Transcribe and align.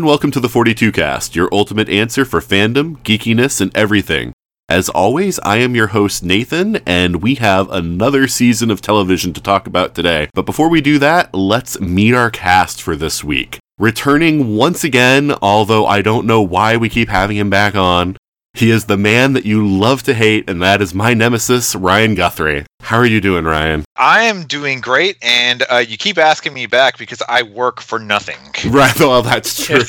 And 0.00 0.06
welcome 0.06 0.30
to 0.30 0.40
the 0.40 0.48
42 0.48 0.92
Cast, 0.92 1.36
your 1.36 1.50
ultimate 1.52 1.90
answer 1.90 2.24
for 2.24 2.40
fandom, 2.40 2.96
geekiness, 3.00 3.60
and 3.60 3.70
everything. 3.76 4.32
As 4.66 4.88
always, 4.88 5.38
I 5.40 5.58
am 5.58 5.74
your 5.74 5.88
host 5.88 6.24
Nathan, 6.24 6.76
and 6.86 7.22
we 7.22 7.34
have 7.34 7.70
another 7.70 8.26
season 8.26 8.70
of 8.70 8.80
television 8.80 9.34
to 9.34 9.42
talk 9.42 9.66
about 9.66 9.94
today. 9.94 10.30
But 10.32 10.46
before 10.46 10.70
we 10.70 10.80
do 10.80 10.98
that, 11.00 11.34
let's 11.34 11.78
meet 11.80 12.14
our 12.14 12.30
cast 12.30 12.80
for 12.80 12.96
this 12.96 13.22
week. 13.22 13.58
Returning 13.76 14.56
once 14.56 14.84
again, 14.84 15.34
although 15.42 15.84
I 15.84 16.00
don't 16.00 16.26
know 16.26 16.40
why 16.40 16.78
we 16.78 16.88
keep 16.88 17.10
having 17.10 17.36
him 17.36 17.50
back 17.50 17.74
on, 17.74 18.16
he 18.54 18.70
is 18.70 18.86
the 18.86 18.96
man 18.96 19.32
that 19.34 19.44
you 19.44 19.66
love 19.66 20.02
to 20.04 20.14
hate, 20.14 20.50
and 20.50 20.60
that 20.60 20.82
is 20.82 20.92
my 20.92 21.14
nemesis, 21.14 21.74
Ryan 21.74 22.14
Guthrie. 22.14 22.66
How 22.82 22.96
are 22.96 23.06
you 23.06 23.20
doing, 23.20 23.44
Ryan? 23.44 23.84
I 23.96 24.24
am 24.24 24.44
doing 24.44 24.80
great, 24.80 25.16
and 25.22 25.62
uh, 25.70 25.76
you 25.78 25.96
keep 25.96 26.18
asking 26.18 26.52
me 26.52 26.66
back 26.66 26.98
because 26.98 27.22
I 27.28 27.42
work 27.42 27.80
for 27.80 27.98
nothing. 27.98 28.38
Right, 28.70 28.96
well, 29.00 29.22
that's 29.22 29.64
true. 29.66 29.82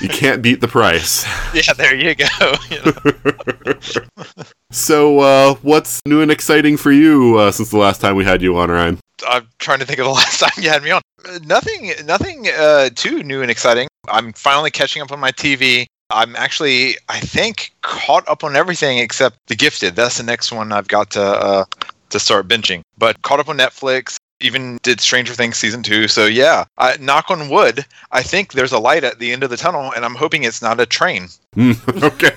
you 0.00 0.08
can't 0.08 0.42
beat 0.42 0.60
the 0.60 0.68
price. 0.68 1.26
Yeah, 1.54 1.72
there 1.74 1.94
you 1.94 2.14
go. 2.14 2.26
You 2.70 2.82
know? 2.84 4.44
So, 4.72 5.20
uh, 5.20 5.54
what's 5.62 6.00
new 6.06 6.20
and 6.22 6.30
exciting 6.30 6.76
for 6.76 6.90
you 6.90 7.38
uh, 7.38 7.52
since 7.52 7.70
the 7.70 7.78
last 7.78 8.00
time 8.00 8.16
we 8.16 8.24
had 8.24 8.42
you 8.42 8.56
on, 8.56 8.70
Ryan? 8.70 8.98
I'm 9.28 9.48
trying 9.58 9.78
to 9.80 9.84
think 9.86 9.98
of 9.98 10.06
the 10.06 10.10
last 10.12 10.40
time 10.40 10.62
you 10.62 10.70
had 10.70 10.82
me 10.82 10.90
on. 10.90 11.02
Nothing, 11.44 11.92
nothing 12.04 12.46
uh, 12.48 12.88
too 12.94 13.22
new 13.22 13.42
and 13.42 13.50
exciting. 13.50 13.88
I'm 14.08 14.32
finally 14.32 14.70
catching 14.70 15.02
up 15.02 15.12
on 15.12 15.20
my 15.20 15.32
TV. 15.32 15.86
I'm 16.10 16.36
actually, 16.36 16.96
I 17.08 17.20
think, 17.20 17.72
caught 17.82 18.28
up 18.28 18.44
on 18.44 18.56
everything 18.56 18.98
except 18.98 19.38
The 19.48 19.56
Gifted. 19.56 19.96
That's 19.96 20.18
the 20.18 20.22
next 20.22 20.52
one 20.52 20.72
I've 20.72 20.88
got 20.88 21.10
to 21.12 21.22
uh, 21.22 21.64
to 22.10 22.20
start 22.20 22.48
binging. 22.48 22.82
But 22.96 23.20
caught 23.22 23.40
up 23.40 23.48
on 23.48 23.58
Netflix. 23.58 24.16
Even 24.40 24.78
did 24.82 25.00
Stranger 25.00 25.32
Things 25.32 25.56
season 25.56 25.82
two. 25.82 26.08
So 26.08 26.26
yeah, 26.26 26.64
I, 26.76 26.98
knock 26.98 27.30
on 27.30 27.48
wood. 27.48 27.86
I 28.12 28.22
think 28.22 28.52
there's 28.52 28.72
a 28.72 28.78
light 28.78 29.02
at 29.02 29.18
the 29.18 29.32
end 29.32 29.42
of 29.42 29.48
the 29.48 29.56
tunnel, 29.56 29.92
and 29.96 30.04
I'm 30.04 30.14
hoping 30.14 30.44
it's 30.44 30.60
not 30.60 30.78
a 30.78 30.84
train. 30.84 31.28
okay. 31.88 32.32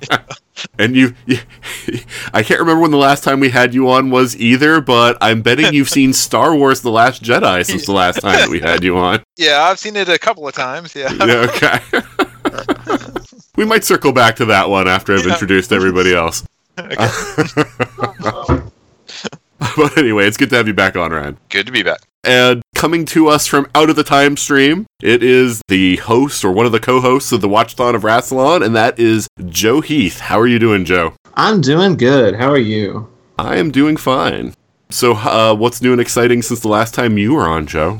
and 0.80 0.96
you, 0.96 1.14
you, 1.26 1.38
I 2.34 2.42
can't 2.42 2.58
remember 2.58 2.82
when 2.82 2.90
the 2.90 2.96
last 2.96 3.22
time 3.22 3.38
we 3.38 3.50
had 3.50 3.72
you 3.72 3.88
on 3.88 4.10
was 4.10 4.36
either, 4.36 4.80
but 4.80 5.16
I'm 5.20 5.42
betting 5.42 5.72
you've 5.72 5.88
seen 5.88 6.12
Star 6.12 6.56
Wars: 6.56 6.80
The 6.80 6.90
Last 6.90 7.22
Jedi 7.22 7.64
since 7.64 7.86
the 7.86 7.92
last 7.92 8.20
time 8.20 8.40
that 8.40 8.48
we 8.48 8.58
had 8.58 8.82
you 8.82 8.98
on. 8.98 9.22
Yeah, 9.36 9.62
I've 9.62 9.78
seen 9.78 9.94
it 9.94 10.08
a 10.08 10.18
couple 10.18 10.48
of 10.48 10.54
times. 10.54 10.92
Yeah. 10.92 11.12
Yeah, 11.12 11.46
okay. 11.48 12.28
we 13.56 13.64
might 13.64 13.84
circle 13.84 14.12
back 14.12 14.36
to 14.36 14.44
that 14.46 14.68
one 14.70 14.88
after 14.88 15.14
I've 15.14 15.24
Yeah. 15.26 15.32
introduced 15.32 15.72
everybody 15.72 16.14
else. 16.14 16.44
but 16.76 16.98
anyway, 19.96 20.26
it's 20.26 20.36
good 20.36 20.50
to 20.50 20.56
have 20.56 20.66
you 20.66 20.74
back 20.74 20.96
on, 20.96 21.12
Ryan. 21.12 21.38
Good 21.50 21.66
to 21.66 21.72
be 21.72 21.82
back. 21.82 22.00
And 22.24 22.62
coming 22.74 23.04
to 23.06 23.28
us 23.28 23.46
from 23.46 23.68
out 23.74 23.90
of 23.90 23.96
the 23.96 24.04
time 24.04 24.36
stream, 24.36 24.86
it 25.02 25.22
is 25.22 25.60
the 25.68 25.96
host 25.96 26.44
or 26.44 26.52
one 26.52 26.66
of 26.66 26.72
the 26.72 26.80
co-hosts 26.80 27.32
of 27.32 27.40
the 27.40 27.48
Watchthon 27.48 27.94
of 27.94 28.02
Rassilon, 28.02 28.64
and 28.64 28.74
that 28.76 28.98
is 28.98 29.28
Joe 29.48 29.80
Heath. 29.80 30.20
How 30.20 30.38
are 30.38 30.46
you 30.46 30.58
doing, 30.58 30.84
Joe? 30.84 31.14
I'm 31.34 31.60
doing 31.60 31.96
good. 31.96 32.36
How 32.36 32.50
are 32.50 32.58
you? 32.58 33.08
I 33.38 33.56
am 33.56 33.70
doing 33.70 33.96
fine. 33.96 34.54
So, 34.90 35.14
uh, 35.14 35.54
what's 35.54 35.82
new 35.82 35.92
and 35.92 36.00
exciting 36.00 36.42
since 36.42 36.60
the 36.60 36.68
last 36.68 36.94
time 36.94 37.18
you 37.18 37.34
were 37.34 37.48
on, 37.48 37.66
Joe? 37.66 37.98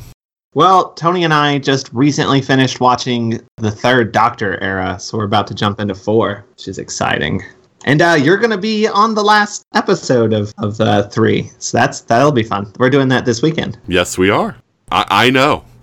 Well, 0.54 0.92
Tony 0.92 1.24
and 1.24 1.32
I 1.32 1.58
just 1.58 1.90
recently 1.94 2.42
finished 2.42 2.78
watching 2.78 3.40
the 3.56 3.70
third 3.70 4.12
Doctor 4.12 4.62
era, 4.62 4.98
so 5.00 5.16
we're 5.16 5.24
about 5.24 5.46
to 5.46 5.54
jump 5.54 5.80
into 5.80 5.94
four, 5.94 6.44
which 6.50 6.68
is 6.68 6.78
exciting. 6.78 7.42
And 7.84 8.02
uh, 8.02 8.18
you're 8.20 8.36
going 8.36 8.50
to 8.50 8.58
be 8.58 8.86
on 8.86 9.14
the 9.14 9.24
last 9.24 9.64
episode 9.74 10.32
of 10.34 10.52
of 10.58 10.80
uh, 10.80 11.08
three, 11.08 11.50
so 11.58 11.78
that's 11.78 12.02
that'll 12.02 12.32
be 12.32 12.42
fun. 12.42 12.70
We're 12.78 12.90
doing 12.90 13.08
that 13.08 13.24
this 13.24 13.40
weekend. 13.40 13.78
Yes, 13.88 14.18
we 14.18 14.28
are. 14.28 14.56
I, 14.90 15.06
I 15.08 15.30
know. 15.30 15.64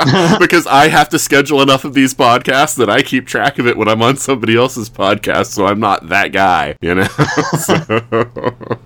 because 0.40 0.66
I 0.66 0.88
have 0.88 1.10
to 1.10 1.18
schedule 1.18 1.60
enough 1.60 1.84
of 1.84 1.92
these 1.92 2.14
podcasts 2.14 2.76
that 2.76 2.88
I 2.88 3.02
keep 3.02 3.26
track 3.26 3.58
of 3.58 3.66
it 3.66 3.76
when 3.76 3.86
I'm 3.86 4.00
on 4.02 4.16
somebody 4.16 4.56
else's 4.56 4.88
podcast, 4.88 5.46
so 5.46 5.66
I'm 5.66 5.78
not 5.78 6.08
that 6.08 6.32
guy, 6.32 6.74
you 6.80 6.94
know? 6.94 7.04
So- 7.58 8.80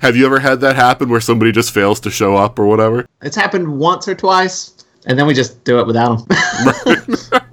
Have 0.00 0.16
you 0.16 0.24
ever 0.24 0.40
had 0.40 0.60
that 0.60 0.76
happen 0.76 1.10
where 1.10 1.20
somebody 1.20 1.52
just 1.52 1.72
fails 1.72 2.00
to 2.00 2.10
show 2.10 2.34
up 2.34 2.58
or 2.58 2.66
whatever? 2.66 3.06
It's 3.20 3.36
happened 3.36 3.78
once 3.78 4.08
or 4.08 4.14
twice, 4.14 4.84
and 5.06 5.18
then 5.18 5.26
we 5.26 5.34
just 5.34 5.62
do 5.64 5.78
it 5.78 5.86
without 5.86 6.26
them, 6.26 6.38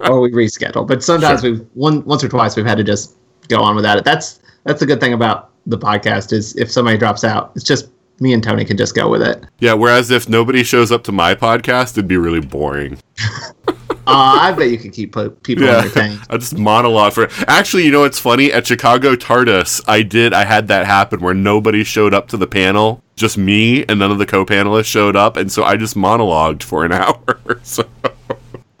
or 0.00 0.20
we 0.20 0.30
reschedule. 0.30 0.86
But 0.86 1.04
sometimes 1.04 1.42
we've 1.42 1.66
one 1.74 2.02
once 2.06 2.24
or 2.24 2.28
twice 2.28 2.56
we've 2.56 2.64
had 2.64 2.78
to 2.78 2.84
just 2.84 3.16
go 3.48 3.60
on 3.60 3.76
without 3.76 3.98
it. 3.98 4.04
That's 4.04 4.40
that's 4.64 4.80
the 4.80 4.86
good 4.86 4.98
thing 4.98 5.12
about 5.12 5.50
the 5.66 5.76
podcast 5.76 6.32
is 6.32 6.56
if 6.56 6.70
somebody 6.70 6.96
drops 6.96 7.22
out, 7.22 7.52
it's 7.54 7.64
just 7.64 7.90
me 8.18 8.32
and 8.32 8.42
Tony 8.42 8.64
can 8.64 8.78
just 8.78 8.94
go 8.94 9.10
with 9.10 9.20
it. 9.20 9.44
Yeah, 9.58 9.74
whereas 9.74 10.10
if 10.10 10.26
nobody 10.26 10.64
shows 10.64 10.90
up 10.90 11.04
to 11.04 11.12
my 11.12 11.34
podcast, 11.34 11.92
it'd 11.92 12.08
be 12.08 12.16
really 12.16 12.40
boring. 12.40 12.98
Uh, 14.10 14.38
I 14.40 14.52
bet 14.52 14.70
you 14.70 14.78
can 14.78 14.90
keep 14.90 15.12
po- 15.12 15.30
people 15.30 15.64
Yeah, 15.64 15.78
entertained. 15.80 16.20
I 16.30 16.38
just 16.38 16.56
monologue 16.56 17.12
for. 17.12 17.28
Actually, 17.46 17.84
you 17.84 17.90
know 17.90 18.00
what's 18.00 18.18
funny? 18.18 18.50
At 18.52 18.66
Chicago 18.66 19.14
TARDIS, 19.16 19.82
I 19.86 20.02
did. 20.02 20.32
I 20.32 20.44
had 20.44 20.68
that 20.68 20.86
happen 20.86 21.20
where 21.20 21.34
nobody 21.34 21.84
showed 21.84 22.14
up 22.14 22.28
to 22.28 22.36
the 22.38 22.46
panel, 22.46 23.02
just 23.16 23.36
me, 23.36 23.84
and 23.86 23.98
none 23.98 24.10
of 24.10 24.18
the 24.18 24.26
co-panelists 24.26 24.86
showed 24.86 25.14
up, 25.14 25.36
and 25.36 25.52
so 25.52 25.62
I 25.62 25.76
just 25.76 25.94
monologued 25.94 26.62
for 26.62 26.84
an 26.86 26.92
hour. 27.02 27.60
so, 27.62 27.84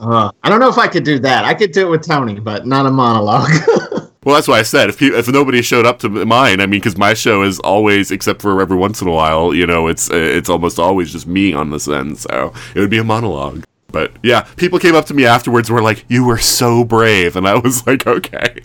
Uh, 0.00 0.30
I 0.42 0.48
don't 0.48 0.60
know 0.60 0.68
if 0.70 0.78
I 0.78 0.88
could 0.88 1.04
do 1.04 1.18
that. 1.18 1.44
I 1.44 1.52
could 1.54 1.72
do 1.72 1.86
it 1.86 1.90
with 1.90 2.06
Tony, 2.06 2.38
but 2.40 2.66
not 2.66 2.86
a 2.86 2.90
monologue. 2.90 3.50
well, 4.24 4.34
that's 4.36 4.48
why 4.48 4.58
I 4.60 4.62
said 4.62 4.88
if 4.88 5.02
if 5.02 5.28
nobody 5.28 5.60
showed 5.60 5.84
up 5.86 5.98
to 6.00 6.08
mine, 6.08 6.60
I 6.60 6.66
mean, 6.66 6.80
because 6.80 6.96
my 6.96 7.12
show 7.14 7.42
is 7.42 7.58
always, 7.60 8.10
except 8.10 8.40
for 8.40 8.60
every 8.62 8.76
once 8.76 9.02
in 9.02 9.08
a 9.08 9.12
while, 9.12 9.52
you 9.52 9.66
know, 9.66 9.88
it's 9.88 10.08
it's 10.10 10.48
almost 10.48 10.78
always 10.78 11.12
just 11.12 11.26
me 11.26 11.52
on 11.52 11.70
this 11.70 11.86
end, 11.88 12.16
so 12.18 12.52
it 12.74 12.80
would 12.80 12.90
be 12.90 12.98
a 12.98 13.04
monologue. 13.04 13.64
But 13.90 14.12
yeah, 14.22 14.42
people 14.56 14.78
came 14.78 14.94
up 14.94 15.06
to 15.06 15.14
me 15.14 15.24
afterwards 15.24 15.70
and 15.70 15.74
were 15.74 15.82
like, 15.82 16.04
"You 16.08 16.24
were 16.24 16.36
so 16.36 16.84
brave," 16.84 17.36
and 17.36 17.48
I 17.48 17.56
was 17.56 17.86
like, 17.86 18.06
"Okay, 18.06 18.60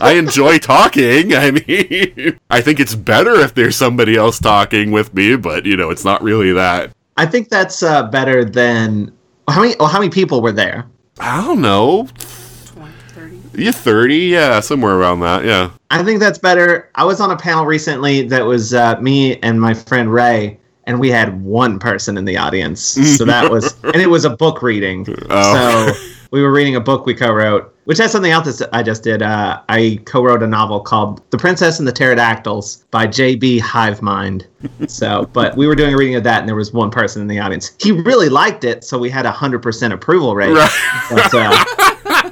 I 0.00 0.14
enjoy 0.18 0.58
talking. 0.58 1.34
I 1.34 1.52
mean, 1.52 2.38
I 2.50 2.60
think 2.60 2.80
it's 2.80 2.96
better 2.96 3.36
if 3.36 3.54
there's 3.54 3.76
somebody 3.76 4.16
else 4.16 4.40
talking 4.40 4.90
with 4.90 5.14
me, 5.14 5.36
but 5.36 5.66
you 5.66 5.76
know, 5.76 5.90
it's 5.90 6.04
not 6.04 6.20
really 6.20 6.52
that." 6.52 6.90
I 7.16 7.26
think 7.26 7.48
that's 7.48 7.84
uh, 7.84 8.08
better 8.08 8.44
than 8.44 9.12
how 9.48 9.62
many? 9.62 9.76
Oh, 9.78 9.86
how 9.86 10.00
many 10.00 10.10
people 10.10 10.42
were 10.42 10.52
there? 10.52 10.84
I 11.20 11.46
don't 11.46 11.60
know, 11.60 12.08
30. 12.16 13.40
you 13.54 13.70
thirty, 13.70 14.18
yeah, 14.18 14.58
somewhere 14.58 14.96
around 14.96 15.20
that, 15.20 15.44
yeah. 15.44 15.70
I 15.90 16.02
think 16.02 16.18
that's 16.18 16.38
better. 16.38 16.90
I 16.96 17.04
was 17.04 17.20
on 17.20 17.30
a 17.30 17.36
panel 17.36 17.66
recently 17.66 18.22
that 18.28 18.44
was 18.44 18.74
uh, 18.74 19.00
me 19.00 19.38
and 19.40 19.60
my 19.60 19.74
friend 19.74 20.12
Ray, 20.12 20.58
and 20.86 21.00
we 21.00 21.10
had 21.10 21.42
one 21.42 21.78
person 21.78 22.16
in 22.16 22.24
the 22.24 22.36
audience. 22.36 22.80
So 22.80 23.24
that 23.24 23.50
was, 23.50 23.76
and 23.82 23.96
it 23.96 24.08
was 24.08 24.24
a 24.24 24.30
book 24.30 24.62
reading. 24.62 25.06
Oh. 25.28 25.92
So 25.92 26.00
we 26.30 26.42
were 26.42 26.52
reading 26.52 26.76
a 26.76 26.80
book 26.80 27.06
we 27.06 27.14
co-wrote, 27.14 27.74
which 27.84 27.98
has 27.98 28.12
something 28.12 28.30
else 28.30 28.58
that 28.58 28.68
I 28.72 28.82
just 28.82 29.02
did. 29.02 29.22
Uh, 29.22 29.60
I 29.68 30.00
co-wrote 30.04 30.42
a 30.42 30.46
novel 30.46 30.80
called 30.80 31.22
"The 31.30 31.38
Princess 31.38 31.78
and 31.78 31.86
the 31.86 31.92
Pterodactyls" 31.92 32.84
by 32.90 33.06
J.B. 33.06 33.60
Hivemind. 33.60 34.46
So, 34.88 35.28
but 35.32 35.56
we 35.56 35.66
were 35.66 35.74
doing 35.74 35.94
a 35.94 35.96
reading 35.96 36.16
of 36.16 36.24
that, 36.24 36.40
and 36.40 36.48
there 36.48 36.56
was 36.56 36.72
one 36.72 36.90
person 36.90 37.22
in 37.22 37.28
the 37.28 37.38
audience. 37.38 37.72
He 37.80 37.92
really 37.92 38.28
liked 38.28 38.64
it, 38.64 38.84
so 38.84 38.98
we 38.98 39.10
had 39.10 39.26
a 39.26 39.30
hundred 39.30 39.62
percent 39.62 39.92
approval 39.92 40.34
rate. 40.34 40.52
Right. 40.52 40.70
But, 41.10 41.34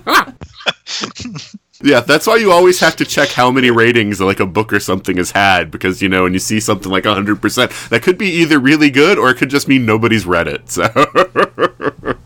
uh, 0.07 0.33
Yeah, 1.85 2.01
that's 2.01 2.27
why 2.27 2.37
you 2.37 2.51
always 2.51 2.81
have 2.81 2.97
to 2.97 3.05
check 3.05 3.29
how 3.29 3.51
many 3.51 3.71
ratings 3.71 4.19
like 4.19 4.41
a 4.41 4.47
book 4.47 4.73
or 4.73 4.81
something 4.81 5.19
has 5.19 5.33
had 5.33 5.71
because 5.71 6.01
you 6.01 6.09
know 6.09 6.23
when 6.23 6.33
you 6.33 6.39
see 6.39 6.59
something 6.59 6.91
like 6.91 7.05
100%, 7.05 7.89
that 7.91 8.03
could 8.03 8.17
be 8.17 8.29
either 8.29 8.59
really 8.59 8.89
good 8.89 9.19
or 9.19 9.29
it 9.29 9.35
could 9.35 9.51
just 9.51 9.69
mean 9.69 9.85
nobody's 9.85 10.25
read 10.25 10.49
it. 10.49 10.71
So 10.71 10.89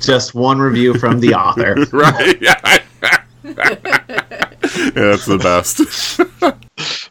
just 0.00 0.34
one 0.34 0.58
review 0.58 0.94
from 0.94 1.20
the 1.20 1.34
author. 1.34 1.74
right. 1.92 2.40
Yeah. 2.40 2.58
yeah, 3.44 3.74
that's 4.94 5.26
the 5.26 5.38
best. 5.42 6.18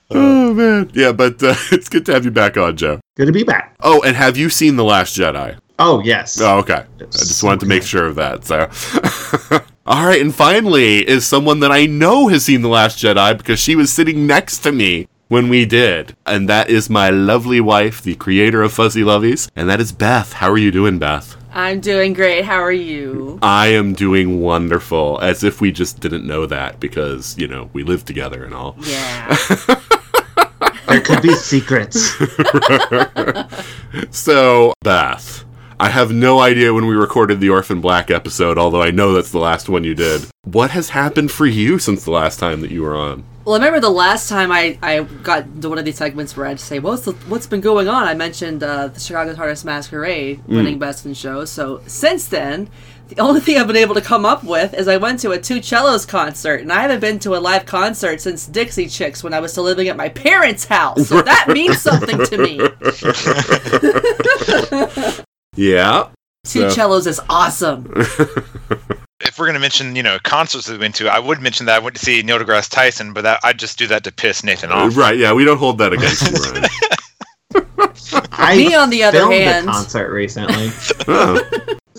oh 0.09 0.53
man, 0.55 0.89
yeah, 0.95 1.11
but 1.11 1.41
uh, 1.43 1.53
it's 1.71 1.87
good 1.87 2.03
to 2.07 2.13
have 2.13 2.25
you 2.25 2.31
back 2.31 2.57
on, 2.57 2.77
Joe. 2.77 2.99
Good 3.15 3.27
to 3.27 3.31
be 3.31 3.43
back. 3.43 3.75
Oh, 3.81 4.01
and 4.01 4.15
have 4.15 4.37
you 4.37 4.49
seen 4.49 4.75
the 4.75 4.83
Last 4.83 5.15
Jedi? 5.15 5.59
Oh 5.77 6.01
yes. 6.01 6.41
Oh, 6.41 6.57
okay. 6.59 6.83
I 6.99 7.05
just 7.11 7.43
wanted 7.43 7.59
to 7.59 7.67
make 7.67 7.83
sure 7.83 8.07
of 8.07 8.15
that. 8.15 8.43
So, 8.43 9.61
all 9.85 10.05
right, 10.05 10.21
and 10.21 10.33
finally 10.33 11.07
is 11.07 11.25
someone 11.25 11.59
that 11.59 11.71
I 11.71 11.85
know 11.85 12.27
has 12.27 12.45
seen 12.45 12.61
the 12.61 12.67
Last 12.69 12.97
Jedi 12.97 13.37
because 13.37 13.59
she 13.59 13.75
was 13.75 13.91
sitting 13.93 14.25
next 14.25 14.59
to 14.59 14.71
me 14.71 15.07
when 15.27 15.47
we 15.49 15.65
did, 15.65 16.15
and 16.25 16.49
that 16.49 16.69
is 16.69 16.89
my 16.89 17.09
lovely 17.09 17.61
wife, 17.61 18.01
the 18.01 18.15
creator 18.15 18.63
of 18.63 18.73
Fuzzy 18.73 19.01
Lovies, 19.01 19.49
and 19.55 19.69
that 19.69 19.79
is 19.79 19.91
Beth. 19.91 20.33
How 20.33 20.49
are 20.49 20.57
you 20.57 20.71
doing, 20.71 20.97
Beth? 20.99 21.35
I'm 21.53 21.79
doing 21.79 22.13
great. 22.13 22.45
How 22.45 22.59
are 22.61 22.71
you? 22.71 23.39
I 23.41 23.67
am 23.67 23.93
doing 23.93 24.41
wonderful, 24.41 25.19
as 25.21 25.43
if 25.43 25.61
we 25.61 25.71
just 25.71 25.99
didn't 25.99 26.27
know 26.27 26.45
that 26.47 26.79
because, 26.79 27.37
you 27.37 27.47
know, 27.47 27.69
we 27.71 27.83
live 27.83 28.05
together 28.05 28.43
and 28.43 28.53
all. 28.53 28.75
Yeah. 28.81 29.37
There 30.87 31.01
could 31.01 31.21
be 31.21 31.33
secrets. 31.35 32.13
So, 34.11 34.73
Beth, 34.81 35.45
I 35.79 35.89
have 35.89 36.11
no 36.11 36.39
idea 36.39 36.73
when 36.73 36.85
we 36.85 36.95
recorded 36.95 37.39
the 37.39 37.49
Orphan 37.49 37.81
Black 37.81 38.09
episode, 38.09 38.57
although 38.57 38.81
I 38.81 38.91
know 38.91 39.13
that's 39.13 39.31
the 39.31 39.39
last 39.39 39.67
one 39.67 39.83
you 39.83 39.93
did. 39.93 40.25
What 40.43 40.71
has 40.71 40.89
happened 40.89 41.31
for 41.31 41.45
you 41.45 41.79
since 41.79 42.05
the 42.05 42.11
last 42.11 42.39
time 42.39 42.61
that 42.61 42.71
you 42.71 42.81
were 42.81 42.95
on? 42.95 43.25
well, 43.45 43.53
I 43.53 43.57
remember 43.59 43.79
the 43.79 43.91
last 43.91 44.27
time 44.27 44.51
I, 44.51 44.77
I 44.81 45.03
got 45.03 45.43
into 45.43 45.69
one 45.69 45.77
of 45.77 45.85
these 45.85 45.97
segments 45.97 46.35
where 46.35 46.47
I'd 46.47 46.59
say, 46.59 46.79
what's, 46.79 47.05
the, 47.05 47.11
what's 47.27 47.45
been 47.45 47.61
going 47.61 47.87
on? 47.87 48.07
I 48.07 48.15
mentioned 48.15 48.63
uh, 48.63 48.87
the 48.87 48.99
Chicago 48.99 49.35
TARDIS 49.35 49.63
Masquerade 49.63 50.43
winning 50.47 50.79
Best 50.79 51.05
in 51.05 51.13
Show. 51.13 51.45
So 51.45 51.83
since 51.85 52.27
then, 52.27 52.69
the 53.09 53.19
only 53.19 53.41
thing 53.41 53.57
I've 53.57 53.67
been 53.67 53.75
able 53.75 53.93
to 53.93 54.01
come 54.01 54.25
up 54.25 54.43
with 54.43 54.73
is 54.73 54.87
I 54.87 54.97
went 54.97 55.19
to 55.19 55.29
a 55.29 55.39
Two 55.39 55.61
Cellos 55.61 56.07
concert, 56.07 56.61
and 56.61 56.73
I 56.73 56.81
haven't 56.81 57.01
been 57.01 57.19
to 57.19 57.35
a 57.35 57.37
live 57.37 57.67
concert 57.67 58.19
since 58.19 58.47
Dixie 58.47 58.87
Chicks 58.87 59.23
when 59.23 59.31
I 59.31 59.39
was 59.39 59.51
still 59.51 59.63
living 59.63 59.89
at 59.89 59.97
my 59.97 60.09
parents' 60.09 60.65
house. 60.65 61.07
So 61.07 61.21
that 61.21 61.49
means 61.49 61.79
something 61.79 62.25
to 62.25 62.37
me. 62.39 62.59
Yeah. 65.55 66.09
Two 66.45 66.61
So- 66.61 66.69
Cellos 66.69 67.07
is 67.07 67.19
awesome. 67.29 67.91
If 69.21 69.39
we're 69.39 69.45
going 69.45 69.55
to 69.55 69.59
mention, 69.61 69.95
you 69.95 70.03
know, 70.03 70.19
concerts 70.23 70.67
that 70.67 70.73
we 70.73 70.79
went 70.79 70.93
to, 70.95 71.07
I 71.07 71.17
would 71.19 71.41
mention 71.41 71.65
that 71.65 71.75
I 71.77 71.79
went 71.79 71.95
to 71.95 72.01
see 72.05 72.21
Neil 72.21 72.37
deGrasse 72.37 72.69
Tyson, 72.69 73.11
but 73.13 73.21
that, 73.21 73.39
I'd 73.43 73.57
just 73.57 73.79
do 73.79 73.87
that 73.87 74.03
to 74.03 74.11
piss 74.11 74.43
Nathan 74.43 74.71
off. 74.71 74.95
Right, 74.95 75.17
yeah, 75.17 75.33
we 75.33 75.45
don't 75.45 75.57
hold 75.57 75.77
that 75.79 75.93
against 75.93 76.29
you, 76.29 76.37
Ryan. 76.37 76.69
I 78.33 78.55
Me, 78.57 78.75
on 78.75 78.89
the 78.89 79.03
other 79.03 79.19
filmed 79.19 79.33
hand- 79.33 79.67
a 79.67 79.71
concert 79.71 80.11
recently. 80.11 80.69
Oh, 81.07 81.41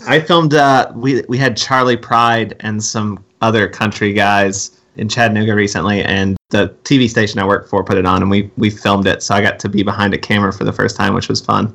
I 0.07 0.21
filmed. 0.21 0.55
Uh, 0.55 0.93
we 0.95 1.23
we 1.29 1.37
had 1.39 1.57
Charley 1.57 1.97
Pride 1.97 2.55
and 2.61 2.83
some 2.85 3.25
other 3.41 3.67
country 3.69 4.13
guys 4.13 4.79
in 4.97 5.09
Chattanooga 5.09 5.55
recently, 5.55 6.03
and 6.05 6.37
the 6.51 6.69
TV 6.85 7.09
station 7.09 7.41
I 7.41 7.47
work 7.47 7.69
for 7.69 7.83
put 7.83 7.97
it 7.99 8.07
on, 8.07 8.23
and 8.23 8.31
we 8.31 8.51
we 8.57 8.71
filmed 8.71 9.07
it. 9.09 9.23
So 9.23 9.35
I 9.35 9.41
got 9.41 9.59
to 9.61 9.69
be 9.69 9.83
behind 9.83 10.13
a 10.15 10.19
camera 10.19 10.53
for 10.53 10.65
the 10.65 10.73
first 10.73 10.97
time, 10.97 11.15
which 11.15 11.29
was 11.29 11.41
fun. 11.41 11.75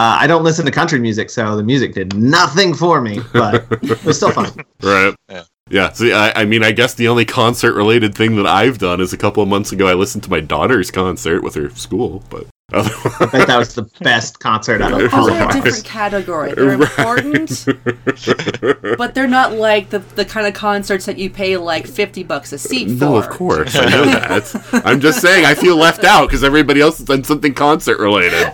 Uh, 0.00 0.16
I 0.18 0.26
don't 0.26 0.42
listen 0.42 0.64
to 0.64 0.70
country 0.70 0.98
music, 0.98 1.28
so 1.28 1.54
the 1.56 1.62
music 1.62 1.92
did 1.92 2.16
nothing 2.16 2.72
for 2.72 3.02
me, 3.02 3.20
but 3.34 3.66
it 3.82 4.02
was 4.02 4.16
still 4.16 4.30
fun. 4.30 4.50
right. 4.82 5.14
Yeah. 5.28 5.42
Yeah, 5.68 5.92
see, 5.92 6.10
I, 6.10 6.32
I 6.40 6.44
mean, 6.46 6.64
I 6.64 6.72
guess 6.72 6.94
the 6.94 7.06
only 7.06 7.26
concert 7.26 7.74
related 7.74 8.14
thing 8.14 8.34
that 8.36 8.46
I've 8.46 8.78
done 8.78 9.02
is 9.02 9.12
a 9.12 9.18
couple 9.18 9.42
of 9.42 9.48
months 9.50 9.72
ago 9.72 9.86
I 9.86 9.92
listened 9.92 10.24
to 10.24 10.30
my 10.30 10.40
daughter's 10.40 10.90
concert 10.90 11.42
with 11.42 11.54
her 11.54 11.68
school, 11.70 12.24
but 12.30 12.46
I 12.72 13.28
bet 13.30 13.46
that 13.46 13.58
was 13.58 13.74
the 13.74 13.88
best 14.00 14.40
concert 14.40 14.80
out 14.80 14.98
of 14.98 15.12
all 15.12 15.26
Those 15.26 15.38
of 15.38 15.50
a 15.50 15.52
different 15.52 15.84
category. 15.84 16.54
They're 16.54 16.72
important, 16.72 17.66
but 18.96 19.14
they're 19.14 19.28
not 19.28 19.52
like 19.52 19.90
the 19.90 19.98
the 19.98 20.24
kind 20.24 20.46
of 20.46 20.54
concerts 20.54 21.04
that 21.06 21.18
you 21.18 21.30
pay 21.30 21.56
like 21.56 21.86
fifty 21.86 22.22
bucks 22.22 22.52
a 22.52 22.58
seat 22.58 22.88
for. 22.88 23.04
No, 23.04 23.16
of 23.16 23.28
course. 23.28 23.76
I 23.76 23.88
know 23.90 24.04
that. 24.06 24.82
I'm 24.84 25.00
just 25.00 25.20
saying 25.20 25.44
I 25.44 25.54
feel 25.54 25.76
left 25.76 26.04
out 26.04 26.28
because 26.28 26.42
everybody 26.42 26.80
else 26.80 26.98
has 26.98 27.06
done 27.06 27.22
something 27.22 27.54
concert 27.54 27.98
related. 27.98 28.52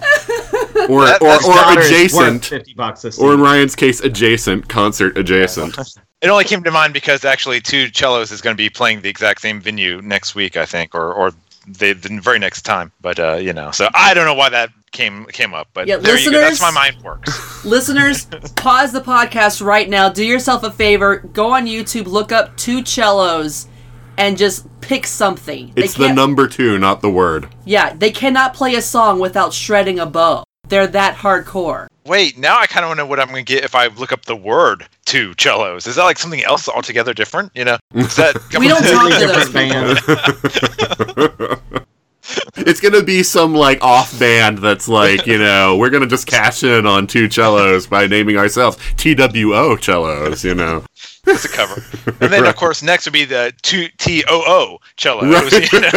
Or, 0.91 1.05
That- 1.05 1.23
or, 1.23 1.35
or 1.35 1.55
Daughter 1.55 1.81
is 1.81 1.87
worth 1.87 1.87
adjacent. 1.91 2.45
fifty 2.47 2.75
bucks 2.75 3.05
a. 3.05 3.23
Or 3.23 3.35
in 3.35 3.41
Ryan's 3.41 3.75
case, 3.75 4.01
adjacent. 4.01 4.69
Concert 4.69 5.17
adjacent. 5.19 5.77
It 6.23 6.29
only 6.29 6.45
came 6.45 6.65
to 6.65 6.71
mind 6.71 6.95
because 6.95 7.27
actually 7.27 7.61
Two 7.61 7.89
Cellos 7.91 8.33
is 8.33 8.41
going 8.41 8.57
to 8.57 8.61
be 8.61 8.71
playing 8.71 9.03
the 9.03 9.09
exact 9.11 9.43
same 9.43 9.61
venue 9.61 10.01
next 10.01 10.35
week, 10.35 10.57
I 10.57 10.65
think, 10.65 10.95
or 10.95 11.13
or 11.13 11.31
the, 11.67 11.93
the 11.93 12.19
very 12.23 12.39
next 12.39 12.63
time. 12.63 12.91
But 13.03 13.21
uh, 13.21 13.35
you 13.35 13.53
know, 13.53 13.71
so 13.71 13.89
I 13.95 14.15
don't 14.15 14.25
know 14.25 14.35
why 14.35 14.49
that 14.49 14.71
came 14.93 15.27
came 15.27 15.53
up, 15.53 15.69
but 15.75 15.87
Yeah, 15.87 15.99
there 15.99 16.19
you 16.19 16.31
go. 16.31 16.41
That's 16.41 16.61
my 16.61 16.71
mind 16.71 17.03
works. 17.03 17.65
Listeners, 17.67 18.25
pause 18.57 18.93
the 18.93 19.03
podcast 19.03 19.65
right 19.65 19.89
now. 19.91 20.09
Do 20.09 20.25
yourself 20.25 20.63
a 20.63 20.71
favor. 20.71 21.19
Go 21.19 21.53
on 21.53 21.67
YouTube, 21.67 22.07
look 22.07 22.33
up 22.33 22.57
two 22.57 22.83
cellos, 22.85 23.69
and 24.17 24.39
just 24.39 24.67
pick 24.81 25.07
something. 25.07 25.71
They 25.75 25.83
It's 25.85 25.95
the 25.95 26.13
number 26.15 26.49
two, 26.49 26.79
not 26.79 27.03
the 27.03 27.11
word. 27.11 27.55
Yeah, 27.67 27.93
they 27.93 28.11
cannot 28.11 28.55
play 28.55 28.75
a 28.75 28.83
song 28.83 29.19
without 29.21 29.53
shredding 29.53 29.99
a 29.99 30.07
bow. 30.07 30.45
They're 30.69 30.87
that 30.89 31.17
hardcore. 31.17 31.87
Wait, 32.05 32.39
now 32.39 32.59
I 32.59 32.67
kind 32.67 32.85
of 32.85 32.89
want 32.91 32.99
to 32.99 33.05
know 33.05 33.09
what 33.09 33.19
I'm 33.21 33.29
going 33.29 33.45
to 33.45 33.53
get 33.53 33.65
if 33.65 33.75
I 33.75 33.87
look 33.89 34.13
up 34.13 34.25
the 34.27 34.37
word 34.37 34.87
Two 35.05 35.35
Cellos. 35.39 35.87
Is 35.87 35.97
that 35.97 36.05
like 36.05 36.19
something 36.19 36.43
else 36.45 36.69
altogether 36.69 37.13
different? 37.15 37.51
You 37.55 37.65
know, 37.65 37.79
is 37.95 38.15
that 38.17 38.37
We 38.59 38.69
don't 38.69 38.83
talk 38.83 39.11
Completely 39.11 39.27
to 39.27 39.33
those 39.33 39.51
different 39.51 39.97
people. 41.19 41.47
band. 41.49 41.61
It's 42.57 42.81
gonna 42.81 43.05
be 43.05 43.23
some 43.23 43.55
like 43.55 43.81
off 43.85 44.19
band 44.19 44.59
that's 44.59 44.89
like, 44.89 45.27
you 45.27 45.39
know, 45.39 45.77
we're 45.77 45.91
gonna 45.91 46.09
just 46.09 46.27
cash 46.27 46.65
in 46.65 46.85
on 46.85 47.07
two 47.07 47.31
cellos 47.31 47.87
by 47.87 48.09
naming 48.09 48.37
ourselves 48.37 48.79
TWO 48.97 49.77
cellos, 49.77 50.45
you 50.45 50.55
know. 50.57 50.83
it's 51.25 51.45
a 51.45 51.49
cover? 51.49 51.81
And 52.21 52.33
then 52.33 52.45
of 52.45 52.57
course 52.57 52.83
next 52.83 53.05
would 53.07 53.13
be 53.13 53.27
the 53.27 53.53
two 53.63 53.87
T 53.99 54.25
O 54.29 54.43
O 54.45 54.79
Cellos. 54.97 55.53
You 55.73 55.81
know? 55.83 55.91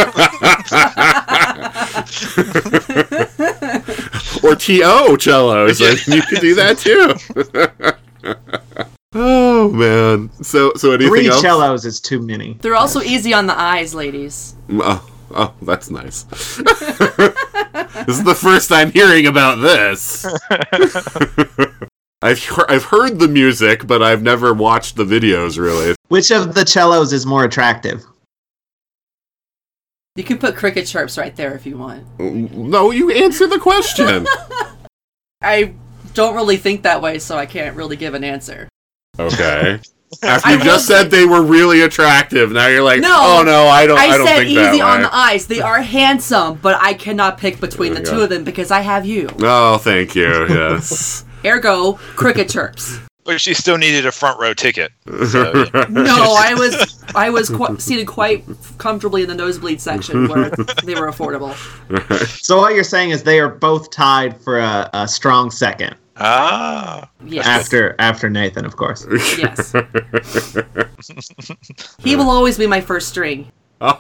or 4.44 4.56
TO 4.56 5.18
cellos. 5.20 5.82
I 5.82 5.86
mean, 6.08 6.18
you 6.18 6.22
could 6.24 6.40
do 6.42 6.56
that 6.56 6.78
too. 6.78 7.16
oh 9.14 9.70
man. 9.72 10.30
So 10.44 10.74
so 10.76 10.92
anything 10.92 11.10
Three 11.14 11.28
else? 11.30 11.42
cellos 11.42 11.86
is 11.86 12.00
too 12.00 12.22
many. 12.22 12.58
They're 12.62 12.76
also 12.76 13.02
easy 13.02 13.34
on 13.34 13.48
the 13.48 13.60
eyes, 13.60 13.94
ladies. 13.96 14.56
Mm, 14.68 14.82
oh, 14.84 15.10
oh, 15.32 15.54
that's 15.62 15.90
nice. 15.90 16.24
this 16.24 18.08
is 18.08 18.24
the 18.24 18.36
first 18.40 18.72
I'm 18.72 18.92
hearing 18.92 19.28
about 19.28 19.56
this. 19.62 20.26
I've 22.22 22.38
he- 22.38 22.64
I've 22.68 22.84
heard 22.84 23.20
the 23.20 23.30
music, 23.30 23.88
but 23.88 24.04
I've 24.04 24.22
never 24.22 24.54
watched 24.54 24.98
the 24.98 25.06
videos. 25.06 25.58
Really, 25.58 25.96
Which 26.10 26.32
of 26.32 26.54
the 26.54 26.66
cellos 26.68 27.14
is 27.14 27.26
more 27.26 27.46
attractive? 27.46 28.06
You 30.16 30.24
can 30.24 30.38
put 30.38 30.56
cricket 30.56 30.86
chirps 30.86 31.18
right 31.18 31.36
there 31.36 31.56
if 31.56 31.66
you 31.66 31.78
want. 31.78 32.06
no, 32.20 32.92
you 32.92 33.12
answer 33.12 33.48
the 33.48 33.60
question. 33.60 34.28
I 35.42 35.74
don't 36.14 36.36
really 36.36 36.58
think 36.58 36.84
that 36.84 37.02
way, 37.02 37.20
so 37.20 37.38
I 37.38 37.46
can't 37.46 37.76
really 37.76 37.96
give 37.96 38.14
an 38.14 38.24
answer. 38.24 38.68
Okay. 39.18 39.80
After 40.24 40.50
you 40.50 40.58
will 40.58 40.66
just 40.66 40.88
said 40.88 41.12
they 41.12 41.26
were 41.26 41.44
really 41.44 41.82
attractive, 41.82 42.52
now 42.52 42.68
you're 42.68 42.82
like, 42.84 43.00
No. 43.00 43.16
oh 43.16 43.44
no, 43.46 43.68
I 43.68 43.86
don't. 43.86 44.00
I, 44.00 44.06
I, 44.08 44.18
don't 44.18 44.28
said 44.28 44.38
think 44.40 44.50
easy 44.50 44.80
that 44.80 44.82
on 44.82 44.98
way. 44.98 45.04
the 45.04 45.16
eyes. 45.16 45.48
They 45.48 45.62
are 45.62 45.82
handsome, 45.82 46.60
but 46.62 46.76
I 46.82 46.96
cannot 46.96 47.38
pick 47.38 47.60
between 47.60 47.94
the 47.94 48.02
Okay. 48.02 48.10
two 48.12 48.22
of 48.22 48.30
them 48.30 48.44
because 48.44 48.72
I 48.72 48.82
have 48.82 49.06
you. 49.06 49.30
Oh, 49.40 49.78
thank 49.78 50.16
you. 50.16 50.48
Yes. 50.50 51.26
Ergo, 51.46 51.94
cricket 51.94 52.50
chirps. 52.50 53.00
But 53.30 53.40
she 53.40 53.54
still 53.54 53.78
needed 53.78 54.08
a 54.08 54.12
front 54.12 54.40
row 54.40 54.56
ticket. 54.56 54.92
So, 55.28 55.68
yeah. 55.72 55.86
No, 55.90 56.36
I 56.36 56.56
was 56.58 57.04
I 57.14 57.30
was 57.30 57.48
qu- 57.48 57.78
seated 57.78 58.08
quite 58.08 58.44
comfortably 58.80 59.22
in 59.22 59.28
the 59.30 59.36
nosebleed 59.36 59.80
section 59.80 60.28
where 60.28 60.50
they 60.84 60.96
were 60.96 61.12
affordable. 61.12 61.54
So 62.44 62.58
what 62.58 62.74
you're 62.74 62.84
saying 62.84 63.12
is 63.12 63.22
they 63.22 63.40
are 63.40 63.48
both 63.48 63.92
tied 63.92 64.36
for 64.42 64.58
a, 64.58 64.90
a 64.94 65.08
strong 65.08 65.52
second 65.52 65.96
Ah, 66.18 67.08
Yes. 67.24 67.46
after 67.46 67.96
after 68.00 68.32
Nathan, 68.32 68.66
of 68.66 68.76
course. 68.76 69.06
Yes. 69.38 69.74
he 72.04 72.16
will 72.16 72.32
always 72.32 72.58
be 72.58 72.66
my 72.66 72.82
first 72.82 73.10
string. 73.10 73.52
Oh, 73.80 74.00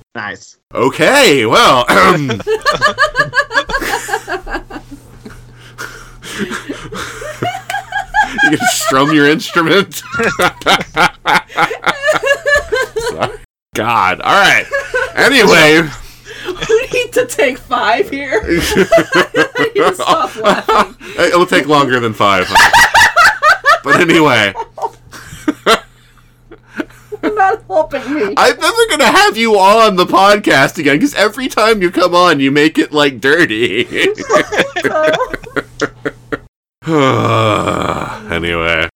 nice. 0.14 0.56
okay. 0.74 1.44
Well. 1.44 1.84
you 6.38 6.46
can 8.50 8.58
strum 8.68 9.12
your 9.12 9.28
instrument. 9.28 10.02
God. 13.74 14.20
All 14.20 14.32
right. 14.32 14.66
Anyway. 15.14 15.88
We 16.70 16.88
need 16.92 17.12
to 17.14 17.26
take 17.26 17.58
five 17.58 18.08
here. 18.08 18.40
I 18.42 18.46
need 19.74 19.80
to 19.82 19.94
stop 19.94 20.36
laughing. 20.36 20.94
It'll 21.18 21.44
take 21.44 21.66
longer 21.66 21.98
than 21.98 22.14
five. 22.14 22.48
but 23.82 24.00
anyway, 24.00 24.54
You're 27.22 27.34
not 27.34 27.62
helping 27.64 28.14
me. 28.14 28.34
I'm 28.36 28.58
never 28.60 28.86
gonna 28.90 29.06
have 29.10 29.36
you 29.36 29.58
on 29.58 29.96
the 29.96 30.06
podcast 30.06 30.78
again 30.78 30.96
because 30.96 31.14
every 31.14 31.48
time 31.48 31.82
you 31.82 31.90
come 31.90 32.14
on, 32.14 32.38
you 32.40 32.52
make 32.52 32.78
it 32.78 32.92
like 32.92 33.20
dirty. 33.20 33.84
anyway, 38.32 38.88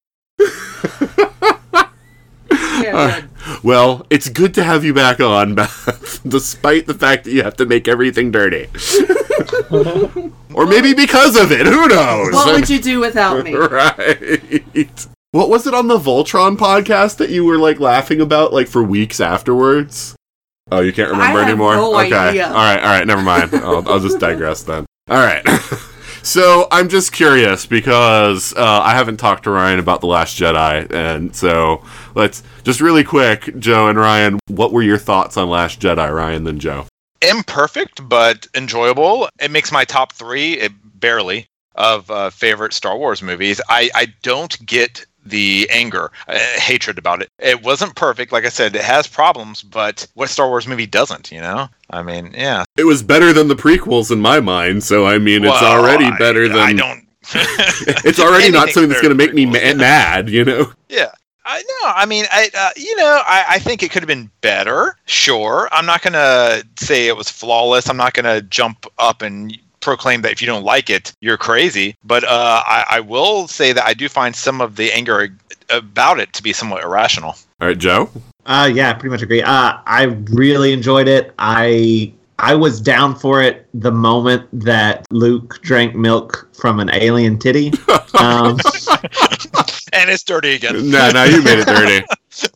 Yeah. 2.82 2.96
Uh, 2.96 3.22
well, 3.62 4.06
it's 4.10 4.28
good 4.28 4.54
to 4.54 4.64
have 4.64 4.84
you 4.84 4.94
back 4.94 5.20
on, 5.20 5.54
Beth, 5.56 6.20
despite 6.26 6.86
the 6.86 6.94
fact 6.94 7.24
that 7.24 7.32
you 7.32 7.42
have 7.42 7.56
to 7.56 7.66
make 7.66 7.88
everything 7.88 8.30
dirty. 8.30 8.68
or 10.54 10.66
maybe 10.66 10.94
because 10.94 11.36
of 11.36 11.52
it. 11.52 11.66
Who 11.66 11.88
knows? 11.88 12.32
What 12.32 12.54
would 12.54 12.70
you 12.70 12.80
do 12.80 13.00
without 13.00 13.44
me? 13.44 13.54
right. 13.54 15.08
What 15.32 15.48
was 15.48 15.66
it 15.66 15.74
on 15.74 15.88
the 15.88 15.98
Voltron 15.98 16.56
podcast 16.56 17.18
that 17.18 17.30
you 17.30 17.44
were 17.44 17.58
like 17.58 17.80
laughing 17.80 18.20
about 18.20 18.52
like 18.52 18.68
for 18.68 18.82
weeks 18.82 19.20
afterwards? 19.20 20.16
Oh, 20.72 20.80
you 20.80 20.92
can't 20.92 21.10
remember 21.10 21.40
anymore? 21.40 21.74
no 21.74 21.98
okay. 22.00 22.14
idea. 22.14 22.46
All 22.46 22.54
right, 22.54 22.78
all 22.78 22.90
right, 22.90 23.06
never 23.06 23.22
mind. 23.22 23.52
I'll, 23.54 23.88
I'll 23.88 24.00
just 24.00 24.20
digress 24.20 24.62
then. 24.62 24.86
All 25.08 25.16
right. 25.16 25.44
So 26.22 26.66
I'm 26.70 26.88
just 26.88 27.12
curious 27.12 27.66
because 27.66 28.54
uh, 28.54 28.80
I 28.82 28.94
haven't 28.94 29.18
talked 29.18 29.44
to 29.44 29.50
Ryan 29.50 29.78
about 29.78 30.00
The 30.00 30.06
Last 30.06 30.38
Jedi. 30.38 30.90
And 30.92 31.34
so 31.34 31.84
let's 32.14 32.42
just 32.64 32.80
really 32.80 33.04
quick, 33.04 33.58
Joe 33.58 33.88
and 33.88 33.98
Ryan, 33.98 34.38
what 34.48 34.72
were 34.72 34.82
your 34.82 34.98
thoughts 34.98 35.36
on 35.36 35.48
Last 35.48 35.80
Jedi, 35.80 36.14
Ryan, 36.14 36.44
then 36.44 36.58
Joe? 36.58 36.86
imperfect 37.22 38.08
but 38.08 38.46
enjoyable. 38.54 39.28
It 39.40 39.50
makes 39.50 39.72
my 39.72 39.84
top 39.84 40.12
three, 40.12 40.54
it, 40.54 40.72
barely, 41.00 41.46
of 41.74 42.10
uh, 42.10 42.30
favorite 42.30 42.72
Star 42.72 42.96
Wars 42.96 43.22
movies. 43.22 43.60
I, 43.68 43.90
I 43.94 44.06
don't 44.22 44.64
get 44.66 45.06
the 45.24 45.68
anger, 45.70 46.10
uh, 46.28 46.38
hatred 46.56 46.98
about 46.98 47.22
it. 47.22 47.28
It 47.38 47.62
wasn't 47.62 47.94
perfect, 47.94 48.32
like 48.32 48.44
I 48.44 48.48
said. 48.48 48.74
It 48.74 48.82
has 48.82 49.06
problems, 49.06 49.62
but 49.62 50.06
what 50.14 50.28
Star 50.30 50.48
Wars 50.48 50.66
movie 50.66 50.86
doesn't? 50.86 51.30
You 51.30 51.40
know, 51.40 51.68
I 51.90 52.02
mean, 52.02 52.32
yeah. 52.36 52.64
It 52.76 52.84
was 52.84 53.02
better 53.02 53.32
than 53.32 53.48
the 53.48 53.54
prequels 53.56 54.10
in 54.10 54.20
my 54.20 54.40
mind. 54.40 54.82
So, 54.84 55.06
I 55.06 55.18
mean, 55.18 55.44
it's 55.44 55.60
Well, 55.60 55.80
already 55.80 56.06
I- 56.06 56.18
better 56.18 56.48
than. 56.48 56.58
I 56.58 56.72
don't. 56.72 57.06
it's 58.04 58.18
already 58.18 58.50
not 58.50 58.70
something 58.70 58.88
that's 58.88 59.02
going 59.02 59.16
to 59.16 59.26
make 59.26 59.34
me 59.34 59.46
ma- 59.46 59.74
mad, 59.74 60.28
you 60.28 60.44
know? 60.44 60.72
Yeah. 60.88 61.10
I 61.44 61.62
know. 61.62 61.92
I 61.94 62.06
mean, 62.06 62.26
I 62.30 62.50
uh, 62.56 62.70
you 62.76 62.94
know, 62.96 63.22
I, 63.26 63.44
I 63.50 63.58
think 63.58 63.82
it 63.82 63.90
could 63.90 64.02
have 64.02 64.06
been 64.08 64.30
better. 64.40 64.94
Sure, 65.06 65.68
I'm 65.72 65.86
not 65.86 66.02
gonna 66.02 66.62
say 66.78 67.08
it 67.08 67.16
was 67.16 67.30
flawless. 67.30 67.88
I'm 67.88 67.96
not 67.96 68.12
gonna 68.12 68.42
jump 68.42 68.86
up 68.98 69.22
and 69.22 69.58
proclaim 69.80 70.22
that 70.22 70.32
if 70.32 70.40
you 70.40 70.46
don't 70.46 70.64
like 70.64 70.90
it, 70.90 71.12
you're 71.20 71.36
crazy. 71.36 71.96
But 72.04 72.24
uh, 72.24 72.62
I, 72.66 72.84
I 72.90 73.00
will 73.00 73.48
say 73.48 73.72
that 73.72 73.84
I 73.84 73.94
do 73.94 74.08
find 74.08 74.34
some 74.34 74.60
of 74.60 74.76
the 74.76 74.92
anger 74.92 75.28
about 75.68 76.20
it 76.20 76.32
to 76.34 76.42
be 76.42 76.52
somewhat 76.52 76.84
irrational. 76.84 77.36
All 77.60 77.68
right, 77.68 77.78
Joe? 77.78 78.10
Uh, 78.46 78.70
yeah, 78.72 78.92
pretty 78.92 79.10
much 79.10 79.22
agree. 79.22 79.42
Uh, 79.42 79.78
I 79.86 80.04
really 80.30 80.72
enjoyed 80.72 81.08
it. 81.08 81.34
I 81.38 82.12
I 82.38 82.54
was 82.54 82.80
down 82.80 83.14
for 83.14 83.42
it 83.42 83.68
the 83.74 83.92
moment 83.92 84.48
that 84.64 85.06
Luke 85.10 85.60
drank 85.60 85.94
milk 85.94 86.48
from 86.54 86.80
an 86.80 86.90
alien 86.92 87.38
titty. 87.38 87.72
Um, 88.18 88.58
And 89.92 90.10
it's 90.10 90.22
dirty 90.22 90.54
again. 90.54 90.90
No, 90.90 91.10
no, 91.10 91.24
you 91.24 91.42
made 91.42 91.58
it 91.58 91.66
dirty. 91.66 92.06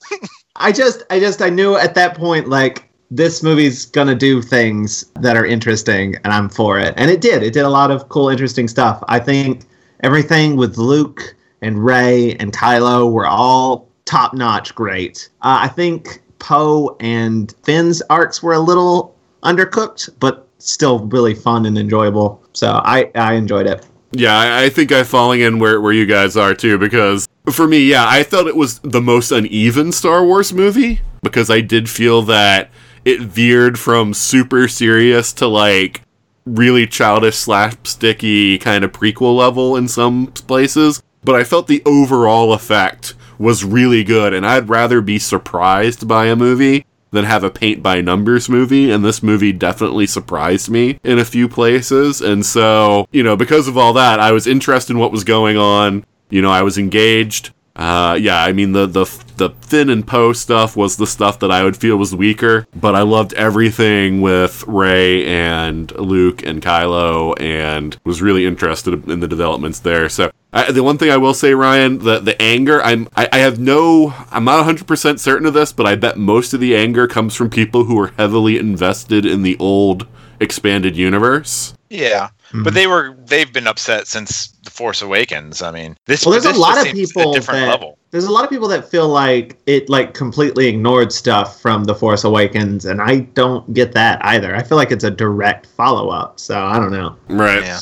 I 0.56 0.72
just, 0.72 1.02
I 1.10 1.18
just, 1.18 1.42
I 1.42 1.50
knew 1.50 1.76
at 1.76 1.94
that 1.96 2.16
point, 2.16 2.48
like 2.48 2.88
this 3.10 3.42
movie's 3.42 3.86
gonna 3.86 4.14
do 4.14 4.42
things 4.42 5.04
that 5.20 5.36
are 5.36 5.46
interesting, 5.46 6.16
and 6.24 6.32
I'm 6.32 6.48
for 6.48 6.78
it. 6.78 6.94
And 6.96 7.10
it 7.10 7.20
did. 7.20 7.42
It 7.42 7.52
did 7.52 7.64
a 7.64 7.68
lot 7.68 7.90
of 7.90 8.08
cool, 8.08 8.28
interesting 8.28 8.68
stuff. 8.68 9.02
I 9.08 9.18
think 9.18 9.64
everything 10.00 10.56
with 10.56 10.78
Luke 10.78 11.34
and 11.62 11.84
Rey 11.84 12.34
and 12.36 12.52
Kylo 12.52 13.10
were 13.10 13.26
all 13.26 13.88
top 14.04 14.34
notch, 14.34 14.74
great. 14.74 15.28
Uh, 15.42 15.58
I 15.62 15.68
think 15.68 16.22
Poe 16.38 16.96
and 17.00 17.54
Finn's 17.62 18.02
arcs 18.10 18.42
were 18.42 18.52
a 18.52 18.60
little 18.60 19.16
undercooked, 19.42 20.10
but 20.20 20.48
still 20.58 21.00
really 21.06 21.34
fun 21.34 21.66
and 21.66 21.78
enjoyable. 21.78 22.42
So 22.52 22.80
I, 22.84 23.10
I 23.14 23.34
enjoyed 23.34 23.66
it. 23.66 23.86
Yeah, 24.12 24.38
I, 24.38 24.64
I 24.64 24.68
think 24.68 24.92
I'm 24.92 25.04
falling 25.04 25.40
in 25.40 25.58
where, 25.58 25.80
where 25.80 25.92
you 25.92 26.06
guys 26.06 26.36
are 26.36 26.54
too, 26.54 26.78
because 26.78 27.28
for 27.50 27.66
me, 27.66 27.90
yeah, 27.90 28.06
I 28.06 28.22
felt 28.22 28.46
it 28.46 28.56
was 28.56 28.78
the 28.80 29.00
most 29.00 29.32
uneven 29.32 29.92
Star 29.92 30.24
Wars 30.24 30.52
movie 30.52 31.00
because 31.22 31.50
I 31.50 31.60
did 31.60 31.90
feel 31.90 32.22
that 32.22 32.70
it 33.04 33.20
veered 33.20 33.78
from 33.78 34.14
super 34.14 34.68
serious 34.68 35.32
to 35.34 35.46
like 35.46 36.02
really 36.46 36.86
childish, 36.86 37.36
slapsticky 37.36 38.60
kind 38.60 38.84
of 38.84 38.92
prequel 38.92 39.36
level 39.36 39.76
in 39.76 39.88
some 39.88 40.28
places. 40.28 41.02
But 41.22 41.34
I 41.34 41.44
felt 41.44 41.66
the 41.66 41.82
overall 41.86 42.52
effect 42.52 43.14
was 43.38 43.64
really 43.64 44.04
good, 44.04 44.34
and 44.34 44.46
I'd 44.46 44.68
rather 44.68 45.00
be 45.00 45.18
surprised 45.18 46.06
by 46.06 46.26
a 46.26 46.36
movie 46.36 46.86
than 47.14 47.24
have 47.24 47.44
a 47.44 47.50
paint 47.50 47.82
by 47.82 48.00
numbers 48.00 48.48
movie 48.48 48.90
and 48.90 49.04
this 49.04 49.22
movie 49.22 49.52
definitely 49.52 50.04
surprised 50.06 50.68
me 50.68 50.98
in 51.04 51.18
a 51.18 51.24
few 51.24 51.48
places. 51.48 52.20
And 52.20 52.44
so 52.44 53.06
you 53.12 53.22
know 53.22 53.36
because 53.36 53.68
of 53.68 53.78
all 53.78 53.92
that 53.94 54.18
i 54.18 54.32
was 54.32 54.48
interested 54.48 54.92
in 54.92 54.98
what 54.98 55.12
was 55.12 55.24
going 55.24 55.56
on. 55.56 56.04
You 56.28 56.42
know 56.42 56.50
i 56.50 56.62
was 56.62 56.76
engaged 56.76 57.52
uh, 57.76 58.16
yeah, 58.20 58.42
I 58.42 58.52
mean 58.52 58.72
the 58.72 58.86
the 58.86 59.04
the 59.36 59.50
Finn 59.62 59.90
and 59.90 60.06
Poe 60.06 60.32
stuff 60.32 60.76
was 60.76 60.96
the 60.96 61.06
stuff 61.06 61.40
that 61.40 61.50
I 61.50 61.64
would 61.64 61.76
feel 61.76 61.96
was 61.96 62.14
weaker, 62.14 62.66
but 62.74 62.94
I 62.94 63.02
loved 63.02 63.32
everything 63.34 64.20
with 64.20 64.62
Rey 64.68 65.26
and 65.26 65.90
Luke 65.98 66.44
and 66.44 66.62
Kylo, 66.62 67.34
and 67.40 67.96
was 68.04 68.22
really 68.22 68.46
interested 68.46 69.08
in 69.10 69.20
the 69.20 69.26
developments 69.28 69.80
there. 69.80 70.08
So 70.08 70.30
I, 70.52 70.70
the 70.70 70.84
one 70.84 70.98
thing 70.98 71.10
I 71.10 71.16
will 71.16 71.34
say, 71.34 71.52
Ryan, 71.54 71.98
the 71.98 72.20
the 72.20 72.40
anger, 72.40 72.80
I'm 72.82 73.08
I, 73.16 73.28
I 73.32 73.38
have 73.38 73.58
no, 73.58 74.14
I'm 74.30 74.44
not 74.44 74.58
100 74.58 74.86
percent 74.86 75.18
certain 75.20 75.46
of 75.46 75.54
this, 75.54 75.72
but 75.72 75.86
I 75.86 75.96
bet 75.96 76.16
most 76.16 76.54
of 76.54 76.60
the 76.60 76.76
anger 76.76 77.08
comes 77.08 77.34
from 77.34 77.50
people 77.50 77.84
who 77.84 77.98
are 78.00 78.12
heavily 78.16 78.56
invested 78.58 79.26
in 79.26 79.42
the 79.42 79.56
old 79.58 80.06
expanded 80.40 80.96
universe. 80.96 81.74
Yeah, 81.90 82.28
Hmm. 82.50 82.62
but 82.62 82.74
they 82.74 82.86
were 82.86 83.16
they've 83.26 83.52
been 83.52 83.66
upset 83.66 84.06
since 84.06 84.48
the 84.48 84.53
Force 84.74 85.02
Awakens. 85.02 85.62
I 85.62 85.70
mean, 85.70 85.96
this 86.06 86.26
Well, 86.26 86.32
there's 86.32 86.42
this 86.42 86.56
a 86.56 86.60
lot 86.60 86.84
of 86.84 86.92
people 86.92 87.30
a 87.30 87.34
different 87.34 87.60
that 87.60 87.68
level. 87.68 87.96
there's 88.10 88.24
a 88.24 88.30
lot 88.32 88.42
of 88.42 88.50
people 88.50 88.66
that 88.68 88.90
feel 88.90 89.08
like 89.08 89.56
it 89.66 89.88
like 89.88 90.14
completely 90.14 90.66
ignored 90.66 91.12
stuff 91.12 91.60
from 91.60 91.84
the 91.84 91.94
Force 91.94 92.24
Awakens, 92.24 92.84
and 92.84 93.00
I 93.00 93.20
don't 93.34 93.72
get 93.72 93.92
that 93.92 94.18
either. 94.24 94.56
I 94.56 94.64
feel 94.64 94.76
like 94.76 94.90
it's 94.90 95.04
a 95.04 95.12
direct 95.12 95.66
follow 95.66 96.08
up. 96.08 96.40
So 96.40 96.58
I 96.58 96.80
don't 96.80 96.90
know. 96.90 97.16
Right. 97.28 97.62
Yeah. 97.62 97.78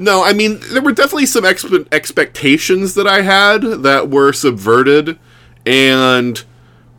No, 0.00 0.24
I 0.24 0.32
mean 0.32 0.58
there 0.72 0.82
were 0.82 0.90
definitely 0.90 1.26
some 1.26 1.44
expe- 1.44 1.86
expectations 1.92 2.94
that 2.94 3.06
I 3.06 3.22
had 3.22 3.62
that 3.84 4.10
were 4.10 4.32
subverted, 4.32 5.20
and 5.64 6.42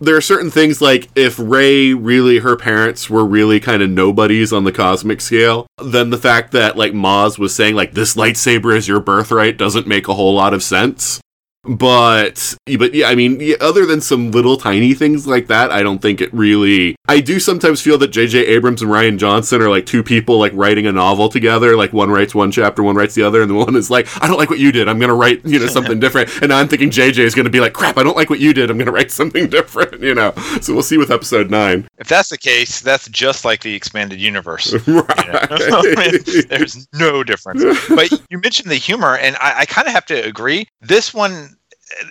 there 0.03 0.17
are 0.17 0.21
certain 0.21 0.51
things 0.51 0.81
like 0.81 1.09
if 1.15 1.39
Rey 1.39 1.93
really 1.93 2.39
her 2.39 2.55
parents 2.57 3.09
were 3.09 3.25
really 3.25 3.59
kind 3.59 3.81
of 3.81 3.89
nobodies 3.89 4.51
on 4.51 4.65
the 4.65 4.71
cosmic 4.71 5.21
scale, 5.21 5.65
then 5.81 6.09
the 6.09 6.17
fact 6.17 6.51
that 6.51 6.77
like 6.77 6.91
Maz 6.91 7.39
was 7.39 7.55
saying 7.55 7.75
like 7.75 7.93
this 7.93 8.15
lightsaber 8.15 8.75
is 8.75 8.87
your 8.87 8.99
birthright 8.99 9.57
doesn't 9.57 9.87
make 9.87 10.07
a 10.07 10.13
whole 10.13 10.35
lot 10.35 10.53
of 10.53 10.61
sense. 10.61 11.21
But 11.63 12.57
but 12.77 12.93
yeah, 12.93 13.07
I 13.07 13.15
mean, 13.15 13.39
yeah, 13.39 13.55
other 13.61 13.85
than 13.85 14.01
some 14.01 14.31
little 14.31 14.57
tiny 14.57 14.93
things 14.93 15.25
like 15.25 15.47
that, 15.47 15.71
I 15.71 15.81
don't 15.81 16.01
think 16.01 16.19
it 16.19 16.33
really. 16.33 16.95
I 17.07 17.21
do 17.21 17.39
sometimes 17.39 17.81
feel 17.81 17.97
that 17.99 18.09
J.J. 18.09 18.45
Abrams 18.47 18.81
and 18.81 18.91
Rian 18.91 19.17
Johnson 19.17 19.61
are 19.61 19.69
like 19.69 19.85
two 19.85 20.03
people 20.03 20.39
like 20.39 20.51
writing 20.55 20.87
a 20.87 20.91
novel 20.91 21.29
together. 21.29 21.77
Like 21.77 21.93
one 21.93 22.09
writes 22.09 22.35
one 22.35 22.51
chapter, 22.51 22.83
one 22.83 22.95
writes 22.95 23.15
the 23.15 23.23
other, 23.23 23.41
and 23.41 23.49
the 23.49 23.55
one 23.55 23.75
is 23.75 23.89
like, 23.89 24.07
I 24.21 24.27
don't 24.27 24.37
like 24.37 24.49
what 24.49 24.59
you 24.59 24.73
did. 24.73 24.89
I'm 24.89 24.99
gonna 24.99 25.15
write 25.15 25.45
you 25.45 25.57
know 25.57 25.67
something 25.67 25.99
different. 26.01 26.41
And 26.41 26.51
I'm 26.51 26.67
thinking 26.67 26.91
J.J. 26.91 27.23
is 27.23 27.33
gonna 27.33 27.49
be 27.49 27.61
like, 27.61 27.73
crap, 27.73 27.97
I 27.97 28.03
don't 28.03 28.17
like 28.17 28.29
what 28.29 28.39
you 28.39 28.53
did. 28.53 28.69
I'm 28.69 28.77
gonna 28.77 28.91
write 28.91 29.11
something 29.23 29.47
different. 29.47 30.01
You 30.01 30.15
know. 30.15 30.33
So 30.61 30.73
we'll 30.73 30.83
see 30.83 30.97
with 30.97 31.11
episode 31.11 31.49
nine. 31.49 31.87
If 31.97 32.09
that's 32.09 32.29
the 32.29 32.37
case, 32.37 32.81
that's 32.81 33.07
just 33.07 33.45
like 33.45 33.61
the 33.61 33.73
expanded 33.73 34.19
universe. 34.19 34.73
right. 34.87 35.49
There's 36.49 36.87
no 36.93 37.23
difference. 37.23 37.63
But 37.87 38.11
you 38.29 38.39
mentioned 38.39 38.69
the 38.69 38.75
humor, 38.75 39.15
and 39.15 39.37
I, 39.37 39.59
I 39.59 39.65
kind 39.65 39.87
of 39.87 39.93
have 39.93 40.05
to 40.07 40.25
agree. 40.25 40.67
This 40.81 41.13
one, 41.13 41.52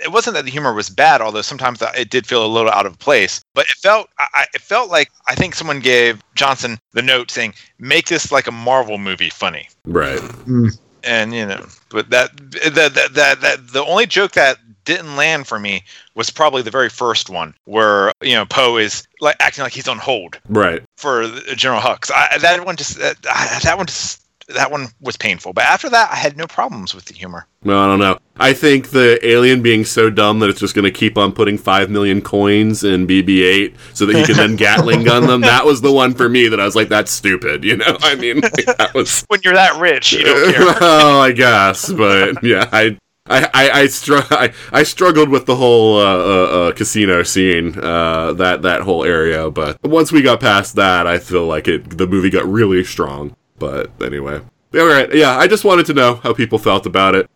it 0.05 0.13
wasn't 0.13 0.35
that 0.35 0.45
the 0.45 0.51
humor 0.51 0.73
was 0.73 0.89
bad, 0.91 1.21
although 1.21 1.43
sometimes 1.43 1.83
it 1.97 2.11
did 2.11 2.27
feel 2.27 2.45
a 2.45 2.49
little 2.49 2.71
out 2.71 2.87
of 2.87 2.99
place. 2.99 3.41
But 3.55 3.67
it 3.67 3.77
felt, 3.77 4.09
I, 4.19 4.27
I- 4.35 4.47
it 4.55 4.61
felt 4.61 4.91
like 4.91 5.11
I 5.29 5.35
think 5.35 5.55
someone 5.55 5.81
gave 5.81 6.21
Johnson 6.35 6.79
the 6.93 7.03
note 7.03 7.31
saying, 7.31 7.55
"Make 7.79 8.07
this 8.09 8.31
like 8.33 8.47
a 8.47 8.53
Marvel 8.53 8.99
movie 8.99 9.31
funny." 9.31 9.69
right. 9.85 10.19
Mm. 10.21 10.79
And 11.05 11.35
you 11.35 11.45
know, 11.47 11.67
but 11.89 12.11
that 12.11 12.37
that 12.37 12.95
that 12.95 13.15
that, 13.15 13.41
that 13.41 13.69
the 13.73 13.85
only 13.85 14.07
joke 14.07 14.33
that 14.33 14.59
didn't 14.85 15.17
land 15.17 15.47
for 15.47 15.59
me 15.59 15.83
was 16.15 16.31
probably 16.31 16.61
the 16.63 16.71
very 16.71 16.89
first 16.89 17.29
one 17.31 17.55
where 17.65 18.13
you 18.23 18.35
know 18.35 18.45
Poe 18.45 18.77
is 18.77 19.05
like 19.21 19.37
acting 19.41 19.63
like 19.65 19.73
he's 19.73 19.89
on 19.89 19.99
hold 19.99 20.39
Right. 20.49 20.83
for 20.97 21.27
General 21.57 21.81
Hux. 21.81 22.11
I, 22.13 22.39
that 22.39 22.65
one 22.65 22.77
just 22.77 22.99
that, 22.99 23.21
that 23.23 23.77
one 23.77 23.87
just 23.87 24.22
that 24.49 24.71
one 24.71 24.89
was 25.01 25.17
painful. 25.17 25.53
But 25.53 25.65
after 25.65 25.89
that, 25.91 26.11
I 26.11 26.17
had 26.17 26.37
no 26.37 26.47
problems 26.47 26.95
with 26.95 27.07
the 27.07 27.15
humor. 27.15 27.47
Well, 27.65 27.79
I 27.79 27.87
don't 27.87 27.99
know. 27.99 28.19
I 28.37 28.53
think 28.53 28.91
the 28.91 29.25
alien 29.27 29.63
being 29.63 29.85
so 29.85 30.11
dumb 30.11 30.41
that 30.41 30.51
it's 30.51 30.61
just 30.61 30.75
going 30.75 30.85
to 30.85 30.91
keep 30.91 31.17
on 31.17 31.33
putting 31.33 31.59
5 31.59 31.91
million 31.91 32.23
coins 32.23 32.83
in 32.83 33.07
BB 33.07 33.43
8 33.43 33.77
so 33.95 34.07
that 34.07 34.17
he 34.17 34.25
can 34.25 34.37
then 34.37 34.57
Gatling 34.63 35.05
gun 35.05 35.27
them. 35.27 35.43
That 35.43 35.65
was 35.65 35.81
the 35.81 35.93
one 35.93 36.15
for 36.15 36.29
me 36.29 36.49
that 36.49 36.61
I 36.61 36.65
was 36.65 36.77
like, 36.77 36.89
that's 36.89 37.11
stupid. 37.11 37.65
You 37.65 37.77
know? 37.77 37.97
I 38.01 38.15
mean, 38.15 38.41
like, 38.41 38.67
that 38.79 38.93
was. 38.95 39.25
When 39.29 39.41
you're 39.43 39.55
that 39.55 39.81
rich, 39.81 40.13
you 40.13 40.25
don't 40.25 40.55
care. 40.55 40.67
well, 40.81 41.21
I 41.21 41.33
guess. 41.33 41.91
But 41.93 42.43
yeah, 42.43 42.69
I. 42.73 42.99
I, 43.29 43.49
I, 43.55 43.71
I, 43.71 43.87
str- 43.87 44.17
I, 44.33 44.53
I 44.73 44.83
struggled 44.83 45.29
with 45.29 45.47
the 45.47 45.55
whole 45.55 45.97
uh, 45.97 46.03
uh, 46.03 46.45
uh, 46.69 46.73
casino 46.73 47.23
scene, 47.23 47.79
uh, 47.79 48.33
that, 48.33 48.63
that 48.63 48.81
whole 48.81 49.05
area, 49.05 49.49
but 49.49 49.81
once 49.85 50.11
we 50.11 50.23
got 50.23 50.41
past 50.41 50.75
that, 50.75 51.07
I 51.07 51.19
feel 51.19 51.47
like 51.47 51.69
it 51.69 51.97
the 51.99 52.09
movie 52.09 52.31
got 52.31 52.45
really 52.47 52.83
strong. 52.83 53.37
But 53.63 53.91
anyway, 54.05 54.41
all 54.75 54.87
right, 54.87 55.15
yeah, 55.15 55.39
I 55.39 55.47
just 55.47 55.65
wanted 55.65 55.87
to 55.87 55.95
know 55.95 56.17
how 56.17 56.33
people 56.35 56.59
felt 56.59 56.85
about 56.85 57.15
it. 57.15 57.31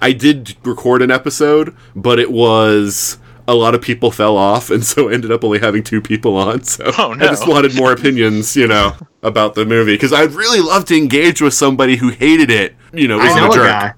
I 0.00 0.12
did 0.12 0.56
record 0.64 1.02
an 1.02 1.10
episode, 1.10 1.74
but 1.96 2.18
it 2.20 2.30
was 2.30 3.18
a 3.48 3.54
lot 3.54 3.74
of 3.74 3.82
people 3.82 4.12
fell 4.12 4.36
off, 4.36 4.70
and 4.70 4.84
so 4.84 5.08
ended 5.16 5.32
up 5.32 5.42
only 5.42 5.58
having 5.58 5.82
two 5.82 6.00
people 6.00 6.36
on. 6.36 6.62
So 6.62 6.84
Oh, 6.98 7.12
I 7.14 7.18
just 7.18 7.48
wanted 7.48 7.74
more 7.74 7.90
opinions, 7.92 8.56
you 8.56 8.68
know, 8.68 8.94
about 9.24 9.56
the 9.56 9.64
movie 9.66 9.94
because 9.94 10.12
I'd 10.12 10.32
really 10.32 10.60
love 10.60 10.84
to 10.86 10.96
engage 10.96 11.42
with 11.42 11.52
somebody 11.54 11.96
who 11.96 12.10
hated 12.10 12.50
it. 12.50 12.76
You 12.92 13.08
know, 13.08 13.20
isn't 13.20 13.42
a 13.42 13.50
a 13.50 13.54
jerk. 13.54 13.66
guy. 13.66 13.94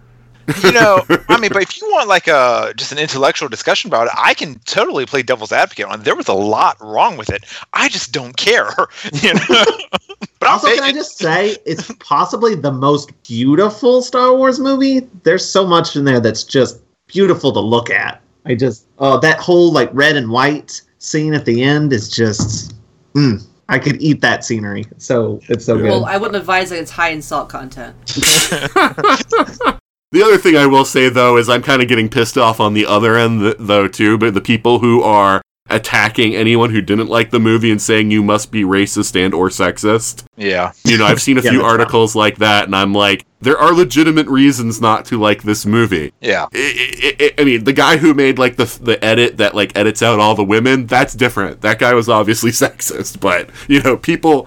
You 0.63 0.73
know, 0.73 1.05
I 1.29 1.39
mean, 1.39 1.51
but 1.53 1.63
if 1.63 1.81
you 1.81 1.89
want 1.91 2.09
like 2.09 2.29
a 2.29 2.73
just 2.77 2.93
an 2.93 2.99
intellectual 2.99 3.49
discussion 3.49 3.89
about 3.89 4.07
it, 4.07 4.13
I 4.17 4.35
can 4.35 4.59
totally 4.61 5.07
play 5.07 5.23
devil's 5.23 5.53
advocate 5.53 5.87
on. 5.87 6.03
There 6.03 6.17
was 6.17 6.29
a 6.29 6.35
lot 6.35 6.77
wrong 6.81 7.17
with 7.17 7.31
it. 7.31 7.45
I 7.73 7.89
just 7.89 8.13
don't 8.13 8.37
care, 8.37 8.71
you 9.13 9.35
know. 9.35 9.41
but 10.39 10.49
Also, 10.49 10.69
can 10.69 10.83
I 10.83 10.93
just 10.93 11.19
say 11.19 11.57
it's 11.67 11.91
possibly 12.01 12.55
the 12.55 12.73
most 12.73 13.11
beautiful 13.23 14.03
Star 14.03 14.35
Wars 14.35 14.59
movie? 14.61 15.01
There's 15.23 15.49
so 15.49 15.67
much 15.67 15.97
in 15.97 16.05
there 16.05 16.21
that's 16.21 16.45
just 16.45 16.81
beautiful 17.07 17.53
to 17.53 17.61
look 17.61 17.91
at. 17.91 18.21
I 18.47 18.55
just 18.55 18.87
oh 18.99 19.19
that 19.21 19.39
whole 19.39 19.73
like 19.73 19.91
red 19.93 20.17
and 20.17 20.31
white 20.31 20.83
scene 20.99 21.35
at 21.35 21.45
the 21.45 21.63
end 21.63 21.93
is 21.93 22.11
just 22.11 22.75
mm, 23.15 23.43
I 23.69 23.79
could 23.79 24.01
eat 24.03 24.21
that 24.21 24.45
scenery. 24.45 24.85
So 24.99 25.41
it's 25.49 25.65
so 25.65 25.77
good. 25.77 25.85
Well, 25.85 26.05
I 26.05 26.17
wouldn't 26.17 26.37
advise 26.37 26.71
that 26.71 26.79
it's 26.81 26.91
high 26.91 27.09
in 27.11 27.23
salt 27.23 27.49
content. 27.49 27.95
The 30.15 30.23
other 30.23 30.39
thing 30.39 30.57
I 30.57 30.67
will 30.67 30.85
say 30.85 31.09
though 31.09 31.37
is 31.37 31.49
I'm 31.49 31.61
kind 31.63 31.83
of 31.83 31.89
getting 31.89 32.09
pissed 32.09 32.39
off 32.39 32.61
on 32.61 32.73
the 32.73 32.87
other 32.87 33.17
end 33.17 33.57
though 33.59 33.89
too, 33.89 34.17
but 34.17 34.33
the 34.33 34.41
people 34.41 34.79
who 34.79 35.03
are 35.03 35.43
attacking 35.71 36.37
anyone 36.37 36.71
who 36.71 36.81
didn't 36.81 37.09
like 37.09 37.31
the 37.31 37.41
movie 37.41 37.71
and 37.73 37.83
saying 37.83 38.13
you 38.13 38.23
must 38.23 38.53
be 38.53 38.63
racist 38.63 39.17
and 39.17 39.35
or 39.35 39.49
sexist. 39.49 40.23
Yeah, 40.37 40.71
You 40.85 40.99
know, 40.99 41.05
I've 41.07 41.21
seen 41.21 41.37
a 41.37 41.41
Yeah, 41.43 41.51
few 41.51 41.59
that's 41.63 41.69
articles 41.73 42.15
like 42.15 42.37
that 42.39 42.67
and 42.67 42.77
I'm 42.77 42.93
like 42.95 43.27
there 43.41 43.59
are 43.59 43.75
legitimate 43.75 44.29
reasons 44.29 44.81
not 44.81 45.05
to 45.07 45.19
like 45.19 45.43
this 45.43 45.67
movie. 45.67 46.13
yeah. 46.21 46.47
I, 46.55 47.17
I, 47.19 47.25
I- 47.25 47.35
I 47.37 47.45
mean, 47.45 47.65
the 47.65 47.73
guy 47.73 47.97
who 47.97 48.15
made 48.15 48.39
like 48.39 48.55
the 48.55 48.67
the 48.81 49.05
edit 49.05 49.39
that 49.39 49.57
like 49.57 49.77
edits 49.77 50.01
out 50.01 50.21
all 50.21 50.37
the 50.37 50.45
women, 50.45 50.87
that's 50.87 51.15
different. 51.15 51.61
That 51.63 51.81
guy 51.81 51.93
was 51.93 52.09
obviously 52.09 52.51
sexist, 52.65 53.19
but 53.19 53.51
you 53.69 53.83
know, 53.83 53.97
people, 53.97 54.47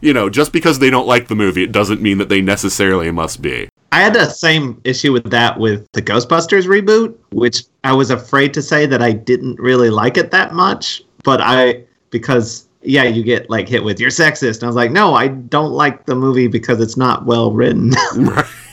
you 0.00 0.12
know, 0.12 0.28
just 0.28 0.52
because 0.52 0.80
they 0.80 0.90
don't 0.90 1.06
like 1.06 1.28
the 1.28 1.36
movie, 1.36 1.62
it 1.62 1.70
doesn't 1.70 2.02
mean 2.02 2.18
that 2.18 2.28
they 2.28 2.40
necessarily 2.40 3.12
must 3.12 3.40
be. 3.40 3.68
I 3.94 4.00
had 4.00 4.12
the 4.12 4.28
same 4.28 4.80
issue 4.82 5.12
with 5.12 5.30
that 5.30 5.56
with 5.56 5.86
the 5.92 6.02
Ghostbusters 6.02 6.66
reboot, 6.66 7.14
which 7.30 7.62
I 7.84 7.92
was 7.92 8.10
afraid 8.10 8.52
to 8.54 8.60
say 8.60 8.86
that 8.86 9.00
I 9.00 9.12
didn't 9.12 9.60
really 9.60 9.88
like 9.88 10.16
it 10.16 10.32
that 10.32 10.52
much, 10.52 11.00
but 11.22 11.40
I 11.40 11.84
because 12.10 12.66
yeah, 12.82 13.04
you 13.04 13.22
get 13.22 13.48
like 13.48 13.68
hit 13.68 13.84
with 13.84 14.00
you're 14.00 14.10
sexist. 14.10 14.54
And 14.54 14.64
I 14.64 14.66
was 14.66 14.74
like, 14.74 14.90
no, 14.90 15.14
I 15.14 15.28
don't 15.28 15.70
like 15.70 16.06
the 16.06 16.16
movie 16.16 16.48
because 16.48 16.80
it's 16.80 16.96
not 16.96 17.24
well 17.24 17.52
written. 17.52 17.92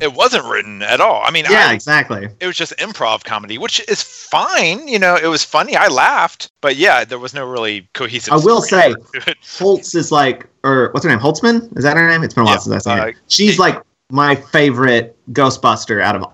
It 0.00 0.14
wasn't 0.14 0.44
written 0.44 0.82
at 0.82 1.00
all. 1.00 1.22
I 1.24 1.30
mean, 1.30 1.46
yeah, 1.48 1.68
I, 1.68 1.74
exactly. 1.74 2.28
it 2.40 2.46
was 2.46 2.56
just 2.56 2.76
improv 2.78 3.24
comedy, 3.24 3.58
which 3.58 3.80
is 3.88 4.02
fine. 4.02 4.86
You 4.88 4.98
know, 4.98 5.16
it 5.16 5.26
was 5.28 5.44
funny. 5.44 5.76
I 5.76 5.88
laughed, 5.88 6.50
but 6.60 6.76
yeah, 6.76 7.04
there 7.04 7.18
was 7.18 7.34
no 7.34 7.44
really 7.46 7.88
cohesive. 7.94 8.32
I 8.32 8.36
will 8.36 8.62
say-. 8.62 8.94
Holtz 9.58 9.94
is 9.94 10.12
like, 10.12 10.46
or 10.64 10.90
what's 10.92 11.04
her 11.04 11.10
name? 11.10 11.18
Holtzman? 11.18 11.76
Is 11.76 11.84
that 11.84 11.96
her 11.96 12.08
name? 12.08 12.22
It's 12.22 12.34
been 12.34 12.42
a 12.42 12.46
while 12.46 12.54
Yeah, 12.54 12.60
since 12.60 12.74
I 12.74 12.78
saw 12.78 13.02
uh, 13.02 13.06
her. 13.06 13.14
She's 13.28 13.58
like 13.58 13.80
my 14.10 14.34
favorite 14.34 15.16
Ghostbuster 15.32 16.02
out 16.02 16.16
of 16.16 16.24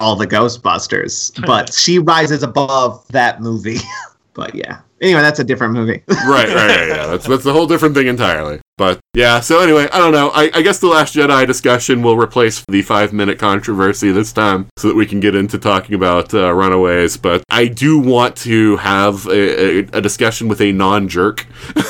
all 0.00 0.16
the 0.16 0.26
Ghostbusters, 0.26 1.32
but 1.46 1.72
she 1.72 1.98
rises 1.98 2.42
above 2.42 3.06
that 3.08 3.40
movie. 3.40 3.78
but 4.34 4.54
yeah. 4.54 4.80
Anyway, 5.00 5.20
that's 5.22 5.38
a 5.38 5.44
different 5.44 5.72
movie. 5.72 6.02
right, 6.08 6.48
right, 6.48 6.54
right, 6.54 6.88
yeah. 6.88 7.06
That's 7.06 7.26
that's 7.26 7.46
a 7.46 7.52
whole 7.52 7.66
different 7.66 7.94
thing 7.94 8.06
entirely. 8.06 8.60
But 8.76 9.00
yeah, 9.14 9.40
so 9.40 9.60
anyway, 9.60 9.88
I 9.92 9.98
don't 9.98 10.12
know. 10.12 10.30
I, 10.30 10.50
I 10.54 10.62
guess 10.62 10.78
the 10.78 10.88
Last 10.88 11.14
Jedi 11.14 11.46
discussion 11.46 12.02
will 12.02 12.16
replace 12.16 12.64
the 12.68 12.82
five 12.82 13.12
minute 13.12 13.38
controversy 13.38 14.12
this 14.12 14.32
time, 14.32 14.68
so 14.76 14.88
that 14.88 14.96
we 14.96 15.06
can 15.06 15.20
get 15.20 15.34
into 15.34 15.58
talking 15.58 15.94
about 15.94 16.34
uh, 16.34 16.52
Runaways. 16.52 17.16
But 17.16 17.42
I 17.50 17.66
do 17.68 17.98
want 17.98 18.36
to 18.38 18.76
have 18.76 19.26
a, 19.26 19.32
a, 19.32 19.78
a 19.94 20.00
discussion 20.00 20.48
with 20.48 20.60
a 20.60 20.72
non 20.72 21.08
jerk. 21.08 21.46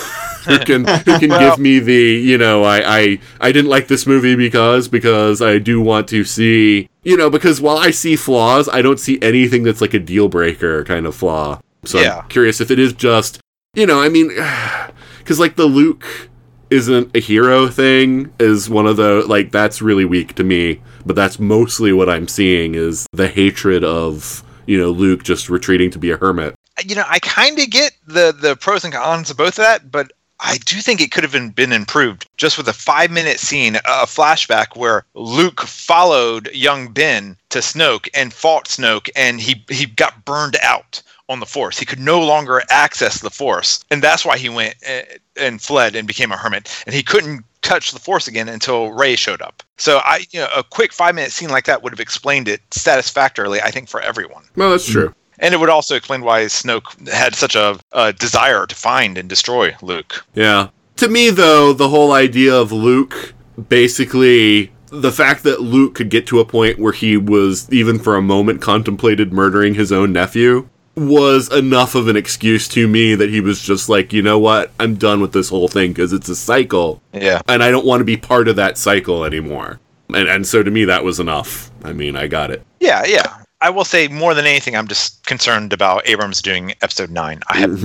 who 0.45 0.59
can 0.61 0.85
who 0.87 1.19
can 1.19 1.29
Well- 1.31 1.50
give 1.50 1.59
me 1.59 1.81
the 1.81 1.93
you 1.95 2.38
know 2.38 2.64
I, 2.64 3.00
I 3.00 3.19
I 3.40 3.52
didn't 3.52 3.71
like 3.71 3.88
this 3.88 4.07
movie 4.07 4.37
because 4.37 4.88
because 4.88 5.43
I 5.43 5.59
do 5.59 5.81
want 5.81 6.09
to 6.09 6.25
see 6.25 6.88
you 7.03 7.16
know 7.16 7.29
because 7.29 7.61
while 7.61 7.77
I 7.77 7.90
see 7.90 8.16
flaws 8.16 8.68
I 8.68 8.83
don't 8.83 8.99
see 8.99 9.18
anything 9.20 9.64
that's 9.64 9.81
like 9.81 9.94
a 9.94 9.99
deal 9.99 10.29
breaker 10.29 10.83
kind 10.85 11.07
of 11.07 11.14
flaw 11.14 11.61
so 11.85 12.01
Yeah. 12.01 12.19
I'm 12.19 12.29
curious 12.29 12.61
if 12.61 12.71
it 12.71 12.79
is 12.79 12.93
just 12.93 13.40
you 13.75 13.87
know 13.87 14.01
I 14.01 14.09
mean 14.09 14.29
because 15.19 15.38
like 15.38 15.57
the 15.57 15.66
Luke 15.66 16.29
isn't 16.71 17.16
a 17.16 17.21
hero 17.21 17.66
thing 17.66 18.33
is 18.38 18.71
one 18.71 18.87
of 18.87 18.97
the 18.97 19.25
like 19.27 19.51
that's 19.51 19.83
really 19.83 20.05
weak 20.05 20.35
to 20.35 20.45
me 20.45 20.81
but 21.05 21.16
that's 21.16 21.38
mostly 21.38 21.93
what 21.93 22.09
I'm 22.09 22.29
seeing 22.29 22.75
is 22.75 23.07
the 23.12 23.29
hatred 23.29 23.83
of 23.85 24.45
you 24.66 24.79
know 24.79 24.90
Luke 24.90 25.25
just 25.25 25.49
retreating 25.49 25.90
to 25.90 25.99
be 25.99 26.11
a 26.11 26.16
hermit 26.16 26.55
uh, 26.79 26.83
you 26.87 26.95
know, 26.95 27.05
I 27.09 27.19
kind 27.19 27.59
of 27.59 27.71
get 27.71 27.93
the 28.07 28.33
the 28.33 28.57
pros 28.57 28.85
and 28.85 28.95
cons 28.95 29.31
of 29.31 29.37
both 29.37 29.59
of 29.59 29.64
that, 29.64 29.90
but 29.90 30.12
I 30.38 30.57
do 30.59 30.77
think 30.77 31.01
it 31.01 31.12
could 31.12 31.23
have 31.23 31.33
been, 31.33 31.51
been 31.51 31.73
improved 31.73 32.27
just 32.38 32.57
with 32.57 32.66
a 32.69 32.73
five 32.73 33.11
minute 33.11 33.38
scene, 33.38 33.77
a 33.77 34.07
flashback 34.07 34.77
where 34.77 35.05
Luke 35.14 35.61
followed 35.61 36.51
young 36.55 36.88
Ben 36.88 37.37
to 37.51 37.59
Snoke 37.59 38.09
and 38.14 38.33
fought 38.33 38.66
Snoke, 38.66 39.11
and 39.14 39.40
he 39.40 39.64
he 39.69 39.87
got 39.87 40.25
burned 40.25 40.57
out 40.62 41.03
on 41.31 41.40
the 41.40 41.47
Force. 41.47 41.79
He 41.79 41.87
could 41.87 42.01
no 42.01 42.21
longer 42.21 42.62
access 42.69 43.21
the 43.21 43.31
Force, 43.31 43.83
and 43.90 44.03
that's 44.03 44.25
why 44.25 44.37
he 44.37 44.51
went 44.51 44.75
uh, 44.87 45.03
and 45.37 45.62
fled 45.62 45.97
and 45.97 46.07
became 46.07 46.33
a 46.33 46.37
hermit. 46.37 46.83
And 46.85 46.95
he 46.95 47.03
couldn't 47.03 47.45
touch 47.62 47.93
the 47.93 48.01
Force 48.01 48.27
again 48.29 48.49
until 48.49 48.93
Rey 48.93 49.16
showed 49.16 49.40
up. 49.40 49.62
So 49.79 50.01
I, 50.05 50.25
you 50.31 50.40
know, 50.40 50.49
a 50.55 50.62
quick 50.62 50.93
five 50.93 51.14
minute 51.14 51.33
scene 51.33 51.51
like 51.51 51.64
that 51.66 51.83
would 51.83 51.93
have 51.93 52.01
explained 52.01 52.49
it 52.49 52.61
satisfactorily, 52.71 53.61
I 53.62 53.71
think, 53.71 53.88
for 53.88 54.01
everyone. 54.01 54.45
well 54.57 54.71
that's 54.71 54.90
true 54.90 55.14
And 55.38 55.55
it 55.55 55.59
would 55.59 55.71
also 55.71 55.95
explain 55.95 56.23
why 56.23 56.45
Snoke 56.45 57.09
had 57.09 57.35
such 57.35 57.55
a, 57.55 57.79
a 57.93 58.12
desire 58.12 58.66
to 58.66 58.75
find 58.75 59.16
and 59.16 59.29
destroy 59.29 59.75
Luke. 59.81 60.27
Yeah. 60.35 60.69
To 60.97 61.09
me, 61.09 61.31
though, 61.31 61.73
the 61.73 61.88
whole 61.88 62.12
idea 62.12 62.55
of 62.55 62.73
Luke 62.73 63.35
basically. 63.69 64.73
The 64.93 65.12
fact 65.12 65.45
that 65.45 65.61
Luke 65.61 65.95
could 65.95 66.11
get 66.11 66.27
to 66.29 66.40
a 66.40 66.45
point 66.45 66.81
where 66.81 66.93
he 66.93 67.16
was, 67.16 67.71
even 67.73 68.01
for 68.01 68.16
a 68.16 68.23
moment, 68.23 68.61
contemplated 68.61 69.33
murdering 69.33 69.75
his 69.75 69.93
own 69.93 70.12
nephew 70.12 70.69
was 70.96 71.53
enough 71.53 71.94
of 71.94 72.09
an 72.09 72.16
excuse 72.16 72.66
to 72.68 72.87
me 72.88 73.14
that 73.14 73.31
he 73.31 73.40
was 73.40 73.62
just 73.62 73.88
like, 73.88 74.12
you 74.12 74.22
know 74.22 74.38
what, 74.38 74.70
I'm 74.81 74.96
done 74.96 75.20
with 75.20 75.33
this 75.33 75.48
whole 75.48 75.68
thing 75.68 75.92
because 75.92 76.12
it's 76.12 76.29
a 76.29 76.37
cycle 76.37 77.00
Yeah. 77.12 77.40
and 77.48 77.62
I 77.62 77.70
don't 77.70 77.87
want 77.87 78.00
to 78.00 78.05
be 78.05 78.16
part 78.16 78.48
of 78.48 78.57
that 78.57 78.76
cycle 78.76 79.24
anymore. 79.24 79.79
And, 80.12 80.29
and 80.29 80.46
so 80.46 80.62
to 80.62 80.70
me, 80.70 80.85
that 80.87 81.05
was 81.05 81.20
enough. 81.20 81.70
I 81.85 81.92
mean, 81.92 82.16
I 82.16 82.26
got 82.26 82.50
it. 82.50 82.62
Yeah, 82.81 83.05
yeah. 83.07 83.37
I 83.62 83.68
will 83.70 83.85
say 83.85 84.09
more 84.09 84.33
than 84.35 84.46
anything, 84.46 84.74
I'm 84.74 84.88
just 84.88 85.24
concerned 85.26 85.72
about 85.74 86.09
Abrams 86.09 86.40
doing 86.42 86.70
episode 86.83 87.11
nine. 87.11 87.40
I 87.48 87.59
have, 87.59 87.70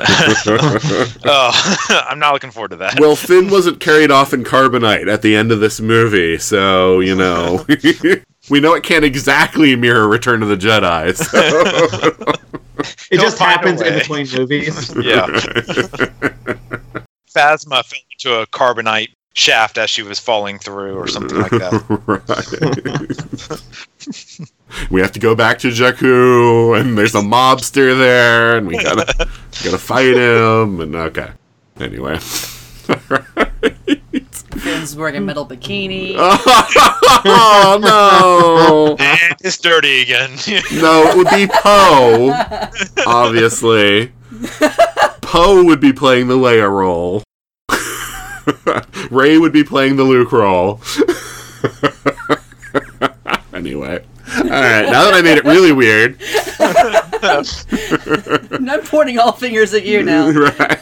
oh, 1.24 1.86
I'm 2.08 2.18
not 2.18 2.32
looking 2.32 2.50
forward 2.52 2.70
to 2.70 2.76
that. 2.76 2.98
well, 3.00 3.16
Finn 3.16 3.50
wasn't 3.50 3.80
carried 3.80 4.10
off 4.10 4.32
in 4.32 4.44
carbonite 4.44 5.12
at 5.12 5.22
the 5.22 5.34
end 5.36 5.50
of 5.52 5.60
this 5.60 5.80
movie, 5.80 6.38
so, 6.38 7.00
you 7.00 7.14
know, 7.16 7.66
we 8.50 8.60
know 8.60 8.74
it 8.74 8.82
can't 8.82 9.04
exactly 9.04 9.74
mirror 9.76 10.08
Return 10.08 10.42
of 10.42 10.48
the 10.48 10.56
Jedi. 10.56 11.16
So. 11.16 12.36
It 13.10 13.16
He'll 13.18 13.22
just 13.22 13.38
happens 13.38 13.82
in 13.82 13.92
between 13.94 14.26
movies. 14.34 14.94
yeah. 14.96 15.26
Phasma 17.34 17.84
fell 17.84 18.00
into 18.12 18.40
a 18.40 18.46
carbonite 18.46 19.08
shaft 19.34 19.78
as 19.78 19.90
she 19.90 20.02
was 20.02 20.18
falling 20.18 20.58
through, 20.58 20.96
or 20.96 21.06
something 21.06 21.38
like 21.38 21.50
that. 21.50 21.84
right. 24.78 24.90
we 24.90 25.00
have 25.00 25.12
to 25.12 25.20
go 25.20 25.34
back 25.34 25.58
to 25.58 25.68
Jakku, 25.68 26.80
and 26.80 26.96
there's 26.96 27.14
a 27.14 27.20
mobster 27.20 27.98
there, 27.98 28.56
and 28.56 28.66
we 28.66 28.82
gotta 28.82 29.06
gotta 29.62 29.78
fight 29.78 30.16
him. 30.16 30.80
And 30.80 30.94
okay, 30.96 31.30
anyway. 31.78 32.18
Finn's 34.58 34.96
wearing 34.96 35.16
a 35.16 35.20
metal 35.20 35.46
bikini. 35.46 36.14
oh 36.18 37.78
no! 37.80 38.96
and 39.04 39.36
it's 39.40 39.58
dirty 39.58 40.02
again. 40.02 40.30
No, 40.80 41.08
it 41.08 41.16
would 41.16 41.28
be 41.30 41.46
Poe. 41.46 42.32
Obviously, 43.06 44.12
Poe 45.20 45.64
would 45.64 45.80
be 45.80 45.92
playing 45.92 46.28
the 46.28 46.36
Leia 46.36 46.70
role. 46.70 47.22
Rey 49.10 49.38
would 49.38 49.52
be 49.52 49.64
playing 49.64 49.96
the 49.96 50.04
Luke 50.04 50.32
role. 50.32 50.80
anyway, 53.52 54.04
all 54.36 54.44
right. 54.44 54.82
Now 54.86 55.04
that 55.04 55.14
I 55.14 55.22
made 55.22 55.38
it 55.38 55.44
really 55.44 55.72
weird, 55.72 56.18
I'm 58.70 58.80
pointing 58.86 59.18
all 59.18 59.32
fingers 59.32 59.74
at 59.74 59.84
you 59.84 60.02
now. 60.02 60.30
right? 60.30 60.78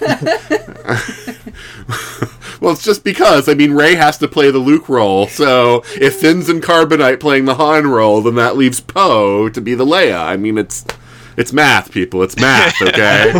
Well, 2.61 2.73
it's 2.73 2.85
just 2.85 3.05
because 3.05 3.49
I 3.49 3.55
mean 3.55 3.73
Rey 3.73 3.95
has 3.95 4.19
to 4.19 4.29
play 4.29 4.51
the 4.51 4.59
Luke 4.59 4.89
role, 4.89 5.27
so 5.29 5.83
if 6.01 6.17
Finn's 6.17 6.49
and 6.49 6.63
Carbonite 6.63 7.21
playing 7.21 7.45
the 7.45 7.55
Han 7.55 7.87
role, 7.87 8.21
then 8.21 8.35
that 8.35 8.57
leaves 8.57 8.81
Poe 8.81 9.49
to 9.49 9.61
be 9.61 9.75
the 9.75 9.87
Leia. 9.87 10.19
I 10.21 10.37
mean, 10.37 10.59
it's 10.59 10.85
it's 11.37 11.53
math, 11.53 11.93
people. 11.93 12.23
It's 12.23 12.37
math, 12.37 12.75
okay? 12.83 13.33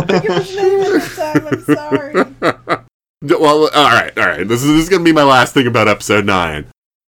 I'm 1.21 1.61
sorry. 1.63 2.25
Well, 3.21 3.69
all 3.75 3.89
right, 3.89 4.17
all 4.17 4.27
right. 4.27 4.47
This 4.47 4.63
is, 4.63 4.67
this 4.67 4.83
is 4.83 4.89
going 4.89 5.01
to 5.01 5.05
be 5.05 5.11
my 5.11 5.23
last 5.23 5.53
thing 5.53 5.67
about 5.67 5.89
episode 5.89 6.25
9. 6.25 6.67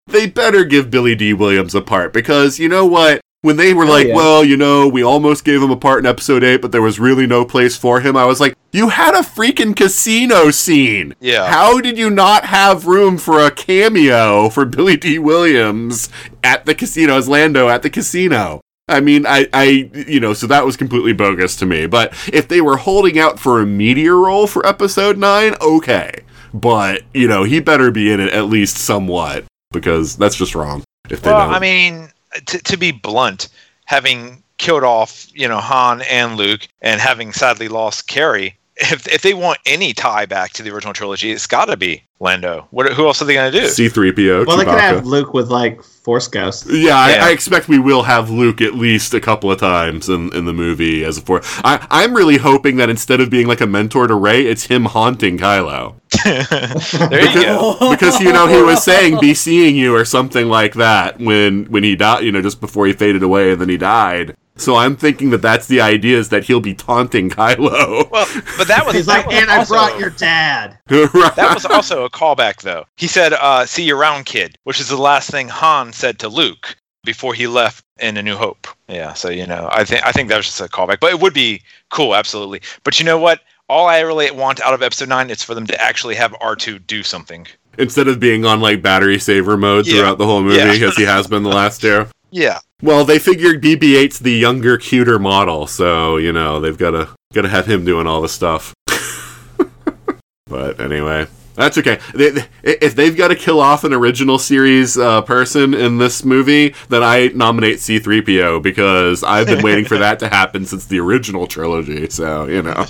They 0.08 0.26
better 0.26 0.64
give 0.64 0.90
Billy 0.90 1.14
Dee 1.14 1.32
Williams 1.32 1.72
a 1.72 1.80
part 1.80 2.12
because 2.12 2.58
you 2.58 2.68
know 2.68 2.84
what? 2.84 3.20
When 3.42 3.56
they 3.56 3.72
were 3.72 3.86
oh, 3.86 3.88
like, 3.88 4.08
yeah. 4.08 4.14
well, 4.14 4.44
you 4.44 4.58
know, 4.58 4.86
we 4.86 5.02
almost 5.02 5.44
gave 5.44 5.62
him 5.62 5.70
a 5.70 5.76
part 5.76 6.00
in 6.00 6.06
episode 6.06 6.44
8, 6.44 6.60
but 6.60 6.72
there 6.72 6.82
was 6.82 7.00
really 7.00 7.26
no 7.26 7.46
place 7.46 7.74
for 7.74 8.00
him, 8.00 8.14
I 8.14 8.26
was 8.26 8.38
like, 8.38 8.54
you 8.70 8.90
had 8.90 9.14
a 9.14 9.22
freaking 9.22 9.74
casino 9.74 10.50
scene. 10.50 11.14
Yeah. 11.20 11.48
How 11.48 11.80
did 11.80 11.96
you 11.96 12.10
not 12.10 12.44
have 12.44 12.86
room 12.86 13.16
for 13.16 13.40
a 13.40 13.50
cameo 13.50 14.50
for 14.50 14.66
Billy 14.66 14.98
Dee 14.98 15.18
Williams 15.18 16.10
at 16.44 16.66
the 16.66 16.74
casino, 16.74 17.16
as 17.16 17.28
Lando 17.28 17.70
at 17.70 17.82
the 17.82 17.88
casino? 17.88 18.60
I 18.88 19.00
mean, 19.00 19.24
I, 19.26 19.48
I, 19.54 19.90
you 19.94 20.20
know, 20.20 20.34
so 20.34 20.46
that 20.48 20.66
was 20.66 20.76
completely 20.76 21.14
bogus 21.14 21.56
to 21.56 21.66
me. 21.66 21.86
But 21.86 22.12
if 22.30 22.46
they 22.46 22.60
were 22.60 22.76
holding 22.76 23.18
out 23.18 23.38
for 23.40 23.62
a 23.62 23.66
meteor 23.66 24.16
role 24.16 24.48
for 24.48 24.66
episode 24.66 25.16
9, 25.16 25.54
okay. 25.62 26.12
But, 26.52 27.02
you 27.14 27.26
know, 27.26 27.44
he 27.44 27.60
better 27.60 27.90
be 27.90 28.12
in 28.12 28.20
it 28.20 28.34
at 28.34 28.46
least 28.46 28.76
somewhat, 28.76 29.44
because 29.70 30.16
that's 30.16 30.36
just 30.36 30.54
wrong. 30.54 30.84
If 31.08 31.22
they 31.22 31.30
Well, 31.30 31.46
don't. 31.46 31.54
I 31.54 31.58
mean, 31.58 32.10
to, 32.46 32.58
to 32.58 32.76
be 32.76 32.92
blunt, 32.92 33.48
having 33.84 34.42
killed 34.58 34.84
off, 34.84 35.26
you 35.32 35.48
know, 35.48 35.58
Han 35.58 36.02
and 36.02 36.36
Luke, 36.36 36.68
and 36.82 37.00
having 37.00 37.32
sadly 37.32 37.68
lost 37.68 38.08
Carrie, 38.08 38.56
if 38.80 39.06
if 39.08 39.22
they 39.22 39.34
want 39.34 39.58
any 39.66 39.92
tie 39.92 40.26
back 40.26 40.52
to 40.54 40.62
the 40.62 40.70
original 40.70 40.92
trilogy, 40.92 41.30
it's 41.30 41.46
got 41.46 41.66
to 41.66 41.76
be 41.76 42.02
Lando. 42.18 42.66
What? 42.70 42.92
Who 42.92 43.06
else 43.06 43.20
are 43.20 43.24
they 43.24 43.34
going 43.34 43.52
to 43.52 43.60
do? 43.60 43.66
C3PO, 43.66 44.46
Well, 44.46 44.56
they 44.56 44.64
could 44.64 44.78
have 44.78 45.06
Luke 45.06 45.34
with 45.34 45.50
like 45.50 45.82
Force 45.82 46.28
Ghost. 46.28 46.66
Yeah, 46.68 46.96
I, 46.96 47.10
Yeah. 47.10 47.24
I 47.26 47.30
expect 47.30 47.68
we 47.68 47.78
will 47.78 48.02
have 48.02 48.30
Luke 48.30 48.60
at 48.60 48.74
least 48.74 49.14
a 49.14 49.20
couple 49.20 49.50
of 49.50 49.58
times 49.58 50.08
in, 50.08 50.34
in 50.34 50.44
the 50.44 50.52
movie 50.52 51.04
as 51.04 51.18
a 51.18 51.22
force. 51.22 51.46
I, 51.64 51.86
I'm 51.90 52.14
really 52.14 52.38
hoping 52.38 52.76
that 52.76 52.90
instead 52.90 53.20
of 53.20 53.30
being 53.30 53.46
like 53.46 53.60
a 53.60 53.66
mentor 53.66 54.06
to 54.06 54.14
Rey, 54.14 54.46
it's 54.46 54.64
him 54.64 54.86
haunting 54.86 55.38
Kylo. 55.38 55.96
there 56.24 57.24
you 57.30 57.42
go. 57.42 57.90
because 57.90 58.20
you 58.20 58.32
know 58.32 58.46
he 58.46 58.60
was 58.60 58.82
saying 58.82 59.18
be 59.20 59.32
seeing 59.32 59.76
you 59.76 59.94
or 59.94 60.04
something 60.04 60.48
like 60.48 60.74
that 60.74 61.18
when 61.20 61.66
when 61.66 61.84
he 61.84 61.94
died 61.94 62.24
you 62.24 62.32
know 62.32 62.42
just 62.42 62.60
before 62.60 62.84
he 62.86 62.92
faded 62.92 63.22
away 63.22 63.52
and 63.52 63.60
then 63.60 63.68
he 63.68 63.76
died 63.76 64.36
so 64.60 64.76
i'm 64.76 64.96
thinking 64.96 65.30
that 65.30 65.42
that's 65.42 65.66
the 65.66 65.80
idea 65.80 66.16
is 66.18 66.28
that 66.28 66.44
he'll 66.44 66.60
be 66.60 66.74
taunting 66.74 67.28
kylo 67.30 68.10
Well, 68.10 68.26
but 68.58 68.68
that 68.68 68.84
was 68.86 68.94
He's 68.96 69.06
that 69.06 69.18
like, 69.18 69.26
was 69.26 69.34
and 69.36 69.50
I 69.50 69.58
also- 69.58 69.74
brought 69.74 69.98
your 69.98 70.10
dad. 70.10 70.78
That 70.88 71.50
was 71.54 71.64
also 71.66 72.04
a 72.04 72.10
callback, 72.10 72.62
though. 72.62 72.84
He 72.96 73.06
said, 73.06 73.32
uh, 73.32 73.64
"See 73.66 73.84
you 73.84 73.96
around, 73.98 74.26
kid," 74.26 74.56
which 74.64 74.80
is 74.80 74.88
the 74.88 74.96
last 74.96 75.30
thing 75.30 75.48
Han 75.48 75.92
said 75.92 76.18
to 76.20 76.28
Luke 76.28 76.76
before 77.04 77.32
he 77.34 77.46
left 77.46 77.84
in 78.00 78.16
A 78.16 78.22
New 78.22 78.36
Hope. 78.36 78.66
Yeah, 78.88 79.14
so 79.14 79.30
you 79.30 79.46
know, 79.46 79.68
I 79.72 79.84
think 79.84 80.04
I 80.04 80.12
think 80.12 80.28
that 80.28 80.36
was 80.36 80.46
just 80.46 80.60
a 80.60 80.64
callback, 80.68 81.00
but 81.00 81.10
it 81.12 81.20
would 81.20 81.34
be 81.34 81.62
cool, 81.90 82.14
absolutely. 82.14 82.60
But 82.84 82.98
you 82.98 83.04
know 83.06 83.18
what? 83.18 83.40
All 83.68 83.86
I 83.86 84.00
really 84.00 84.30
want 84.32 84.60
out 84.60 84.74
of 84.74 84.82
Episode 84.82 85.08
Nine 85.08 85.30
is 85.30 85.42
for 85.42 85.54
them 85.54 85.66
to 85.68 85.80
actually 85.80 86.16
have 86.16 86.34
R 86.40 86.56
two 86.56 86.78
do 86.78 87.02
something. 87.02 87.46
instead 87.78 88.08
of 88.08 88.18
being 88.18 88.44
on 88.44 88.60
like 88.60 88.82
battery 88.82 89.18
saver 89.18 89.56
mode 89.56 89.86
Yeah. 89.86 89.94
throughout 90.00 90.18
the 90.18 90.26
whole 90.26 90.42
movie 90.42 90.56
Yeah. 90.56 90.88
as 90.88 90.96
he 90.96 91.04
has 91.04 91.26
been 91.28 91.44
the 91.44 91.50
last 91.50 91.80
two 91.86 92.06
Yeah, 92.30 92.58
well 92.82 93.04
they 93.04 93.18
figured 93.18 93.62
bb8's 93.62 94.20
the 94.20 94.32
younger 94.32 94.78
cuter 94.78 95.18
model 95.18 95.66
so 95.66 96.16
you 96.16 96.32
know 96.32 96.60
they've 96.60 96.78
got 96.78 96.92
to 96.92 97.08
got 97.34 97.42
to 97.42 97.48
have 97.48 97.66
him 97.66 97.84
doing 97.84 98.06
all 98.06 98.20
the 98.22 98.28
stuff 98.28 98.72
but 100.46 100.80
anyway 100.80 101.26
that's 101.56 101.76
okay. 101.76 101.98
They, 102.14 102.30
they- 102.30 102.48
if 102.62 102.94
they've 102.94 103.14
got 103.14 103.28
to 103.28 103.34
kill 103.34 103.60
off 103.60 103.84
an 103.84 103.92
original 103.92 104.38
series 104.38 104.96
uh, 104.96 105.20
person 105.22 105.74
in 105.74 105.98
this 105.98 106.24
movie, 106.24 106.74
then 106.88 107.02
I 107.02 107.26
nominate 107.34 107.78
C3PO 107.78 108.62
because 108.62 109.22
I've 109.22 109.46
been 109.46 109.62
waiting 109.62 109.84
for 109.84 109.98
that 109.98 110.20
to 110.20 110.28
happen 110.30 110.64
since 110.64 110.86
the 110.86 111.00
original 111.00 111.46
trilogy. 111.46 112.08
So, 112.08 112.46
you 112.46 112.62
know. 112.62 112.86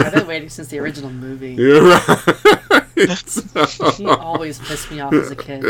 I've 0.00 0.12
been 0.12 0.26
waiting 0.26 0.48
since 0.48 0.68
the 0.68 0.78
original 0.80 1.10
movie. 1.10 1.54
You're 1.58 1.82
right. 1.82 2.84
He 3.96 4.06
always 4.06 4.58
pissed 4.58 4.90
me 4.90 4.98
off 5.00 5.12
as 5.12 5.30
a 5.30 5.36
kid. 5.36 5.64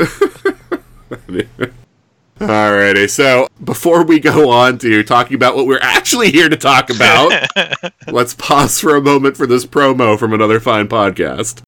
Alrighty, 2.44 3.08
so 3.08 3.48
before 3.62 4.04
we 4.04 4.20
go 4.20 4.50
on 4.50 4.76
to 4.78 5.02
talking 5.02 5.34
about 5.34 5.56
what 5.56 5.66
we're 5.66 5.78
actually 5.80 6.30
here 6.30 6.50
to 6.50 6.58
talk 6.58 6.90
about, 6.90 7.48
let's 8.06 8.34
pause 8.34 8.78
for 8.78 8.96
a 8.96 9.00
moment 9.00 9.38
for 9.38 9.46
this 9.46 9.64
promo 9.64 10.18
from 10.18 10.34
another 10.34 10.60
fine 10.60 10.86
podcast. 10.86 11.62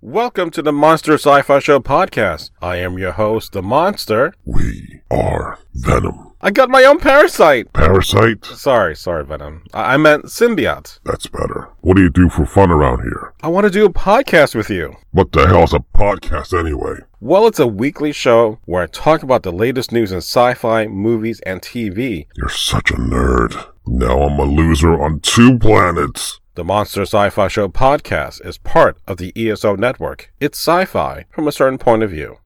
Welcome 0.00 0.50
to 0.52 0.62
the 0.62 0.72
Monster 0.72 1.14
Sci-Fi 1.14 1.58
Show 1.58 1.80
podcast. 1.80 2.52
I 2.62 2.76
am 2.76 2.98
your 2.98 3.12
host, 3.12 3.52
the 3.52 3.60
Monster. 3.60 4.32
We 4.46 5.02
are 5.10 5.58
Venom. 5.74 6.31
I 6.44 6.50
got 6.50 6.70
my 6.70 6.82
own 6.82 6.98
parasite. 6.98 7.72
Parasite? 7.72 8.44
Sorry, 8.44 8.96
sorry, 8.96 9.24
Venom. 9.24 9.62
I, 9.72 9.94
I 9.94 9.96
meant 9.96 10.24
symbiote. 10.24 10.98
That's 11.04 11.28
better. 11.28 11.68
What 11.82 11.94
do 11.96 12.02
you 12.02 12.10
do 12.10 12.28
for 12.28 12.44
fun 12.44 12.72
around 12.72 13.02
here? 13.02 13.32
I 13.44 13.46
want 13.46 13.64
to 13.64 13.70
do 13.70 13.86
a 13.86 13.92
podcast 13.92 14.56
with 14.56 14.68
you. 14.68 14.96
What 15.12 15.30
the 15.30 15.46
hell's 15.46 15.72
a 15.72 15.78
podcast 15.78 16.58
anyway? 16.58 16.96
Well, 17.20 17.46
it's 17.46 17.60
a 17.60 17.68
weekly 17.68 18.10
show 18.10 18.58
where 18.64 18.82
I 18.82 18.86
talk 18.86 19.22
about 19.22 19.44
the 19.44 19.52
latest 19.52 19.92
news 19.92 20.10
in 20.10 20.18
sci-fi, 20.18 20.88
movies, 20.88 21.38
and 21.46 21.62
TV. 21.62 22.26
You're 22.34 22.48
such 22.48 22.90
a 22.90 22.94
nerd. 22.94 23.68
Now 23.86 24.22
I'm 24.22 24.40
a 24.40 24.44
loser 24.44 25.00
on 25.00 25.20
two 25.20 25.60
planets. 25.60 26.40
The 26.56 26.64
Monster 26.64 27.02
Sci-Fi 27.02 27.46
Show 27.46 27.68
podcast 27.68 28.44
is 28.44 28.58
part 28.58 28.98
of 29.06 29.18
the 29.18 29.32
ESO 29.36 29.76
network. 29.76 30.32
It's 30.40 30.58
sci-fi 30.58 31.26
from 31.30 31.46
a 31.46 31.52
certain 31.52 31.78
point 31.78 32.02
of 32.02 32.10
view. 32.10 32.38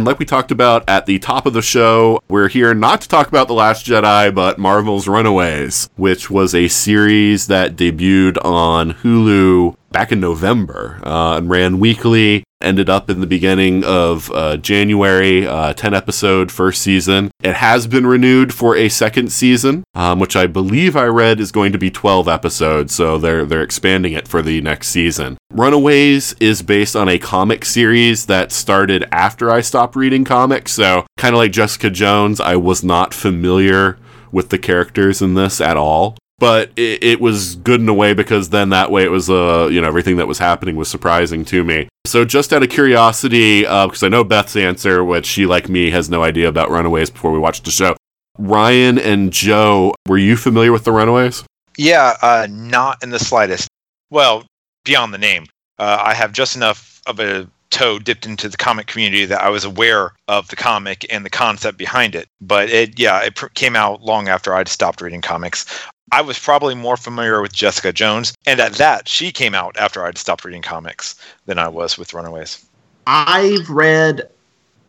And 0.00 0.06
like 0.06 0.18
we 0.18 0.24
talked 0.24 0.50
about 0.50 0.88
at 0.88 1.04
the 1.04 1.18
top 1.18 1.44
of 1.44 1.52
the 1.52 1.60
show, 1.60 2.22
we're 2.26 2.48
here 2.48 2.72
not 2.72 3.02
to 3.02 3.08
talk 3.08 3.28
about 3.28 3.48
The 3.48 3.52
Last 3.52 3.84
Jedi, 3.84 4.34
but 4.34 4.56
Marvel's 4.56 5.06
Runaways, 5.06 5.90
which 5.96 6.30
was 6.30 6.54
a 6.54 6.68
series 6.68 7.48
that 7.48 7.76
debuted 7.76 8.42
on 8.42 8.94
Hulu 8.94 9.76
back 9.90 10.12
in 10.12 10.20
November 10.20 11.00
uh, 11.04 11.36
and 11.36 11.50
ran 11.50 11.78
weekly. 11.78 12.44
Ended 12.62 12.90
up 12.90 13.08
in 13.08 13.20
the 13.20 13.26
beginning 13.26 13.84
of 13.84 14.30
uh, 14.32 14.58
January, 14.58 15.46
uh, 15.46 15.72
10 15.72 15.94
episode 15.94 16.52
first 16.52 16.82
season. 16.82 17.30
It 17.42 17.54
has 17.54 17.86
been 17.86 18.06
renewed 18.06 18.52
for 18.52 18.76
a 18.76 18.90
second 18.90 19.32
season, 19.32 19.82
um, 19.94 20.18
which 20.18 20.36
I 20.36 20.46
believe 20.46 20.94
I 20.94 21.06
read 21.06 21.40
is 21.40 21.52
going 21.52 21.72
to 21.72 21.78
be 21.78 21.90
12 21.90 22.28
episodes, 22.28 22.94
so 22.94 23.16
they're, 23.16 23.46
they're 23.46 23.62
expanding 23.62 24.12
it 24.12 24.28
for 24.28 24.42
the 24.42 24.60
next 24.60 24.88
season. 24.88 25.38
Runaways 25.50 26.34
is 26.34 26.60
based 26.60 26.94
on 26.94 27.08
a 27.08 27.18
comic 27.18 27.64
series 27.64 28.26
that 28.26 28.52
started 28.52 29.06
after 29.10 29.50
I 29.50 29.62
stopped 29.62 29.96
reading 29.96 30.26
comics, 30.26 30.72
so 30.72 31.06
kind 31.16 31.34
of 31.34 31.38
like 31.38 31.52
Jessica 31.52 31.88
Jones, 31.88 32.40
I 32.40 32.56
was 32.56 32.84
not 32.84 33.14
familiar 33.14 33.96
with 34.32 34.50
the 34.50 34.58
characters 34.58 35.22
in 35.22 35.32
this 35.32 35.62
at 35.62 35.78
all. 35.78 36.18
But 36.40 36.72
it, 36.74 37.04
it 37.04 37.20
was 37.20 37.54
good 37.54 37.80
in 37.80 37.88
a 37.88 37.94
way 37.94 38.12
because 38.14 38.48
then 38.48 38.70
that 38.70 38.90
way 38.90 39.04
it 39.04 39.10
was, 39.10 39.30
uh, 39.30 39.68
you 39.70 39.80
know, 39.80 39.86
everything 39.86 40.16
that 40.16 40.26
was 40.26 40.38
happening 40.38 40.74
was 40.74 40.88
surprising 40.88 41.44
to 41.44 41.62
me. 41.62 41.88
So 42.06 42.24
just 42.24 42.52
out 42.52 42.64
of 42.64 42.70
curiosity, 42.70 43.60
because 43.60 44.02
I 44.02 44.08
know 44.08 44.24
Beth's 44.24 44.56
answer, 44.56 45.04
which 45.04 45.26
she, 45.26 45.46
like 45.46 45.68
me, 45.68 45.90
has 45.90 46.10
no 46.10 46.24
idea 46.24 46.48
about 46.48 46.70
Runaways 46.70 47.10
before 47.10 47.30
we 47.30 47.38
watched 47.38 47.64
the 47.64 47.70
show. 47.70 47.94
Ryan 48.38 48.98
and 48.98 49.32
Joe, 49.32 49.94
were 50.08 50.18
you 50.18 50.36
familiar 50.36 50.72
with 50.72 50.84
the 50.84 50.92
Runaways? 50.92 51.44
yeah, 51.80 52.16
uh, 52.20 52.46
not 52.50 53.02
in 53.02 53.10
the 53.10 53.18
slightest. 53.18 53.68
Well, 54.10 54.44
beyond 54.84 55.14
the 55.14 55.18
name, 55.18 55.46
uh, 55.78 55.98
I 56.04 56.12
have 56.12 56.32
just 56.32 56.56
enough 56.56 57.00
of 57.06 57.20
a 57.20 57.48
toe 57.80 57.98
dipped 57.98 58.26
into 58.26 58.46
the 58.46 58.58
comic 58.58 58.86
community 58.86 59.24
that 59.24 59.42
I 59.42 59.48
was 59.48 59.64
aware 59.64 60.12
of 60.28 60.48
the 60.48 60.56
comic 60.56 61.06
and 61.10 61.24
the 61.24 61.30
concept 61.30 61.78
behind 61.78 62.14
it. 62.14 62.28
But 62.40 62.68
it, 62.68 62.98
yeah, 62.98 63.22
it 63.22 63.36
pr- 63.36 63.46
came 63.46 63.74
out 63.74 64.02
long 64.02 64.28
after 64.28 64.54
I'd 64.54 64.68
stopped 64.68 65.00
reading 65.00 65.22
comics. 65.22 65.64
I 66.12 66.20
was 66.20 66.38
probably 66.38 66.74
more 66.74 66.98
familiar 66.98 67.40
with 67.40 67.54
Jessica 67.54 67.92
Jones, 67.92 68.34
and 68.44 68.60
at 68.60 68.74
that, 68.74 69.08
she 69.08 69.32
came 69.32 69.54
out 69.54 69.78
after 69.78 70.04
I'd 70.04 70.18
stopped 70.18 70.44
reading 70.44 70.60
comics 70.60 71.14
than 71.46 71.58
I 71.58 71.68
was 71.68 71.96
with 71.96 72.12
Runaways. 72.12 72.62
I've 73.06 73.70
read 73.70 74.28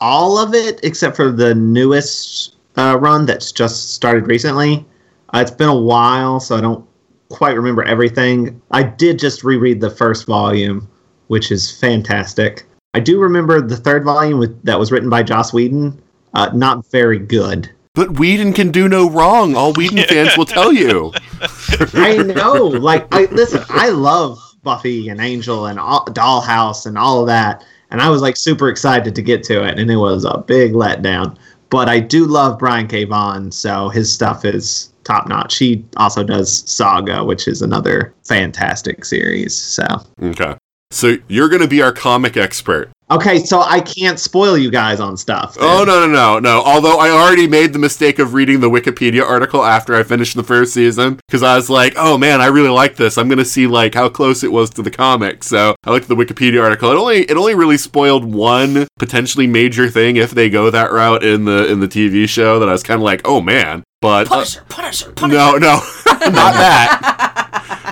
all 0.01 0.37
of 0.37 0.53
it 0.53 0.81
except 0.83 1.15
for 1.15 1.31
the 1.31 1.55
newest 1.55 2.55
uh, 2.75 2.97
run 2.99 3.25
that's 3.25 3.53
just 3.53 3.93
started 3.93 4.27
recently. 4.27 4.85
Uh, 5.33 5.39
it's 5.39 5.51
been 5.51 5.69
a 5.69 5.79
while, 5.79 6.41
so 6.41 6.57
I 6.57 6.61
don't 6.61 6.85
quite 7.29 7.55
remember 7.55 7.83
everything. 7.83 8.61
I 8.71 8.83
did 8.83 9.17
just 9.17 9.45
reread 9.45 9.79
the 9.79 9.91
first 9.91 10.25
volume, 10.25 10.89
which 11.27 11.51
is 11.51 11.71
fantastic. 11.79 12.65
I 12.93 12.99
do 12.99 13.19
remember 13.19 13.61
the 13.61 13.77
third 13.77 14.03
volume 14.03 14.39
with, 14.39 14.63
that 14.63 14.77
was 14.79 14.91
written 14.91 15.09
by 15.09 15.23
Joss 15.23 15.53
Whedon. 15.53 16.01
Uh, 16.33 16.51
not 16.53 16.85
very 16.91 17.19
good. 17.19 17.69
But 17.93 18.19
Whedon 18.19 18.53
can 18.53 18.71
do 18.71 18.87
no 18.87 19.09
wrong. 19.09 19.55
All 19.55 19.73
Whedon 19.73 20.03
fans 20.09 20.37
will 20.37 20.45
tell 20.45 20.71
you. 20.71 21.13
I 21.93 22.17
know. 22.17 22.63
Like, 22.63 23.07
I 23.13 23.25
listen. 23.25 23.63
I 23.69 23.89
love 23.89 24.39
Buffy 24.63 25.09
and 25.09 25.19
Angel 25.19 25.65
and 25.65 25.79
all, 25.79 26.05
Dollhouse 26.05 26.85
and 26.85 26.97
all 26.97 27.21
of 27.21 27.27
that, 27.27 27.65
and 27.89 28.01
I 28.01 28.09
was 28.09 28.21
like 28.21 28.37
super 28.37 28.69
excited 28.69 29.15
to 29.15 29.21
get 29.21 29.43
to 29.45 29.65
it, 29.67 29.77
and 29.79 29.91
it 29.91 29.97
was 29.97 30.23
a 30.23 30.37
big 30.37 30.73
letdown. 30.73 31.37
But 31.69 31.89
I 31.89 31.99
do 31.99 32.25
love 32.25 32.59
Brian 32.59 32.87
K. 32.87 33.05
Vaughan, 33.05 33.51
so 33.51 33.89
his 33.89 34.11
stuff 34.11 34.45
is 34.45 34.93
top 35.03 35.27
notch. 35.27 35.57
He 35.57 35.83
also 35.97 36.23
does 36.23 36.69
Saga, 36.69 37.23
which 37.23 37.47
is 37.47 37.61
another 37.61 38.13
fantastic 38.23 39.03
series. 39.03 39.55
So 39.55 39.85
Okay. 40.21 40.55
So 40.91 41.17
you're 41.27 41.49
going 41.49 41.61
to 41.61 41.67
be 41.67 41.81
our 41.81 41.91
comic 41.93 42.37
expert. 42.37 42.89
okay, 43.09 43.39
so 43.39 43.59
I 43.61 43.81
can't 43.81 44.17
spoil 44.19 44.57
you 44.57 44.69
guys 44.71 44.99
on 45.01 45.17
stuff. 45.17 45.55
then. 45.55 45.63
Oh, 45.65 45.83
no, 45.83 46.05
no, 46.05 46.07
no, 46.07 46.39
no. 46.39 46.61
Although 46.63 46.97
I 46.97 47.09
already 47.09 47.45
made 47.47 47.73
the 47.73 47.79
mistake 47.79 48.19
of 48.19 48.33
reading 48.33 48.59
the 48.61 48.69
Wikipedia 48.69 49.21
article 49.23 49.63
after 49.65 49.95
I 49.95 50.03
finished 50.03 50.35
the 50.35 50.43
first 50.43 50.73
season 50.73 51.19
because 51.27 51.43
I 51.43 51.55
was 51.55 51.69
like, 51.69 51.93
oh 51.97 52.17
man, 52.17 52.39
I 52.41 52.45
really 52.47 52.69
like 52.69 52.95
this. 52.95 53.17
I'm 53.17 53.27
going 53.27 53.37
to 53.39 53.45
see 53.45 53.67
like 53.67 53.93
how 53.95 54.07
close 54.09 54.43
it 54.43 54.51
was 54.51 54.69
to 54.71 54.81
the 54.81 54.91
comic. 54.91 55.43
So 55.43 55.75
I 55.83 55.91
looked 55.91 56.09
at 56.09 56.09
the 56.09 56.23
Wikipedia 56.23 56.63
article. 56.63 56.89
It 56.91 56.95
only 56.95 57.17
it 57.23 57.35
only 57.37 57.55
really 57.55 57.77
spoiled 57.77 58.23
one 58.25 58.87
potentially 58.99 59.47
major 59.47 59.89
thing 59.89 60.15
if 60.17 60.31
they 60.31 60.49
go 60.49 60.69
that 60.69 60.91
route 60.93 61.23
in 61.23 61.45
the 61.45 61.69
in 61.71 61.79
the 61.81 61.87
TV 61.87 62.27
show 62.29 62.59
that 62.59 62.69
I 62.69 62.73
was 62.73 62.83
kind 62.83 62.99
of 62.99 63.03
like, 63.03 63.21
oh 63.25 63.41
man. 63.41 63.83
But 64.01 64.27
uh, 64.27 64.35
Punisher, 64.35 64.63
Punisher, 64.67 65.11
Punisher. 65.11 65.37
no, 65.37 65.51
no, 65.57 65.73
not 66.07 66.53
that. 66.55 67.17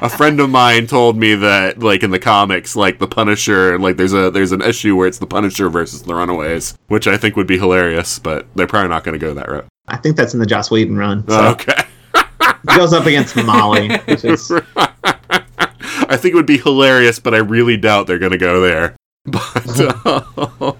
A 0.01 0.09
friend 0.09 0.39
of 0.39 0.49
mine 0.49 0.87
told 0.87 1.17
me 1.17 1.35
that, 1.35 1.79
like 1.79 2.03
in 2.03 2.11
the 2.11 2.19
comics, 2.19 2.75
like 2.75 2.99
the 2.99 3.07
Punisher, 3.07 3.77
like 3.79 3.97
there's 3.97 4.13
a 4.13 4.31
there's 4.31 4.51
an 4.51 4.61
issue 4.61 4.95
where 4.95 5.07
it's 5.07 5.17
the 5.19 5.27
Punisher 5.27 5.69
versus 5.69 6.03
the 6.03 6.15
Runaways, 6.15 6.77
which 6.87 7.07
I 7.07 7.17
think 7.17 7.35
would 7.35 7.47
be 7.47 7.57
hilarious, 7.57 8.17
but 8.19 8.47
they're 8.55 8.67
probably 8.67 8.89
not 8.89 9.03
going 9.03 9.19
to 9.19 9.25
go 9.25 9.33
that 9.33 9.49
route. 9.49 9.65
I 9.87 9.97
think 9.97 10.15
that's 10.15 10.33
in 10.33 10.39
the 10.39 10.45
Joss 10.45 10.71
Whedon 10.71 10.95
run. 10.97 11.27
So 11.27 11.49
Okay, 11.49 11.83
He 12.69 12.77
goes 12.77 12.93
up 12.93 13.05
against 13.05 13.35
Molly, 13.35 13.89
which 14.05 14.23
is 14.23 14.51
I 14.75 16.17
think 16.17 16.33
it 16.33 16.35
would 16.35 16.45
be 16.45 16.57
hilarious, 16.57 17.19
but 17.19 17.33
I 17.33 17.39
really 17.39 17.77
doubt 17.77 18.07
they're 18.07 18.19
going 18.19 18.31
to 18.31 18.37
go 18.37 18.61
there. 18.61 18.95
But. 19.25 20.05
um, 20.61 20.77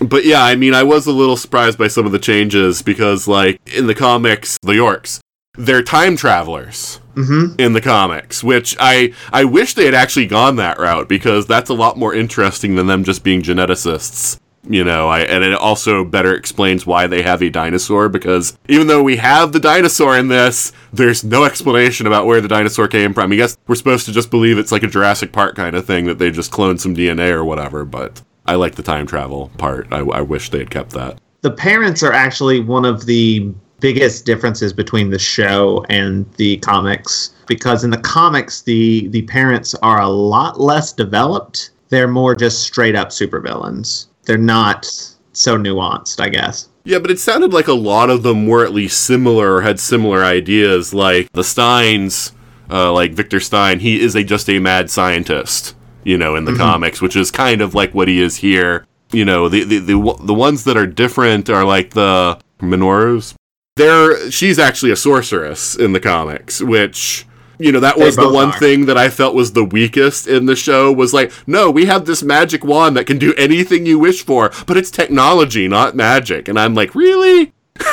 But 0.00 0.24
yeah, 0.24 0.42
I 0.44 0.54
mean, 0.54 0.74
I 0.74 0.84
was 0.84 1.06
a 1.06 1.12
little 1.12 1.36
surprised 1.36 1.76
by 1.76 1.88
some 1.88 2.06
of 2.06 2.12
the 2.12 2.18
changes 2.20 2.82
because, 2.82 3.26
like, 3.26 3.60
in 3.76 3.86
the 3.88 3.94
comics, 3.96 4.56
the 4.62 4.74
Yorks, 4.76 5.20
they're 5.58 5.82
time 5.82 6.16
travelers. 6.16 7.00
Mhm. 7.16 7.58
in 7.60 7.72
the 7.72 7.80
comics, 7.80 8.44
which 8.44 8.76
I 8.78 9.12
I 9.32 9.42
wish 9.42 9.74
they 9.74 9.86
had 9.86 9.94
actually 9.94 10.26
gone 10.26 10.54
that 10.56 10.78
route 10.78 11.08
because 11.08 11.46
that's 11.46 11.68
a 11.68 11.74
lot 11.74 11.96
more 11.98 12.14
interesting 12.14 12.76
than 12.76 12.86
them 12.86 13.02
just 13.02 13.24
being 13.24 13.42
geneticists. 13.42 14.38
You 14.70 14.84
know, 14.84 15.08
I, 15.08 15.20
and 15.20 15.42
it 15.42 15.54
also 15.54 16.04
better 16.04 16.32
explains 16.34 16.86
why 16.86 17.08
they 17.08 17.22
have 17.22 17.42
a 17.42 17.48
dinosaur 17.50 18.08
because 18.08 18.56
even 18.68 18.86
though 18.86 19.02
we 19.02 19.16
have 19.16 19.50
the 19.50 19.58
dinosaur 19.58 20.16
in 20.16 20.28
this, 20.28 20.72
there's 20.92 21.24
no 21.24 21.42
explanation 21.44 22.06
about 22.06 22.26
where 22.26 22.40
the 22.40 22.48
dinosaur 22.48 22.86
came 22.86 23.12
from. 23.14 23.32
I 23.32 23.36
guess 23.36 23.56
we're 23.66 23.74
supposed 23.76 24.06
to 24.06 24.12
just 24.12 24.30
believe 24.30 24.56
it's 24.58 24.70
like 24.70 24.82
a 24.84 24.88
Jurassic 24.88 25.32
Park 25.32 25.56
kind 25.56 25.74
of 25.74 25.86
thing 25.86 26.04
that 26.06 26.18
they 26.18 26.30
just 26.30 26.52
cloned 26.52 26.78
some 26.80 26.94
DNA 26.94 27.30
or 27.30 27.44
whatever, 27.44 27.84
but 27.84 28.20
I 28.46 28.54
like 28.56 28.76
the 28.76 28.82
time 28.84 29.06
travel 29.08 29.50
part. 29.58 29.88
I, 29.90 29.98
I 30.00 30.20
wish 30.20 30.50
they 30.50 30.58
had 30.58 30.70
kept 30.70 30.90
that. 30.90 31.18
the 31.42 31.50
parents 31.50 32.02
are 32.04 32.12
actually 32.12 32.60
one 32.60 32.84
of 32.84 33.06
the 33.06 33.52
biggest 33.80 34.24
differences 34.26 34.72
between 34.72 35.10
the 35.10 35.18
show 35.18 35.84
and 35.88 36.30
the 36.34 36.56
comics 36.58 37.34
because 37.46 37.84
in 37.84 37.90
the 37.90 37.98
comics 37.98 38.62
the 38.62 39.08
the 39.08 39.22
parents 39.22 39.74
are 39.82 40.00
a 40.00 40.08
lot 40.08 40.60
less 40.60 40.92
developed 40.92 41.70
they're 41.88 42.08
more 42.08 42.34
just 42.34 42.62
straight 42.62 42.96
up 42.96 43.08
supervillains 43.08 44.06
they're 44.24 44.36
not 44.36 44.84
so 45.32 45.56
nuanced 45.56 46.20
i 46.20 46.28
guess 46.28 46.68
Yeah, 46.84 46.98
but 46.98 47.10
it 47.10 47.20
sounded 47.20 47.52
like 47.52 47.68
a 47.68 47.74
lot 47.74 48.10
of 48.10 48.22
them 48.22 48.46
were 48.46 48.64
at 48.64 48.72
least 48.72 49.04
similar 49.04 49.54
or 49.56 49.60
had 49.60 49.78
similar 49.78 50.24
ideas. 50.24 50.94
Like 50.94 51.30
the 51.32 51.44
Steins, 51.44 52.32
uh, 52.70 52.92
like 52.92 53.12
Victor 53.12 53.40
Stein, 53.40 53.78
he 53.80 54.00
is 54.00 54.16
a 54.16 54.24
just 54.24 54.48
a 54.48 54.58
mad 54.58 54.88
scientist, 54.90 55.76
you 56.02 56.16
know, 56.16 56.34
in 56.34 56.46
the 56.46 56.56
comics, 56.56 57.02
which 57.02 57.14
is 57.14 57.30
kind 57.30 57.60
of 57.60 57.74
like 57.74 57.92
what 57.94 58.08
he 58.08 58.22
is 58.22 58.36
here. 58.36 58.86
You 59.12 59.24
know, 59.26 59.48
the 59.50 59.64
the 59.64 59.78
the, 59.80 60.16
the 60.24 60.34
ones 60.34 60.64
that 60.64 60.76
are 60.78 60.86
different 60.86 61.50
are 61.50 61.64
like 61.64 61.90
the 61.90 62.40
Minoru's. 62.60 63.34
They're 63.78 64.30
she's 64.30 64.58
actually 64.58 64.90
a 64.92 64.96
sorceress 64.96 65.74
in 65.76 65.92
the 65.92 66.00
comics, 66.00 66.60
which 66.60 67.26
you 67.58 67.72
know 67.72 67.80
that 67.80 67.96
was 67.98 68.14
the 68.16 68.28
one 68.28 68.48
are. 68.50 68.58
thing 68.58 68.86
that 68.86 68.96
I 68.98 69.08
felt 69.08 69.34
was 69.34 69.52
the 69.52 69.64
weakest 69.64 70.26
in 70.28 70.46
the 70.46 70.54
show 70.56 70.92
was 70.92 71.12
like, 71.14 71.32
no, 71.46 71.70
we 71.70 71.86
have 71.86 72.04
this 72.04 72.22
magic 72.22 72.62
wand 72.64 72.96
that 72.96 73.06
can 73.06 73.18
do 73.18 73.34
anything 73.34 73.86
you 73.86 73.98
wish 73.98 74.24
for, 74.24 74.50
but 74.66 74.76
it's 74.76 74.90
technology, 74.90 75.66
not 75.66 75.96
magic. 75.96 76.46
And 76.48 76.58
I'm 76.58 76.74
like, 76.74 76.94
really? 76.94 77.52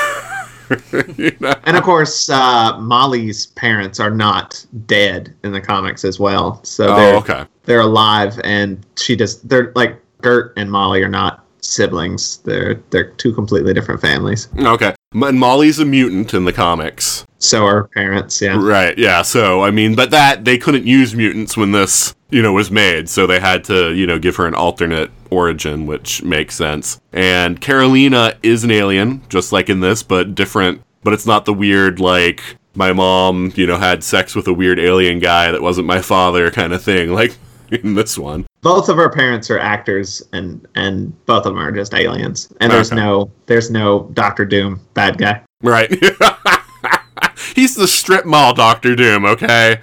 You 1.17 1.31
know? 1.39 1.53
and 1.65 1.77
of 1.77 1.83
course 1.83 2.27
uh, 2.27 2.75
molly's 2.79 3.45
parents 3.45 3.99
are 3.99 4.09
not 4.09 4.65
dead 4.87 5.31
in 5.43 5.51
the 5.51 5.61
comics 5.61 6.03
as 6.03 6.19
well 6.19 6.59
so 6.63 6.87
Oh, 6.87 6.95
they're 6.95 7.15
okay. 7.17 7.45
they're 7.65 7.79
alive 7.81 8.39
and 8.43 8.83
she 8.97 9.15
just 9.15 9.47
they're 9.47 9.71
like 9.75 10.01
gert 10.23 10.53
and 10.57 10.71
molly 10.71 11.03
are 11.03 11.07
not 11.07 11.45
siblings 11.61 12.37
they're 12.37 12.81
they're 12.89 13.11
two 13.11 13.31
completely 13.31 13.75
different 13.75 14.01
families 14.01 14.47
Okay. 14.57 14.94
And 15.15 15.39
Molly's 15.39 15.79
a 15.79 15.85
mutant 15.85 16.33
in 16.33 16.45
the 16.45 16.53
comics. 16.53 17.25
so 17.37 17.65
are 17.65 17.75
her 17.75 17.87
parents 17.87 18.41
yeah 18.41 18.57
Right, 18.59 18.97
yeah. 18.97 19.21
So, 19.21 19.63
I 19.63 19.71
mean, 19.71 19.95
but 19.95 20.11
that, 20.11 20.45
they 20.45 20.57
couldn't 20.57 20.85
use 20.85 21.15
mutants 21.15 21.55
when 21.55 21.71
this, 21.71 22.13
you 22.29 22.41
know, 22.41 22.53
was 22.53 22.69
made. 22.69 23.07
So 23.07 23.25
they 23.25 23.39
had 23.39 23.63
to, 23.65 23.93
you 23.93 24.05
know, 24.05 24.19
give 24.19 24.35
her 24.35 24.45
an 24.45 24.55
alternate 24.55 25.11
origin, 25.29 25.85
which 25.85 26.21
makes 26.23 26.55
sense. 26.55 26.99
And 27.13 27.61
Carolina 27.61 28.35
is 28.43 28.63
an 28.63 28.71
alien, 28.71 29.21
just 29.29 29.51
like 29.51 29.69
in 29.69 29.79
this, 29.79 30.03
but 30.03 30.35
different. 30.35 30.81
But 31.03 31.13
it's 31.13 31.25
not 31.25 31.45
the 31.45 31.53
weird, 31.53 31.99
like, 31.99 32.41
my 32.73 32.91
mom, 32.91 33.53
you 33.55 33.65
know, 33.67 33.77
had 33.77 34.03
sex 34.03 34.35
with 34.35 34.47
a 34.47 34.53
weird 34.53 34.79
alien 34.79 35.19
guy 35.19 35.51
that 35.51 35.61
wasn't 35.61 35.87
my 35.87 36.01
father 36.01 36.51
kind 36.51 36.73
of 36.73 36.83
thing, 36.83 37.13
like 37.13 37.37
in 37.71 37.93
this 37.95 38.17
one. 38.17 38.45
Both 38.65 38.89
of 38.89 38.97
her 38.97 39.09
parents 39.11 39.51
are 39.51 39.59
actors 39.59 40.23
and 40.33 40.67
and 40.73 41.13
both 41.27 41.45
of 41.45 41.53
them 41.53 41.61
are 41.61 41.71
just 41.71 41.93
aliens 41.93 42.51
and 42.59 42.71
there's 42.73 42.91
Okay. 42.91 42.99
no 42.99 43.29
there's 43.45 43.69
no 43.69 44.09
dr 44.13 44.43
doom 44.45 44.79
bad 44.95 45.17
guy 45.19 45.39
Right. 45.61 45.89
He's 47.55 47.75
the 47.75 47.87
strip 47.87 48.25
mall 48.25 48.53
Doctor 48.53 48.95
Doom, 48.95 49.25
okay? 49.25 49.79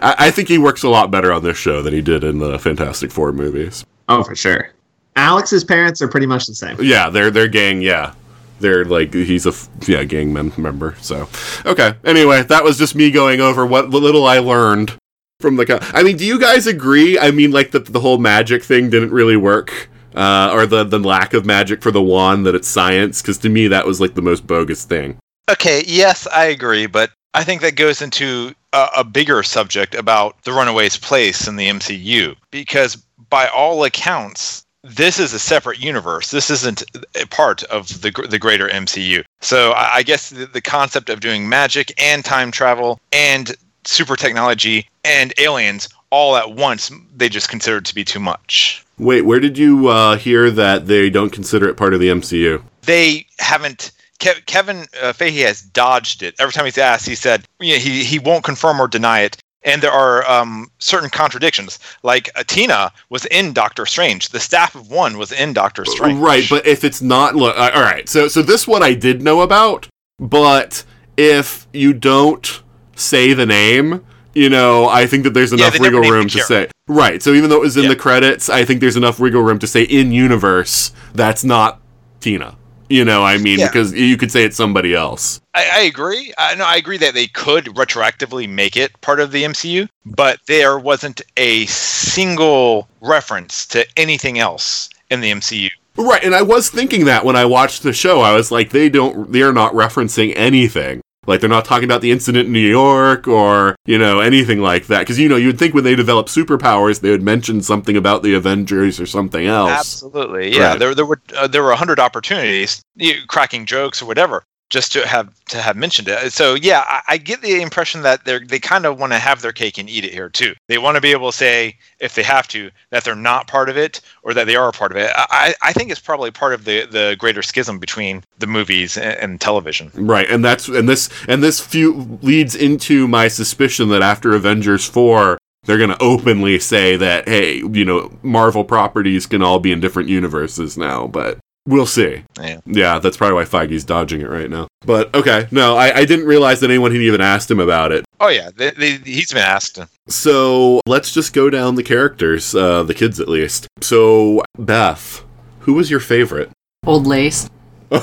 I, 0.00 0.14
I 0.26 0.30
think 0.30 0.48
he 0.48 0.58
works 0.58 0.82
a 0.84 0.88
lot 0.88 1.10
better 1.10 1.32
on 1.32 1.42
this 1.42 1.56
show 1.58 1.82
than 1.82 1.92
he 1.92 2.00
did 2.00 2.22
in 2.24 2.38
the 2.38 2.58
Fantastic 2.58 3.10
Four 3.10 3.32
movies. 3.32 3.84
oh 4.08 4.22
for 4.22 4.36
sure 4.36 4.70
alex's 5.16 5.64
parents 5.64 6.00
are 6.00 6.08
pretty 6.08 6.26
much 6.26 6.46
the 6.46 6.54
same 6.54 6.76
Yeah, 6.80 7.10
they're 7.10 7.30
they're 7.30 7.48
gang. 7.48 7.82
Yeah, 7.82 8.14
they're 8.60 8.84
like 8.84 9.12
he's 9.12 9.46
a 9.46 9.52
yeah 9.86 10.04
gang 10.04 10.32
member. 10.32 10.94
So 11.00 11.28
okay. 11.66 11.94
Anyway, 12.04 12.42
that 12.44 12.62
was 12.62 12.78
just 12.78 12.94
me 12.94 13.10
going 13.10 13.40
over 13.40 13.66
what 13.66 13.90
little 13.90 14.26
I 14.26 14.38
learned 14.38 14.96
from 15.40 15.56
the. 15.56 15.66
Co- 15.66 15.78
I 15.80 16.02
mean, 16.02 16.16
do 16.16 16.24
you 16.24 16.38
guys 16.38 16.66
agree? 16.66 17.18
I 17.18 17.30
mean, 17.30 17.50
like 17.50 17.70
that 17.72 17.86
the 17.86 18.00
whole 18.00 18.18
magic 18.18 18.62
thing 18.62 18.90
didn't 18.90 19.10
really 19.10 19.36
work. 19.36 19.88
Uh, 20.14 20.50
or 20.52 20.66
the, 20.66 20.84
the 20.84 20.98
lack 20.98 21.34
of 21.34 21.44
magic 21.44 21.82
for 21.82 21.90
the 21.90 22.02
wand 22.02 22.44
that 22.46 22.54
it's 22.54 22.66
science 22.66 23.20
because 23.20 23.36
to 23.38 23.48
me 23.48 23.68
that 23.68 23.86
was 23.86 24.00
like 24.00 24.14
the 24.14 24.22
most 24.22 24.46
bogus 24.46 24.84
thing 24.84 25.16
Okay, 25.50 25.82
yes, 25.86 26.26
I 26.26 26.44
agree, 26.44 26.86
but 26.86 27.10
I 27.32 27.42
think 27.42 27.62
that 27.62 27.74
goes 27.74 28.02
into 28.02 28.52
a, 28.74 28.88
a 28.98 29.04
bigger 29.04 29.42
subject 29.42 29.94
about 29.94 30.42
the 30.42 30.52
Runaways' 30.52 30.98
place 30.98 31.48
in 31.48 31.56
the 31.56 31.68
MCU 31.68 32.36
because, 32.50 32.96
by 33.30 33.46
all 33.48 33.84
accounts, 33.84 34.62
this 34.84 35.18
is 35.18 35.32
a 35.32 35.38
separate 35.38 35.78
universe. 35.78 36.30
This 36.30 36.50
isn't 36.50 36.82
a 37.20 37.26
part 37.26 37.62
of 37.64 37.88
the 38.02 38.10
the 38.28 38.38
greater 38.38 38.68
MCU. 38.68 39.24
So 39.40 39.72
I, 39.72 39.96
I 39.96 40.02
guess 40.02 40.30
the, 40.30 40.46
the 40.46 40.60
concept 40.60 41.08
of 41.08 41.20
doing 41.20 41.48
magic 41.48 41.94
and 42.02 42.24
time 42.24 42.50
travel 42.50 43.00
and 43.12 43.56
super 43.88 44.16
technology 44.16 44.86
and 45.04 45.32
aliens 45.38 45.88
all 46.10 46.36
at 46.36 46.52
once, 46.52 46.90
they 47.16 47.28
just 47.28 47.48
considered 47.48 47.84
to 47.86 47.94
be 47.94 48.04
too 48.04 48.20
much. 48.20 48.84
Wait, 48.98 49.22
where 49.22 49.40
did 49.40 49.56
you 49.56 49.88
uh, 49.88 50.16
hear 50.16 50.50
that 50.50 50.86
they 50.86 51.10
don't 51.10 51.30
consider 51.30 51.68
it 51.68 51.76
part 51.76 51.94
of 51.94 52.00
the 52.00 52.08
MCU? 52.08 52.62
they 52.88 53.26
haven't. 53.38 53.92
Kev, 54.18 54.44
Kevin 54.46 54.78
uh, 55.00 55.12
Feige 55.12 55.46
has 55.46 55.62
dodged 55.62 56.24
it. 56.24 56.34
Every 56.40 56.52
time 56.52 56.64
he's 56.64 56.78
asked, 56.78 57.06
he 57.06 57.14
said 57.14 57.44
you 57.60 57.74
know, 57.74 57.78
he 57.78 58.02
he 58.02 58.18
won't 58.18 58.42
confirm 58.42 58.80
or 58.80 58.88
deny 58.88 59.20
it. 59.20 59.36
and 59.62 59.82
there 59.82 59.92
are 59.92 60.28
um, 60.28 60.70
certain 60.78 61.10
contradictions. 61.10 61.78
Like 62.02 62.32
Atina 62.34 62.90
was 63.10 63.26
in 63.26 63.52
Doctor 63.52 63.86
Strange. 63.86 64.30
The 64.30 64.40
staff 64.40 64.74
of 64.74 64.90
one 64.90 65.18
was 65.18 65.30
in 65.30 65.52
Doctor 65.52 65.84
Strange. 65.84 66.18
Right, 66.18 66.44
but 66.48 66.66
if 66.66 66.82
it's 66.82 67.02
not, 67.02 67.36
look, 67.36 67.56
all 67.56 67.82
right. 67.82 68.08
So, 68.08 68.26
so 68.26 68.42
this 68.42 68.66
one 68.66 68.82
I 68.82 68.94
did 68.94 69.22
know 69.22 69.42
about, 69.42 69.88
but 70.18 70.84
if 71.16 71.68
you 71.72 71.92
don't 71.92 72.62
say 72.98 73.32
the 73.32 73.46
name, 73.46 74.04
you 74.34 74.48
know, 74.50 74.88
I 74.88 75.06
think 75.06 75.24
that 75.24 75.34
there's 75.34 75.52
enough 75.52 75.74
never 75.80 75.96
wiggle 75.96 76.10
room 76.10 76.28
to 76.28 76.40
say. 76.42 76.68
Right. 76.86 77.22
So 77.22 77.32
even 77.32 77.50
though 77.50 77.56
it 77.56 77.62
was 77.62 77.76
in 77.76 77.84
Yeah. 77.84 77.88
the 77.90 77.96
credits, 77.96 78.48
I 78.48 78.64
think 78.64 78.80
there's 78.80 78.96
enough 78.96 79.18
wiggle 79.18 79.42
room 79.42 79.58
to 79.60 79.66
say 79.66 79.82
in 79.82 80.12
universe 80.12 80.92
that's 81.14 81.44
not 81.44 81.80
Tina. 82.20 82.56
You 82.90 83.04
know, 83.04 83.22
I 83.22 83.36
mean, 83.36 83.58
Yeah. 83.58 83.66
because 83.68 83.92
you 83.92 84.16
could 84.16 84.32
say 84.32 84.44
it's 84.44 84.56
somebody 84.56 84.94
else. 84.94 85.40
I, 85.54 85.66
I 85.72 85.80
agree. 85.82 86.32
I 86.38 86.54
no, 86.54 86.64
I 86.64 86.76
agree 86.76 86.96
that 86.98 87.12
they 87.14 87.26
could 87.26 87.66
retroactively 87.66 88.48
make 88.48 88.76
it 88.76 88.98
part 89.02 89.20
of 89.20 89.30
the 89.32 89.44
MCU, 89.44 89.88
but 90.06 90.40
there 90.46 90.78
wasn't 90.78 91.20
a 91.36 91.66
single 91.66 92.88
reference 93.02 93.66
to 93.66 93.86
anything 93.98 94.38
else 94.38 94.88
in 95.10 95.20
the 95.20 95.30
MCU. 95.30 95.68
Right, 95.96 96.22
and 96.22 96.34
I 96.34 96.42
was 96.42 96.70
thinking 96.70 97.06
that 97.06 97.24
when 97.24 97.34
I 97.36 97.44
watched 97.44 97.82
the 97.82 97.92
show, 97.92 98.20
I 98.20 98.32
was 98.32 98.50
like, 98.52 98.70
they 98.70 98.88
don't, 98.88 99.32
they're 99.32 99.52
not 99.52 99.72
referencing 99.72 100.32
anything. 100.36 101.00
Like 101.28 101.40
they're 101.40 101.50
not 101.50 101.66
talking 101.66 101.84
about 101.84 102.00
the 102.00 102.10
incident 102.10 102.46
in 102.46 102.52
New 102.54 102.58
York 102.58 103.28
or 103.28 103.76
you 103.84 103.98
know 103.98 104.20
anything 104.20 104.60
like 104.62 104.86
that. 104.86 105.00
Because 105.00 105.18
you 105.18 105.28
know 105.28 105.36
you'd 105.36 105.58
think 105.58 105.74
when 105.74 105.84
they 105.84 105.94
develop 105.94 106.28
superpowers, 106.28 107.00
they 107.00 107.10
would 107.10 107.22
mention 107.22 107.60
something 107.60 107.98
about 107.98 108.22
the 108.22 108.32
Avengers 108.32 108.98
or 108.98 109.04
something 109.04 109.46
else. 109.46 109.70
Absolutely, 109.70 110.56
yeah. 110.56 110.70
Right. 110.70 110.78
There, 110.78 110.94
there 110.94 111.04
were 111.04 111.20
uh, 111.36 111.46
there 111.46 111.62
were 111.62 111.72
a 111.72 111.76
hundred 111.76 112.00
opportunities, 112.00 112.80
you, 112.96 113.14
cracking 113.28 113.66
jokes 113.66 114.00
or 114.00 114.06
whatever, 114.06 114.42
just 114.70 114.92
to 114.92 115.06
have 115.06 115.32
to 115.46 115.58
have 115.58 115.76
mentioned 115.76 116.08
it. 116.08 116.32
So 116.32 116.54
yeah, 116.54 116.84
I, 116.86 117.02
I 117.08 117.16
get 117.18 117.40
the 117.40 117.60
impression 117.60 118.02
that 118.02 118.24
they 118.24 118.38
they 118.38 118.58
kind 118.58 118.84
of 118.86 118.98
want 118.98 119.12
to 119.12 119.18
have 119.18 119.40
their 119.40 119.52
cake 119.52 119.78
and 119.78 119.88
eat 119.88 120.04
it 120.04 120.12
here 120.12 120.28
too. 120.28 120.54
They 120.66 120.78
want 120.78 120.96
to 120.96 121.00
be 121.00 121.12
able 121.12 121.30
to 121.30 121.36
say 121.36 121.76
if 122.00 122.14
they 122.14 122.22
have 122.22 122.48
to 122.48 122.70
that 122.90 123.04
they're 123.04 123.14
not 123.14 123.46
part 123.46 123.68
of 123.68 123.76
it 123.76 124.00
or 124.22 124.34
that 124.34 124.46
they 124.46 124.56
are 124.56 124.68
a 124.68 124.72
part 124.72 124.92
of 124.92 124.98
it. 124.98 125.10
I, 125.16 125.54
I 125.62 125.72
think 125.72 125.90
it's 125.90 126.00
probably 126.00 126.30
part 126.30 126.52
of 126.52 126.64
the 126.64 126.86
the 126.86 127.16
greater 127.18 127.42
schism 127.42 127.78
between 127.78 128.22
the 128.38 128.46
movies 128.46 128.96
and, 128.96 129.18
and 129.18 129.40
television. 129.40 129.90
Right, 129.94 130.28
and 130.28 130.44
that's 130.44 130.68
and 130.68 130.88
this 130.88 131.08
and 131.28 131.42
this 131.42 131.60
few 131.60 132.18
leads 132.22 132.54
into 132.54 133.08
my 133.08 133.28
suspicion 133.28 133.88
that 133.88 134.02
after 134.02 134.34
Avengers 134.34 134.84
four, 134.84 135.38
they're 135.64 135.78
going 135.78 135.90
to 135.90 136.02
openly 136.02 136.58
say 136.58 136.96
that 136.96 137.26
hey, 137.26 137.56
you 137.56 137.84
know, 137.84 138.16
Marvel 138.22 138.64
properties 138.64 139.26
can 139.26 139.42
all 139.42 139.58
be 139.58 139.72
in 139.72 139.80
different 139.80 140.08
universes 140.08 140.76
now, 140.76 141.06
but. 141.06 141.38
We'll 141.68 141.84
see. 141.84 142.24
Yeah. 142.40 142.60
Yeah, 142.64 142.98
that's 142.98 143.18
probably 143.18 143.34
why 143.34 143.44
Feige's 143.44 143.84
dodging 143.84 144.22
it 144.22 144.30
right 144.30 144.48
now. 144.48 144.68
But 144.86 145.14
okay, 145.14 145.48
no, 145.50 145.76
I, 145.76 145.98
I 145.98 146.04
didn't 146.06 146.24
realize 146.24 146.60
that 146.60 146.70
anyone 146.70 146.92
had 146.92 147.02
even 147.02 147.20
asked 147.20 147.50
him 147.50 147.60
about 147.60 147.92
it. 147.92 148.06
Oh 148.20 148.28
yeah, 148.28 148.48
they, 148.56 148.70
they, 148.70 148.92
he's 148.92 149.30
been 149.30 149.42
asked. 149.42 149.78
So 150.08 150.80
let's 150.86 151.12
just 151.12 151.34
go 151.34 151.50
down 151.50 151.74
the 151.74 151.82
characters, 151.82 152.54
uh, 152.54 152.84
the 152.84 152.94
kids 152.94 153.20
at 153.20 153.28
least. 153.28 153.68
So 153.82 154.42
Beth, 154.58 155.22
who 155.60 155.74
was 155.74 155.90
your 155.90 156.00
favorite? 156.00 156.50
Old 156.86 157.06
lace. 157.06 157.50
Why 157.90 158.00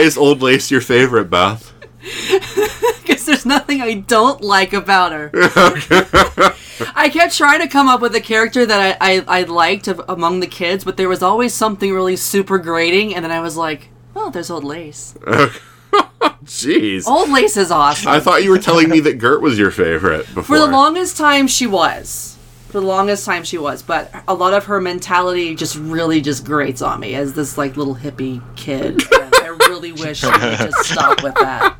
is 0.00 0.18
Old 0.18 0.42
Lace 0.42 0.70
your 0.70 0.82
favorite, 0.82 1.30
Beth? 1.30 1.72
Because 3.02 3.26
there's 3.26 3.46
nothing 3.46 3.80
I 3.80 3.94
don't 3.94 4.40
like 4.40 4.72
about 4.72 5.12
her. 5.12 5.30
I 6.94 7.10
kept 7.12 7.36
trying 7.36 7.60
to 7.60 7.68
come 7.68 7.88
up 7.88 8.00
with 8.00 8.14
a 8.14 8.20
character 8.20 8.64
that 8.64 8.96
I, 9.00 9.16
I, 9.16 9.40
I 9.40 9.42
liked 9.42 9.88
of, 9.88 10.00
among 10.08 10.40
the 10.40 10.46
kids, 10.46 10.84
but 10.84 10.96
there 10.96 11.08
was 11.08 11.22
always 11.22 11.52
something 11.52 11.92
really 11.92 12.16
super 12.16 12.58
grating, 12.58 13.14
and 13.14 13.24
then 13.24 13.32
I 13.32 13.40
was 13.40 13.56
like, 13.56 13.88
oh, 14.14 14.30
there's 14.30 14.50
Old 14.50 14.64
Lace. 14.64 15.14
Jeez. 16.44 17.06
Old 17.06 17.30
Lace 17.30 17.56
is 17.56 17.70
awesome. 17.70 18.08
I 18.10 18.20
thought 18.20 18.42
you 18.42 18.50
were 18.50 18.58
telling 18.58 18.88
me 18.88 19.00
that 19.00 19.18
Gert 19.18 19.42
was 19.42 19.58
your 19.58 19.70
favorite 19.70 20.26
before. 20.26 20.42
For 20.42 20.58
the 20.58 20.66
longest 20.66 21.16
time, 21.16 21.46
she 21.46 21.66
was. 21.66 22.31
For 22.72 22.80
the 22.80 22.86
longest 22.86 23.26
time, 23.26 23.44
she 23.44 23.58
was. 23.58 23.82
But 23.82 24.10
a 24.26 24.32
lot 24.32 24.54
of 24.54 24.64
her 24.64 24.80
mentality 24.80 25.54
just 25.54 25.76
really 25.76 26.22
just 26.22 26.46
grates 26.46 26.80
on 26.80 27.00
me 27.00 27.14
as 27.14 27.34
this 27.34 27.58
like 27.58 27.76
little 27.76 27.94
hippie 27.94 28.42
kid. 28.56 29.02
And 29.22 29.34
I 29.34 29.48
really 29.68 29.92
wish 29.92 30.20
she 30.20 30.26
would 30.26 30.40
just 30.40 30.90
stop 30.90 31.22
with 31.22 31.34
that. 31.34 31.76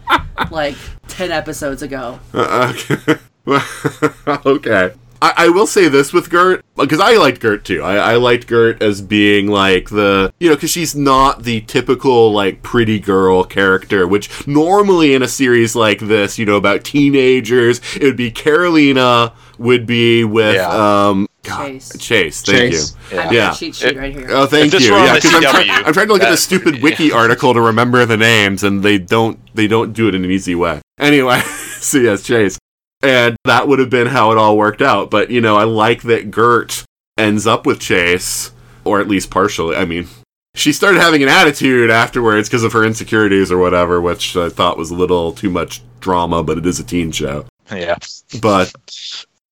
Like 0.51 0.77
ten 1.09 1.33
episodes 1.33 1.83
ago. 1.83 2.21
Uh, 2.35 2.75
okay. 2.75 3.19
okay. 4.47 4.93
I, 5.23 5.33
I 5.37 5.49
will 5.51 5.69
say 5.69 5.87
this 5.89 6.13
with 6.13 6.29
Gert, 6.31 6.65
because 6.77 6.99
I 6.99 7.17
liked 7.17 7.41
Gert 7.41 7.65
too. 7.65 7.81
I, 7.83 7.95
I 7.95 8.17
liked 8.17 8.49
Gert 8.49 8.83
as 8.83 9.01
being 9.01 9.47
like 9.47 9.89
the, 9.91 10.33
you 10.41 10.49
know, 10.49 10.57
because 10.57 10.71
she's 10.71 10.97
not 10.97 11.45
the 11.45 11.61
typical, 11.63 12.33
like, 12.33 12.63
pretty 12.63 12.99
girl 12.99 13.45
character, 13.45 14.07
which 14.09 14.47
normally 14.49 15.15
in 15.15 15.23
a 15.23 15.29
series 15.29 15.77
like 15.77 16.01
this, 16.01 16.39
you 16.41 16.45
know, 16.45 16.57
about 16.57 16.83
teenagers, 16.83 17.81
it 17.95 18.03
would 18.03 18.17
be 18.17 18.33
Karolina 18.33 19.33
would 19.59 19.87
be 19.87 20.25
with, 20.25 20.57
Yeah. 20.57 21.09
um, 21.09 21.29
God, 21.45 21.67
Chase. 21.69 21.99
Chase. 21.99 22.43
Thank 22.43 22.73
Chase. 22.73 22.97
you. 23.13 23.19
I 23.21 23.25
got 23.25 23.33
Yeah. 23.33 23.53
a 23.53 23.55
cheat 23.55 23.75
sheet 23.77 23.97
right 23.97 24.13
here. 24.13 24.27
Oh, 24.31 24.47
thank 24.47 24.73
you. 24.73 24.79
Yeah, 24.81 25.15
the 25.15 25.21
'cause 25.21 25.35
I'm, 25.35 25.43
CW, 25.43 25.51
try- 25.65 25.83
I'm 25.87 25.93
trying 25.93 26.07
to 26.09 26.13
look 26.15 26.23
at 26.23 26.31
the 26.31 26.37
stupid 26.37 26.83
wiki 26.83 27.13
article 27.13 27.55
to 27.55 27.61
remember 27.61 28.05
the 28.07 28.17
names, 28.17 28.63
and 28.65 28.83
they 28.83 28.99
don't 28.99 29.39
they 29.55 29.67
don't 29.69 29.93
do 29.93 30.09
it 30.09 30.15
in 30.17 30.25
an 30.25 30.31
easy 30.33 30.55
way. 30.57 30.81
Anyway, 30.99 31.41
so 31.81 31.99
yes, 31.99 32.23
Chase, 32.23 32.59
and 33.03 33.37
that 33.45 33.69
would 33.69 33.79
have 33.79 33.91
been 33.91 34.07
how 34.07 34.33
it 34.33 34.39
all 34.39 34.57
worked 34.57 34.83
out. 34.83 35.11
But 35.11 35.31
you 35.31 35.41
know, 35.41 35.57
I 35.57 35.65
like 35.65 36.03
that 36.03 36.31
Gert 36.31 36.85
ends 37.19 37.47
up 37.47 37.67
with 37.67 37.81
Chase, 37.81 38.53
or 38.85 39.01
at 39.01 39.09
least 39.09 39.31
partially. 39.31 39.77
I 39.77 39.85
mean, 39.85 40.07
she 40.55 40.73
started 40.73 41.01
having 41.01 41.23
an 41.23 41.29
attitude 41.29 41.91
afterwards 41.91 42.49
because 42.49 42.65
of 42.65 42.73
her 42.73 42.85
insecurities 42.85 43.51
or 43.53 43.59
whatever, 43.59 44.01
which 44.01 44.37
I 44.37 44.49
thought 44.49 44.79
was 44.79 44.91
a 44.91 44.95
little 44.95 45.33
too 45.33 45.51
much 45.51 45.83
drama. 46.01 46.43
But 46.43 46.59
it 46.59 46.67
is 46.67 46.79
a 46.81 46.85
teen 46.85 47.13
show 47.13 47.47
Yeah. 47.71 47.97
but 48.41 48.73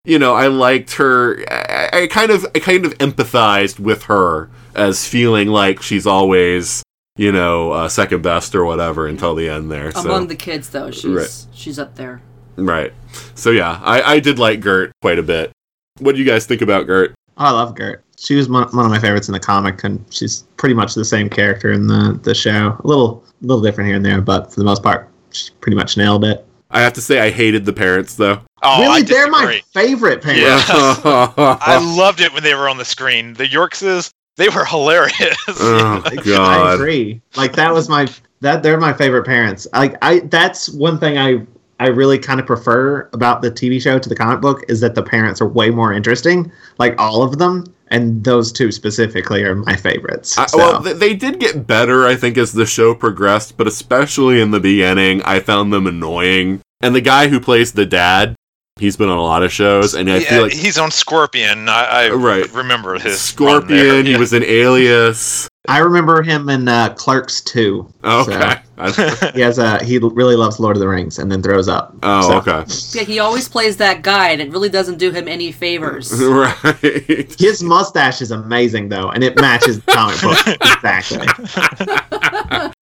you 0.04 0.18
know 0.18 0.34
i 0.34 0.46
liked 0.46 0.94
her 0.94 1.44
I, 1.50 2.04
I 2.04 2.06
kind 2.06 2.30
of 2.30 2.46
i 2.54 2.58
kind 2.58 2.86
of 2.86 2.96
empathized 2.98 3.78
with 3.78 4.04
her 4.04 4.48
as 4.74 5.06
feeling 5.06 5.48
like 5.48 5.82
she's 5.82 6.06
always 6.06 6.82
you 7.18 7.30
know 7.32 7.70
uh, 7.72 7.88
second 7.88 8.22
best 8.22 8.54
or 8.54 8.64
whatever 8.64 9.06
until 9.06 9.34
the 9.34 9.48
end 9.50 9.70
there 9.70 9.92
so 9.92 10.00
Among 10.00 10.28
the 10.28 10.36
kids, 10.36 10.70
though, 10.70 10.90
she's 10.90 11.04
Right. 11.04 11.46
she's 11.52 11.78
up 11.78 11.96
there. 11.96 12.22
Right 12.66 12.92
so 13.34 13.50
yeah 13.50 13.80
I, 13.82 14.14
I 14.14 14.20
did 14.20 14.38
like 14.38 14.60
gert 14.60 14.92
quite 15.02 15.18
a 15.18 15.22
bit 15.22 15.52
what 15.98 16.14
do 16.14 16.18
you 16.20 16.26
guys 16.26 16.46
think 16.46 16.62
about 16.62 16.86
gert 16.86 17.14
Oh, 17.40 17.44
I 17.46 17.50
love 17.52 17.74
Gert. 17.74 18.04
She 18.18 18.34
was 18.34 18.50
one, 18.50 18.68
one 18.76 18.84
of 18.84 18.90
my 18.90 18.98
favorites 18.98 19.26
in 19.28 19.32
the 19.32 19.40
comic, 19.40 19.82
and 19.82 20.04
she's 20.10 20.42
pretty 20.58 20.74
much 20.74 20.92
the 20.92 21.06
same 21.06 21.30
character 21.30 21.72
in 21.72 21.86
the, 21.86 22.20
the 22.22 22.34
show. 22.34 22.76
A 22.78 22.86
little 22.86 23.24
little 23.40 23.62
different 23.62 23.88
here 23.88 23.96
and 23.96 24.04
there, 24.04 24.20
but 24.20 24.52
for 24.52 24.60
the 24.60 24.64
most 24.64 24.82
part, 24.82 25.08
she 25.30 25.50
pretty 25.62 25.76
much 25.76 25.96
nailed 25.96 26.22
it. 26.26 26.44
i 26.70 26.82
have 26.82 26.92
to 26.92 27.00
say 27.00 27.18
i 27.20 27.30
hated 27.30 27.64
the 27.64 27.72
parents 27.72 28.16
though 28.16 28.40
Oh, 28.62 28.82
really, 28.82 29.00
I 29.00 29.02
they're 29.04 29.30
my 29.30 29.62
favorite 29.72 30.20
parents. 30.20 30.68
Yeah. 30.68 31.32
I 31.62 31.78
loved 31.96 32.20
it 32.20 32.30
when 32.34 32.42
they 32.42 32.54
were 32.54 32.68
on 32.68 32.76
the 32.76 32.84
screen. 32.84 33.32
The 33.32 33.46
Yorkses, 33.46 34.10
they 34.36 34.50
were 34.50 34.66
hilarious. 34.66 35.34
Oh, 35.48 36.02
I 36.04 36.14
god 36.16 36.74
agree. 36.74 37.22
Like 37.36 37.54
that 37.54 37.72
was 37.72 37.88
my 37.88 38.06
that 38.40 38.62
they're 38.62 38.78
my 38.78 38.92
favorite 38.92 39.24
parents. 39.24 39.66
Like 39.72 39.96
I 40.02 40.20
that's 40.20 40.68
one 40.68 40.98
thing 41.00 41.16
I 41.16 41.46
I 41.80 41.86
really 41.88 42.18
kind 42.18 42.38
of 42.38 42.46
prefer 42.46 43.08
about 43.14 43.40
the 43.42 43.50
TV 43.50 43.80
show 43.80 43.98
to 43.98 44.08
the 44.08 44.14
comic 44.14 44.40
book 44.40 44.62
is 44.68 44.80
that 44.80 44.94
the 44.94 45.02
parents 45.02 45.40
are 45.40 45.48
way 45.48 45.70
more 45.70 45.92
interesting. 45.92 46.52
Like 46.78 46.94
all 47.00 47.22
of 47.22 47.38
them, 47.38 47.64
and 47.88 48.22
those 48.22 48.52
two 48.52 48.70
specifically 48.70 49.42
are 49.44 49.54
my 49.56 49.74
favorites. 49.76 50.38
I, 50.38 50.46
well, 50.54 50.82
th- 50.82 50.96
they 50.96 51.14
did 51.14 51.40
get 51.40 51.66
better, 51.66 52.06
I 52.06 52.14
think, 52.16 52.36
as 52.38 52.52
the 52.52 52.66
show 52.66 52.94
progressed, 52.94 53.56
but 53.56 53.66
especially 53.66 54.40
in 54.40 54.50
the 54.52 54.60
beginning, 54.60 55.22
I 55.24 55.40
found 55.40 55.72
them 55.72 55.86
annoying. 55.86 56.60
And 56.82 56.94
the 56.94 57.00
guy 57.00 57.28
who 57.28 57.40
plays 57.40 57.72
the 57.72 57.86
dad, 57.86 58.36
he's 58.78 58.96
been 58.96 59.08
on 59.08 59.18
a 59.18 59.22
lot 59.22 59.42
of 59.42 59.50
shows, 59.52 59.94
and 59.94 60.10
I 60.10 60.18
yeah, 60.18 60.28
feel 60.30 60.42
like 60.44 60.52
he's 60.52 60.78
on 60.78 60.90
Scorpion. 60.90 61.68
I, 61.68 61.84
I 62.06 62.10
Right. 62.10 62.50
remember 62.52 62.94
his 62.94 63.02
run 63.04 63.10
there. 63.10 63.16
Scorpion, 63.16 64.06
he 64.06 64.12
Yeah. 64.12 64.18
was 64.18 64.32
an 64.32 64.44
Alias. 64.44 65.48
I 65.68 65.78
remember 65.78 66.22
him 66.22 66.48
in 66.48 66.68
uh, 66.68 66.94
Clerks 66.94 67.42
2. 67.42 67.86
Okay. 68.02 68.54
So, 68.92 69.06
he 69.34 69.40
has 69.40 69.58
a 69.58 69.82
he 69.84 69.98
really 69.98 70.34
loves 70.34 70.58
Lord 70.58 70.74
of 70.74 70.80
the 70.80 70.88
Rings 70.88 71.18
and 71.18 71.30
then 71.30 71.42
throws 71.42 71.68
up. 71.68 71.94
oh, 72.02 72.22
So, 72.22 72.52
okay. 72.52 72.64
Yeah, 72.98 73.04
he 73.04 73.18
always 73.18 73.48
plays 73.48 73.76
that 73.76 74.02
guy, 74.02 74.30
and 74.30 74.40
it 74.40 74.50
really 74.50 74.70
doesn't 74.70 74.96
do 74.98 75.10
him 75.10 75.28
any 75.28 75.52
favors. 75.52 76.12
right. 76.22 77.36
His 77.38 77.62
mustache 77.62 78.22
is 78.22 78.30
amazing 78.30 78.88
though, 78.88 79.10
and 79.10 79.22
it 79.22 79.38
matches 79.38 79.80
the 79.80 79.92
comic 79.92 80.20
book 80.22 80.38
exactly. 80.62 81.26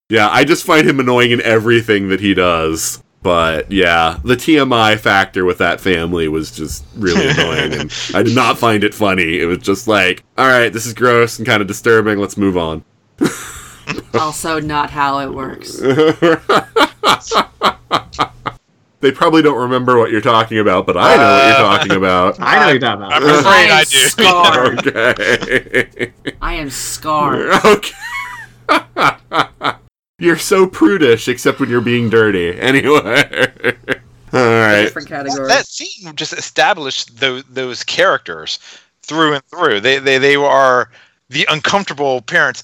Yeah, 0.08 0.28
I 0.30 0.44
just 0.44 0.64
find 0.64 0.88
him 0.88 1.00
annoying 1.00 1.32
in 1.32 1.42
everything 1.42 2.08
that 2.08 2.20
he 2.20 2.32
does. 2.32 3.02
But 3.22 3.70
yeah, 3.72 4.20
the 4.22 4.36
TMI 4.36 4.98
factor 4.98 5.44
with 5.44 5.58
that 5.58 5.80
family 5.80 6.28
was 6.28 6.50
just 6.52 6.84
really 6.96 7.28
annoying, 7.30 7.72
and 7.74 7.92
I 8.14 8.22
did 8.22 8.34
not 8.34 8.58
find 8.58 8.84
it 8.84 8.94
funny. 8.94 9.40
It 9.40 9.46
was 9.46 9.58
just 9.58 9.88
like, 9.88 10.22
all 10.36 10.46
right, 10.46 10.72
this 10.72 10.86
is 10.86 10.94
gross 10.94 11.38
and 11.38 11.46
kind 11.46 11.60
of 11.60 11.66
disturbing. 11.66 12.18
Let's 12.18 12.36
move 12.36 12.56
on. 12.56 12.84
also, 14.14 14.60
not 14.60 14.90
how 14.90 15.18
it 15.20 15.32
works. 15.34 15.80
They 19.00 19.12
probably 19.12 19.42
don't 19.42 19.60
remember 19.60 19.96
what 19.96 20.10
you're 20.10 20.20
talking 20.20 20.58
about, 20.58 20.84
but 20.84 20.96
I 20.96 21.14
know 21.16 21.22
what 21.22 21.46
you're 21.46 21.54
uh, 21.54 21.78
talking 21.78 21.96
about. 21.96 22.36
I 22.40 22.58
know 22.58 22.68
you're 22.72 22.80
talking 22.80 23.04
about. 23.04 23.12
I'm 23.12 23.22
afraid 23.22 23.70
I 23.70 23.78
I 23.78 23.84
do. 23.84 23.98
scarred. 24.08 24.88
Okay. 24.88 26.12
I 26.42 26.54
am 26.54 26.68
scarred. 26.68 27.52
okay. 27.64 27.94
You're 30.18 30.38
so 30.38 30.66
prudish, 30.66 31.28
except 31.28 31.60
when 31.60 31.70
you're 31.70 31.80
being 31.80 32.10
dirty. 32.10 32.58
Anyway. 32.68 33.76
All 34.32 34.40
right. 34.40 34.82
Different 34.82 35.08
category. 35.08 35.48
that 35.48 35.66
scene 35.66 36.14
just 36.14 36.34
established 36.34 37.18
those 37.18 37.44
those 37.44 37.82
characters 37.82 38.58
through 39.02 39.34
and 39.34 39.44
through. 39.46 39.80
They 39.80 39.98
they 39.98 40.18
they 40.18 40.36
are 40.36 40.90
the 41.30 41.46
uncomfortable 41.50 42.20
parents. 42.20 42.62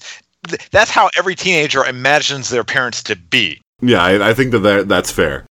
That's 0.69 0.91
how 0.91 1.09
every 1.17 1.33
teenager 1.33 1.83
imagines 1.83 2.49
their 2.49 2.63
parents 2.63 3.01
to 3.03 3.15
be. 3.15 3.61
Yeah, 3.81 4.03
I, 4.03 4.29
I 4.29 4.33
think 4.35 4.51
that, 4.51 4.59
that 4.59 4.87
that's 4.87 5.11
fair. 5.11 5.45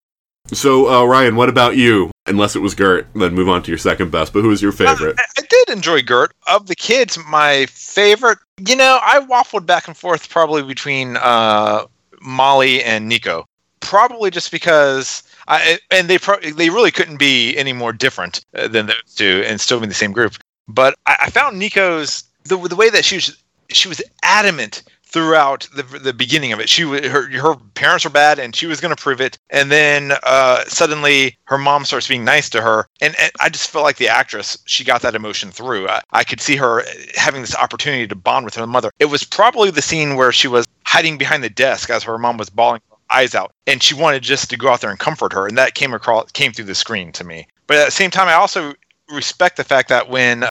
So, 0.52 0.88
uh, 0.88 1.04
Ryan, 1.04 1.36
what 1.36 1.48
about 1.48 1.76
you? 1.76 2.10
Unless 2.26 2.54
it 2.54 2.60
was 2.60 2.74
Gert, 2.74 3.06
then 3.14 3.34
move 3.34 3.48
on 3.48 3.62
to 3.62 3.70
your 3.70 3.78
second 3.78 4.10
best. 4.10 4.32
But 4.32 4.42
who 4.42 4.50
is 4.50 4.60
your 4.60 4.72
favorite? 4.72 5.18
I, 5.18 5.24
I 5.38 5.42
did 5.48 5.70
enjoy 5.70 6.02
Gert. 6.02 6.32
Of 6.46 6.66
the 6.66 6.76
kids, 6.76 7.18
my 7.28 7.66
favorite. 7.66 8.38
You 8.64 8.76
know, 8.76 8.98
I 9.02 9.20
waffled 9.20 9.66
back 9.66 9.88
and 9.88 9.96
forth 9.96 10.28
probably 10.28 10.62
between 10.62 11.16
uh, 11.16 11.86
Molly 12.24 12.82
and 12.82 13.08
Nico. 13.08 13.46
Probably 13.80 14.30
just 14.30 14.50
because 14.50 15.22
I 15.46 15.78
and 15.90 16.08
they 16.08 16.18
pro- 16.18 16.40
they 16.40 16.70
really 16.70 16.90
couldn't 16.90 17.18
be 17.18 17.56
any 17.56 17.72
more 17.72 17.92
different 17.92 18.44
uh, 18.56 18.66
than 18.66 18.86
those 18.86 19.14
two 19.14 19.44
and 19.46 19.60
still 19.60 19.78
be 19.78 19.84
in 19.84 19.88
the 19.90 19.94
same 19.94 20.12
group. 20.12 20.36
But 20.66 20.94
I, 21.06 21.16
I 21.22 21.30
found 21.30 21.58
Nico's 21.58 22.24
the 22.44 22.56
the 22.56 22.76
way 22.76 22.88
that 22.90 23.04
she 23.04 23.16
was 23.16 23.42
she 23.68 23.88
was 23.88 24.02
adamant 24.22 24.82
throughout 25.14 25.68
the 25.76 25.84
the 25.84 26.12
beginning 26.12 26.52
of 26.52 26.58
it. 26.58 26.68
She 26.68 26.82
her 26.82 27.30
her 27.30 27.54
parents 27.74 28.04
were 28.04 28.10
bad, 28.10 28.40
and 28.40 28.54
she 28.54 28.66
was 28.66 28.80
going 28.80 28.94
to 28.94 29.00
prove 29.00 29.20
it. 29.20 29.38
And 29.48 29.70
then 29.70 30.12
uh, 30.24 30.64
suddenly, 30.66 31.38
her 31.44 31.56
mom 31.56 31.84
starts 31.84 32.08
being 32.08 32.24
nice 32.24 32.50
to 32.50 32.60
her, 32.60 32.88
and, 33.00 33.14
and 33.20 33.30
I 33.38 33.48
just 33.48 33.70
felt 33.70 33.84
like 33.84 33.96
the 33.96 34.08
actress 34.08 34.58
she 34.66 34.82
got 34.82 35.02
that 35.02 35.14
emotion 35.14 35.52
through. 35.52 35.88
I, 35.88 36.02
I 36.10 36.24
could 36.24 36.40
see 36.40 36.56
her 36.56 36.82
having 37.14 37.42
this 37.42 37.54
opportunity 37.54 38.08
to 38.08 38.16
bond 38.16 38.44
with 38.44 38.56
her 38.56 38.66
mother. 38.66 38.90
It 38.98 39.04
was 39.04 39.22
probably 39.22 39.70
the 39.70 39.82
scene 39.82 40.16
where 40.16 40.32
she 40.32 40.48
was 40.48 40.66
hiding 40.84 41.16
behind 41.16 41.44
the 41.44 41.50
desk 41.50 41.90
as 41.90 42.02
her 42.02 42.18
mom 42.18 42.36
was 42.36 42.50
bawling 42.50 42.80
her 42.90 42.96
eyes 43.08 43.36
out, 43.36 43.52
and 43.68 43.80
she 43.80 43.94
wanted 43.94 44.24
just 44.24 44.50
to 44.50 44.56
go 44.56 44.68
out 44.68 44.80
there 44.80 44.90
and 44.90 44.98
comfort 44.98 45.32
her, 45.32 45.46
and 45.46 45.56
that 45.56 45.76
came 45.76 45.94
across 45.94 46.32
came 46.32 46.52
through 46.52 46.64
the 46.64 46.74
screen 46.74 47.12
to 47.12 47.22
me. 47.22 47.46
But 47.68 47.76
at 47.76 47.84
the 47.84 47.92
same 47.92 48.10
time, 48.10 48.26
I 48.26 48.34
also 48.34 48.74
respect 49.12 49.58
the 49.58 49.64
fact 49.64 49.90
that 49.90 50.08
when 50.08 50.42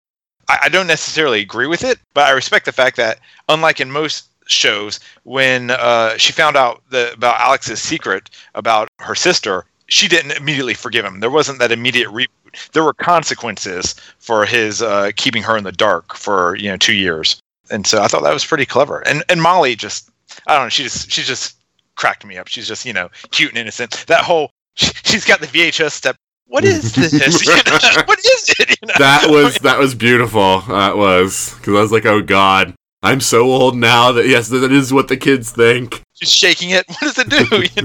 I, 0.47 0.59
I 0.63 0.69
don't 0.69 0.87
necessarily 0.87 1.41
agree 1.41 1.67
with 1.67 1.83
it, 1.83 1.99
but 2.13 2.27
I 2.27 2.31
respect 2.31 2.65
the 2.65 2.71
fact 2.71 2.95
that 2.95 3.19
unlike 3.49 3.81
in 3.81 3.91
most 3.91 4.29
shows, 4.47 4.99
when 5.23 5.71
uh, 5.71 6.17
she 6.17 6.31
found 6.31 6.55
out 6.55 6.81
the, 6.89 7.13
about 7.13 7.39
Alex's 7.39 7.81
secret 7.81 8.29
about 8.55 8.87
her 8.99 9.15
sister, 9.15 9.65
she 9.87 10.07
didn't 10.07 10.31
immediately 10.31 10.73
forgive 10.73 11.05
him. 11.05 11.19
There 11.19 11.29
wasn't 11.29 11.59
that 11.59 11.71
immediate 11.71 12.09
reboot. 12.09 12.27
There 12.73 12.83
were 12.83 12.93
consequences 12.93 13.95
for 14.19 14.45
his 14.45 14.81
uh, 14.81 15.11
keeping 15.15 15.43
her 15.43 15.57
in 15.57 15.63
the 15.63 15.71
dark 15.71 16.15
for 16.15 16.55
you 16.55 16.69
know 16.69 16.77
two 16.77 16.93
years, 16.93 17.41
and 17.71 17.85
so 17.87 18.01
I 18.01 18.07
thought 18.07 18.23
that 18.23 18.33
was 18.33 18.45
pretty 18.45 18.65
clever. 18.65 18.99
And 19.07 19.23
and 19.29 19.41
Molly 19.41 19.75
just 19.75 20.09
I 20.47 20.55
don't 20.55 20.65
know, 20.65 20.69
she 20.69 20.83
just 20.83 21.11
she 21.11 21.23
just 21.23 21.57
cracked 21.95 22.25
me 22.25 22.37
up. 22.37 22.47
She's 22.47 22.67
just 22.67 22.85
you 22.85 22.93
know 22.93 23.09
cute 23.31 23.49
and 23.49 23.57
innocent. 23.57 24.05
That 24.07 24.23
whole 24.23 24.51
she's 24.75 25.25
got 25.25 25.39
the 25.39 25.47
VHS 25.47 25.91
step. 25.91 26.15
What 26.47 26.63
is 26.63 26.93
this? 26.93 27.13
You 27.43 27.55
know, 27.55 28.03
what 28.05 28.19
is 28.19 28.55
it? 28.59 28.69
You 28.69 28.87
know? 28.87 28.93
that 28.99 29.29
was 29.29 29.55
that 29.61 29.79
was 29.79 29.95
beautiful. 29.95 30.61
That 30.61 30.97
was 30.97 31.55
because 31.55 31.75
I 31.75 31.81
was 31.81 31.91
like, 31.91 32.05
oh 32.05 32.21
god, 32.21 32.75
I'm 33.03 33.19
so 33.19 33.41
old 33.51 33.75
now 33.75 34.13
that 34.13 34.27
yes, 34.27 34.47
that 34.47 34.71
is 34.71 34.93
what 34.93 35.09
the 35.09 35.17
kids 35.17 35.51
think. 35.51 36.01
She's 36.13 36.31
shaking 36.31 36.69
it. 36.69 36.85
What 36.89 36.99
does 37.01 37.19
it 37.19 37.29
do? 37.29 37.63
You 37.75 37.83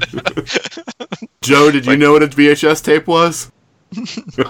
know? 1.20 1.28
Joe, 1.42 1.70
did 1.72 1.86
you 1.86 1.96
know 1.96 2.12
what 2.12 2.22
a 2.22 2.28
VHS 2.28 2.82
tape 2.84 3.06
was? 3.06 3.50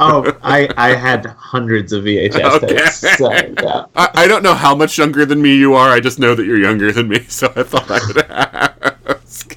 Oh, 0.00 0.36
I 0.42 0.68
I 0.76 0.94
had 0.96 1.24
hundreds 1.26 1.92
of 1.92 2.02
VHS 2.04 2.56
Okay. 2.56 2.66
tapes. 2.76 3.16
So, 3.18 3.32
yeah. 3.32 3.84
I, 3.96 4.10
I 4.24 4.26
don't 4.26 4.42
know 4.42 4.52
how 4.54 4.74
much 4.74 4.98
younger 4.98 5.24
than 5.24 5.40
me 5.40 5.56
you 5.56 5.74
are. 5.74 5.88
I 5.90 6.00
just 6.00 6.18
know 6.18 6.34
that 6.34 6.44
you're 6.44 6.58
younger 6.58 6.90
than 6.92 7.08
me, 7.08 7.20
so 7.28 7.46
I 7.54 7.62
thought 7.62 7.88
I 7.88 8.00
would 8.06 8.18
ask. 8.28 9.56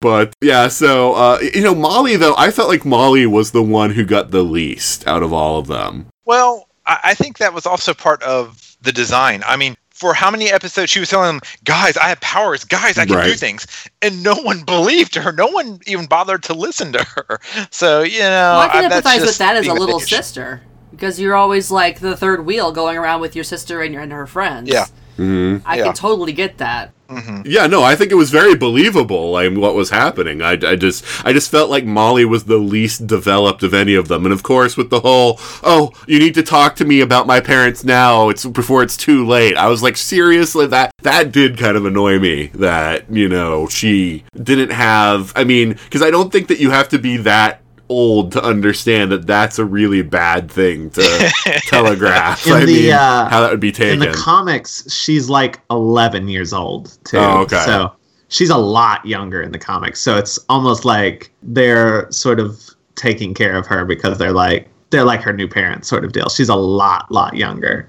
but 0.00 0.34
yeah, 0.40 0.68
so 0.68 1.14
uh, 1.14 1.38
you 1.52 1.62
know, 1.62 1.74
Molly 1.74 2.16
though, 2.16 2.34
I 2.38 2.52
felt 2.52 2.68
like 2.68 2.84
Molly 2.84 3.26
was 3.26 3.50
the 3.50 3.62
one 3.62 3.90
who 3.90 4.04
got 4.04 4.30
the 4.30 4.42
least 4.44 5.06
out 5.08 5.22
of 5.24 5.32
all 5.32 5.58
of 5.58 5.66
them. 5.66 6.06
Well, 6.24 6.68
I, 6.86 6.98
I 7.04 7.14
think 7.14 7.38
that 7.38 7.52
was 7.52 7.66
also 7.66 7.92
part 7.92 8.22
of 8.22 8.71
the 8.82 8.92
design. 8.92 9.42
I 9.46 9.56
mean, 9.56 9.76
for 9.90 10.14
how 10.14 10.30
many 10.30 10.50
episodes 10.50 10.90
she 10.90 10.98
was 11.00 11.08
telling 11.10 11.28
them, 11.28 11.40
guys, 11.64 11.96
I 11.96 12.08
have 12.08 12.20
powers, 12.20 12.64
guys, 12.64 12.98
I 12.98 13.06
can 13.06 13.22
do 13.24 13.34
things, 13.34 13.66
and 14.02 14.22
no 14.22 14.34
one 14.34 14.62
believed 14.64 15.14
her. 15.14 15.32
No 15.32 15.46
one 15.46 15.78
even 15.86 16.06
bothered 16.06 16.42
to 16.44 16.54
listen 16.54 16.92
to 16.92 17.04
her. 17.04 17.40
So 17.70 18.02
you 18.02 18.18
know, 18.20 18.58
Well, 18.58 18.60
I 18.60 18.68
can 18.68 18.90
that's 18.90 19.06
empathize 19.06 19.20
with 19.20 19.26
just 19.28 19.38
that 19.38 19.56
as 19.56 19.66
a 19.66 19.74
little 19.74 20.00
sister 20.00 20.62
because 20.90 21.20
you're 21.20 21.36
always 21.36 21.70
like 21.70 22.00
the 22.00 22.16
third 22.16 22.44
wheel 22.44 22.72
going 22.72 22.98
around 22.98 23.20
with 23.20 23.34
your 23.34 23.44
sister 23.44 23.80
and, 23.80 23.94
your, 23.94 24.02
and 24.02 24.12
her 24.12 24.26
friends. 24.26 24.68
Yeah. 24.68 24.86
Mm-hmm. 25.16 25.66
I 25.66 25.76
Yeah. 25.78 25.84
can 25.84 25.94
totally 25.94 26.32
get 26.32 26.58
that. 26.58 26.90
Mm-hmm. 27.16 27.42
Yeah, 27.44 27.66
no, 27.66 27.82
I 27.82 27.96
think 27.96 28.10
it 28.10 28.16
was 28.16 28.30
very 28.30 28.54
believable. 28.54 29.30
Like 29.32 29.52
what 29.54 29.74
was 29.74 29.90
happening. 29.90 30.42
I, 30.42 30.52
I 30.52 30.76
just, 30.76 31.04
I 31.24 31.32
just 31.32 31.50
felt 31.50 31.70
like 31.70 31.84
Molly 31.84 32.24
was 32.24 32.44
the 32.44 32.58
least 32.58 33.06
developed 33.06 33.62
of 33.62 33.74
any 33.74 33.94
of 33.94 34.08
them. 34.08 34.24
And 34.24 34.32
of 34.32 34.42
course, 34.42 34.76
with 34.76 34.90
the 34.90 35.00
whole, 35.00 35.38
oh, 35.62 35.92
you 36.06 36.18
need 36.18 36.34
to 36.34 36.42
talk 36.42 36.76
to 36.76 36.84
me 36.84 37.00
about 37.00 37.26
my 37.26 37.40
parents 37.40 37.84
now. 37.84 38.28
It's 38.28 38.44
before 38.46 38.82
it's 38.82 38.96
too 38.96 39.26
late. 39.26 39.56
I 39.56 39.68
was 39.68 39.82
like, 39.82 39.96
seriously, 39.96 40.66
that 40.68 40.92
that 41.02 41.32
did 41.32 41.58
kind 41.58 41.76
of 41.76 41.84
annoy 41.84 42.18
me. 42.18 42.46
That 42.48 43.10
you 43.10 43.28
know 43.28 43.68
she 43.68 44.24
didn't 44.40 44.70
have. 44.70 45.32
I 45.36 45.44
mean, 45.44 45.72
because 45.72 46.02
I 46.02 46.10
don't 46.10 46.30
think 46.30 46.48
that 46.48 46.60
you 46.60 46.70
have 46.70 46.88
to 46.90 46.98
be 46.98 47.16
that 47.18 47.61
old 47.92 48.32
to 48.32 48.42
understand 48.42 49.12
that 49.12 49.26
that's 49.26 49.58
a 49.58 49.64
really 49.64 50.02
bad 50.02 50.50
thing 50.50 50.90
to 50.90 51.32
telegraph. 51.66 52.46
In 52.46 52.52
I 52.52 52.60
the, 52.60 52.66
mean, 52.66 52.92
uh, 52.92 53.28
how 53.28 53.40
that 53.40 53.50
would 53.50 53.60
be 53.60 53.72
taken. 53.72 54.02
In 54.02 54.10
the 54.10 54.16
comics, 54.16 54.92
she's 54.92 55.28
like 55.28 55.60
11 55.70 56.28
years 56.28 56.52
old 56.52 56.98
too. 57.04 57.18
Oh, 57.18 57.42
okay. 57.42 57.62
So 57.64 57.92
she's 58.28 58.50
a 58.50 58.56
lot 58.56 59.04
younger 59.06 59.42
in 59.42 59.52
the 59.52 59.58
comics. 59.58 60.00
So 60.00 60.16
it's 60.16 60.38
almost 60.48 60.84
like 60.84 61.30
they're 61.42 62.10
sort 62.10 62.40
of 62.40 62.70
taking 62.96 63.34
care 63.34 63.56
of 63.56 63.66
her 63.66 63.84
because 63.84 64.18
they're 64.18 64.32
like 64.32 64.68
they're 64.90 65.04
like 65.04 65.22
her 65.22 65.32
new 65.32 65.48
parents 65.48 65.88
sort 65.88 66.04
of 66.04 66.12
deal. 66.12 66.28
She's 66.28 66.48
a 66.48 66.56
lot 66.56 67.10
lot 67.10 67.36
younger. 67.36 67.88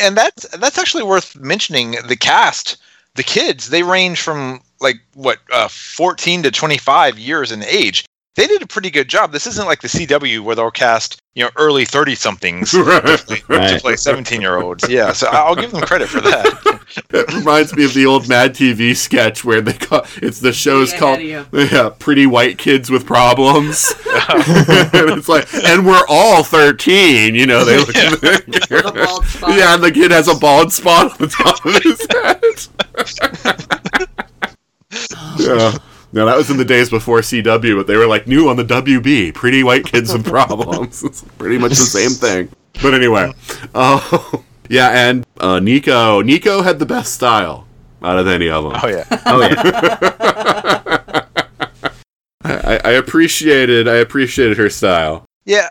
and 0.00 0.16
that's 0.16 0.48
that's 0.58 0.78
actually 0.78 1.04
worth 1.04 1.36
mentioning. 1.36 1.96
The 2.06 2.16
cast, 2.16 2.76
the 3.14 3.22
kids, 3.22 3.70
they 3.70 3.82
range 3.82 4.20
from 4.20 4.60
like 4.80 4.96
what 5.14 5.38
uh, 5.52 5.68
14 5.68 6.42
to 6.44 6.50
25 6.50 7.18
years 7.18 7.52
in 7.52 7.62
age. 7.64 8.04
They 8.38 8.46
did 8.46 8.62
a 8.62 8.68
pretty 8.68 8.90
good 8.90 9.08
job. 9.08 9.32
This 9.32 9.48
isn't 9.48 9.66
like 9.66 9.80
the 9.80 9.88
CW 9.88 10.44
where 10.44 10.54
they'll 10.54 10.70
cast 10.70 11.20
you 11.34 11.42
know 11.42 11.50
early 11.56 11.84
30 11.84 12.14
somethings 12.14 12.70
to 12.70 12.84
play, 12.84 13.74
to 13.74 13.78
play 13.80 13.96
17 13.96 14.40
year 14.40 14.58
olds. 14.58 14.88
Yeah, 14.88 15.12
so 15.12 15.26
I'll 15.26 15.56
give 15.56 15.72
them 15.72 15.80
credit 15.80 16.08
for 16.08 16.20
that. 16.20 16.78
It 17.10 17.32
reminds 17.34 17.76
me 17.76 17.84
of 17.84 17.92
the 17.92 18.06
old 18.06 18.28
Mad 18.28 18.54
TV 18.54 18.96
sketch 18.96 19.44
where 19.44 19.60
they 19.60 19.74
call 19.74 20.06
it's 20.16 20.40
the 20.40 20.54
show's 20.54 20.92
Way 20.92 20.98
called 20.98 21.20
yeah, 21.20 21.90
Pretty 21.98 22.26
White 22.26 22.56
Kids 22.56 22.90
with 22.90 23.04
Problems. 23.04 23.92
and 24.06 25.10
it's 25.10 25.28
like 25.28 25.52
and 25.52 25.84
we're 25.84 26.02
all 26.08 26.42
13, 26.42 27.34
you 27.34 27.44
know, 27.44 27.64
they 27.64 27.76
look 27.76 27.94
at 27.94 28.22
With 28.22 28.84
bald 28.84 29.22
the, 29.22 29.26
spot. 29.26 29.50
Yeah, 29.50 29.74
and 29.74 29.82
the 29.82 29.92
kid 29.92 30.10
has 30.12 30.28
a 30.28 30.34
bald 30.34 30.72
spot 30.72 31.12
on 31.12 31.18
the 31.18 31.26
top 31.26 31.64
of 31.66 31.74
his 31.82 32.00
head. 32.10 32.58
yeah. 35.38 35.78
No, 36.12 36.24
that 36.24 36.36
was 36.36 36.50
in 36.50 36.56
the 36.56 36.64
days 36.64 36.88
before 36.88 37.20
CW, 37.20 37.76
but 37.76 37.86
they 37.86 37.96
were 37.96 38.06
like 38.06 38.26
new 38.26 38.48
on 38.48 38.56
the 38.56 38.64
WB, 38.64 39.34
Pretty 39.34 39.62
White 39.62 39.84
Kids 39.84 40.12
with 40.12 40.24
Problems. 40.24 41.04
It's 41.04 41.22
pretty 41.36 41.58
much 41.58 41.70
the 41.70 41.76
same 41.76 42.10
thing. 42.10 42.48
But 42.82 42.94
anyway, 42.94 43.32
uh, 43.74 44.38
yeah, 44.70 45.08
and 45.08 45.26
uh, 45.38 45.60
Nico, 45.60 46.22
Nico 46.22 46.62
had 46.62 46.78
the 46.78 46.86
best 46.86 47.12
style 47.14 47.66
out 48.02 48.18
of 48.18 48.26
any 48.26 48.48
of 48.48 48.64
them. 48.64 48.72
Oh 48.82 48.88
yeah, 48.88 49.04
Oh 49.26 49.40
yeah. 49.42 51.24
I, 52.44 52.80
I 52.84 52.90
appreciated, 52.92 53.88
I 53.88 53.96
appreciated 53.96 54.56
her 54.56 54.70
style. 54.70 55.24
yeah. 55.44 55.68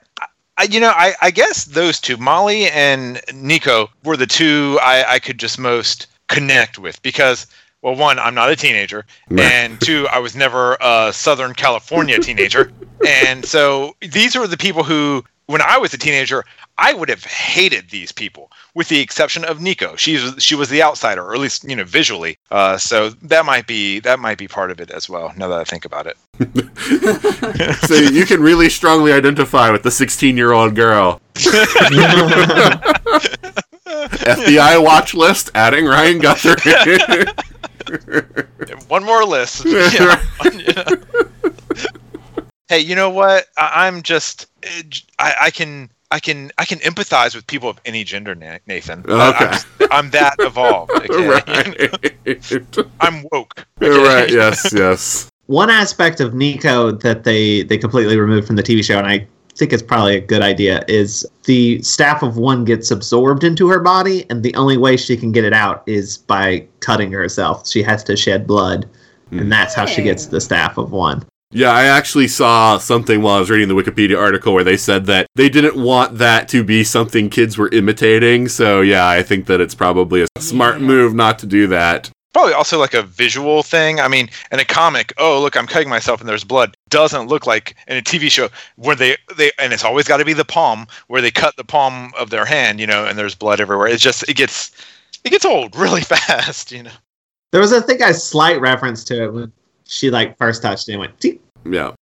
I, 0.60 0.64
you 0.64 0.80
know, 0.80 0.92
I, 0.96 1.14
I 1.22 1.30
guess 1.30 1.66
those 1.66 2.00
two, 2.00 2.18
Molly 2.18 2.68
and 2.72 3.22
Nico, 3.32 3.92
were 4.04 4.18
the 4.18 4.26
two 4.26 4.80
I, 4.82 5.14
I 5.14 5.20
could 5.20 5.38
just 5.38 5.60
most 5.60 6.08
connect 6.30 6.80
with 6.80 7.00
because, 7.04 7.46
well, 7.82 7.96
one, 7.96 8.20
I'm 8.20 8.36
not 8.36 8.50
a 8.50 8.56
teenager, 8.56 9.06
and 9.38 9.80
two, 9.80 10.08
I 10.12 10.20
was 10.20 10.36
never 10.36 10.78
a 10.82 11.12
Southern 11.14 11.54
California 11.54 12.20
teenager, 12.20 12.72
and 13.08 13.46
so 13.46 13.96
these 14.02 14.36
were 14.36 14.48
the 14.48 14.58
people 14.58 14.84
who, 14.84 15.24
when 15.46 15.62
I 15.62 15.78
was 15.78 15.94
a 15.94 15.98
teenager, 15.98 16.44
I 16.80 16.94
would 16.94 17.10
have 17.10 17.24
hated 17.24 17.90
these 17.90 18.12
people, 18.12 18.52
with 18.76 18.88
the 18.90 19.00
exception 19.00 19.44
of 19.46 19.60
Nico. 19.62 19.96
She's 19.96 20.34
she 20.38 20.54
was 20.54 20.70
the 20.70 20.84
outsider, 20.84 21.24
or 21.24 21.34
at 21.34 21.40
least 21.40 21.64
you 21.64 21.76
know 21.76 21.84
visually. 21.84 22.38
Uh, 22.52 22.78
so 22.78 23.10
that 23.10 23.46
might 23.46 23.66
be 23.66 24.00
that 24.02 24.20
might 24.20 24.38
be 24.38 24.48
part 24.48 24.70
of 24.70 24.80
it 24.80 24.92
as 24.92 25.10
well. 25.10 25.34
Now 25.38 25.48
that 25.48 25.60
I 25.60 25.64
think 25.64 25.86
about 25.86 26.08
it. 26.08 26.18
So 27.88 27.96
you 27.96 28.26
can 28.26 28.42
really 28.42 28.70
strongly 28.70 29.14
identify 29.14 29.72
with 29.72 29.84
the 29.84 29.92
16 29.92 30.36
year 30.38 30.52
old 30.52 30.76
girl. 30.76 31.22
FBI 33.86 34.84
watch 34.84 35.14
list 35.14 35.50
adding 35.56 35.86
Ryan 35.86 36.20
Guthrie. 36.20 36.56
One 38.88 39.04
more 39.04 39.24
list. 39.26 39.66
Yeah. 39.66 40.22
hey, 42.70 42.80
you 42.80 42.96
know 42.96 43.10
what? 43.10 43.46
I, 43.58 43.88
I'm 43.88 44.02
just 44.02 44.48
I, 45.20 45.34
I 45.42 45.52
can 45.52 45.90
I 46.12 46.20
can 46.20 46.52
I 46.58 46.66
can 46.66 46.80
empathize 46.80 47.36
with 47.36 47.46
people 47.48 47.70
of 47.70 47.80
any 47.86 48.04
gender, 48.04 48.36
Nathan. 48.36 49.06
I- 49.10 49.30
Okay. 49.30 49.58
I'm, 49.82 49.88
I'm 49.92 50.10
that 50.12 50.36
evolved. 50.40 50.92
Okay? 51.10 51.28
right. 51.28 52.92
I'm 53.02 53.26
woke. 53.32 53.66
right. 53.80 54.30
Yes. 54.32 54.72
Yes. 54.74 55.30
one 55.48 55.70
aspect 55.70 56.20
of 56.20 56.34
Nico 56.34 56.92
that 56.92 57.24
they 57.24 57.64
they 57.64 57.78
completely 57.78 58.18
removed 58.18 58.48
from 58.48 58.56
the 58.58 58.64
TV 58.64 58.84
show, 58.84 58.98
and 58.98 59.08
I 59.08 59.28
think 59.58 59.74
it's 59.74 59.84
probably 59.84 60.18
a 60.18 60.22
good 60.22 60.42
idea, 60.42 60.84
is 60.88 61.26
the 61.46 61.82
staff 61.82 62.24
of 62.24 62.38
one 62.38 62.64
gets 62.64 62.92
absorbed 62.92 63.44
into 63.44 63.68
her 63.70 63.80
body, 63.80 64.26
and 64.30 64.44
the 64.44 64.54
only 64.56 64.78
way 64.78 64.98
she 64.98 65.18
can 65.18 65.32
get 65.32 65.44
it 65.44 65.54
out 65.54 65.84
is 65.88 66.18
by 66.18 66.68
cutting 66.80 67.12
herself. 67.12 67.68
She 67.68 67.82
has 67.84 68.04
to 68.06 68.16
shed 68.16 68.46
blood, 68.46 68.88
and 69.32 69.42
hmm. 69.42 69.50
that's 69.50 69.74
how 69.74 69.86
she 69.86 70.04
gets 70.04 70.28
the 70.28 70.40
staff 70.40 70.78
of 70.78 70.92
one. 70.92 71.26
Yeah, 71.52 71.72
I 71.72 71.86
actually 71.86 72.28
saw 72.28 72.78
something 72.78 73.22
while 73.22 73.38
I 73.38 73.40
was 73.40 73.50
reading 73.50 73.70
the 73.70 73.74
Wikipedia 73.74 74.20
article 74.20 74.54
where 74.54 74.66
they 74.66 74.76
said 74.76 75.06
that 75.06 75.28
they 75.36 75.48
didn't 75.48 75.82
want 75.82 76.18
that 76.18 76.50
to 76.50 76.62
be 76.62 76.84
something 76.84 77.30
kids 77.30 77.58
were 77.58 77.70
imitating. 77.70 78.50
So, 78.50 78.82
yeah, 78.82 79.08
I 79.08 79.24
think 79.24 79.46
that 79.46 79.62
it's 79.62 79.74
probably 79.74 80.24
a 80.24 80.42
smart 80.42 80.82
move 80.82 81.16
not 81.16 81.40
to 81.40 81.46
do 81.46 81.68
that. 81.68 82.12
Probably 82.38 82.54
also 82.54 82.78
like 82.78 82.94
a 82.94 83.02
visual 83.02 83.64
thing. 83.64 84.00
I 84.00 84.08
mean, 84.08 84.30
in 84.52 84.60
a 84.60 84.64
comic, 84.64 85.12
oh 85.18 85.42
look, 85.42 85.58
I'm 85.58 85.66
cutting 85.66 85.90
myself 85.90 86.20
and 86.20 86.30
there's 86.30 86.44
blood. 86.44 86.78
Doesn't 86.88 87.30
look 87.30 87.48
like 87.48 87.76
in 87.88 87.98
a 87.98 88.02
TV 88.04 88.30
show 88.30 88.50
where 88.76 88.96
they 88.96 89.18
they 89.38 89.50
and 89.58 89.74
it's 89.74 89.84
always 89.84 90.08
got 90.08 90.18
to 90.18 90.26
be 90.26 90.34
the 90.34 90.46
palm 90.46 90.86
where 91.08 91.20
they 91.20 91.32
cut 91.32 91.56
the 91.56 91.64
palm 91.64 92.14
of 92.16 92.30
their 92.30 92.46
hand, 92.46 92.80
you 92.80 92.86
know, 92.86 93.08
and 93.08 93.18
there's 93.18 93.34
blood 93.34 93.60
everywhere. 93.60 93.88
It's 93.88 94.04
just 94.04 94.30
it 94.30 94.36
gets 94.36 94.72
it 95.24 95.32
gets 95.32 95.46
old 95.46 95.76
really 95.76 96.02
fast, 96.02 96.72
you 96.72 96.84
know. 96.84 96.92
There 97.54 97.60
was, 97.60 97.74
I 97.74 97.80
think, 97.80 98.02
a 98.02 98.14
slight 98.14 98.62
reference 98.62 99.04
to 99.06 99.24
it 99.24 99.34
when 99.34 99.52
she 99.86 100.12
like 100.12 100.38
first 100.38 100.62
touched 100.62 100.90
it 100.90 100.92
and 100.92 101.00
went. 101.00 101.20
"Teep." 101.20 101.42
Yeah. 101.66 101.94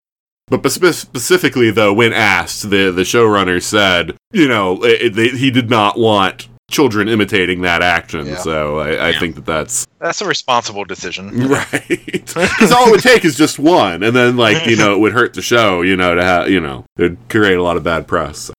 But 0.49 0.69
specifically, 0.69 1.71
though, 1.71 1.93
when 1.93 2.11
asked, 2.11 2.69
the, 2.69 2.91
the 2.91 3.03
showrunner 3.03 3.63
said, 3.63 4.17
you 4.33 4.49
know, 4.49 4.83
it, 4.83 5.11
they, 5.11 5.29
he 5.29 5.49
did 5.49 5.69
not 5.69 5.97
want 5.97 6.49
children 6.69 7.07
imitating 7.07 7.61
that 7.61 7.81
action. 7.81 8.25
Yeah. 8.25 8.37
So 8.37 8.79
I, 8.79 8.89
I 8.93 9.09
Yeah. 9.11 9.19
think 9.19 9.35
that 9.35 9.45
that's 9.45 9.85
That's 9.99 10.21
a 10.21 10.25
responsible 10.25 10.83
decision. 10.85 11.47
right. 11.47 11.87
Because 11.87 12.71
all 12.71 12.87
it 12.87 12.91
would 12.91 13.01
take 13.01 13.23
is 13.25 13.35
just 13.35 13.59
one, 13.59 14.03
and 14.03 14.15
then 14.15 14.37
like 14.37 14.65
you 14.65 14.75
know 14.75 14.93
it 14.93 14.99
would 14.99 15.13
hurt 15.13 15.33
the 15.33 15.41
show. 15.41 15.81
You 15.81 15.95
know 15.95 16.15
to 16.15 16.23
have 16.23 16.49
you 16.49 16.59
know 16.59 16.85
it'd 16.97 17.17
create 17.29 17.55
a 17.57 17.63
lot 17.63 17.77
of 17.77 17.83
bad 17.83 18.07
press. 18.07 18.51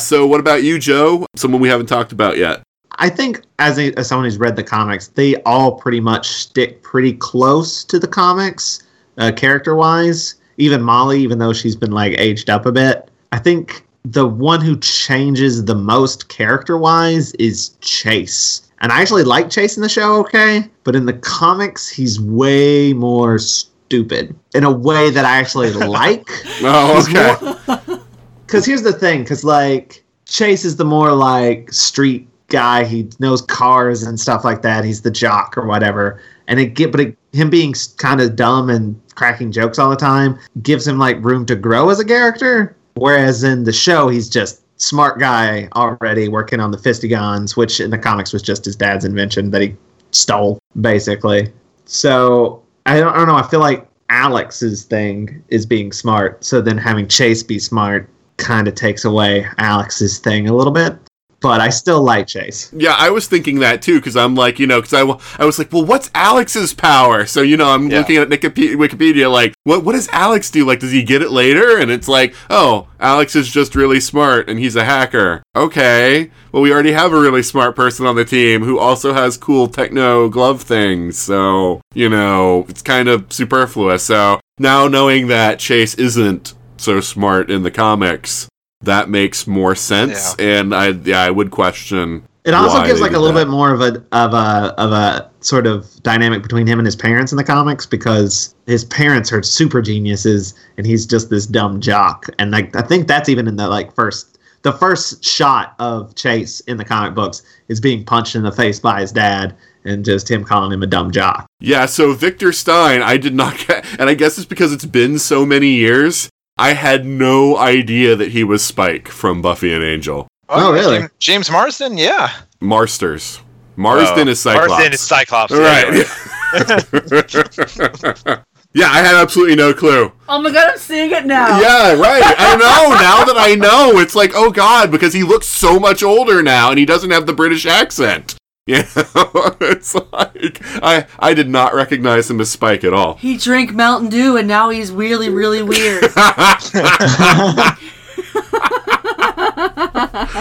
So 0.00 0.26
what 0.26 0.40
about 0.40 0.62
you, 0.62 0.78
Joe? 0.78 1.26
Someone 1.36 1.60
we 1.60 1.68
haven't 1.68 1.86
talked 1.86 2.12
about 2.12 2.36
yet. 2.38 2.62
I 3.00 3.08
think 3.08 3.42
as, 3.60 3.78
a, 3.78 3.92
as 3.94 4.08
someone 4.08 4.24
who's 4.24 4.38
read 4.38 4.56
the 4.56 4.64
comics, 4.64 5.08
they 5.08 5.36
all 5.42 5.72
pretty 5.72 6.00
much 6.00 6.28
stick 6.28 6.82
pretty 6.82 7.12
close 7.12 7.84
to 7.84 7.98
the 7.98 8.08
comics, 8.08 8.82
uh, 9.18 9.30
character 9.36 9.74
wise. 9.76 10.36
Even 10.56 10.82
Molly, 10.82 11.20
even 11.20 11.38
though 11.38 11.52
she's 11.52 11.76
been 11.76 11.92
like 11.92 12.18
aged 12.18 12.50
up 12.50 12.66
a 12.66 12.72
bit, 12.72 13.08
I 13.30 13.38
think 13.38 13.86
the 14.12 14.26
one 14.26 14.60
who 14.60 14.78
changes 14.78 15.64
the 15.64 15.74
most 15.74 16.28
character 16.28 16.78
wise 16.78 17.32
is 17.34 17.70
Chase. 17.80 18.70
And 18.80 18.92
I 18.92 19.00
actually 19.00 19.24
like 19.24 19.50
Chase 19.50 19.76
in 19.76 19.82
the 19.82 19.88
show, 19.88 20.20
okay, 20.20 20.64
but 20.84 20.94
in 20.94 21.06
the 21.06 21.12
comics, 21.12 21.88
he's 21.88 22.20
way 22.20 22.92
more 22.92 23.38
stupid 23.38 24.34
in 24.54 24.64
a 24.64 24.70
way 24.70 25.10
that 25.10 25.24
I 25.24 25.36
actually 25.36 25.72
like. 25.72 26.28
Oh, 26.62 27.02
okay. 27.02 28.00
Because 28.46 28.64
here's 28.64 28.82
the 28.82 28.92
thing, 28.92 29.22
because 29.24 29.44
like 29.44 30.04
Chase 30.26 30.64
is 30.64 30.76
the 30.76 30.84
more 30.84 31.12
like 31.12 31.72
street 31.72 32.28
guy. 32.48 32.84
He 32.84 33.10
knows 33.18 33.42
cars 33.42 34.04
and 34.04 34.18
stuff 34.18 34.44
like 34.44 34.62
that. 34.62 34.84
He's 34.84 35.02
the 35.02 35.10
jock 35.10 35.58
or 35.58 35.66
whatever. 35.66 36.22
And 36.46 36.58
it 36.58 36.74
get, 36.74 36.92
but 36.92 37.00
it, 37.00 37.18
him 37.32 37.50
being 37.50 37.74
kind 37.98 38.22
of 38.22 38.36
dumb 38.36 38.70
and 38.70 38.98
cracking 39.16 39.52
jokes 39.52 39.78
all 39.78 39.90
the 39.90 39.96
time 39.96 40.38
gives 40.62 40.86
him 40.86 40.98
like 40.98 41.22
room 41.22 41.44
to 41.46 41.56
grow 41.56 41.90
as 41.90 42.00
a 42.00 42.04
character. 42.04 42.74
Whereas 42.98 43.44
in 43.44 43.64
the 43.64 43.72
show, 43.72 44.08
he's 44.08 44.28
just 44.28 44.62
smart 44.80 45.18
guy 45.18 45.68
already 45.74 46.28
working 46.28 46.60
on 46.60 46.70
the 46.70 46.78
fistigons, 46.78 47.56
which 47.56 47.80
in 47.80 47.90
the 47.90 47.98
comics 47.98 48.32
was 48.32 48.42
just 48.42 48.64
his 48.64 48.76
dad's 48.76 49.04
invention 49.04 49.50
that 49.50 49.62
he 49.62 49.76
stole 50.12 50.58
basically. 50.80 51.52
So 51.84 52.62
I 52.86 53.00
don't, 53.00 53.12
I 53.12 53.16
don't 53.16 53.28
know. 53.28 53.36
I 53.36 53.46
feel 53.46 53.60
like 53.60 53.86
Alex's 54.08 54.84
thing 54.84 55.42
is 55.48 55.66
being 55.66 55.92
smart. 55.92 56.44
So 56.44 56.60
then 56.60 56.78
having 56.78 57.08
Chase 57.08 57.42
be 57.42 57.58
smart 57.58 58.08
kind 58.36 58.68
of 58.68 58.74
takes 58.74 59.04
away 59.04 59.46
Alex's 59.58 60.18
thing 60.18 60.48
a 60.48 60.54
little 60.54 60.72
bit. 60.72 60.96
But 61.40 61.60
I 61.60 61.68
still 61.68 62.02
like 62.02 62.26
Chase. 62.26 62.72
Yeah, 62.76 62.96
I 62.98 63.10
was 63.10 63.28
thinking 63.28 63.60
that 63.60 63.80
too 63.80 63.96
because 64.00 64.16
I'm 64.16 64.34
like, 64.34 64.58
you 64.58 64.66
know, 64.66 64.80
because 64.80 64.92
I, 64.94 65.40
I 65.40 65.44
was 65.46 65.56
like, 65.56 65.72
well, 65.72 65.84
what's 65.84 66.10
Alex's 66.12 66.74
power? 66.74 67.26
So 67.26 67.42
you 67.42 67.56
know, 67.56 67.70
I'm 67.70 67.88
Yeah. 67.90 67.98
looking 67.98 68.16
at 68.16 68.28
Wikipedia, 68.28 68.74
Wikipedia, 68.74 69.30
like, 69.30 69.54
what 69.62 69.84
what 69.84 69.92
does 69.92 70.08
Alex 70.08 70.50
do? 70.50 70.64
Like, 70.66 70.80
does 70.80 70.90
he 70.90 71.04
get 71.04 71.22
it 71.22 71.30
later? 71.30 71.78
And 71.78 71.92
it's 71.92 72.08
like, 72.08 72.34
oh, 72.50 72.88
Alex 72.98 73.36
is 73.36 73.48
just 73.48 73.76
really 73.76 74.00
smart 74.00 74.48
and 74.50 74.58
he's 74.58 74.74
a 74.74 74.84
hacker. 74.84 75.42
Okay, 75.54 76.30
well, 76.50 76.60
we 76.62 76.72
already 76.72 76.92
have 76.92 77.12
a 77.12 77.20
really 77.20 77.44
smart 77.44 77.76
person 77.76 78.04
on 78.04 78.16
the 78.16 78.24
team 78.24 78.64
who 78.64 78.78
also 78.80 79.12
has 79.14 79.36
cool 79.36 79.68
techno 79.68 80.28
glove 80.28 80.62
things. 80.62 81.16
So 81.18 81.80
you 81.94 82.08
know, 82.08 82.66
it's 82.68 82.82
kind 82.82 83.08
of 83.08 83.32
superfluous. 83.32 84.02
So 84.02 84.40
now 84.58 84.88
knowing 84.88 85.28
that 85.28 85.60
Chase 85.60 85.94
isn't 85.94 86.54
so 86.78 87.00
smart 87.00 87.48
in 87.48 87.62
the 87.62 87.70
comics. 87.70 88.48
That 88.82 89.08
makes 89.10 89.46
more 89.46 89.74
sense, 89.74 90.36
and 90.38 90.74
I 90.74 90.88
yeah 90.90 91.22
I 91.22 91.30
would 91.30 91.50
question 91.50 92.22
It 92.44 92.54
also 92.54 92.78
why 92.78 92.86
gives 92.86 93.00
like 93.00 93.12
a 93.12 93.18
little 93.18 93.34
that. 93.34 93.46
bit 93.46 93.50
more 93.50 93.74
of 93.74 93.80
a 93.80 94.04
of 94.12 94.34
a 94.34 94.74
of 94.78 94.92
a 94.92 95.30
sort 95.40 95.66
of 95.66 95.86
dynamic 96.02 96.42
between 96.42 96.66
him 96.66 96.78
and 96.78 96.86
his 96.86 96.96
parents 96.96 97.32
in 97.32 97.36
the 97.38 97.44
comics 97.44 97.86
because 97.86 98.54
his 98.66 98.84
parents 98.84 99.32
are 99.32 99.42
super 99.42 99.82
geniuses 99.82 100.54
and 100.76 100.86
he's 100.86 101.06
just 101.06 101.28
this 101.30 101.46
dumb 101.46 101.80
jock. 101.80 102.26
And 102.38 102.50
like 102.52 102.74
I 102.76 102.82
think 102.82 103.08
that's 103.08 103.28
even 103.28 103.48
in 103.48 103.56
the 103.56 103.68
like 103.68 103.92
first 103.94 104.38
the 104.62 104.72
first 104.72 105.24
shot 105.24 105.74
of 105.78 106.14
Chase 106.14 106.60
in 106.60 106.76
the 106.76 106.84
comic 106.84 107.14
books 107.14 107.42
is 107.68 107.80
being 107.80 108.04
punched 108.04 108.34
in 108.36 108.42
the 108.42 108.52
face 108.52 108.80
by 108.80 109.00
his 109.00 109.12
dad 109.12 109.54
and 109.84 110.04
just 110.04 110.30
him 110.30 110.44
calling 110.44 110.72
him 110.72 110.82
a 110.82 110.86
dumb 110.86 111.10
jock. 111.10 111.46
Yeah, 111.60 111.86
so 111.86 112.12
Victor 112.12 112.52
Stein, 112.52 113.00
I 113.02 113.16
did 113.16 113.34
not 113.34 113.58
get, 113.66 113.84
and 113.98 114.10
I 114.10 114.14
guess 114.14 114.36
it's 114.36 114.46
because 114.46 114.72
it's 114.72 114.84
been 114.84 115.18
so 115.18 115.46
many 115.46 115.68
years. 115.68 116.28
I 116.58 116.72
had 116.72 117.06
no 117.06 117.56
idea 117.56 118.16
that 118.16 118.32
he 118.32 118.42
was 118.42 118.64
Spike 118.64 119.08
from 119.08 119.40
Buffy 119.40 119.72
and 119.72 119.84
Angel. 119.84 120.26
Oh, 120.48 120.74
yeah, 120.74 120.80
really? 120.80 120.98
James, 120.98 121.10
James 121.18 121.50
Marsden, 121.50 121.96
yeah. 121.98 122.32
Marsters. 122.60 123.40
Marsden 123.76 124.26
Oh, 124.26 124.30
is 124.32 124.40
Cyclops. 124.40 124.68
Marsden 124.68 124.92
is 124.92 125.00
Cyclops. 125.00 125.52
Right. 125.52 125.94
yeah, 128.74 128.88
I 128.90 128.98
had 128.98 129.14
absolutely 129.14 129.54
no 129.54 129.72
clue. 129.72 130.10
Oh 130.28 130.40
my 130.40 130.50
god, 130.50 130.70
I'm 130.72 130.78
seeing 130.78 131.12
it 131.12 131.26
now. 131.26 131.60
Yeah, 131.60 131.92
right. 131.94 132.22
I 132.24 132.56
know. 132.56 132.94
Now 132.96 133.24
that 133.24 133.36
I 133.36 133.54
know, 133.54 133.98
it's 134.00 134.16
like, 134.16 134.32
oh 134.34 134.50
god, 134.50 134.90
because 134.90 135.12
he 135.12 135.22
looks 135.22 135.46
so 135.46 135.78
much 135.78 136.02
older 136.02 136.42
now, 136.42 136.70
and 136.70 136.78
he 136.78 136.86
doesn't 136.86 137.10
have 137.10 137.26
the 137.26 137.32
British 137.34 137.66
accent. 137.66 138.34
You 138.74 138.76
know, 139.14 139.56
it's 139.62 139.94
like 139.94 140.60
I 140.82 141.06
I 141.18 141.32
did 141.32 141.48
not 141.48 141.74
recognize 141.74 142.30
him 142.30 142.38
as 142.40 142.50
Spike 142.50 142.84
at 142.84 142.92
all. 142.92 143.14
He 143.14 143.38
drank 143.38 143.72
Mountain 143.72 144.10
Dew 144.10 144.36
and 144.36 144.46
now 144.46 144.68
he's 144.68 144.92
really, 144.92 145.30
really 145.30 145.62
weird. 145.62 146.04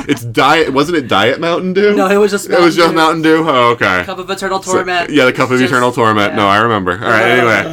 It's 0.09 0.23
diet. 0.23 0.71
Wasn't 0.73 0.97
it 0.97 1.07
Diet 1.07 1.39
Mountain 1.39 1.73
Dew? 1.73 1.95
no, 1.95 2.07
it 2.09 2.17
was 2.17 2.31
just 2.31 2.49
It 2.49 2.59
was 2.59 2.75
just 2.75 2.89
Dew. 2.89 2.95
Mountain 2.95 3.21
Dew. 3.21 3.43
Oh, 3.47 3.71
okay. 3.71 4.03
Cup 4.05 4.17
of 4.19 4.29
Eternal 4.29 4.61
So- 4.61 4.73
Torment. 4.73 5.09
yeah, 5.09 5.25
the 5.25 5.33
cup 5.33 5.49
of 5.51 5.59
Just- 5.59 5.71
eternal 5.71 5.91
torment. 5.91 6.31
yeah. 6.31 6.37
No, 6.37 6.47
I 6.47 6.57
remember. 6.59 6.91
All 6.93 6.97
right. 6.97 7.25
Anyway, 7.25 7.63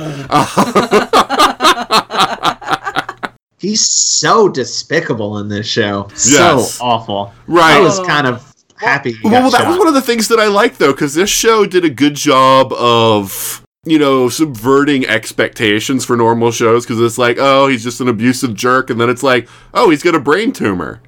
He's 3.58 3.80
so 3.86 4.48
despicable 4.48 5.38
in 5.38 5.48
this 5.48 5.66
show. 5.66 6.08
Yes. 6.10 6.74
So 6.74 6.84
awful. 6.84 7.32
right. 7.46 7.76
I 7.76 7.80
was 7.80 7.98
kind 8.00 8.26
of 8.26 8.53
happy. 8.84 9.16
well, 9.24 9.50
got 9.50 9.58
that 9.58 9.68
was 9.68 9.78
one 9.78 9.88
of 9.88 9.94
the 9.94 10.02
things 10.02 10.28
that 10.28 10.38
I 10.38 10.46
liked 10.46 10.78
though, 10.78 10.92
because 10.92 11.14
this 11.14 11.30
show 11.30 11.66
did 11.66 11.84
a 11.84 11.90
good 11.90 12.14
job 12.14 12.72
of 12.72 13.64
you 13.84 13.98
know 13.98 14.28
subverting 14.28 15.06
expectations 15.06 16.04
for 16.04 16.16
normal 16.16 16.50
shows. 16.50 16.84
Because 16.84 17.00
it's 17.00 17.18
like, 17.18 17.36
oh, 17.38 17.68
he's 17.68 17.82
just 17.82 18.00
an 18.00 18.08
abusive 18.08 18.54
jerk, 18.54 18.90
and 18.90 19.00
then 19.00 19.10
it's 19.10 19.22
like, 19.22 19.48
oh, 19.72 19.90
he's 19.90 20.02
got 20.02 20.14
a 20.14 20.20
brain 20.20 20.52
tumor. 20.52 21.00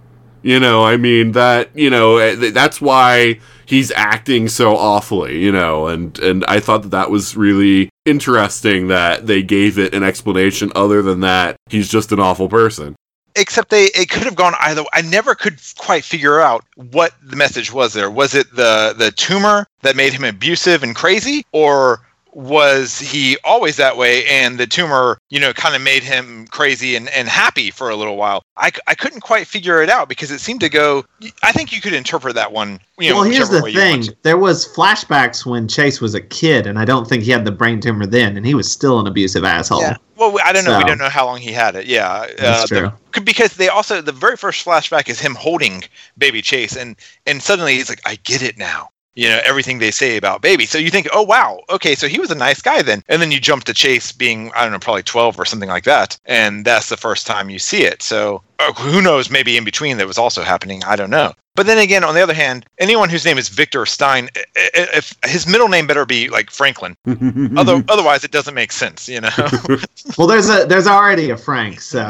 You 0.42 0.60
know, 0.60 0.84
I 0.84 0.96
mean 0.96 1.32
that. 1.32 1.76
You 1.76 1.90
know, 1.90 2.18
eh, 2.18 2.50
that's 2.50 2.80
why 2.80 3.40
he's 3.66 3.90
acting 3.92 4.48
so 4.48 4.76
awfully. 4.76 5.42
You 5.42 5.52
know, 5.52 5.86
and 5.88 6.18
and 6.18 6.44
I 6.46 6.60
thought 6.60 6.82
that 6.82 6.90
that 6.90 7.10
was 7.10 7.36
really 7.36 7.90
interesting 8.04 8.86
that 8.88 9.26
they 9.26 9.42
gave 9.42 9.78
it 9.78 9.92
an 9.92 10.04
explanation 10.04 10.70
other 10.74 11.02
than 11.02 11.20
that 11.20 11.56
he's 11.68 11.88
just 11.88 12.12
an 12.12 12.20
awful 12.20 12.48
person. 12.48 12.94
Except 13.36 13.68
they, 13.68 13.84
it 13.94 14.08
could 14.08 14.22
have 14.22 14.34
gone 14.34 14.54
either. 14.60 14.82
I 14.92 15.02
never 15.02 15.34
could 15.34 15.60
quite 15.76 16.04
figure 16.04 16.40
out 16.40 16.64
what 16.74 17.12
the 17.22 17.36
message 17.36 17.70
was 17.72 17.92
there. 17.92 18.10
Was 18.10 18.34
it 18.34 18.50
the 18.56 18.94
the 18.96 19.12
tumor 19.12 19.66
that 19.82 19.94
made 19.94 20.12
him 20.14 20.24
abusive 20.24 20.82
and 20.82 20.96
crazy, 20.96 21.44
or 21.52 22.00
was 22.36 22.98
he 22.98 23.38
always 23.44 23.76
that 23.76 23.96
way 23.96 24.26
and 24.26 24.58
the 24.58 24.66
tumor, 24.66 25.16
you 25.30 25.40
know, 25.40 25.54
kind 25.54 25.74
of 25.74 25.80
made 25.80 26.02
him 26.02 26.46
crazy 26.48 26.94
and, 26.94 27.08
and 27.08 27.28
happy 27.28 27.70
for 27.70 27.88
a 27.88 27.96
little 27.96 28.16
while? 28.18 28.42
I, 28.58 28.70
I 28.86 28.94
couldn't 28.94 29.22
quite 29.22 29.46
figure 29.46 29.82
it 29.82 29.88
out 29.88 30.06
because 30.06 30.30
it 30.30 30.40
seemed 30.40 30.60
to 30.60 30.68
go. 30.68 31.06
I 31.42 31.52
think 31.52 31.72
you 31.72 31.80
could 31.80 31.94
interpret 31.94 32.34
that 32.34 32.52
one. 32.52 32.78
You 32.98 33.08
know, 33.10 33.16
well, 33.16 33.24
here's 33.24 33.48
the 33.48 33.62
way 33.62 33.70
you 33.70 33.80
want 33.80 34.04
thing. 34.04 34.14
There 34.22 34.36
was 34.36 34.68
flashbacks 34.74 35.46
when 35.46 35.66
Chase 35.66 36.02
was 36.02 36.14
a 36.14 36.20
kid, 36.20 36.66
and 36.66 36.78
I 36.78 36.84
don't 36.84 37.08
think 37.08 37.22
he 37.22 37.30
had 37.30 37.46
the 37.46 37.52
brain 37.52 37.80
tumor 37.80 38.04
then, 38.04 38.36
and 38.36 38.44
he 38.44 38.54
was 38.54 38.70
still 38.70 39.00
an 39.00 39.06
abusive 39.06 39.42
asshole. 39.42 39.80
Yeah. 39.80 39.96
Well, 40.16 40.36
I 40.44 40.52
don't 40.52 40.64
know. 40.64 40.76
We 40.76 40.84
don't 40.84 40.98
know 40.98 41.08
how 41.08 41.24
long 41.24 41.38
he 41.40 41.52
had 41.52 41.74
it. 41.74 41.86
Yeah, 41.86 42.06
uh, 42.10 42.26
That's 42.38 42.68
the- 42.70 42.80
true. 42.80 42.92
c- 43.14 43.20
because 43.22 43.54
they 43.54 43.68
also 43.68 44.02
the 44.02 44.12
very 44.12 44.36
first 44.36 44.64
flashback 44.64 45.08
is 45.08 45.20
him 45.20 45.34
holding 45.34 45.84
baby 46.18 46.42
Chase, 46.42 46.76
and 46.76 46.96
and 47.26 47.42
suddenly 47.42 47.74
he's 47.76 47.88
like, 47.88 48.00
"I 48.04 48.16
get 48.24 48.42
it 48.42 48.58
now." 48.58 48.90
You 49.16 49.28
know 49.28 49.40
everything 49.44 49.78
they 49.78 49.90
say 49.90 50.16
about 50.16 50.42
baby. 50.42 50.66
So 50.66 50.78
you 50.78 50.90
think, 50.90 51.08
oh 51.12 51.22
wow, 51.22 51.60
okay, 51.70 51.94
so 51.94 52.06
he 52.06 52.20
was 52.20 52.30
a 52.30 52.36
nice 52.36 52.62
guy 52.62 52.82
then, 52.82 53.02
and 53.08 53.20
then 53.20 53.32
you 53.32 53.40
jump 53.40 53.64
to 53.64 53.74
Chase 53.74 54.12
being 54.12 54.52
I 54.54 54.62
don't 54.62 54.72
know 54.72 54.78
probably 54.78 55.02
twelve 55.02 55.40
or 55.40 55.44
something 55.44 55.68
like 55.68 55.84
that, 55.84 56.18
and 56.26 56.64
that's 56.64 56.88
the 56.88 56.96
first 56.96 57.26
time 57.26 57.50
you 57.50 57.58
see 57.58 57.82
it. 57.82 58.02
So 58.02 58.42
uh, 58.60 58.72
who 58.74 59.02
knows? 59.02 59.30
Maybe 59.30 59.56
in 59.56 59.64
between 59.64 59.96
that 59.96 60.06
was 60.06 60.18
also 60.18 60.42
happening. 60.42 60.84
I 60.84 60.96
don't 60.96 61.10
know. 61.10 61.34
But 61.56 61.66
then 61.66 61.78
again, 61.78 62.04
on 62.04 62.14
the 62.14 62.20
other 62.22 62.34
hand, 62.34 62.66
anyone 62.78 63.08
whose 63.08 63.24
name 63.24 63.38
is 63.38 63.48
Victor 63.48 63.84
Stein, 63.86 64.28
i- 64.36 64.40
i- 64.56 64.88
if 64.94 65.14
his 65.24 65.46
middle 65.46 65.68
name 65.68 65.86
better 65.86 66.04
be 66.06 66.28
like 66.28 66.50
Franklin, 66.50 66.96
Other, 67.56 67.82
otherwise 67.88 68.22
it 68.24 68.30
doesn't 68.30 68.54
make 68.54 68.70
sense. 68.72 69.08
You 69.08 69.22
know? 69.22 69.30
Well, 70.16 70.28
there's 70.28 70.48
a 70.48 70.64
there's 70.66 70.86
already 70.86 71.30
a 71.30 71.36
Frank, 71.36 71.80
so 71.80 72.00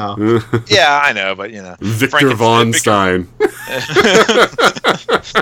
yeah, 0.69 1.01
I 1.03 1.13
know, 1.15 1.35
but 1.35 1.51
you 1.51 1.63
know, 1.63 1.75
Victor 1.81 2.37
Frankenstein- 2.37 2.37
Von 2.37 2.73
Victor- 2.73 2.79
Stein. 2.79 3.29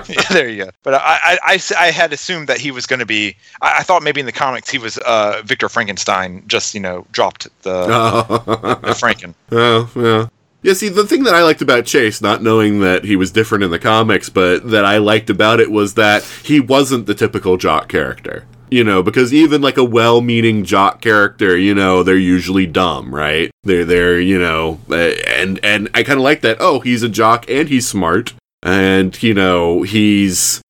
yeah, 0.08 0.22
there 0.30 0.48
you 0.48 0.64
go. 0.64 0.70
But 0.82 0.94
I 0.94 1.38
I 1.42 1.58
I 1.78 1.90
had 1.90 2.12
assumed 2.12 2.48
that 2.48 2.58
he 2.58 2.70
was 2.70 2.86
going 2.86 3.00
to 3.00 3.06
be. 3.06 3.36
I, 3.60 3.78
I 3.78 3.82
thought 3.82 4.02
maybe 4.02 4.20
in 4.20 4.26
the 4.26 4.32
comics 4.32 4.70
he 4.70 4.78
was 4.78 4.98
uh, 4.98 5.42
Victor 5.44 5.68
Frankenstein. 5.68 6.42
Just 6.46 6.74
you 6.74 6.80
know, 6.80 7.06
dropped 7.12 7.48
the, 7.62 7.86
the 7.86 8.94
Franken. 8.94 9.34
Oh, 9.50 9.90
yeah. 9.96 10.26
Yeah, 10.64 10.72
see, 10.72 10.88
the 10.88 11.06
thing 11.06 11.24
that 11.24 11.34
I 11.34 11.42
liked 11.42 11.60
about 11.60 11.84
Chase, 11.84 12.22
not 12.22 12.42
knowing 12.42 12.80
that 12.80 13.04
he 13.04 13.16
was 13.16 13.30
different 13.30 13.64
in 13.64 13.70
the 13.70 13.78
comics, 13.78 14.30
but 14.30 14.70
that 14.70 14.82
I 14.82 14.96
liked 14.96 15.28
about 15.28 15.60
it 15.60 15.70
was 15.70 15.92
that 15.92 16.22
he 16.42 16.58
wasn't 16.58 17.04
the 17.04 17.14
typical 17.14 17.58
jock 17.58 17.86
character. 17.86 18.46
You 18.70 18.82
know, 18.82 19.02
because 19.02 19.34
even 19.34 19.60
like 19.60 19.76
a 19.76 19.84
well-meaning 19.84 20.64
jock 20.64 21.02
character, 21.02 21.54
you 21.54 21.74
know, 21.74 22.02
they're 22.02 22.16
usually 22.16 22.64
dumb, 22.66 23.14
right? 23.14 23.50
They're 23.64 23.84
they're, 23.84 24.18
you 24.18 24.38
know, 24.38 24.80
uh, 24.88 25.12
and 25.28 25.60
and 25.62 25.90
I 25.92 26.02
kind 26.02 26.18
of 26.18 26.24
like 26.24 26.40
that. 26.40 26.56
Oh, 26.60 26.80
he's 26.80 27.02
a 27.02 27.10
jock 27.10 27.44
and 27.50 27.68
he's 27.68 27.86
smart, 27.86 28.32
and 28.62 29.22
you 29.22 29.34
know, 29.34 29.82
he's 29.82 30.62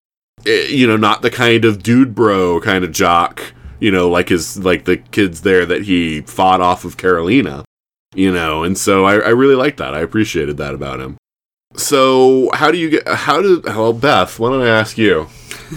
eh, 0.44 0.66
you 0.70 0.88
know, 0.88 0.96
not 0.96 1.22
the 1.22 1.30
kind 1.30 1.64
of 1.64 1.84
dude 1.84 2.16
bro 2.16 2.60
kind 2.60 2.82
of 2.82 2.90
jock, 2.90 3.54
you 3.78 3.92
know, 3.92 4.10
like 4.10 4.28
his 4.28 4.58
like 4.58 4.86
the 4.86 4.96
kids 4.96 5.42
there 5.42 5.64
that 5.64 5.82
he 5.82 6.22
fought 6.22 6.60
off 6.60 6.84
of 6.84 6.96
Karolina 6.96 7.62
you 8.14 8.32
know 8.32 8.62
and 8.62 8.76
so 8.76 9.04
I, 9.04 9.14
I 9.16 9.28
really 9.30 9.54
like 9.54 9.76
that 9.78 9.94
i 9.94 10.00
appreciated 10.00 10.56
that 10.58 10.74
about 10.74 11.00
him 11.00 11.16
so 11.76 12.50
how 12.54 12.70
do 12.70 12.78
you 12.78 12.90
get 12.90 13.08
how 13.08 13.42
do 13.42 13.62
well 13.64 13.92
beth 13.92 14.38
why 14.38 14.50
don't 14.50 14.62
i 14.62 14.68
ask 14.68 14.96
you 14.98 15.28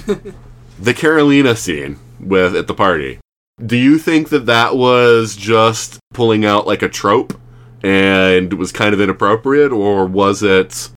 the 0.79 0.93
karolina 0.93 1.55
scene 1.55 1.99
with 2.19 2.55
at 2.55 2.67
the 2.67 2.73
party 2.73 3.19
do 3.65 3.75
you 3.75 3.97
think 3.97 4.29
that 4.29 4.45
that 4.45 4.75
was 4.75 5.35
just 5.35 5.99
pulling 6.13 6.45
out 6.45 6.67
like 6.67 6.81
a 6.81 6.89
trope 6.89 7.39
and 7.83 8.53
was 8.53 8.71
kind 8.71 8.93
of 8.93 9.01
inappropriate 9.01 9.71
or 9.71 10.05
was 10.05 10.43
it 10.43 10.89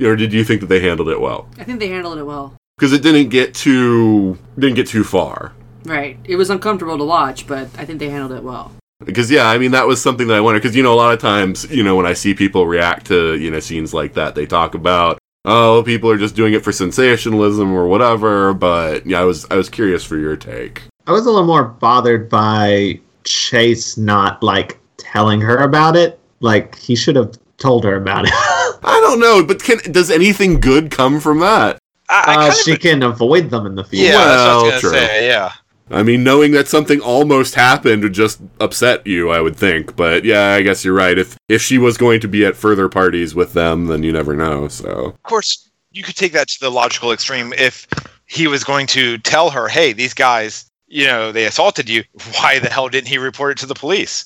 or 0.00 0.16
did 0.16 0.32
you 0.32 0.44
think 0.44 0.60
that 0.60 0.66
they 0.66 0.80
handled 0.80 1.08
it 1.08 1.20
well 1.20 1.48
I 1.58 1.64
think 1.64 1.80
they 1.80 1.88
handled 1.88 2.18
it 2.18 2.24
well. 2.24 2.54
because 2.76 2.92
it 2.92 3.02
didn't 3.02 3.28
get 3.30 3.54
too 3.54 4.38
didn't 4.58 4.76
get 4.76 4.86
too 4.88 5.04
far 5.04 5.52
Right. 5.86 6.18
It 6.24 6.34
was 6.34 6.50
uncomfortable 6.50 6.98
to 6.98 7.04
watch, 7.04 7.46
but 7.46 7.68
I 7.78 7.84
think 7.84 8.00
they 8.00 8.10
handled 8.10 8.32
it 8.32 8.42
well. 8.42 8.72
Because 9.04 9.30
yeah, 9.30 9.48
I 9.48 9.58
mean 9.58 9.72
that 9.72 9.86
was 9.86 10.02
something 10.02 10.26
that 10.28 10.36
I 10.36 10.40
wondered. 10.40 10.62
Because 10.62 10.74
you 10.76 10.82
know, 10.82 10.92
a 10.92 10.96
lot 10.96 11.12
of 11.12 11.20
times, 11.20 11.70
you 11.70 11.82
know, 11.82 11.96
when 11.96 12.06
I 12.06 12.14
see 12.14 12.34
people 12.34 12.66
react 12.66 13.06
to 13.06 13.36
you 13.36 13.50
know 13.50 13.60
scenes 13.60 13.92
like 13.92 14.14
that, 14.14 14.34
they 14.34 14.46
talk 14.46 14.74
about 14.74 15.18
oh, 15.44 15.82
people 15.84 16.10
are 16.10 16.18
just 16.18 16.34
doing 16.34 16.54
it 16.54 16.64
for 16.64 16.72
sensationalism 16.72 17.72
or 17.72 17.86
whatever. 17.86 18.52
But 18.54 19.06
yeah, 19.06 19.20
I 19.20 19.24
was 19.24 19.46
I 19.50 19.56
was 19.56 19.68
curious 19.68 20.02
for 20.04 20.16
your 20.16 20.36
take. 20.36 20.82
I 21.06 21.12
was 21.12 21.26
a 21.26 21.30
little 21.30 21.46
more 21.46 21.64
bothered 21.64 22.28
by 22.28 22.98
Chase 23.24 23.96
not 23.96 24.42
like 24.42 24.78
telling 24.96 25.40
her 25.40 25.58
about 25.58 25.94
it. 25.96 26.18
Like 26.40 26.76
he 26.76 26.96
should 26.96 27.16
have 27.16 27.38
told 27.58 27.84
her 27.84 27.96
about 27.96 28.24
it. 28.24 28.32
I 28.34 29.00
don't 29.02 29.20
know, 29.20 29.44
but 29.44 29.62
can 29.62 29.78
does 29.92 30.10
anything 30.10 30.58
good 30.60 30.90
come 30.90 31.20
from 31.20 31.40
that? 31.40 31.78
I, 32.08 32.24
I 32.36 32.48
uh, 32.48 32.52
she 32.52 32.72
of, 32.72 32.80
can 32.80 33.02
avoid 33.02 33.50
them 33.50 33.66
in 33.66 33.74
the 33.74 33.84
future. 33.84 34.12
yeah, 34.12 34.12
that's 34.12 34.38
what 34.38 34.48
I 34.48 34.56
Well, 34.56 34.64
was 34.72 34.80
true. 34.80 34.90
say. 34.92 35.28
Yeah, 35.28 35.52
I 35.90 36.02
mean, 36.02 36.24
knowing 36.24 36.50
that 36.52 36.66
something 36.66 37.00
almost 37.00 37.54
happened 37.54 38.02
would 38.02 38.12
just 38.12 38.40
upset 38.58 39.06
you, 39.06 39.30
I 39.30 39.40
would 39.40 39.56
think. 39.56 39.94
But 39.94 40.24
yeah, 40.24 40.54
I 40.54 40.62
guess 40.62 40.84
you're 40.84 40.94
right. 40.94 41.16
If 41.16 41.36
if 41.48 41.62
she 41.62 41.78
was 41.78 41.96
going 41.96 42.20
to 42.20 42.28
be 42.28 42.44
at 42.44 42.56
further 42.56 42.88
parties 42.88 43.34
with 43.34 43.52
them, 43.52 43.86
then 43.86 44.02
you 44.02 44.12
never 44.12 44.34
know. 44.34 44.66
So 44.68 44.88
of 44.88 45.22
course 45.22 45.68
you 45.92 46.02
could 46.02 46.16
take 46.16 46.32
that 46.32 46.48
to 46.48 46.60
the 46.60 46.70
logical 46.70 47.12
extreme 47.12 47.52
if 47.56 47.86
he 48.26 48.48
was 48.48 48.64
going 48.64 48.88
to 48.88 49.18
tell 49.18 49.50
her, 49.50 49.68
"Hey, 49.68 49.92
these 49.92 50.12
guys, 50.12 50.68
you 50.88 51.06
know, 51.06 51.30
they 51.30 51.44
assaulted 51.46 51.88
you. 51.88 52.02
Why 52.40 52.58
the 52.58 52.68
hell 52.68 52.88
didn't 52.88 53.08
he 53.08 53.18
report 53.18 53.52
it 53.52 53.58
to 53.58 53.66
the 53.66 53.74
police?" 53.74 54.24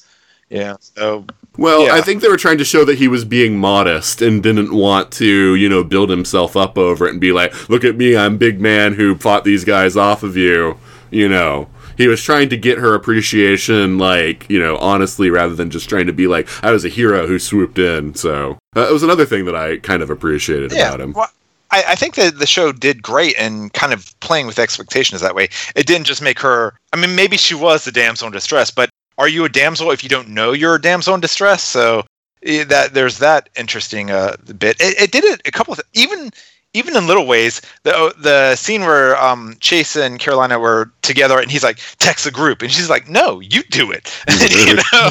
Yeah. 0.49 0.77
So 0.81 1.27
Well, 1.59 1.85
Yeah. 1.85 1.95
I 1.95 2.01
think 2.01 2.23
they 2.23 2.29
were 2.29 2.39
trying 2.39 2.59
to 2.59 2.65
show 2.65 2.85
that 2.87 2.97
he 2.99 3.07
was 3.07 3.25
being 3.27 3.59
modest 3.59 4.23
and 4.23 4.43
didn't 4.43 4.73
want 4.73 5.13
to, 5.13 5.55
you 5.55 5.69
know, 5.69 5.85
build 5.85 6.09
himself 6.09 6.57
up 6.57 6.79
over 6.79 7.07
it 7.07 7.11
and 7.11 7.21
be 7.21 7.33
like, 7.33 7.69
"Look 7.69 7.85
at 7.85 7.97
me, 7.97 8.17
I'm 8.17 8.39
big 8.39 8.61
man 8.63 8.95
who 8.95 9.15
fought 9.15 9.45
these 9.45 9.65
guys 9.65 9.95
off 9.95 10.23
of 10.23 10.39
you." 10.39 10.79
You 11.11 11.29
know, 11.29 11.69
he 11.97 12.09
was 12.09 12.23
trying 12.23 12.49
to 12.51 12.57
get 12.57 12.79
her 12.79 12.95
appreciation, 12.95 13.99
like, 13.99 14.49
you 14.49 14.59
know, 14.59 14.77
honestly, 14.79 15.31
rather 15.31 15.55
than 15.55 15.71
just 15.71 15.89
trying 15.89 16.07
to 16.07 16.13
be 16.13 16.27
like, 16.27 16.49
"I 16.65 16.71
was 16.71 16.85
a 16.85 16.89
hero 16.89 17.27
who 17.27 17.39
swooped 17.39 17.79
in." 17.79 18.15
So 18.15 18.59
uh, 18.77 18.89
it 18.89 18.93
was 18.93 19.03
another 19.03 19.27
thing 19.27 19.45
that 19.47 19.57
I 19.57 19.79
kind 19.79 20.03
of 20.03 20.11
appreciated 20.11 20.73
yeah, 20.73 20.89
about 20.89 21.01
him. 21.01 21.13
well, 21.13 21.31
I, 21.71 21.85
I 21.89 21.95
think 21.95 22.15
that 22.17 22.39
the 22.39 22.47
show 22.47 22.73
did 22.73 23.03
great 23.03 23.37
in 23.37 23.71
kind 23.71 23.93
of 23.93 24.19
playing 24.21 24.47
with 24.47 24.59
expectations 24.59 25.21
that 25.21 25.35
way. 25.35 25.49
It 25.75 25.87
didn't 25.87 26.07
just 26.07 26.23
make 26.23 26.39
her. 26.41 26.75
I 26.93 26.97
mean, 26.97 27.15
maybe 27.15 27.37
she 27.37 27.55
was 27.55 27.85
the 27.85 27.93
damsel 27.93 28.27
in 28.27 28.33
distress, 28.33 28.71
but 28.71 28.91
are 29.19 29.29
you 29.29 29.45
a 29.45 29.49
damsel 29.49 29.91
if 29.91 30.03
you 30.03 30.09
don't 30.09 30.29
know 30.29 30.53
you're 30.53 30.77
a 30.77 30.81
damsel 30.81 31.15
in 31.15 31.21
distress? 31.21 31.63
So 31.63 32.05
eh, 32.45 32.65
that 32.65 32.95
there's 32.95 33.19
that 33.19 33.49
interesting 33.57 34.11
uh, 34.11 34.37
bit. 34.59 34.81
It, 34.81 35.01
it 35.01 35.13
did 35.13 35.25
it 35.25 35.43
a 35.45 35.51
couple 35.51 35.75
of 35.75 35.81
even 35.93 36.31
even 36.75 36.97
in 36.97 37.07
little 37.07 37.27
ways. 37.27 37.61
The 37.83 38.15
the 38.19 38.57
scene 38.57 38.83
where 38.83 39.21
um, 39.23 39.57
Chase 39.61 39.97
and 39.97 40.19
Karolina 40.19 40.61
were 40.61 40.91
together, 41.03 41.39
and 41.39 41.51
he's 41.51 41.65
like, 41.65 41.81
"Text 41.99 42.25
the 42.25 42.31
group," 42.31 42.63
and 42.63 42.71
she's 42.71 42.91
like, 42.91 43.09
"No, 43.09 43.41
you 43.41 43.63
do 43.71 43.91
it." 43.91 44.13
you 44.67 44.77
know? 44.93 45.11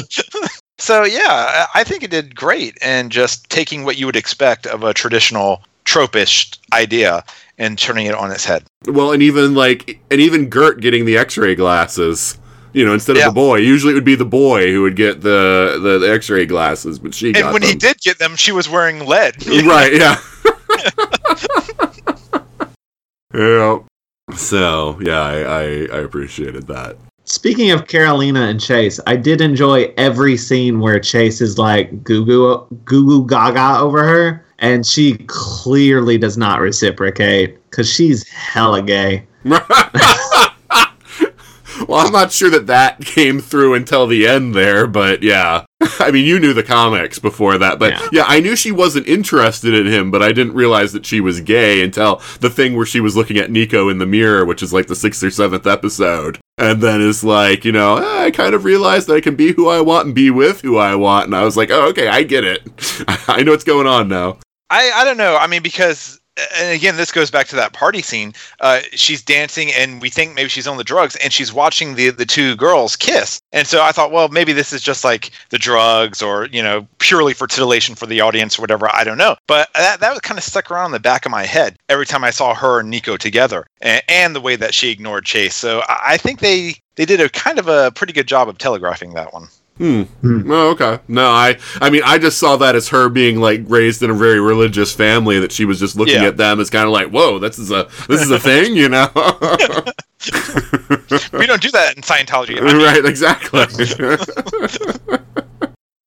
so 0.78 1.04
yeah, 1.04 1.66
I 1.74 1.84
think 1.84 2.02
it 2.02 2.10
did 2.10 2.34
great, 2.34 2.78
and 2.80 3.10
just 3.12 3.48
taking 3.50 3.84
what 3.84 3.98
you 3.98 4.06
would 4.06 4.16
expect 4.16 4.66
of 4.66 4.82
a 4.82 4.94
traditional 4.94 5.62
tropish 5.84 6.56
idea 6.72 7.24
and 7.58 7.78
turning 7.78 8.06
it 8.06 8.14
on 8.14 8.30
its 8.30 8.44
head. 8.44 8.64
Well, 8.86 9.12
and 9.12 9.22
even 9.22 9.54
like, 9.54 10.00
and 10.10 10.20
even 10.20 10.48
Gert 10.48 10.80
getting 10.80 11.04
the 11.04 11.16
X-ray 11.18 11.54
glasses. 11.54 12.38
You 12.72 12.86
know, 12.86 12.94
instead 12.94 13.16
of 13.16 13.20
Yeah. 13.20 13.26
the 13.26 13.32
boy, 13.32 13.56
usually 13.56 13.90
it 13.90 13.94
would 13.96 14.04
be 14.04 14.14
the 14.14 14.24
boy 14.24 14.70
who 14.70 14.82
would 14.82 14.94
get 14.94 15.22
the 15.22 15.80
the, 15.82 15.98
the 15.98 16.12
X-ray 16.12 16.46
glasses, 16.46 17.00
but 17.00 17.12
she 17.12 17.34
And 17.34 17.52
when 17.52 17.62
he 17.62 17.74
did 17.74 18.00
get 18.00 18.20
them, 18.20 18.36
she 18.36 18.52
was 18.52 18.68
wearing 18.68 19.04
lead. 19.06 19.44
right 19.66 19.92
yeah 19.92 20.20
yeah 23.34 23.78
so 24.34 24.98
yeah 25.00 25.20
I, 25.20 25.40
I 25.40 25.62
i 25.62 25.98
appreciated 25.98 26.66
that 26.68 26.96
Speaking 27.24 27.70
of 27.70 27.84
Karolina 27.84 28.50
and 28.50 28.60
Chase, 28.60 28.98
I 29.06 29.14
did 29.14 29.40
enjoy 29.40 29.94
every 29.96 30.36
scene 30.36 30.80
where 30.80 30.98
Chase 30.98 31.40
is 31.40 31.58
like 31.58 32.02
goo 32.02 32.24
goo 32.24 32.66
goo 32.84 33.06
goo 33.06 33.24
gaga 33.24 33.78
over 33.78 34.02
her, 34.02 34.44
and 34.58 34.84
she 34.84 35.16
clearly 35.28 36.18
does 36.18 36.36
not 36.36 36.60
reciprocate 36.60 37.62
because 37.70 37.88
she's 37.88 38.26
hella 38.28 38.82
gay. 38.82 39.24
well 41.88 42.06
i'm 42.06 42.12
not 42.12 42.32
sure 42.32 42.50
that 42.50 42.66
that 42.66 43.00
came 43.04 43.40
through 43.40 43.74
until 43.74 44.06
the 44.06 44.26
end 44.26 44.54
there 44.54 44.86
but 44.86 45.22
yeah 45.22 45.64
i 45.98 46.10
mean 46.10 46.24
you 46.24 46.38
knew 46.38 46.52
the 46.52 46.62
comics 46.62 47.18
before 47.18 47.58
that 47.58 47.78
but 47.78 47.92
yeah. 47.92 48.08
Yeah. 48.12 48.24
i 48.26 48.40
knew 48.40 48.56
she 48.56 48.72
wasn't 48.72 49.06
interested 49.06 49.74
in 49.74 49.86
him 49.86 50.10
but 50.10 50.22
i 50.22 50.32
didn't 50.32 50.54
realize 50.54 50.92
that 50.92 51.06
she 51.06 51.20
was 51.20 51.40
gay 51.40 51.82
until 51.82 52.16
the 52.40 52.50
thing 52.50 52.76
where 52.76 52.86
she 52.86 53.00
was 53.00 53.16
looking 53.16 53.36
at 53.36 53.50
nico 53.50 53.88
in 53.88 53.98
the 53.98 54.06
mirror 54.06 54.44
which 54.44 54.62
is 54.62 54.72
like 54.72 54.86
the 54.86 54.96
sixth 54.96 55.22
or 55.22 55.30
seventh 55.30 55.66
episode 55.66 56.38
and 56.58 56.82
then 56.82 57.00
it's 57.00 57.24
like 57.24 57.64
you 57.64 57.72
know 57.72 57.98
"Ah, 58.00 58.22
i 58.24 58.30
kind 58.30 58.54
of 58.54 58.64
realized 58.64 59.06
that 59.08 59.14
i 59.14 59.20
can 59.20 59.36
be 59.36 59.52
who 59.52 59.68
i 59.68 59.80
want 59.80 60.06
and 60.06 60.14
be 60.14 60.30
with 60.30 60.60
who 60.60 60.76
i 60.76 60.94
want 60.94 61.26
and 61.26 61.34
i 61.34 61.44
was 61.44 61.56
like 61.56 61.70
oh 61.70 61.88
okay 61.88 62.08
i 62.08 62.22
get 62.22 62.44
it 62.44 62.62
i 63.28 63.42
know 63.42 63.52
what's 63.52 63.64
going 63.64 63.86
on 63.86 64.08
now 64.08 64.36
I, 64.72 64.92
I 64.94 65.04
don't 65.04 65.16
know. 65.16 65.36
I 65.36 65.48
mean, 65.48 65.62
because 65.62 66.19
and 66.56 66.74
again, 66.74 66.96
this 66.96 67.12
goes 67.12 67.30
back 67.30 67.46
to 67.48 67.56
that 67.56 67.72
party 67.72 68.02
scene. 68.02 68.32
Uh, 68.60 68.80
she's 68.92 69.22
dancing, 69.22 69.72
and 69.72 70.00
we 70.00 70.10
think 70.10 70.34
maybe 70.34 70.48
she's 70.48 70.66
on 70.66 70.76
the 70.76 70.84
drugs, 70.84 71.16
and 71.16 71.32
she's 71.32 71.52
watching 71.52 71.94
the 71.94 72.10
the 72.10 72.26
two 72.26 72.56
girls 72.56 72.96
kiss. 72.96 73.40
And 73.52 73.66
so 73.66 73.82
I 73.82 73.92
thought, 73.92 74.12
well, 74.12 74.28
maybe 74.28 74.52
this 74.52 74.72
is 74.72 74.82
just 74.82 75.04
like 75.04 75.30
the 75.50 75.58
drugs, 75.58 76.22
or 76.22 76.46
you 76.46 76.62
know, 76.62 76.86
purely 76.98 77.34
for 77.34 77.46
titillation 77.46 77.94
for 77.94 78.06
the 78.06 78.20
audience, 78.20 78.58
or 78.58 78.62
whatever. 78.62 78.88
I 78.92 79.04
don't 79.04 79.18
know. 79.18 79.36
But 79.46 79.68
that 79.74 80.00
that 80.00 80.10
was 80.10 80.20
kind 80.20 80.38
of 80.38 80.44
stuck 80.44 80.70
around 80.70 80.86
in 80.86 80.92
the 80.92 81.00
back 81.00 81.26
of 81.26 81.32
my 81.32 81.44
head 81.44 81.76
every 81.88 82.06
time 82.06 82.24
I 82.24 82.30
saw 82.30 82.54
her 82.54 82.80
and 82.80 82.90
Nico 82.90 83.16
together, 83.16 83.66
and, 83.80 84.02
and 84.08 84.36
the 84.36 84.40
way 84.40 84.56
that 84.56 84.74
she 84.74 84.90
ignored 84.90 85.24
Chase. 85.24 85.54
So 85.54 85.80
I, 85.88 86.00
I 86.12 86.16
think 86.16 86.40
they 86.40 86.74
they 86.96 87.06
did 87.06 87.20
a 87.20 87.28
kind 87.28 87.58
of 87.58 87.68
a 87.68 87.90
pretty 87.92 88.12
good 88.12 88.26
job 88.26 88.48
of 88.48 88.58
telegraphing 88.58 89.14
that 89.14 89.32
one. 89.32 89.48
Hmm. 89.80 90.02
Oh, 90.52 90.72
okay. 90.72 90.98
No, 91.08 91.30
I. 91.30 91.56
I 91.80 91.88
mean, 91.88 92.02
I 92.04 92.18
just 92.18 92.36
saw 92.36 92.56
that 92.58 92.76
as 92.76 92.90
her 92.90 93.08
being 93.08 93.40
like 93.40 93.62
raised 93.66 94.02
in 94.02 94.10
a 94.10 94.14
very 94.14 94.38
religious 94.38 94.92
family. 94.94 95.40
That 95.40 95.52
she 95.52 95.64
was 95.64 95.80
just 95.80 95.96
looking 95.96 96.16
Yeah. 96.16 96.28
at 96.28 96.36
them 96.36 96.60
as 96.60 96.68
kind 96.68 96.84
of 96.84 96.90
like, 96.90 97.08
"Whoa, 97.08 97.38
this 97.38 97.58
is 97.58 97.70
a 97.70 97.88
this 98.06 98.20
is 98.20 98.30
a 98.30 98.38
thing," 98.38 98.76
you 98.76 98.90
know? 98.90 99.08
we 101.32 101.46
don't 101.46 101.62
do 101.62 101.70
that 101.70 101.94
in 101.96 102.02
Scientology. 102.02 102.60
I 102.60 102.60
mean, 102.60 102.76
right? 102.84 103.02
Exactly. 103.06 103.60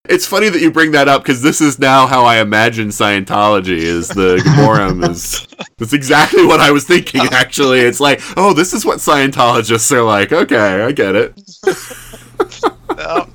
it's 0.07 0.27
funny 0.27 0.49
that 0.49 0.61
you 0.61 0.69
bring 0.69 0.91
that 0.91 1.07
up 1.07 1.23
because 1.23 1.41
this 1.41 1.59
is 1.59 1.79
now 1.79 2.05
how 2.05 2.25
I 2.25 2.41
imagine 2.41 2.89
Scientology: 2.89 3.77
is 3.77 4.07
the 4.07 4.35
Gibborim 4.37 5.09
is 5.09 5.47
That's 5.79 5.93
exactly 5.93 6.45
what 6.45 6.59
I 6.59 6.69
was 6.69 6.85
thinking, 6.85 7.21
actually. 7.31 7.79
It's 7.79 7.99
like, 7.99 8.21
oh, 8.37 8.53
this 8.53 8.71
is 8.73 8.85
what 8.85 8.99
Scientologists 8.99 9.91
are 9.91 10.03
like. 10.03 10.31
Okay, 10.31 10.83
I 10.83 10.91
get 10.91 11.15
it. 11.15 11.33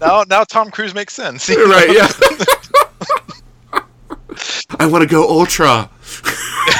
Now, 0.00 0.06
now, 0.06 0.24
now 0.28 0.44
Tom 0.44 0.70
Cruise 0.70 0.94
makes 0.94 1.14
sense. 1.14 1.48
right, 1.50 1.92
yeah. 1.92 2.08
I 4.78 4.86
want 4.86 5.02
to 5.02 5.08
go 5.08 5.28
ultra. 5.28 5.90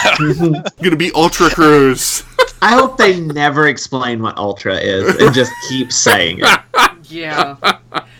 I'm 0.04 0.62
gonna 0.82 0.96
be 0.96 1.10
Ultra 1.12 1.50
Cruise. 1.50 2.22
I 2.62 2.72
hope 2.74 2.96
they 2.96 3.20
never 3.20 3.68
explain 3.68 4.22
what 4.22 4.36
Ultra 4.36 4.76
is 4.76 5.16
and 5.16 5.34
just 5.34 5.52
keep 5.68 5.92
saying 5.92 6.40
it. 6.42 6.60
Yeah. 7.04 7.56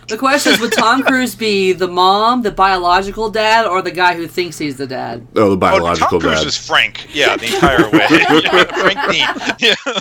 The 0.08 0.16
question 0.16 0.54
is, 0.54 0.60
would 0.60 0.72
Tom 0.72 1.02
Cruise 1.02 1.34
be 1.34 1.72
the 1.72 1.86
mom, 1.86 2.42
the 2.42 2.50
biological 2.50 3.30
dad, 3.30 3.66
or 3.66 3.82
the 3.82 3.90
guy 3.90 4.14
who 4.16 4.26
thinks 4.26 4.56
he's 4.56 4.76
the 4.76 4.86
dad? 4.86 5.26
Oh, 5.36 5.50
the 5.50 5.54
oh, 5.54 5.56
biological 5.56 6.16
Oh, 6.16 6.20
biological 6.20 6.20
Tom 6.20 6.20
Cruise 6.20 6.40
dad. 6.40 6.46
is 6.46 6.56
Frank. 6.56 7.14
Yeah, 7.14 7.36
the 7.36 7.46
entire 7.46 7.90
way. 7.90 8.06
Yeah, 8.10 8.64
Frank 8.64 9.10
Dean. 9.12 9.28
Yeah. 9.58 10.00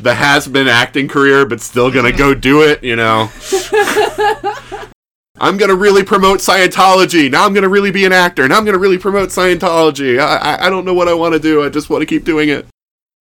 The 0.00 0.14
has 0.14 0.46
been 0.46 0.68
acting 0.68 1.08
career, 1.08 1.44
but 1.44 1.60
still 1.60 1.90
gonna 1.90 2.12
go 2.12 2.34
do 2.34 2.62
it, 2.62 2.84
you 2.84 2.96
know. 2.96 3.30
I'm 5.40 5.56
gonna 5.56 5.74
really 5.74 6.02
promote 6.02 6.40
Scientology. 6.40 7.30
Now 7.30 7.44
I'm 7.44 7.54
gonna 7.54 7.68
really 7.68 7.90
be 7.90 8.04
an 8.04 8.12
actor. 8.12 8.46
Now 8.48 8.58
I'm 8.58 8.64
gonna 8.64 8.78
really 8.78 8.98
promote 8.98 9.30
Scientology. 9.30 10.18
I 10.18 10.36
I, 10.36 10.66
I 10.66 10.70
don't 10.70 10.84
know 10.84 10.94
what 10.94 11.08
I 11.08 11.14
want 11.14 11.34
to 11.34 11.40
do. 11.40 11.64
I 11.64 11.68
just 11.68 11.90
want 11.90 12.02
to 12.02 12.06
keep 12.06 12.24
doing 12.24 12.48
it, 12.48 12.66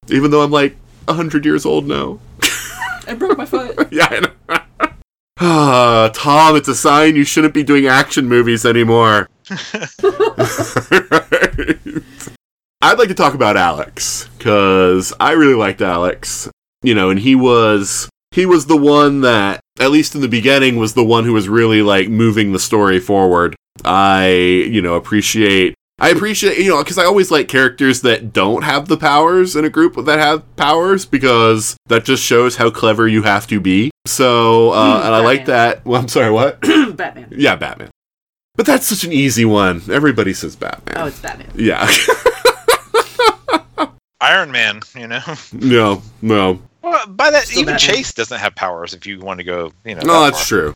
even 0.08 0.32
though 0.32 0.42
I'm 0.42 0.52
like 0.52 0.76
hundred 1.08 1.46
years 1.46 1.66
old 1.66 1.88
now. 1.88 2.20
I 3.08 3.14
broke 3.14 3.38
my 3.38 3.46
foot. 3.46 3.88
yeah. 3.92 4.08
I 4.10 4.20
know. 4.20 4.32
Ah, 5.40 6.10
Tom, 6.14 6.56
it's 6.56 6.68
a 6.68 6.76
sign 6.76 7.16
you 7.16 7.24
shouldn't 7.24 7.54
be 7.54 7.64
doing 7.64 7.86
action 7.86 8.28
movies 8.28 8.66
anymore. 8.66 9.30
right. 10.04 11.78
I'd 12.82 13.00
like 13.00 13.08
to 13.10 13.14
talk 13.14 13.34
about 13.34 13.56
Alex 13.56 14.28
because 14.38 15.14
I 15.20 15.32
really 15.34 15.54
liked 15.54 15.82
Alex. 15.82 16.50
You 16.84 16.94
know, 16.96 17.10
and 17.10 17.20
he 17.20 17.36
was 17.36 18.10
he 18.32 18.46
was 18.46 18.66
the 18.68 18.78
one 18.78 19.22
that, 19.22 19.60
at 19.80 19.92
least 19.92 20.16
in 20.16 20.22
the 20.22 20.28
beginning, 20.28 20.78
was 20.78 20.94
the 20.94 21.04
one 21.04 21.24
who 21.26 21.34
was 21.34 21.50
really 21.50 21.82
like 21.82 22.10
moving 22.10 22.52
the 22.52 22.60
story 22.60 23.00
forward. 23.00 23.56
I, 23.86 24.28
you 24.28 24.82
know, 24.82 24.96
appreciate. 24.96 25.74
I 26.00 26.10
appreciate, 26.10 26.60
you 26.60 26.70
know, 26.70 26.84
because 26.84 27.00
I 27.00 27.06
always 27.06 27.32
like 27.32 27.48
characters 27.48 28.02
that 28.02 28.32
don't 28.32 28.64
have 28.64 28.88
the 28.88 28.98
powers 28.98 29.56
in 29.56 29.66
a 29.66 29.70
group 29.70 29.96
that 30.06 30.20
have 30.20 30.56
powers 30.56 31.08
because 31.08 31.76
that 31.88 32.06
just 32.06 32.22
shows 32.22 32.58
how 32.58 32.70
clever 32.70 33.08
you 33.08 33.24
have 33.24 33.48
to 33.48 33.60
be. 33.60 33.90
So, 34.06 34.72
uh, 34.72 35.00
Hmm, 35.02 35.06
and 35.08 35.16
I 35.16 35.20
like 35.22 35.46
that. 35.46 35.84
Well, 35.86 36.00
I'm 36.00 36.08
sorry, 36.08 36.30
what? 36.30 36.62
Batman. 36.96 37.30
yeah, 37.32 37.56
Batman. 37.56 37.90
But 38.56 38.68
that's 38.68 38.86
such 38.86 39.04
an 39.06 39.12
easy 39.12 39.46
one. 39.46 39.82
Everybody 39.90 40.34
says 40.36 40.56
Batman. 40.56 40.96
Oh, 40.98 41.08
it's 41.08 41.20
Batman. 41.20 41.50
Yeah. 41.56 41.90
Iron 44.22 44.52
Man, 44.52 44.82
you 44.96 45.08
know. 45.08 45.22
no, 45.54 46.02
no. 46.22 46.62
Well, 46.82 47.08
by 47.08 47.32
that, 47.32 47.44
Still 47.44 47.62
even 47.62 47.74
Batman. 47.74 47.96
Chase 47.96 48.14
doesn't 48.14 48.40
have 48.40 48.56
powers. 48.56 48.94
If 48.94 49.06
you 49.06 49.20
want 49.20 49.40
to 49.40 49.44
go, 49.44 49.72
you 49.86 49.96
know. 49.96 50.02
No, 50.02 50.14
that 50.22 50.32
that's 50.32 50.50
far. 50.50 50.60
true. 50.60 50.76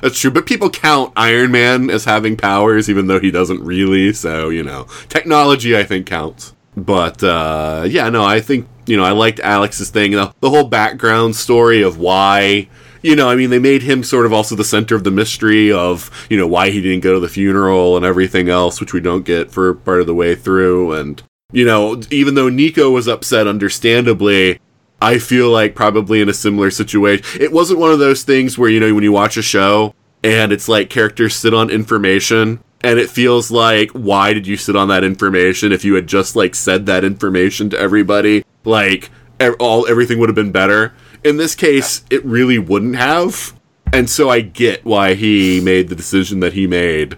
That's 0.00 0.18
true. 0.20 0.30
But 0.30 0.46
people 0.46 0.70
count 0.70 1.12
Iron 1.16 1.50
Man 1.50 1.90
as 1.90 2.04
having 2.04 2.36
powers, 2.36 2.88
even 2.88 3.08
though 3.08 3.18
he 3.18 3.30
doesn't 3.30 3.62
really. 3.62 4.12
So, 4.12 4.48
you 4.48 4.62
know, 4.62 4.86
technology, 5.08 5.76
I 5.76 5.84
think, 5.84 6.06
counts. 6.06 6.54
But, 6.76 7.22
uh, 7.24 7.84
yeah, 7.88 8.08
no, 8.08 8.24
I 8.24 8.40
think, 8.40 8.68
you 8.86 8.96
know, 8.96 9.04
I 9.04 9.10
liked 9.10 9.40
Alex's 9.40 9.90
thing. 9.90 10.12
The, 10.12 10.32
the 10.40 10.50
whole 10.50 10.68
background 10.68 11.34
story 11.34 11.82
of 11.82 11.98
why. 11.98 12.68
You 13.02 13.16
know, 13.16 13.28
I 13.28 13.36
mean, 13.36 13.50
they 13.50 13.58
made 13.60 13.82
him 13.82 14.02
sort 14.02 14.26
of 14.26 14.32
also 14.32 14.54
the 14.56 14.64
center 14.64 14.94
of 14.94 15.04
the 15.04 15.10
mystery 15.10 15.70
of, 15.72 16.10
you 16.28 16.36
know, 16.36 16.46
why 16.46 16.70
he 16.70 16.80
didn't 16.80 17.00
go 17.02 17.14
to 17.14 17.20
the 17.20 17.28
funeral 17.28 17.96
and 17.96 18.04
everything 18.04 18.48
else, 18.48 18.80
which 18.80 18.92
we 18.92 19.00
don't 19.00 19.24
get 19.24 19.50
for 19.50 19.74
part 19.74 20.00
of 20.00 20.06
the 20.06 20.14
way 20.14 20.34
through. 20.34 20.92
And, 20.92 21.22
you 21.52 21.64
know, 21.64 22.02
even 22.10 22.34
though 22.34 22.50
Nico 22.50 22.90
was 22.90 23.08
upset, 23.08 23.46
understandably, 23.46 24.60
I 25.00 25.18
feel 25.18 25.50
like 25.50 25.74
probably 25.74 26.20
in 26.20 26.28
a 26.28 26.34
similar 26.34 26.70
situation. 26.70 27.24
It 27.40 27.52
wasn't 27.52 27.80
one 27.80 27.90
of 27.90 27.98
those 27.98 28.22
things 28.22 28.58
where, 28.58 28.68
you 28.68 28.80
know, 28.80 28.94
when 28.94 29.04
you 29.04 29.12
watch 29.12 29.38
a 29.38 29.42
show 29.42 29.94
and 30.22 30.52
it's 30.52 30.68
like 30.68 30.90
characters 30.90 31.34
sit 31.34 31.54
on 31.54 31.70
information 31.70 32.62
and 32.82 32.98
it 32.98 33.08
feels 33.08 33.50
like, 33.50 33.90
why 33.92 34.34
did 34.34 34.46
you 34.46 34.58
sit 34.58 34.76
on 34.76 34.88
that 34.88 35.04
information? 35.04 35.72
If 35.72 35.86
you 35.86 35.94
had 35.94 36.06
just 36.06 36.36
like 36.36 36.54
said 36.54 36.84
that 36.86 37.04
information 37.04 37.70
to 37.70 37.78
everybody, 37.78 38.44
like 38.64 39.10
all 39.58 39.86
everything 39.86 40.18
would 40.18 40.28
have 40.28 40.36
been 40.36 40.52
better. 40.52 40.92
In 41.24 41.38
this 41.38 41.54
case, 41.54 42.04
it 42.10 42.22
really 42.26 42.58
wouldn't 42.58 42.96
have. 42.96 43.58
And 43.90 44.10
so 44.10 44.28
I 44.28 44.42
get 44.42 44.84
why 44.84 45.14
he 45.14 45.62
made 45.62 45.88
the 45.88 45.96
decision 45.96 46.40
that 46.40 46.52
he 46.52 46.66
made. 46.66 47.16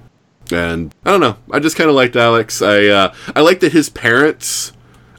And 0.52 0.94
I 1.04 1.10
don't 1.10 1.20
know. 1.20 1.36
I 1.50 1.58
just 1.58 1.76
kind 1.76 1.88
of 1.90 1.96
liked 1.96 2.16
Alex. 2.16 2.62
I 2.62 2.86
uh, 2.86 3.14
I 3.34 3.40
like 3.40 3.60
that 3.60 3.72
his 3.72 3.88
parents. 3.88 4.72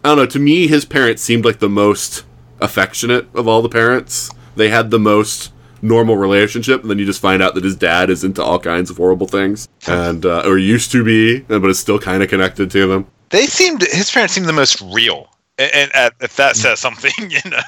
I 0.04 0.10
don't 0.10 0.18
know. 0.18 0.26
To 0.26 0.40
me, 0.40 0.68
his 0.68 0.86
parents 0.86 1.22
seemed 1.22 1.46
like 1.46 1.60
the 1.60 1.70
most 1.70 2.24
affectionate 2.60 3.28
of 3.36 3.48
all 3.48 3.62
the 3.62 3.70
parents. 3.70 4.32
They 4.56 4.70
had 4.70 4.92
the 4.92 5.00
most 5.00 5.52
normal 5.82 6.18
relationship, 6.18 6.82
and 6.82 6.90
then 6.90 7.00
you 7.00 7.06
just 7.06 7.22
find 7.22 7.42
out 7.42 7.56
that 7.56 7.64
his 7.64 7.76
dad 7.76 8.10
is 8.10 8.24
into 8.24 8.44
all 8.44 8.60
kinds 8.60 8.90
of 8.90 8.98
horrible 8.98 9.28
things, 9.28 9.68
and 9.88 10.26
uh, 10.26 10.44
or 10.46 10.58
used 10.58 10.92
to 10.92 11.04
be, 11.04 11.40
but 11.42 11.66
is 11.66 11.80
still 11.80 12.00
kind 12.00 12.24
of 12.24 12.30
connected 12.30 12.70
to 12.72 12.88
them. 12.88 13.08
They 13.30 13.46
seemed 13.46 13.82
his 13.82 14.12
parents 14.12 14.34
seemed 14.34 14.48
the 14.48 14.54
most 14.54 14.82
real, 14.94 15.30
and, 15.58 15.72
and 15.74 15.92
uh, 15.94 16.10
if 16.22 16.36
that 16.36 16.56
says 16.56 16.80
something, 16.80 17.12
you 17.30 17.50
know. 17.50 17.60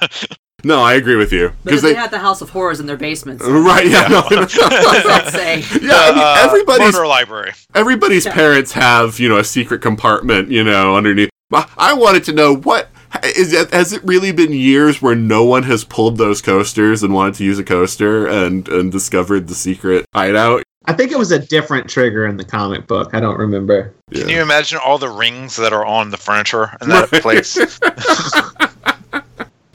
No, 0.66 0.82
I 0.82 0.94
agree 0.94 1.16
with 1.18 1.32
you 1.34 1.52
because 1.64 1.84
if 1.84 1.90
they, 1.90 1.94
had 1.94 2.10
the 2.12 2.20
House 2.20 2.42
of 2.42 2.50
Horrors 2.52 2.80
in 2.80 2.86
their 2.86 2.98
basements, 2.98 3.44
right. 3.48 3.86
Yeah, 3.88 4.08
no, 4.08 4.22
does 4.30 4.54
that 4.56 5.30
say? 5.32 5.60
yeah. 5.82 5.92
I 5.94 6.12
mean, 6.12 6.20
Uh, 6.20 6.38
everybody's 6.48 6.94
murder 6.94 7.08
library. 7.08 7.52
everybody's 7.76 8.26
Yeah. 8.26 8.34
parents 8.34 8.72
have 8.74 9.20
you 9.20 9.28
know 9.30 9.38
a 9.38 9.44
secret 9.44 9.82
compartment 9.82 10.50
you 10.50 10.64
know 10.64 10.96
underneath 10.96 11.30
I- 11.54 11.68
i 11.78 11.94
wanted 11.94 12.24
to 12.26 12.34
know 12.34 12.56
what 12.56 12.88
is 13.36 13.54
it 13.54 13.72
has 13.72 13.94
it 13.94 14.02
really 14.04 14.32
been 14.32 14.54
years 14.54 15.02
where 15.02 15.16
no 15.16 15.44
one 15.44 15.64
has 15.64 15.84
pulled 15.84 16.18
those 16.18 16.42
coasters 16.42 17.04
and 17.04 17.14
wanted 17.14 17.36
to 17.36 17.44
use 17.44 17.60
a 17.60 17.64
coaster 17.64 18.26
and 18.28 18.68
and 18.70 18.92
discovered 18.92 19.48
the 19.48 19.56
secret 19.56 20.06
hideout 20.16 20.64
I 20.86 20.92
think 20.92 21.12
it 21.14 21.18
was 21.18 21.32
a 21.32 21.40
different 21.40 21.90
trigger 21.90 22.26
in 22.26 22.36
the 22.36 22.44
comic 22.44 22.88
book. 22.88 23.12
I 23.14 23.22
don't 23.22 23.38
remember. 23.40 23.94
Can 24.12 24.28
you 24.28 24.42
imagine 24.42 24.80
all 24.84 24.98
the 24.98 25.08
rings 25.08 25.56
that 25.56 25.72
are 25.72 25.86
on 25.86 26.10
the 26.10 26.18
furniture 26.18 26.70
in 26.82 26.90
that 26.90 27.10
place? 27.10 27.58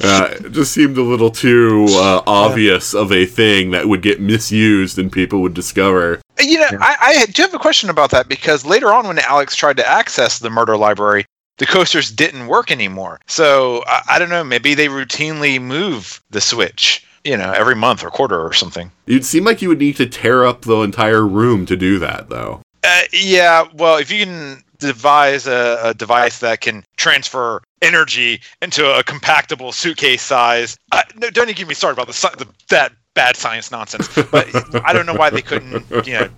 Uh, 0.08 0.34
it 0.46 0.52
just 0.52 0.72
seemed 0.72 0.96
a 0.98 1.02
little 1.02 1.30
too 1.30 1.86
uh, 1.90 2.22
obvious 2.26 2.94
of 2.94 3.12
a 3.12 3.26
thing 3.26 3.70
that 3.72 3.86
would 3.88 4.02
get 4.02 4.20
misused 4.20 4.98
and 4.98 5.12
people 5.12 5.40
would 5.42 5.54
discover 5.54 6.20
You 6.40 6.58
know, 6.58 6.66
Yeah. 6.72 6.78
I, 6.80 6.96
I 7.22 7.26
do 7.26 7.42
have 7.42 7.54
a 7.54 7.58
question 7.58 7.90
about 7.90 8.10
that 8.10 8.28
because 8.28 8.64
later 8.64 8.92
on, 8.92 9.06
when 9.06 9.18
Alex 9.18 9.54
tried 9.56 9.76
to 9.78 9.88
access 9.88 10.38
the 10.38 10.50
murder 10.50 10.76
library, 10.76 11.24
the 11.58 11.66
coasters 11.66 12.10
didn't 12.10 12.46
work 12.46 12.70
anymore. 12.70 13.20
So 13.26 13.82
I, 13.86 14.02
I 14.10 14.18
don't 14.18 14.30
know. 14.30 14.44
Maybe 14.44 14.74
they 14.74 14.86
routinely 14.88 15.60
move 15.60 16.22
the 16.30 16.40
switch, 16.40 17.04
you 17.24 17.36
know, 17.36 17.50
every 17.52 17.74
month 17.74 18.04
or 18.04 18.10
quarter 18.10 18.40
or 18.40 18.52
something. 18.52 18.90
you'd 19.06 19.24
seem 19.24 19.44
like 19.44 19.60
you 19.60 19.68
would 19.68 19.80
need 19.80 19.96
to 19.96 20.06
tear 20.06 20.46
up 20.46 20.62
the 20.62 20.76
entire 20.82 21.26
room 21.26 21.66
to 21.66 21.76
do 21.76 21.98
that 21.98 22.28
though 22.28 22.60
Uh, 22.84 23.02
yeah, 23.12 23.66
well, 23.74 23.96
if 23.98 24.10
you 24.10 24.24
can 24.24 24.62
devise 24.78 25.48
a, 25.48 25.80
a 25.82 25.94
device 25.94 26.38
that 26.38 26.60
can 26.60 26.84
transfer 26.96 27.60
energy 27.82 28.40
into 28.62 28.84
a 28.84 29.02
compactable 29.04 29.72
suitcase 29.72 30.22
size, 30.22 30.76
uh, 30.92 31.02
no, 31.16 31.30
don't 31.30 31.48
even 31.48 31.56
get 31.56 31.68
me 31.68 31.74
started 31.74 32.00
about 32.00 32.12
the, 32.12 32.44
the 32.44 32.48
that 32.70 32.92
bad 33.18 33.36
science 33.36 33.72
nonsense. 33.72 34.08
But 34.30 34.48
I 34.86 34.92
don't 34.92 35.04
know 35.04 35.14
why 35.14 35.28
they 35.30 35.42
couldn't, 35.42 35.84
you 36.06 36.12
know, 36.12 36.28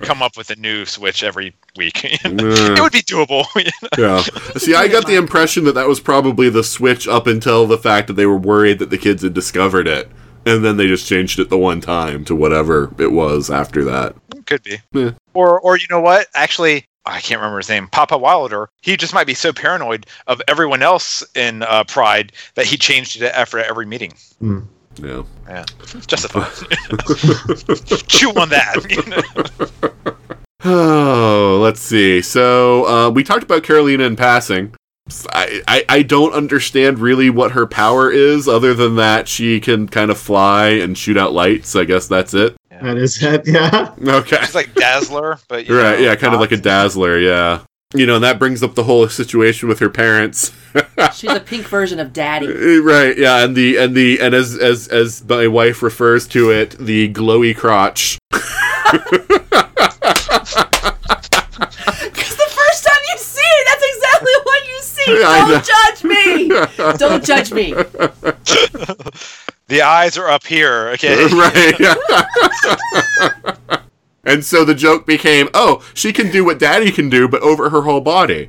come 0.00 0.20
up 0.20 0.36
with 0.36 0.50
a 0.50 0.56
new 0.56 0.84
switch 0.84 1.22
every 1.22 1.54
week. 1.76 2.00
it 2.04 2.80
would 2.80 2.92
be 2.92 3.02
doable. 3.02 3.46
you 3.54 3.70
know? 3.96 4.16
Yeah. 4.16 4.22
See, 4.56 4.74
I 4.74 4.88
got 4.88 5.06
the 5.06 5.14
impression 5.14 5.64
that 5.64 5.76
that 5.76 5.86
was 5.86 6.00
probably 6.00 6.50
the 6.50 6.64
switch 6.64 7.06
up 7.06 7.28
until 7.28 7.68
the 7.68 7.78
fact 7.78 8.08
that 8.08 8.14
they 8.14 8.26
were 8.26 8.36
worried 8.36 8.80
that 8.80 8.90
the 8.90 8.98
kids 8.98 9.22
had 9.22 9.32
discovered 9.32 9.86
it. 9.86 10.10
And 10.44 10.64
then 10.64 10.76
they 10.76 10.88
just 10.88 11.06
changed 11.06 11.38
it 11.38 11.48
the 11.48 11.56
one 11.56 11.80
time 11.80 12.24
to 12.26 12.34
whatever 12.34 12.92
it 12.98 13.12
was 13.12 13.48
after 13.48 13.84
that. 13.84 14.16
Could 14.44 14.62
be. 14.64 14.78
Yeah. 14.92 15.12
Or, 15.32 15.58
or 15.60 15.78
you 15.78 15.86
know 15.88 16.00
what? 16.00 16.26
Actually, 16.34 16.84
I 17.06 17.20
can't 17.20 17.40
remember 17.40 17.58
his 17.58 17.68
name. 17.68 17.88
Papa 17.88 18.16
Wilder. 18.16 18.68
He 18.82 18.96
just 18.96 19.12
might 19.12 19.26
be 19.26 19.34
so 19.34 19.52
paranoid 19.52 20.06
of 20.26 20.40
everyone 20.48 20.82
else 20.82 21.22
in 21.34 21.62
uh, 21.62 21.84
Pride 21.84 22.32
that 22.54 22.66
he 22.66 22.76
changed 22.76 23.20
it 23.20 23.32
after 23.34 23.58
every 23.58 23.86
meeting. 23.86 24.14
Yeah. 24.40 25.22
Yeah, 25.48 25.64
just 26.06 26.24
a 26.24 26.28
thought. 26.28 26.54
Chew 28.08 28.30
on 28.30 28.48
that. 28.50 30.14
Oh, 30.66 31.58
let's 31.60 31.80
see. 31.82 32.22
So, 32.22 32.86
uh, 32.86 33.10
we 33.10 33.22
talked 33.22 33.42
about 33.42 33.64
Karolina 33.64 34.06
in 34.06 34.16
passing. 34.16 34.74
I, 35.30 35.60
I, 35.68 35.84
I 35.90 36.02
don't 36.02 36.32
understand 36.32 36.98
really 36.98 37.28
what 37.28 37.52
her 37.52 37.66
power 37.66 38.10
is, 38.10 38.48
other 38.48 38.72
than 38.72 38.96
that 38.96 39.28
she 39.28 39.60
can 39.60 39.86
kind 39.86 40.10
of 40.10 40.16
fly 40.16 40.68
and 40.68 40.96
shoot 40.96 41.18
out 41.18 41.34
lights. 41.34 41.76
I 41.76 41.84
guess 41.84 42.08
that's 42.08 42.32
it. 42.32 42.56
That 42.82 42.96
is 42.98 43.22
it. 43.22 43.46
Yeah. 43.46 43.94
Okay. 44.00 44.38
It's 44.42 44.54
like 44.54 44.74
Dazzler, 44.74 45.38
but 45.48 45.66
you 45.68 45.76
Right, 45.76 45.98
know, 45.98 46.04
yeah, 46.06 46.16
kind 46.16 46.34
of 46.34 46.40
like 46.40 46.52
a 46.52 46.56
dazzler, 46.56 47.18
yeah. 47.18 47.60
You 47.94 48.06
know, 48.06 48.16
and 48.16 48.24
that 48.24 48.38
brings 48.40 48.62
up 48.64 48.74
the 48.74 48.82
whole 48.84 49.08
situation 49.08 49.68
with 49.68 49.78
her 49.78 49.88
parents. 49.88 50.50
She's 51.14 51.30
a 51.30 51.38
pink 51.38 51.66
version 51.68 52.00
of 52.00 52.12
Daddy. 52.12 52.48
Uh, 52.48 52.82
right, 52.82 53.16
yeah, 53.16 53.44
and 53.44 53.54
the 53.56 53.76
and 53.76 53.94
the 53.94 54.20
and 54.20 54.34
as 54.34 54.56
as 54.58 54.88
as 54.88 55.22
my 55.24 55.46
wife 55.46 55.80
refers 55.82 56.26
to 56.28 56.50
it, 56.50 56.70
the 56.78 57.12
glowy 57.12 57.56
crotch. 57.56 58.18
Because 61.04 62.36
the 62.36 62.50
first 62.50 62.84
time 62.84 63.00
you 63.10 63.18
see 63.18 63.40
it, 63.40 63.66
that's 63.68 63.84
exactly 63.94 64.32
what 64.44 64.66
you 64.68 64.78
see. 64.82 65.04
Don't 65.18 65.64
judge 65.64 66.04
me. 66.04 66.48
Don't 66.98 67.24
judge 67.24 67.52
me. 67.52 67.74
The 69.68 69.82
eyes 69.82 70.18
are 70.18 70.28
up 70.28 70.46
here. 70.46 70.88
Okay. 70.90 71.26
right. 71.32 71.80
and 74.24 74.44
so 74.44 74.64
the 74.64 74.74
joke 74.74 75.06
became, 75.06 75.48
oh, 75.54 75.84
she 75.94 76.12
can 76.12 76.30
do 76.30 76.44
what 76.44 76.58
daddy 76.58 76.90
can 76.90 77.08
do, 77.08 77.28
but 77.28 77.42
over 77.42 77.70
her 77.70 77.82
whole 77.82 78.00
body. 78.00 78.48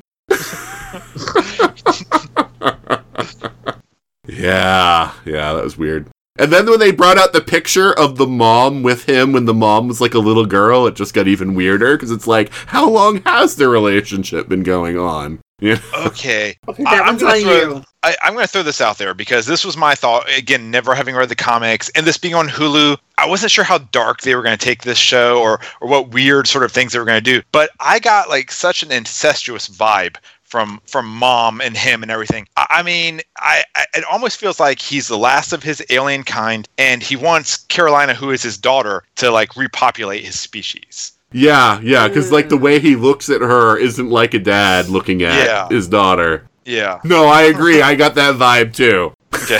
yeah, 4.28 5.12
yeah, 5.24 5.52
that 5.52 5.64
was 5.64 5.78
weird. 5.78 6.08
And 6.38 6.52
then 6.52 6.66
when 6.66 6.78
they 6.78 6.92
brought 6.92 7.16
out 7.16 7.32
the 7.32 7.40
picture 7.40 7.98
of 7.98 8.18
the 8.18 8.26
mom 8.26 8.82
with 8.82 9.08
him 9.08 9.32
when 9.32 9.46
the 9.46 9.54
mom 9.54 9.88
was 9.88 10.02
like 10.02 10.12
a 10.12 10.18
little 10.18 10.44
girl, 10.44 10.86
it 10.86 10.94
just 10.94 11.14
got 11.14 11.26
even 11.26 11.54
weirder 11.54 11.96
because 11.96 12.10
it's 12.10 12.26
like, 12.26 12.52
how 12.66 12.90
long 12.90 13.22
has 13.22 13.56
their 13.56 13.70
relationship 13.70 14.48
been 14.48 14.62
going 14.62 14.98
on? 14.98 15.40
Yeah. 15.60 15.80
Okay. 16.06 16.56
Okay, 16.68 16.84
I- 16.86 16.96
that 16.96 17.06
I'm 17.06 17.16
gonna 17.16 17.40
throw- 17.40 17.74
you. 17.76 17.84
I, 18.02 18.14
I'm 18.22 18.34
going 18.34 18.44
to 18.44 18.48
throw 18.48 18.62
this 18.62 18.80
out 18.80 18.98
there 18.98 19.14
because 19.14 19.46
this 19.46 19.64
was 19.64 19.76
my 19.76 19.96
thought. 19.96 20.28
Again, 20.38 20.70
never 20.70 20.94
having 20.94 21.16
read 21.16 21.28
the 21.28 21.34
comics 21.34 21.88
and 21.96 22.06
this 22.06 22.16
being 22.16 22.34
on 22.36 22.46
Hulu, 22.48 22.96
I 23.18 23.26
wasn't 23.26 23.50
sure 23.50 23.64
how 23.64 23.78
dark 23.78 24.20
they 24.20 24.36
were 24.36 24.42
going 24.42 24.56
to 24.56 24.64
take 24.64 24.82
this 24.82 24.98
show 24.98 25.40
or 25.40 25.60
or 25.80 25.88
what 25.88 26.10
weird 26.10 26.46
sort 26.46 26.62
of 26.62 26.70
things 26.70 26.92
they 26.92 27.00
were 27.00 27.04
going 27.04 27.22
to 27.22 27.30
do. 27.32 27.42
But 27.50 27.70
I 27.80 27.98
got 27.98 28.28
like 28.28 28.52
such 28.52 28.84
an 28.84 28.92
incestuous 28.92 29.68
vibe 29.68 30.18
from 30.44 30.80
from 30.86 31.06
mom 31.08 31.60
and 31.60 31.76
him 31.76 32.02
and 32.02 32.12
everything. 32.12 32.46
I, 32.56 32.66
I 32.70 32.82
mean, 32.84 33.22
I, 33.38 33.64
I 33.74 33.86
it 33.94 34.04
almost 34.04 34.38
feels 34.38 34.60
like 34.60 34.78
he's 34.80 35.08
the 35.08 35.18
last 35.18 35.52
of 35.52 35.64
his 35.64 35.84
alien 35.90 36.22
kind, 36.22 36.68
and 36.78 37.02
he 37.02 37.16
wants 37.16 37.66
Karolina, 37.66 38.14
who 38.14 38.30
is 38.30 38.40
his 38.42 38.56
daughter, 38.56 39.02
to 39.16 39.32
like 39.32 39.56
repopulate 39.56 40.24
his 40.24 40.38
species. 40.38 41.10
Yeah, 41.36 41.80
yeah, 41.82 42.08
because 42.08 42.32
like 42.32 42.48
the 42.48 42.56
mm. 42.56 42.62
way 42.62 42.80
he 42.80 42.96
looks 42.96 43.28
at 43.28 43.42
her 43.42 43.76
isn't 43.76 44.08
like 44.08 44.32
a 44.32 44.38
dad 44.38 44.88
looking 44.88 45.22
at 45.22 45.44
Yeah. 45.46 45.68
his 45.68 45.86
daughter. 45.86 46.48
Yeah. 46.64 46.98
No, 47.04 47.26
I 47.26 47.42
agree. 47.42 47.82
I 47.82 47.94
got 47.94 48.14
that 48.14 48.36
vibe 48.36 48.72
too. 48.72 49.12
Okay. 49.34 49.58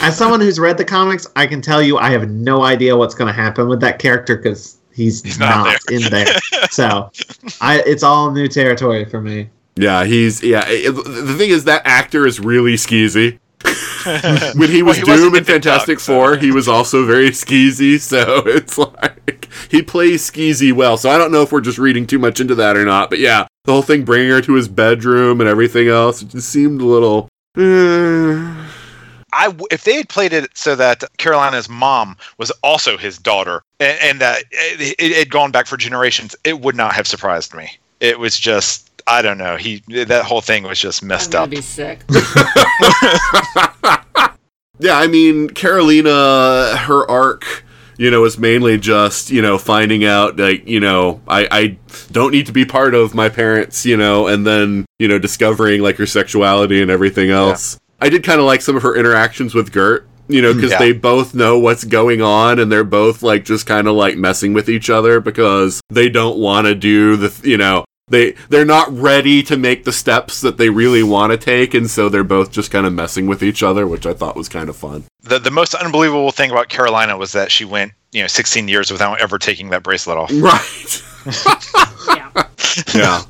As 0.02 0.18
someone 0.18 0.40
who's 0.40 0.58
read 0.58 0.76
the 0.76 0.84
comics, 0.84 1.24
I 1.36 1.46
can 1.46 1.62
tell 1.62 1.80
you 1.80 1.98
I 1.98 2.10
have 2.10 2.28
no 2.28 2.62
idea 2.64 2.96
what's 2.96 3.14
going 3.14 3.28
to 3.28 3.32
happen 3.32 3.68
with 3.68 3.80
that 3.82 4.00
character 4.00 4.36
because 4.36 4.78
he's, 4.92 5.22
He's 5.22 5.38
not 5.38 5.66
not, 5.66 5.90
in 5.92 6.10
there. 6.10 6.26
So, 6.70 7.10
I 7.60 7.82
it's 7.86 8.02
all 8.02 8.30
new 8.32 8.46
territory 8.48 9.04
for 9.04 9.20
me. 9.20 9.50
yeah, 9.76 10.04
he's 10.04 10.42
yeah. 10.42 10.64
it- 10.66 10.90
the 10.92 11.34
thing 11.38 11.50
is, 11.50 11.64
that 11.64 11.82
actor 11.84 12.26
is 12.26 12.40
really 12.40 12.74
skeezy. 12.74 13.38
When 14.56 14.70
he 14.70 14.82
Well, 14.82 14.90
was 14.90 14.96
he 14.98 15.04
Doom 15.04 15.18
in 15.20 15.26
in 15.26 15.32
Big 15.32 15.44
Fantastic 15.46 15.96
Duck, 15.98 16.00
so- 16.00 16.14
Four, 16.14 16.36
he 16.36 16.50
was 16.50 16.68
also 16.68 17.04
very 17.04 17.30
skeezy. 17.30 18.00
So 18.00 18.38
it's 18.46 18.78
like 18.78 19.48
he 19.70 19.82
plays 19.82 20.28
skeezy 20.30 20.72
well. 20.72 20.96
So 20.96 21.10
I 21.10 21.18
don't 21.18 21.32
know 21.32 21.42
if 21.42 21.52
we're 21.52 21.60
just 21.60 21.78
reading 21.78 22.06
too 22.06 22.18
much 22.18 22.40
into 22.40 22.54
that 22.56 22.76
or 22.76 22.84
not. 22.84 23.10
But 23.10 23.18
yeah, 23.18 23.46
the 23.64 23.72
whole 23.72 23.82
thing 23.82 24.04
bringing 24.04 24.30
her 24.30 24.40
to 24.42 24.54
his 24.54 24.68
bedroom 24.68 25.40
and 25.40 25.48
everything 25.48 25.88
else, 25.88 26.22
it 26.22 26.28
just 26.28 26.48
seemed 26.48 26.80
a 26.80 26.86
little. 26.86 27.28
eh. 27.56 28.66
I 29.32 29.44
w- 29.46 29.66
if 29.70 29.84
they 29.84 29.94
had 29.94 30.08
played 30.08 30.32
it 30.32 30.50
so 30.56 30.74
that 30.74 31.04
Karolina's 31.18 31.68
mom 31.68 32.16
was 32.38 32.50
also 32.64 32.96
his 32.98 33.16
daughter 33.16 33.62
and, 33.78 33.96
and 34.00 34.20
that 34.20 34.42
it, 34.50 34.96
it 34.98 35.16
had 35.16 35.30
gone 35.30 35.52
back 35.52 35.66
for 35.68 35.76
generations, 35.76 36.34
it 36.42 36.60
would 36.60 36.74
not 36.74 36.94
have 36.94 37.06
surprised 37.06 37.54
me. 37.54 37.70
It 38.00 38.18
was 38.18 38.36
just 38.40 38.89
I 39.10 39.22
don't 39.22 39.38
know. 39.38 39.56
He 39.56 39.82
that 39.88 40.24
whole 40.24 40.40
thing 40.40 40.62
was 40.62 40.78
just 40.78 41.02
I'm 41.02 41.08
messed 41.08 41.32
gonna 41.32 41.44
up. 41.44 41.50
be 41.50 41.60
sick. 41.60 42.00
Yeah, 44.82 44.96
I 44.98 45.08
mean, 45.08 45.50
Karolina, 45.50 46.74
her 46.74 47.06
arc, 47.10 47.64
you 47.98 48.10
know, 48.10 48.24
is 48.24 48.38
mainly 48.38 48.78
just, 48.78 49.28
you 49.28 49.42
know, 49.42 49.58
finding 49.58 50.06
out, 50.06 50.38
like, 50.38 50.66
you 50.66 50.80
know, 50.80 51.20
I, 51.28 51.46
I 51.50 51.78
don't 52.12 52.30
need 52.30 52.46
to 52.46 52.52
be 52.52 52.64
part 52.64 52.94
of 52.94 53.14
my 53.14 53.28
parents, 53.28 53.84
you 53.84 53.98
know, 53.98 54.26
and 54.26 54.46
then, 54.46 54.86
you 54.98 55.06
know, 55.06 55.18
discovering, 55.18 55.82
like, 55.82 55.96
her 55.98 56.06
sexuality 56.06 56.80
and 56.80 56.90
everything 56.90 57.30
else. 57.30 57.78
I 58.00 58.08
did 58.08 58.24
kind 58.24 58.40
of 58.40 58.46
like 58.46 58.62
some 58.62 58.74
of 58.74 58.82
her 58.82 58.96
interactions 58.96 59.54
with 59.54 59.70
Gert, 59.70 60.08
you 60.28 60.40
know, 60.40 60.54
because 60.54 60.70
Yeah. 60.70 60.78
they 60.78 60.92
both 60.94 61.34
know 61.34 61.58
what's 61.58 61.84
going 61.84 62.22
on 62.22 62.58
and 62.58 62.72
they're 62.72 62.82
both, 62.82 63.22
like, 63.22 63.44
just 63.44 63.66
kind 63.66 63.86
of, 63.86 63.96
like, 63.96 64.16
messing 64.16 64.54
with 64.54 64.70
each 64.70 64.88
other 64.88 65.20
because 65.20 65.82
they 65.90 66.08
don't 66.08 66.38
want 66.38 66.66
to 66.68 66.74
do 66.74 67.16
the, 67.16 67.28
th- 67.28 67.44
you 67.44 67.58
know, 67.58 67.84
they 68.10 68.32
they're 68.50 68.64
not 68.64 68.92
ready 68.92 69.42
to 69.44 69.56
make 69.56 69.84
the 69.84 69.92
steps 69.92 70.40
that 70.42 70.58
they 70.58 70.68
really 70.68 71.02
want 71.02 71.30
to 71.32 71.38
take 71.38 71.72
and 71.74 71.90
so 71.90 72.08
they're 72.08 72.22
both 72.24 72.50
just 72.50 72.70
kind 72.70 72.86
of 72.86 72.92
messing 72.92 73.26
with 73.26 73.42
each 73.42 73.62
other 73.62 73.86
which 73.86 74.04
i 74.06 74.12
thought 74.12 74.36
was 74.36 74.48
kind 74.48 74.68
of 74.68 74.76
fun 74.76 75.04
The 75.22 75.38
the 75.38 75.50
most 75.50 75.74
unbelievable 75.74 76.30
thing 76.32 76.50
about 76.50 76.68
Karolina 76.68 77.18
was 77.18 77.32
that 77.32 77.50
she 77.50 77.64
went 77.64 77.92
you 78.12 78.20
know 78.20 78.26
16 78.26 78.68
years 78.68 78.90
without 78.90 79.20
ever 79.20 79.38
taking 79.38 79.70
that 79.70 79.82
bracelet 79.82 80.18
off. 80.18 80.30
right 80.34 81.02
yeah. 82.16 82.46
yeah 82.94 83.22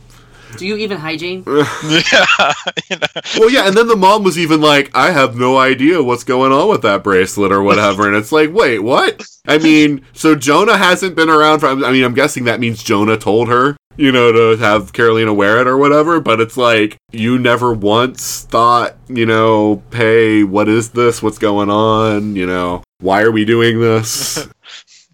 Do 0.57 0.66
you 0.66 0.76
even 0.76 0.98
hygiene? 0.98 1.44
yeah, 1.46 1.64
you 2.90 2.96
know. 2.96 3.20
well 3.38 3.51
yeah 3.51 3.66
and 3.66 3.76
then 3.76 3.88
the 3.88 3.96
mom 3.96 4.22
was 4.22 4.38
even 4.38 4.61
like 4.61 4.90
i 4.94 5.11
have 5.11 5.36
no 5.36 5.59
idea 5.59 6.03
what's 6.03 6.24
going 6.24 6.53
on 6.53 6.68
with 6.68 6.82
that 6.82 7.03
bracelet 7.03 7.53
or 7.53 7.62
whatever. 7.62 8.07
And 8.07 8.16
it's 8.16 8.32
like 8.32 8.53
wait 8.53 8.80
what? 8.80 9.24
I 9.46 9.59
mean 9.59 10.05
so 10.12 10.34
jonah 10.34 10.76
hasn't 10.76 11.16
been 11.16 11.30
around 11.30 11.61
for 11.61 11.68
i 11.68 11.74
mean 11.92 12.05
i'm 12.05 12.14
guessing 12.14 12.44
that 12.44 12.61
means 12.61 12.82
jonah 12.82 13.16
told 13.16 13.48
her 13.48 13.76
you 13.96 14.12
know 14.12 14.32
to 14.32 14.62
have 14.62 14.92
karolina 14.92 15.34
wear 15.34 15.61
it 15.61 15.66
or 15.66 15.76
whatever 15.76 16.20
but 16.20 16.40
it's 16.40 16.57
like 16.57 16.96
you 17.11 17.38
never 17.38 17.72
once 17.72 18.42
thought 18.44 18.96
you 19.09 19.26
know 19.26 19.82
hey 19.92 20.42
what 20.44 20.68
is 20.68 20.90
this? 20.90 21.22
What's 21.22 21.38
going 21.38 21.70
on? 21.70 22.36
You 22.36 22.46
know 22.46 22.82
why 23.01 23.22
are 23.22 23.32
we 23.32 23.44
doing 23.44 23.80
this? 23.80 24.46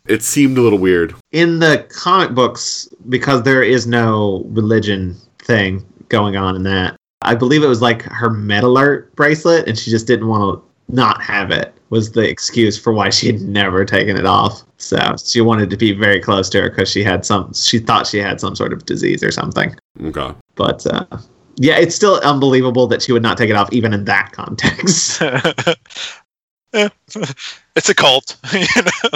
It 0.09 0.23
seemed 0.23 0.57
a 0.57 0.61
little 0.61 0.79
weird. 0.79 1.17
In 1.33 1.59
the 1.59 1.85
comic 1.91 2.33
books, 2.33 2.89
because 3.09 3.43
there 3.43 3.65
is 3.65 3.89
no 3.89 4.45
religion 4.51 5.17
thing 5.47 5.85
going 6.09 6.37
on 6.37 6.57
in 6.57 6.63
that, 6.65 6.97
I 7.23 7.35
believe 7.35 7.63
it 7.63 7.69
was 7.69 7.83
like 7.83 8.03
her 8.03 8.31
medic 8.31 8.65
alert 8.65 9.15
bracelet, 9.17 9.69
and 9.69 9.79
she 9.79 9.91
just 9.91 10.07
didn't 10.07 10.29
want 10.29 10.59
to 10.59 10.95
not 10.95 11.23
have 11.23 11.51
it. 11.51 11.73
Was 11.91 12.13
the 12.13 12.29
excuse 12.29 12.77
for 12.77 12.93
why 12.93 13.11
she 13.11 13.29
had 13.29 13.41
never 13.41 13.85
taken 13.85 14.17
it 14.17 14.27
off. 14.27 14.63
So 14.77 14.99
she 15.25 15.41
wanted 15.41 15.71
to 15.71 15.77
be 15.77 15.93
very 15.93 16.21
close 16.21 16.49
to 16.51 16.63
her 16.63 16.69
because 16.69 16.91
she 16.91 17.05
had 17.05 17.25
some. 17.25 17.55
She 17.55 17.79
thought 17.79 18.09
she 18.09 18.19
had 18.19 18.41
some 18.41 18.57
sort 18.57 18.73
of 18.73 18.85
disease 18.87 19.23
or 19.23 19.31
something. 19.31 19.75
okay 20.03 20.35
But 20.57 20.85
uh, 20.87 21.07
yeah, 21.57 21.79
it's 21.79 21.95
still 21.95 22.17
unbelievable 22.25 22.89
that 22.89 23.03
she 23.03 23.13
would 23.13 23.23
not 23.23 23.39
take 23.39 23.51
it 23.51 23.57
off, 23.57 23.73
even 23.73 23.95
in 23.95 24.05
that 24.07 24.33
context. 24.33 25.23
It's 27.77 27.91
a 27.91 27.95
cult. 27.95 28.37
you 28.53 28.67
know? 28.83 29.11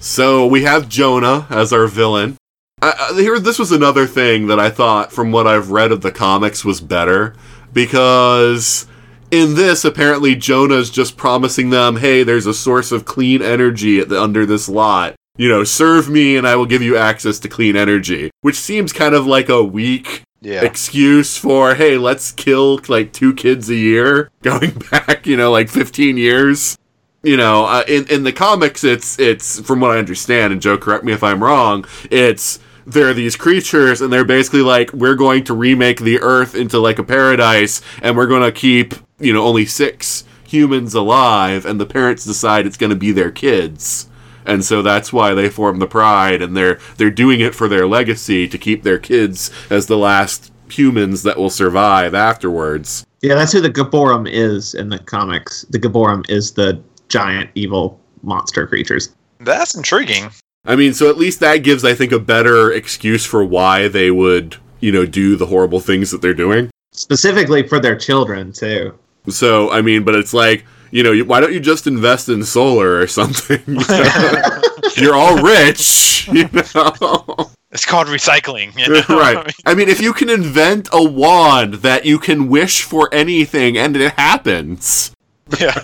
So 0.00 0.46
we 0.46 0.62
have 0.64 0.88
Jonah 0.88 1.46
as 1.50 1.72
our 1.72 1.86
villain. 1.86 2.36
I, 2.82 3.10
I, 3.14 3.20
here, 3.20 3.38
this 3.38 3.58
was 3.58 3.72
another 3.72 4.06
thing 4.06 4.48
that 4.48 4.58
I 4.58 4.68
thought, 4.68 5.12
from 5.12 5.30
what 5.32 5.46
I've 5.46 5.70
read 5.70 5.92
of 5.92 6.00
the 6.00 6.10
comics, 6.10 6.64
was 6.64 6.80
better 6.80 7.34
because 7.72 8.86
in 9.30 9.54
this, 9.54 9.84
apparently 9.84 10.34
Jonah's 10.34 10.90
just 10.90 11.16
promising 11.16 11.70
them, 11.70 11.96
"Hey, 11.96 12.22
there's 12.22 12.46
a 12.46 12.52
source 12.54 12.92
of 12.92 13.04
clean 13.04 13.40
energy 13.40 14.00
at 14.00 14.08
the, 14.08 14.20
under 14.20 14.44
this 14.44 14.68
lot. 14.68 15.14
You 15.38 15.48
know, 15.48 15.64
serve 15.64 16.10
me, 16.10 16.36
and 16.36 16.46
I 16.46 16.56
will 16.56 16.66
give 16.66 16.82
you 16.82 16.96
access 16.96 17.38
to 17.40 17.48
clean 17.48 17.76
energy." 17.76 18.30
Which 18.42 18.56
seems 18.56 18.92
kind 18.92 19.14
of 19.14 19.26
like 19.26 19.48
a 19.48 19.62
weak 19.64 20.22
Yeah. 20.40 20.62
excuse 20.64 21.38
for, 21.38 21.74
"Hey, 21.76 21.96
let's 21.96 22.32
kill 22.32 22.80
like 22.88 23.12
two 23.12 23.32
kids 23.32 23.70
a 23.70 23.76
year," 23.76 24.28
going 24.42 24.82
back, 24.90 25.26
you 25.26 25.36
know, 25.36 25.50
like 25.52 25.68
15 25.68 26.16
years 26.16 26.76
you 27.24 27.36
know, 27.36 27.66
uh, 27.66 27.84
in 27.86 28.04
in 28.08 28.24
the 28.24 28.32
comics, 28.32 28.82
it's 28.82 29.16
it's 29.20 29.60
from 29.60 29.78
what 29.78 29.92
I 29.92 29.98
understand, 29.98 30.52
and 30.52 30.60
Joe, 30.60 30.76
correct 30.76 31.04
me 31.04 31.12
if 31.12 31.22
I'm 31.22 31.40
wrong. 31.40 31.84
It's 32.10 32.58
there 32.86 33.08
are 33.08 33.14
these 33.14 33.36
creatures, 33.36 34.00
and 34.00 34.12
they're 34.12 34.24
basically 34.24 34.62
like, 34.62 34.92
we're 34.92 35.14
going 35.14 35.44
to 35.44 35.54
remake 35.54 36.00
the 36.00 36.20
Earth 36.20 36.54
into 36.54 36.78
like 36.78 36.98
a 36.98 37.04
paradise, 37.04 37.80
and 38.02 38.16
we're 38.16 38.26
going 38.26 38.42
to 38.42 38.52
keep 38.52 38.94
you 39.18 39.32
know 39.32 39.44
only 39.44 39.66
six 39.66 40.24
humans 40.46 40.94
alive, 40.94 41.64
and 41.64 41.80
the 41.80 41.86
parents 41.86 42.24
decide 42.24 42.66
it's 42.66 42.76
going 42.76 42.90
to 42.90 42.96
be 42.96 43.12
their 43.12 43.30
kids, 43.30 44.08
and 44.44 44.64
so 44.64 44.82
that's 44.82 45.12
why 45.12 45.34
they 45.34 45.48
form 45.48 45.78
the 45.78 45.86
Pride, 45.86 46.42
and 46.42 46.56
they're 46.56 46.78
they're 46.96 47.10
doing 47.10 47.40
it 47.40 47.54
for 47.54 47.68
their 47.68 47.86
legacy 47.86 48.48
to 48.48 48.58
keep 48.58 48.82
their 48.82 48.98
kids 48.98 49.50
as 49.70 49.86
the 49.86 49.98
last 49.98 50.52
humans 50.68 51.22
that 51.22 51.36
will 51.36 51.50
survive 51.50 52.14
afterwards. 52.14 53.06
yeah, 53.20 53.34
that's 53.34 53.52
who 53.52 53.60
the 53.60 53.70
Gibborim 53.70 54.28
is 54.28 54.74
in 54.74 54.88
the 54.88 54.98
comics. 54.98 55.66
The 55.70 55.78
Gibborim 55.78 56.28
is 56.30 56.52
the 56.52 56.82
giant 57.08 57.50
evil 57.54 58.00
monster 58.22 58.66
creatures. 58.66 59.14
That's 59.40 59.74
intriguing. 59.74 60.30
I 60.64 60.76
mean, 60.76 60.94
so 60.94 61.10
at 61.10 61.18
least 61.18 61.40
that 61.40 61.58
gives, 61.58 61.84
I 61.84 61.94
think, 61.94 62.12
a 62.12 62.18
better 62.20 62.70
excuse 62.72 63.26
for 63.26 63.44
why 63.44 63.88
they 63.88 64.10
would, 64.10 64.56
you 64.80 64.92
know, 64.92 65.04
do 65.04 65.34
the 65.36 65.46
horrible 65.46 65.80
things 65.80 66.10
that 66.12 66.22
they're 66.22 66.34
doing. 66.34 66.70
Specifically 66.92 67.66
for 67.66 67.80
their 67.80 67.96
children, 67.96 68.52
too. 68.52 68.96
So, 69.28 69.70
I 69.70 69.82
mean, 69.82 70.04
but 70.04 70.14
it's 70.14 70.32
like, 70.32 70.64
you 70.92 71.02
know, 71.02 71.16
why 71.24 71.40
don't 71.40 71.52
you 71.52 71.58
just 71.60 71.86
invest 71.86 72.28
in 72.28 72.44
solar 72.44 72.98
or 73.00 73.06
something? 73.08 73.60
you 73.66 73.74
know? 73.88 74.60
You're 74.96 75.14
all 75.14 75.42
rich, 75.42 76.28
you 76.32 76.48
know? 76.52 77.50
It's 77.72 77.86
called 77.86 78.06
recycling. 78.08 78.76
You 78.78 78.94
know? 78.94 79.02
right. 79.20 79.52
I 79.66 79.74
mean, 79.74 79.88
if 79.88 80.00
you 80.00 80.12
can 80.12 80.28
invent 80.30 80.88
a 80.92 81.02
wand 81.02 81.74
that 81.76 82.04
you 82.04 82.18
can 82.20 82.48
wish 82.48 82.82
for 82.82 83.08
anything 83.12 83.76
and 83.78 83.96
it 83.96 84.12
happens, 84.12 85.12
Yeah. 85.58 85.82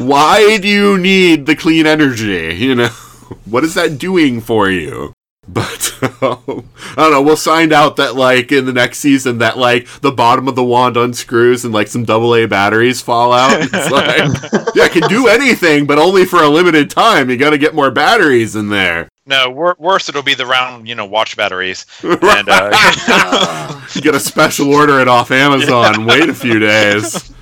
why 0.00 0.58
do 0.58 0.68
you 0.68 0.98
need 0.98 1.46
the 1.46 1.54
clean 1.56 1.86
energy? 1.86 2.56
You 2.58 2.74
know, 2.74 2.90
what 3.44 3.64
is 3.64 3.74
that 3.74 3.98
doing 3.98 4.40
for 4.40 4.70
you? 4.70 5.12
But 5.48 5.92
um, 6.22 6.68
I 6.90 6.94
don't 6.96 7.10
know. 7.10 7.22
We'll 7.22 7.36
find 7.36 7.72
out 7.72 7.96
that 7.96 8.14
like 8.14 8.52
in 8.52 8.64
the 8.64 8.72
next 8.72 8.98
season 9.00 9.38
that 9.38 9.58
like 9.58 9.88
the 10.00 10.12
bottom 10.12 10.46
of 10.46 10.54
the 10.54 10.64
wand 10.64 10.96
unscrews 10.96 11.64
and 11.64 11.74
like 11.74 11.88
some 11.88 12.04
double 12.04 12.34
A 12.36 12.46
batteries 12.46 13.02
fall 13.02 13.32
out. 13.32 13.50
It's 13.60 13.72
like 13.90 14.74
yeah, 14.74 14.84
it 14.84 14.92
can 14.92 15.08
do 15.08 15.26
anything, 15.26 15.86
but 15.86 15.98
only 15.98 16.24
for 16.24 16.42
a 16.42 16.48
limited 16.48 16.90
time. 16.90 17.28
You 17.28 17.36
got 17.36 17.50
to 17.50 17.58
get 17.58 17.74
more 17.74 17.90
batteries 17.90 18.54
in 18.54 18.68
there. 18.68 19.08
No, 19.26 19.50
wor- 19.50 19.76
worse 19.78 20.08
it'll 20.08 20.22
be 20.22 20.34
the 20.34 20.46
round, 20.46 20.88
you 20.88 20.94
know, 20.94 21.06
watch 21.06 21.36
batteries. 21.36 21.86
And 22.02 22.48
uh, 22.48 23.80
You 23.94 24.00
get 24.00 24.14
a 24.14 24.20
special 24.20 24.72
order 24.72 25.00
it 25.00 25.08
off 25.08 25.30
Amazon. 25.30 26.06
Wait 26.06 26.28
a 26.28 26.34
few 26.34 26.58
days. 26.58 27.32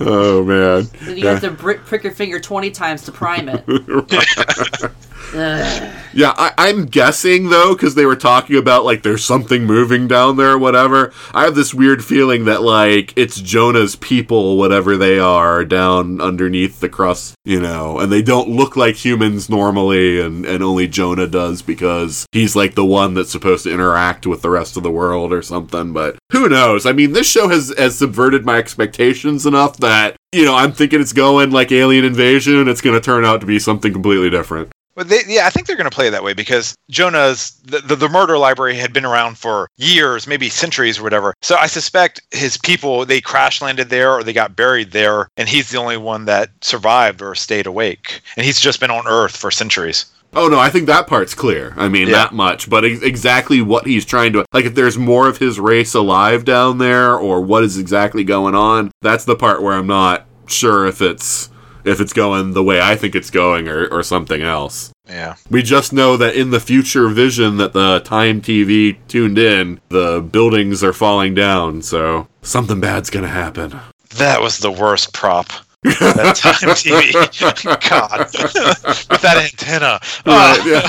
Oh 0.00 0.44
man. 0.44 0.88
Then 1.02 1.16
you 1.18 1.26
have 1.26 1.40
to 1.42 1.52
prick 1.52 2.02
your 2.02 2.12
finger 2.12 2.40
20 2.40 2.70
times 2.70 3.02
to 3.04 3.12
prime 3.12 3.48
it. 3.48 3.64
Yeah, 5.34 6.32
I, 6.36 6.52
I'm 6.56 6.86
guessing 6.86 7.50
though, 7.50 7.74
because 7.74 7.94
they 7.94 8.06
were 8.06 8.16
talking 8.16 8.56
about 8.56 8.84
like 8.84 9.02
there's 9.02 9.24
something 9.24 9.64
moving 9.64 10.08
down 10.08 10.36
there, 10.36 10.52
or 10.52 10.58
whatever. 10.58 11.12
I 11.34 11.44
have 11.44 11.54
this 11.54 11.74
weird 11.74 12.04
feeling 12.04 12.46
that 12.46 12.62
like 12.62 13.12
it's 13.16 13.40
Jonah's 13.40 13.96
people, 13.96 14.56
whatever 14.56 14.96
they 14.96 15.18
are, 15.18 15.64
down 15.64 16.20
underneath 16.20 16.80
the 16.80 16.88
crust, 16.88 17.34
you 17.44 17.60
know, 17.60 17.98
and 17.98 18.10
they 18.10 18.22
don't 18.22 18.48
look 18.48 18.76
like 18.76 18.96
humans 18.96 19.48
normally, 19.48 20.20
and 20.20 20.44
and 20.46 20.62
only 20.62 20.88
Jonah 20.88 21.26
does 21.26 21.62
because 21.62 22.26
he's 22.32 22.56
like 22.56 22.74
the 22.74 22.86
one 22.86 23.14
that's 23.14 23.30
supposed 23.30 23.64
to 23.64 23.72
interact 23.72 24.26
with 24.26 24.42
the 24.42 24.50
rest 24.50 24.76
of 24.76 24.82
the 24.82 24.90
world 24.90 25.32
or 25.32 25.42
something. 25.42 25.92
But 25.92 26.17
who 26.38 26.48
knows? 26.48 26.86
I 26.86 26.92
mean, 26.92 27.12
this 27.12 27.28
show 27.28 27.48
has 27.48 27.74
has 27.76 27.98
subverted 27.98 28.44
my 28.44 28.58
expectations 28.58 29.46
enough 29.46 29.78
that 29.78 30.16
you 30.32 30.44
know 30.44 30.54
I'm 30.54 30.72
thinking 30.72 31.00
it's 31.00 31.12
going 31.12 31.50
like 31.50 31.72
Alien 31.72 32.04
Invasion, 32.04 32.56
and 32.56 32.68
it's 32.68 32.80
going 32.80 32.94
to 32.94 33.04
turn 33.04 33.24
out 33.24 33.40
to 33.40 33.46
be 33.46 33.58
something 33.58 33.92
completely 33.92 34.30
different. 34.30 34.70
But 34.94 35.08
they, 35.08 35.20
yeah, 35.28 35.46
I 35.46 35.50
think 35.50 35.66
they're 35.66 35.76
going 35.76 35.88
to 35.88 35.94
play 35.94 36.08
it 36.08 36.10
that 36.10 36.24
way 36.24 36.32
because 36.32 36.74
Jonah's 36.90 37.52
the, 37.60 37.78
the, 37.78 37.94
the 37.94 38.08
murder 38.08 38.36
library 38.36 38.74
had 38.74 38.92
been 38.92 39.04
around 39.04 39.38
for 39.38 39.68
years, 39.76 40.26
maybe 40.26 40.48
centuries 40.48 40.98
or 40.98 41.04
whatever. 41.04 41.34
So 41.40 41.54
I 41.54 41.68
suspect 41.68 42.20
his 42.32 42.56
people 42.56 43.04
they 43.04 43.20
crash 43.20 43.62
landed 43.62 43.90
there 43.90 44.12
or 44.12 44.24
they 44.24 44.32
got 44.32 44.56
buried 44.56 44.90
there, 44.90 45.28
and 45.36 45.48
he's 45.48 45.70
the 45.70 45.78
only 45.78 45.98
one 45.98 46.24
that 46.24 46.50
survived 46.62 47.22
or 47.22 47.34
stayed 47.36 47.66
awake, 47.66 48.20
and 48.36 48.44
he's 48.44 48.60
just 48.60 48.80
been 48.80 48.90
on 48.90 49.06
Earth 49.06 49.36
for 49.36 49.52
centuries. 49.52 50.06
Oh 50.34 50.48
no, 50.48 50.58
I 50.58 50.68
think 50.70 50.86
that 50.86 51.06
part's 51.06 51.34
clear. 51.34 51.72
I 51.76 51.88
mean, 51.88 52.08
Yeah. 52.08 52.14
that 52.14 52.32
much. 52.34 52.68
But 52.68 52.84
ex- 52.84 53.00
exactly 53.02 53.60
what 53.62 53.86
he's 53.86 54.04
trying 54.04 54.32
to 54.34 54.44
like, 54.52 54.66
if 54.66 54.74
there's 54.74 54.98
more 54.98 55.26
of 55.28 55.38
his 55.38 55.58
race 55.58 55.94
alive 55.94 56.44
down 56.44 56.78
there, 56.78 57.14
or 57.16 57.40
what 57.40 57.64
is 57.64 57.78
exactly 57.78 58.24
going 58.24 58.54
on, 58.54 58.90
that's 59.02 59.24
the 59.24 59.36
part 59.36 59.62
where 59.62 59.74
I'm 59.74 59.86
not 59.86 60.26
sure 60.46 60.86
if 60.86 61.00
it's 61.00 61.48
if 61.84 62.00
it's 62.00 62.12
going 62.12 62.52
the 62.52 62.62
way 62.62 62.80
I 62.80 62.94
think 62.96 63.14
it's 63.14 63.30
going, 63.30 63.68
or 63.68 63.86
or 63.86 64.02
something 64.02 64.42
else. 64.42 64.90
Yeah. 65.08 65.36
We 65.50 65.62
just 65.62 65.94
know 65.94 66.18
that 66.18 66.34
in 66.34 66.50
the 66.50 66.60
future 66.60 67.08
vision 67.08 67.56
that 67.56 67.72
the 67.72 68.00
Time 68.00 68.42
TV 68.42 68.98
tuned 69.08 69.38
in, 69.38 69.80
the 69.88 70.20
buildings 70.20 70.84
are 70.84 70.92
falling 70.92 71.34
down, 71.34 71.80
so 71.80 72.28
something 72.42 72.78
bad's 72.80 73.08
gonna 73.08 73.28
happen. 73.28 73.80
That 74.16 74.42
was 74.42 74.58
the 74.58 74.70
worst 74.70 75.14
prop. 75.14 75.46
That 75.82 76.36
time 76.36 76.70
TV. 76.70 77.12
God. 77.90 78.18
With 79.10 79.22
that 79.22 79.36
antenna. 79.36 80.00
Right, 80.26 80.26
Ah. 80.26 80.62
yeah. 80.66 80.82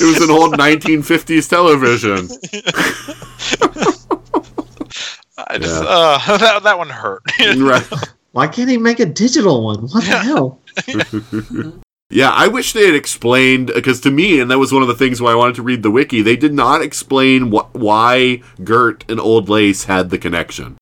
it 0.00 0.06
was 0.08 0.20
an 0.20 0.30
old 0.30 0.54
1950s 0.58 1.48
television. 1.48 2.28
I 5.38 5.58
just, 5.58 5.82
Yeah. 5.82 5.88
uh, 5.88 6.38
that, 6.38 6.62
that 6.62 6.78
one 6.78 6.88
hurt. 6.90 7.22
Right. 7.56 7.86
Why 8.32 8.46
can't 8.46 8.70
he 8.70 8.78
make 8.78 9.00
a 9.00 9.06
digital 9.06 9.64
one? 9.64 9.82
What 9.88 10.04
the 10.04 10.18
hell? 10.18 10.60
Yeah, 12.10 12.30
I 12.30 12.48
wish 12.48 12.72
they 12.74 12.84
had 12.86 12.94
explained 12.94 13.68
because 13.74 14.00
to 14.02 14.10
me, 14.10 14.38
and 14.40 14.50
that 14.50 14.58
was 14.58 14.72
one 14.72 14.82
of 14.82 14.88
the 14.88 14.94
things 14.94 15.20
why 15.22 15.32
I 15.32 15.34
wanted 15.34 15.54
to 15.56 15.62
read 15.62 15.82
the 15.82 15.90
wiki. 15.90 16.20
They 16.22 16.36
did 16.36 16.52
not 16.52 16.82
explain 16.82 17.50
wh- 17.52 17.74
why 17.74 18.42
Gert 18.62 19.04
and 19.08 19.18
Old 19.18 19.48
Lace 19.48 19.84
had 19.84 20.10
the 20.10 20.18
connection, 20.18 20.76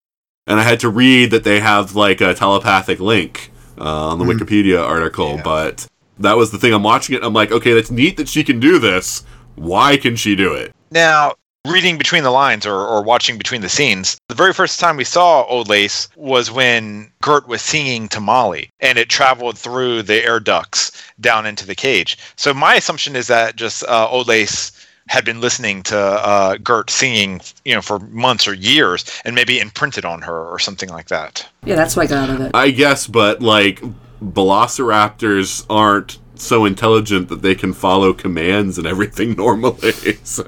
and 0.50 0.58
I 0.58 0.64
had 0.64 0.80
to 0.80 0.88
read 0.88 1.30
that 1.30 1.44
they 1.44 1.60
have 1.60 1.94
like 1.94 2.20
a 2.20 2.34
telepathic 2.34 2.98
link 2.98 3.52
uh, 3.78 4.08
on 4.08 4.18
the 4.18 4.24
Wikipedia 4.24 4.84
article. 4.84 5.36
Yeah. 5.36 5.42
But 5.42 5.86
that 6.18 6.36
was 6.36 6.50
the 6.50 6.58
thing. 6.58 6.74
I'm 6.74 6.82
watching 6.82 7.14
it. 7.14 7.18
and 7.18 7.26
I'm 7.26 7.32
like, 7.32 7.52
okay, 7.52 7.72
that's 7.72 7.92
neat 7.92 8.16
that 8.16 8.28
she 8.28 8.42
can 8.42 8.58
do 8.58 8.80
this. 8.80 9.24
Why 9.54 9.96
can 9.96 10.16
she 10.16 10.34
do 10.34 10.52
it? 10.52 10.74
Now, 10.90 11.34
reading 11.68 11.98
between 11.98 12.24
the 12.24 12.32
lines 12.32 12.66
or, 12.66 12.74
or 12.74 13.00
watching 13.00 13.38
between 13.38 13.60
the 13.60 13.68
scenes, 13.68 14.18
the 14.28 14.34
very 14.34 14.52
first 14.52 14.80
time 14.80 14.96
we 14.96 15.04
saw 15.04 15.44
Old 15.44 15.68
Lace 15.68 16.08
was 16.16 16.50
when 16.50 17.12
Gert 17.22 17.46
was 17.46 17.62
singing 17.62 18.08
to 18.08 18.20
Molly 18.20 18.70
and 18.80 18.98
it 18.98 19.08
traveled 19.08 19.56
through 19.56 20.02
the 20.02 20.24
air 20.24 20.40
ducts 20.40 20.90
down 21.20 21.46
into 21.46 21.64
the 21.64 21.76
cage. 21.76 22.18
So 22.36 22.52
my 22.52 22.74
assumption 22.74 23.14
is 23.14 23.28
that 23.28 23.54
just 23.54 23.84
uh, 23.84 24.08
Old 24.10 24.26
Lace 24.26 24.72
had 25.10 25.24
been 25.24 25.40
listening 25.40 25.82
to 25.82 25.98
uh, 25.98 26.56
Gert 26.58 26.88
singing, 26.88 27.40
you 27.64 27.74
know, 27.74 27.82
for 27.82 27.98
months 27.98 28.46
or 28.46 28.54
years 28.54 29.04
and 29.24 29.34
maybe 29.34 29.58
imprinted 29.58 30.04
on 30.04 30.22
her 30.22 30.44
or 30.44 30.60
something 30.60 30.88
like 30.88 31.08
that. 31.08 31.44
Yeah, 31.64 31.74
that's 31.74 31.96
what 31.96 32.04
I 32.04 32.06
got 32.06 32.30
out 32.30 32.36
of 32.36 32.40
it. 32.42 32.52
I 32.54 32.70
guess, 32.70 33.08
but 33.08 33.42
like 33.42 33.82
velociraptors 34.22 35.66
aren't 35.68 36.18
so 36.36 36.64
intelligent 36.64 37.28
that 37.28 37.42
they 37.42 37.56
can 37.56 37.72
follow 37.72 38.12
commands 38.12 38.78
and 38.78 38.86
everything 38.86 39.32
normally. 39.36 39.92
So, 40.22 40.44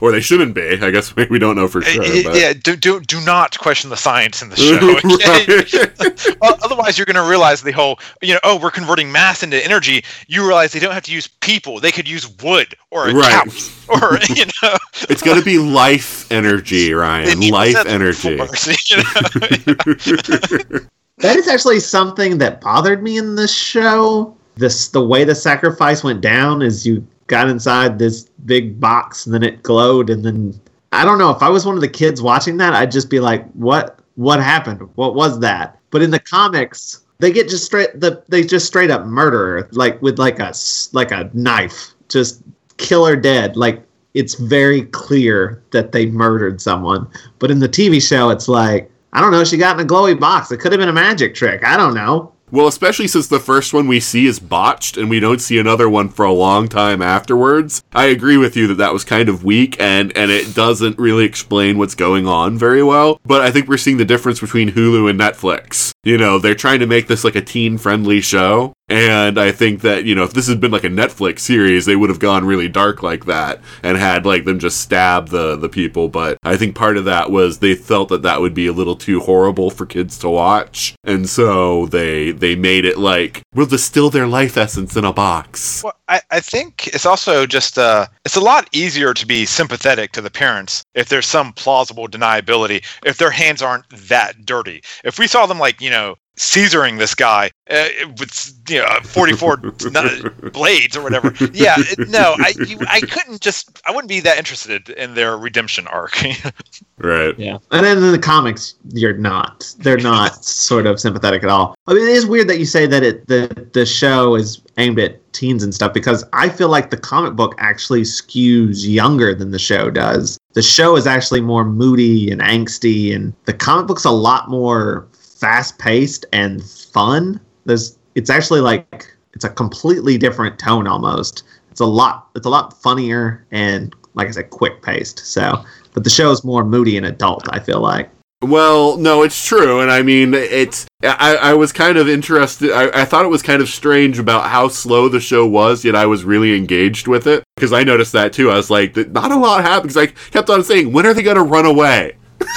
or 0.00 0.10
they 0.12 0.20
shouldn't 0.20 0.54
be. 0.54 0.78
I 0.82 0.90
guess 0.90 1.14
we 1.14 1.26
we 1.30 1.38
don't 1.38 1.56
know 1.56 1.68
for 1.68 1.82
sure. 1.82 2.02
Uh, 2.04 2.22
but- 2.24 2.36
Yeah, 2.36 2.52
do, 2.52 2.76
do, 2.76 3.00
do 3.00 3.20
not 3.24 3.58
question 3.58 3.90
the 3.90 3.96
science 3.96 4.42
in 4.42 4.48
the 4.50 4.56
show. 4.56 4.98
okay? 6.34 6.56
Otherwise, 6.64 6.98
you're 6.98 7.06
going 7.06 7.22
to 7.22 7.28
realize 7.28 7.62
the 7.62 7.72
whole, 7.72 7.98
you 8.20 8.34
know, 8.34 8.40
oh, 8.42 8.58
we're 8.60 8.70
converting 8.70 9.10
mass 9.12 9.42
into 9.42 9.62
energy. 9.64 10.04
You 10.26 10.46
realize 10.46 10.72
they 10.72 10.80
don't 10.80 10.92
have 10.94 11.04
to 11.04 11.12
use 11.12 11.28
people; 11.28 11.80
they 11.80 11.92
could 11.92 12.08
use 12.08 12.28
wood 12.42 12.74
or 12.90 13.08
a 13.08 13.14
Right. 13.14 13.30
couch, 13.44 13.70
or 13.88 14.18
you 14.34 14.46
know, 14.62 14.76
It's 15.08 15.22
going 15.22 15.38
to 15.38 15.44
be 15.44 15.58
life 15.58 16.30
energy, 16.32 16.92
Ryan. 16.92 17.40
Life 17.50 17.86
energy. 17.86 18.36
force, 18.36 18.66
you 18.90 18.96
know? 18.96 20.80
That 21.18 21.36
is 21.36 21.46
actually 21.46 21.78
something 21.80 22.38
that 22.38 22.60
bothered 22.60 23.02
me 23.02 23.16
in 23.18 23.36
this 23.36 23.54
show. 23.54 24.36
This 24.56 24.88
the 24.88 25.04
way 25.04 25.24
the 25.24 25.34
sacrifice 25.34 26.02
went 26.04 26.20
down 26.20 26.60
is 26.62 26.86
you 26.86 27.06
got 27.26 27.48
inside 27.48 27.98
this 27.98 28.28
big 28.44 28.78
box 28.78 29.26
and 29.26 29.34
then 29.34 29.42
it 29.42 29.62
glowed 29.62 30.10
and 30.10 30.24
then 30.24 30.60
I 30.92 31.04
don't 31.04 31.18
know 31.18 31.30
if 31.30 31.42
I 31.42 31.48
was 31.48 31.66
one 31.66 31.74
of 31.74 31.80
the 31.80 31.88
kids 31.88 32.22
watching 32.22 32.56
that 32.58 32.74
I'd 32.74 32.90
just 32.90 33.10
be 33.10 33.20
like 33.20 33.50
what 33.52 33.98
what 34.16 34.40
happened? 34.40 34.88
What 34.94 35.14
was 35.14 35.40
that? 35.40 35.78
But 35.90 36.02
in 36.02 36.10
the 36.10 36.18
comics 36.18 37.02
they 37.18 37.32
get 37.32 37.48
just 37.48 37.64
straight 37.64 37.98
the 37.98 38.22
they 38.28 38.42
just 38.42 38.66
straight 38.66 38.90
up 38.90 39.06
murder 39.06 39.68
like 39.72 40.00
with 40.02 40.18
like 40.18 40.38
a 40.38 40.52
like 40.92 41.10
a 41.10 41.30
knife 41.32 41.94
just 42.08 42.42
kill 42.76 43.06
her 43.06 43.16
dead. 43.16 43.56
Like 43.56 43.82
it's 44.12 44.34
very 44.34 44.82
clear 44.82 45.62
that 45.70 45.92
they 45.92 46.06
murdered 46.06 46.60
someone. 46.60 47.08
But 47.38 47.50
in 47.50 47.58
the 47.58 47.68
TV 47.68 48.06
show 48.06 48.30
it's 48.30 48.48
like 48.48 48.90
I 49.12 49.20
don't 49.20 49.30
know 49.30 49.44
she 49.44 49.56
got 49.56 49.78
in 49.78 49.86
a 49.86 49.88
glowy 49.88 50.18
box. 50.18 50.50
It 50.52 50.58
could 50.58 50.72
have 50.72 50.78
been 50.78 50.88
a 50.88 50.92
magic 50.92 51.34
trick. 51.34 51.64
I 51.64 51.76
don't 51.76 51.94
know 51.94 52.33
Well, 52.54 52.68
especially 52.68 53.08
since 53.08 53.26
the 53.26 53.40
first 53.40 53.74
one 53.74 53.88
we 53.88 53.98
see 53.98 54.26
is 54.26 54.38
botched 54.38 54.96
and 54.96 55.10
we 55.10 55.18
don't 55.18 55.40
see 55.40 55.58
another 55.58 55.90
one 55.90 56.08
for 56.08 56.24
a 56.24 56.32
long 56.32 56.68
time 56.68 57.02
afterwards. 57.02 57.82
I 57.92 58.04
agree 58.04 58.36
with 58.36 58.56
you 58.56 58.68
that 58.68 58.76
that 58.76 58.92
was 58.92 59.02
kind 59.02 59.28
of 59.28 59.42
weak 59.42 59.74
and 59.80 60.16
and 60.16 60.30
it 60.30 60.54
doesn't 60.54 60.96
really 60.96 61.24
explain 61.24 61.78
what's 61.78 61.96
going 61.96 62.28
on 62.28 62.56
very 62.56 62.84
well. 62.84 63.20
But 63.26 63.40
I 63.40 63.50
think 63.50 63.66
we're 63.66 63.76
seeing 63.76 63.96
the 63.96 64.04
difference 64.04 64.38
between 64.38 64.70
Hulu 64.70 65.10
and 65.10 65.18
Netflix. 65.18 65.94
You 66.04 66.16
know, 66.16 66.38
they're 66.38 66.54
trying 66.54 66.78
to 66.78 66.86
make 66.86 67.08
this 67.08 67.24
like 67.24 67.34
a 67.34 67.40
teen-friendly 67.40 68.20
show, 68.20 68.72
and 68.88 69.38
I 69.38 69.50
think 69.50 69.80
that, 69.80 70.04
you 70.04 70.14
know, 70.14 70.24
if 70.24 70.34
this 70.34 70.46
had 70.46 70.60
been 70.60 70.70
like 70.70 70.84
a 70.84 70.88
Netflix 70.88 71.40
series, 71.40 71.86
they 71.86 71.96
would 71.96 72.10
have 72.10 72.18
gone 72.18 72.44
really 72.44 72.68
dark 72.68 73.02
like 73.02 73.24
that 73.24 73.60
and 73.82 73.96
had 73.96 74.26
like 74.26 74.44
them 74.44 74.58
just 74.58 74.80
stab 74.80 75.28
the 75.28 75.56
the 75.56 75.70
people, 75.70 76.08
but 76.08 76.36
I 76.42 76.56
think 76.56 76.74
part 76.74 76.98
of 76.98 77.06
that 77.06 77.30
was 77.30 77.58
they 77.58 77.74
felt 77.74 78.10
that 78.10 78.22
that 78.22 78.40
would 78.40 78.52
be 78.52 78.66
a 78.66 78.72
little 78.72 78.96
too 78.96 79.20
horrible 79.20 79.70
for 79.70 79.86
kids 79.86 80.18
to 80.18 80.28
watch. 80.28 80.94
And 81.02 81.28
so 81.28 81.86
they 81.86 82.32
they 82.32 82.56
made 82.56 82.84
it 82.84 82.98
like 82.98 83.42
we'll 83.54 83.66
distill 83.66 84.10
their 84.10 84.26
life 84.26 84.56
essence 84.56 84.96
in 84.96 85.04
a 85.04 85.12
box. 85.12 85.82
Well, 85.82 85.94
I, 86.08 86.20
I 86.30 86.40
think 86.40 86.88
it's 86.88 87.06
also 87.06 87.46
just 87.46 87.78
uh, 87.78 88.06
it's 88.26 88.36
a 88.36 88.40
lot 88.40 88.68
easier 88.72 89.14
to 89.14 89.26
be 89.26 89.46
sympathetic 89.46 90.12
to 90.12 90.20
the 90.20 90.30
parents 90.30 90.84
if 90.94 91.08
there's 91.08 91.26
some 91.26 91.54
plausible 91.54 92.06
deniability 92.06 92.84
if 93.06 93.16
their 93.16 93.30
hands 93.30 93.62
aren't 93.62 93.88
that 93.90 94.44
dirty. 94.44 94.82
If 95.04 95.18
we 95.18 95.26
saw 95.26 95.46
them 95.46 95.58
like 95.58 95.80
you 95.80 95.90
know 95.90 96.16
Caesaring 96.36 96.98
this 96.98 97.14
guy 97.14 97.50
uh, 97.70 97.88
with 98.18 98.52
you 98.68 98.80
know 98.80 98.88
44 99.04 99.60
n- 99.94 100.50
blades 100.52 100.96
or 100.96 101.02
whatever, 101.02 101.32
yeah, 101.52 101.76
no, 102.08 102.34
I 102.38 102.54
you, 102.66 102.78
I 102.88 103.00
couldn't 103.00 103.40
just 103.40 103.80
I 103.86 103.92
wouldn't 103.92 104.08
be 104.08 104.20
that 104.20 104.36
interested 104.36 104.88
in 104.90 105.14
their 105.14 105.36
redemption 105.36 105.86
arc. 105.86 106.20
Right. 106.96 107.36
Yeah. 107.38 107.58
And 107.72 107.84
then 107.84 107.98
in 107.98 108.12
the 108.12 108.18
comics, 108.20 108.76
you're 108.92 109.18
not. 109.18 109.74
They're 109.78 109.98
not 109.98 110.44
sort 110.44 110.86
of 110.86 111.00
sympathetic 111.00 111.42
at 111.42 111.50
all. 111.50 111.74
I 111.88 111.92
mean, 111.92 112.04
it 112.04 112.12
is 112.12 112.24
weird 112.24 112.48
that 112.48 112.58
you 112.60 112.64
say 112.64 112.86
that 112.86 113.02
it 113.02 113.26
the 113.26 113.68
the 113.72 113.84
show 113.84 114.36
is 114.36 114.62
aimed 114.78 115.00
at 115.00 115.20
teens 115.32 115.64
and 115.64 115.74
stuff 115.74 115.92
because 115.92 116.24
I 116.32 116.48
feel 116.48 116.68
like 116.68 116.90
the 116.90 116.96
comic 116.96 117.34
book 117.34 117.56
actually 117.58 118.02
skews 118.02 118.88
younger 118.88 119.34
than 119.34 119.50
the 119.50 119.58
show 119.58 119.90
does. 119.90 120.38
The 120.52 120.62
show 120.62 120.96
is 120.96 121.06
actually 121.06 121.40
more 121.40 121.64
moody 121.64 122.30
and 122.30 122.40
angsty, 122.40 123.14
and 123.14 123.34
the 123.44 123.52
comic 123.54 123.88
book's 123.88 124.04
a 124.04 124.10
lot 124.10 124.48
more 124.48 125.08
fast 125.34 125.78
paced 125.78 126.26
and 126.32 126.64
fun. 126.64 127.40
There's 127.64 127.98
it's 128.14 128.30
actually 128.30 128.60
like 128.60 129.14
it's 129.32 129.44
a 129.44 129.50
completely 129.50 130.18
different 130.18 130.58
tone 130.58 130.86
almost. 130.86 131.44
It's 131.70 131.80
a 131.80 131.86
lot 131.86 132.28
it's 132.34 132.46
a 132.46 132.50
lot 132.50 132.80
funnier 132.82 133.46
and 133.50 133.94
like 134.14 134.28
I 134.28 134.30
said, 134.30 134.50
quick 134.50 134.80
paced. 134.82 135.18
So, 135.20 135.64
but 135.92 136.04
the 136.04 136.10
show 136.10 136.30
is 136.30 136.44
more 136.44 136.64
moody 136.64 136.96
and 136.96 137.06
adult. 137.06 137.46
I 137.50 137.58
feel 137.58 137.80
like. 137.80 138.10
Well, 138.42 138.98
no, 138.98 139.22
it's 139.22 139.42
true, 139.42 139.80
and 139.80 139.90
I 139.90 140.02
mean, 140.02 140.34
it's. 140.34 140.86
I, 141.02 141.36
I 141.36 141.54
was 141.54 141.72
kind 141.72 141.96
of 141.96 142.08
interested. 142.08 142.72
I, 142.72 143.02
I 143.02 143.04
thought 143.06 143.24
it 143.24 143.28
was 143.28 143.42
kind 143.42 143.62
of 143.62 143.68
strange 143.68 144.18
about 144.18 144.50
how 144.50 144.68
slow 144.68 145.08
the 145.08 145.20
show 145.20 145.46
was, 145.46 145.82
yet 145.82 145.96
I 145.96 146.04
was 146.04 146.24
really 146.24 146.54
engaged 146.56 147.08
with 147.08 147.26
it 147.26 147.42
because 147.56 147.72
I 147.72 147.84
noticed 147.84 148.12
that 148.12 148.34
too. 148.34 148.50
I 148.50 148.56
was 148.56 148.70
like, 148.70 148.96
not 148.96 149.32
a 149.32 149.36
lot 149.36 149.64
happened. 149.64 149.94
Because 149.94 150.08
I 150.08 150.30
kept 150.30 150.50
on 150.50 150.62
saying, 150.62 150.92
when 150.92 151.06
are 151.06 151.14
they 151.14 151.22
going 151.22 151.36
to 151.36 151.42
run 151.42 151.64
away? 151.64 152.16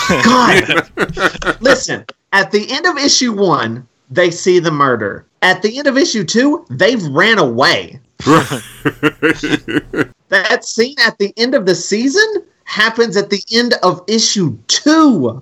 God, 0.10 0.90
listen. 1.62 2.06
At 2.34 2.52
the 2.52 2.70
end 2.72 2.86
of 2.86 2.98
issue 2.98 3.34
one, 3.34 3.88
they 4.10 4.32
see 4.32 4.60
the 4.60 4.72
murder. 4.72 5.26
At 5.42 5.62
the 5.62 5.78
end 5.78 5.88
of 5.88 5.98
issue 5.98 6.24
two, 6.24 6.66
they've 6.70 7.04
ran 7.08 7.38
away. 7.40 8.00
that 10.30 10.60
scene 10.62 10.96
at 11.06 11.18
the 11.20 11.34
end 11.38 11.54
of 11.56 11.66
the 11.66 11.76
season 11.76 12.44
happens 12.64 13.16
at 13.16 13.30
the 13.30 13.44
end 13.52 13.76
of 13.84 14.04
issue 14.08 14.58
two. 14.68 15.42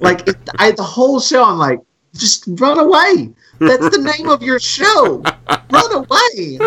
Like 0.00 0.28
it, 0.28 0.36
I, 0.58 0.70
the 0.72 0.82
whole 0.82 1.20
show, 1.20 1.44
I'm 1.44 1.58
like, 1.58 1.80
just 2.14 2.44
run 2.46 2.78
away. 2.78 3.30
That's 3.58 3.90
the 3.90 4.12
name 4.16 4.28
of 4.28 4.42
your 4.42 4.58
show. 4.58 5.22
Run 5.70 5.92
away. 5.92 6.58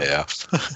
Yeah. 0.00 0.24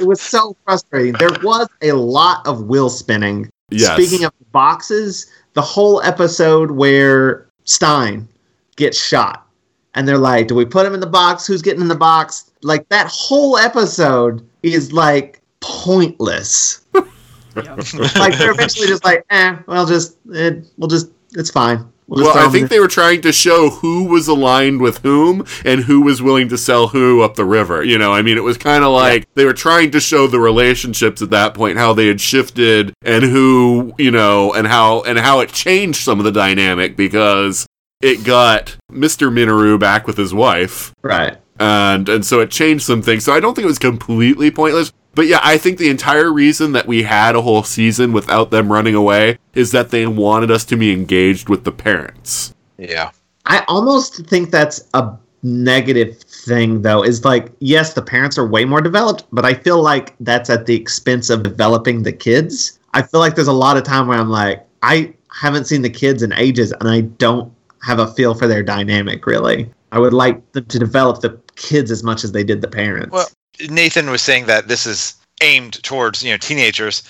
It 0.01 0.07
was 0.07 0.21
so 0.21 0.57
frustrating. 0.65 1.15
There 1.15 1.37
was 1.43 1.69
a 1.83 1.93
lot 1.93 2.47
of 2.47 2.65
wheel 2.65 2.89
spinning. 2.89 3.51
Yes. 3.71 3.93
Speaking 4.01 4.25
of 4.25 4.33
boxes, 4.53 5.31
the 5.55 5.63
whole 5.63 6.01
episode 6.03 6.73
where 6.73 7.49
Stein 7.65 8.29
gets 8.77 9.01
shot, 9.01 9.47
and 9.95 10.07
they're 10.07 10.19
like, 10.19 10.49
"Do 10.49 10.55
we 10.55 10.65
put 10.65 10.87
him 10.87 10.95
in 10.95 11.01
the 11.01 11.07
box? 11.07 11.47
Who's 11.47 11.63
getting 11.63 11.81
in 11.81 11.89
the 11.89 11.97
box?" 11.97 12.51
Like 12.63 12.89
that 12.91 13.09
whole 13.09 13.59
episode 13.59 14.47
is 14.63 14.93
like 14.93 15.41
pointless. 15.61 16.85
like 16.95 18.39
they're 18.39 18.53
eventually 18.53 18.87
just 18.87 19.05
like, 19.05 19.25
"Eh, 19.31 19.57
well, 19.67 19.87
just 19.87 20.17
it, 20.31 20.67
we'll 20.77 20.89
just 20.89 21.11
it's 21.33 21.51
fine." 21.51 21.91
We'll 22.09 22.31
I 22.31 22.49
think 22.49 22.69
they 22.69 22.79
were 22.79 22.87
trying 22.87 23.23
to 23.23 23.33
show 23.33 23.69
who 23.69 24.05
was 24.05 24.29
aligned 24.29 24.81
with 24.81 24.99
whom 24.99 25.45
and 25.65 25.85
who 25.85 26.03
was 26.03 26.23
willing 26.23 26.49
to 26.51 26.59
sell 26.59 26.89
who 26.89 27.23
up 27.23 27.35
the 27.35 27.45
river. 27.45 27.83
You 27.83 27.99
know, 27.99 28.13
I 28.13 28.23
mean, 28.23 28.37
it 28.37 28.45
was 28.45 28.57
kind 28.57 28.85
of 28.85 28.93
like 28.93 29.27
they 29.35 29.45
were 29.45 29.53
trying 29.53 29.91
to 29.91 30.01
show 30.01 30.29
the 30.29 30.39
relationships 30.39 31.21
at 31.21 31.31
that 31.31 31.55
point, 31.55 31.79
how 31.79 31.93
they 31.95 32.07
had 32.07 32.21
shifted, 32.21 32.95
and 33.03 33.25
who, 33.25 33.93
you 33.99 34.13
know, 34.13 34.55
and 34.55 34.69
how 34.69 35.03
and 35.03 35.19
how 35.19 35.41
it 35.41 35.53
changed 35.53 35.99
some 35.99 36.21
of 36.21 36.25
the 36.25 36.31
dynamic 36.33 36.97
because 36.97 37.67
it 38.01 38.25
got 38.25 38.77
Mister 38.89 39.29
Minoru 39.29 39.79
back 39.81 40.07
with 40.07 40.17
his 40.17 40.33
wife, 40.33 40.95
right. 41.03 41.39
and 41.59 42.09
and 42.09 42.25
so 42.25 42.39
it 42.41 42.53
changed 42.53 42.85
some 42.85 43.03
things. 43.03 43.25
So 43.25 43.33
I 43.33 43.41
don't 43.41 43.55
think 43.55 43.65
it 43.65 43.69
was 43.69 43.81
completely 43.81 44.53
pointless. 44.53 44.93
But 45.17 45.27
yeah, 45.27 45.41
I 45.43 45.57
think 45.57 45.79
the 45.79 45.89
entire 45.89 46.31
reason 46.31 46.73
that 46.73 46.87
we 46.87 47.03
had 47.03 47.35
a 47.35 47.41
whole 47.41 47.63
season 47.63 48.13
without 48.13 48.51
them 48.51 48.71
running 48.71 48.95
away 48.95 49.39
is 49.55 49.73
that 49.73 49.91
they 49.91 50.07
wanted 50.07 50.51
us 50.51 50.65
to 50.67 50.77
be 50.77 50.93
engaged 50.93 51.49
with 51.49 51.65
the 51.65 51.73
parents. 51.73 52.55
Yeah. 52.77 53.11
I 53.47 53.65
almost 53.67 54.27
think 54.27 54.51
that's 54.51 54.87
a 54.93 55.17
negative 55.43 56.19
thing, 56.19 56.83
though. 56.83 57.03
Is 57.03 57.25
like, 57.25 57.51
yes, 57.61 57.95
the 57.95 58.03
parents 58.03 58.37
are 58.37 58.47
way 58.47 58.67
more 58.67 58.83
developed, 58.83 59.25
but 59.33 59.47
I 59.47 59.55
feel 59.55 59.83
like 59.83 60.15
that's 60.21 60.51
at 60.51 60.67
the 60.67 60.75
expense 60.75 61.31
of 61.31 61.43
developing 61.43 62.03
the 62.03 62.13
kids. 62.13 62.79
I 62.93 63.01
feel 63.01 63.21
like 63.21 63.37
there's 63.37 63.49
a 63.49 63.55
lot 63.55 63.79
of 63.79 63.85
time 63.85 64.09
where 64.09 64.19
I'm 64.19 64.29
like, 64.29 64.67
I 64.83 65.15
haven't 65.33 65.65
seen 65.65 65.81
the 65.81 65.89
kids 65.89 66.23
in 66.23 66.35
ages, 66.35 66.73
and 66.73 66.91
I 66.91 67.01
don't 67.01 67.51
have 67.83 68.01
a 68.01 68.13
feel 68.13 68.35
for 68.35 68.47
their 68.47 68.63
dynamic 68.63 69.27
really. 69.27 69.71
I 69.93 69.99
would 69.99 70.13
like 70.13 70.53
them 70.53 70.67
to 70.67 70.79
develop 70.79 71.23
the 71.23 71.41
kids 71.55 71.91
as 71.91 72.03
much 72.03 72.25
as 72.25 72.33
they 72.33 72.45
did 72.45 72.61
the 72.61 72.69
parents. 72.69 73.13
Well, 73.13 73.29
Nathan 73.69 74.11
was 74.11 74.23
saying 74.23 74.47
that 74.47 74.69
this 74.69 74.87
is 74.87 75.15
aimed 75.43 75.83
towards 75.83 76.23
you 76.23 76.31
know 76.31 76.37
teenagers. 76.39 77.03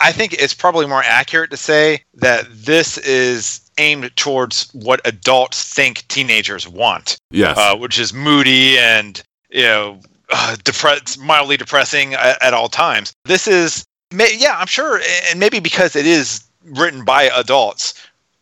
I 0.00 0.12
think 0.12 0.34
it's 0.34 0.52
probably 0.52 0.86
more 0.86 1.02
accurate 1.02 1.50
to 1.50 1.56
say 1.56 2.02
that 2.14 2.46
this 2.50 2.98
is 2.98 3.62
aimed 3.78 4.14
towards 4.16 4.68
what 4.74 5.00
adults 5.06 5.72
think 5.72 6.06
teenagers 6.08 6.68
want, 6.68 7.16
Yes. 7.30 7.56
uh, 7.56 7.74
which 7.74 7.98
is 7.98 8.12
moody 8.12 8.78
and 8.78 9.22
you 9.50 9.62
know 9.62 10.00
uh, 10.30 10.56
depressed, 10.64 11.18
mildly 11.20 11.56
depressing 11.56 12.14
at, 12.14 12.42
at 12.42 12.52
all 12.54 12.68
times. 12.68 13.12
This 13.24 13.48
is, 13.48 13.84
may, 14.12 14.28
yeah, 14.36 14.58
I'm 14.58 14.66
sure, 14.66 15.00
and 15.30 15.40
maybe 15.40 15.58
because 15.58 15.96
it 15.96 16.06
is 16.06 16.44
written 16.64 17.04
by 17.04 17.30
adults 17.34 17.94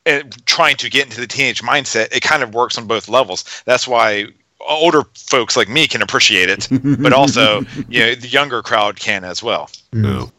and 0.05 0.45
trying 0.47 0.77
to 0.77 0.91
get 0.91 1.05
into 1.05 1.21
the 1.21 1.27
teenage 1.29 1.63
mindset, 1.63 2.09
it 2.13 2.23
kind 2.23 2.43
of 2.43 2.55
works 2.55 2.77
on 2.77 2.87
both 2.87 3.09
levels. 3.09 3.45
That's 3.67 3.87
why 3.87 4.27
older 4.69 5.03
folks 5.15 5.57
like 5.57 5.69
me 5.69 5.87
can 5.87 6.03
appreciate 6.03 6.49
it, 6.49 6.69
but 7.01 7.13
also 7.13 7.61
you 7.89 8.01
know 8.01 8.15
the 8.15 8.29
younger 8.29 8.63
crowd 8.63 8.99
can 8.99 9.25
as 9.25 9.43
well. 9.43 9.71
No. 9.93 10.31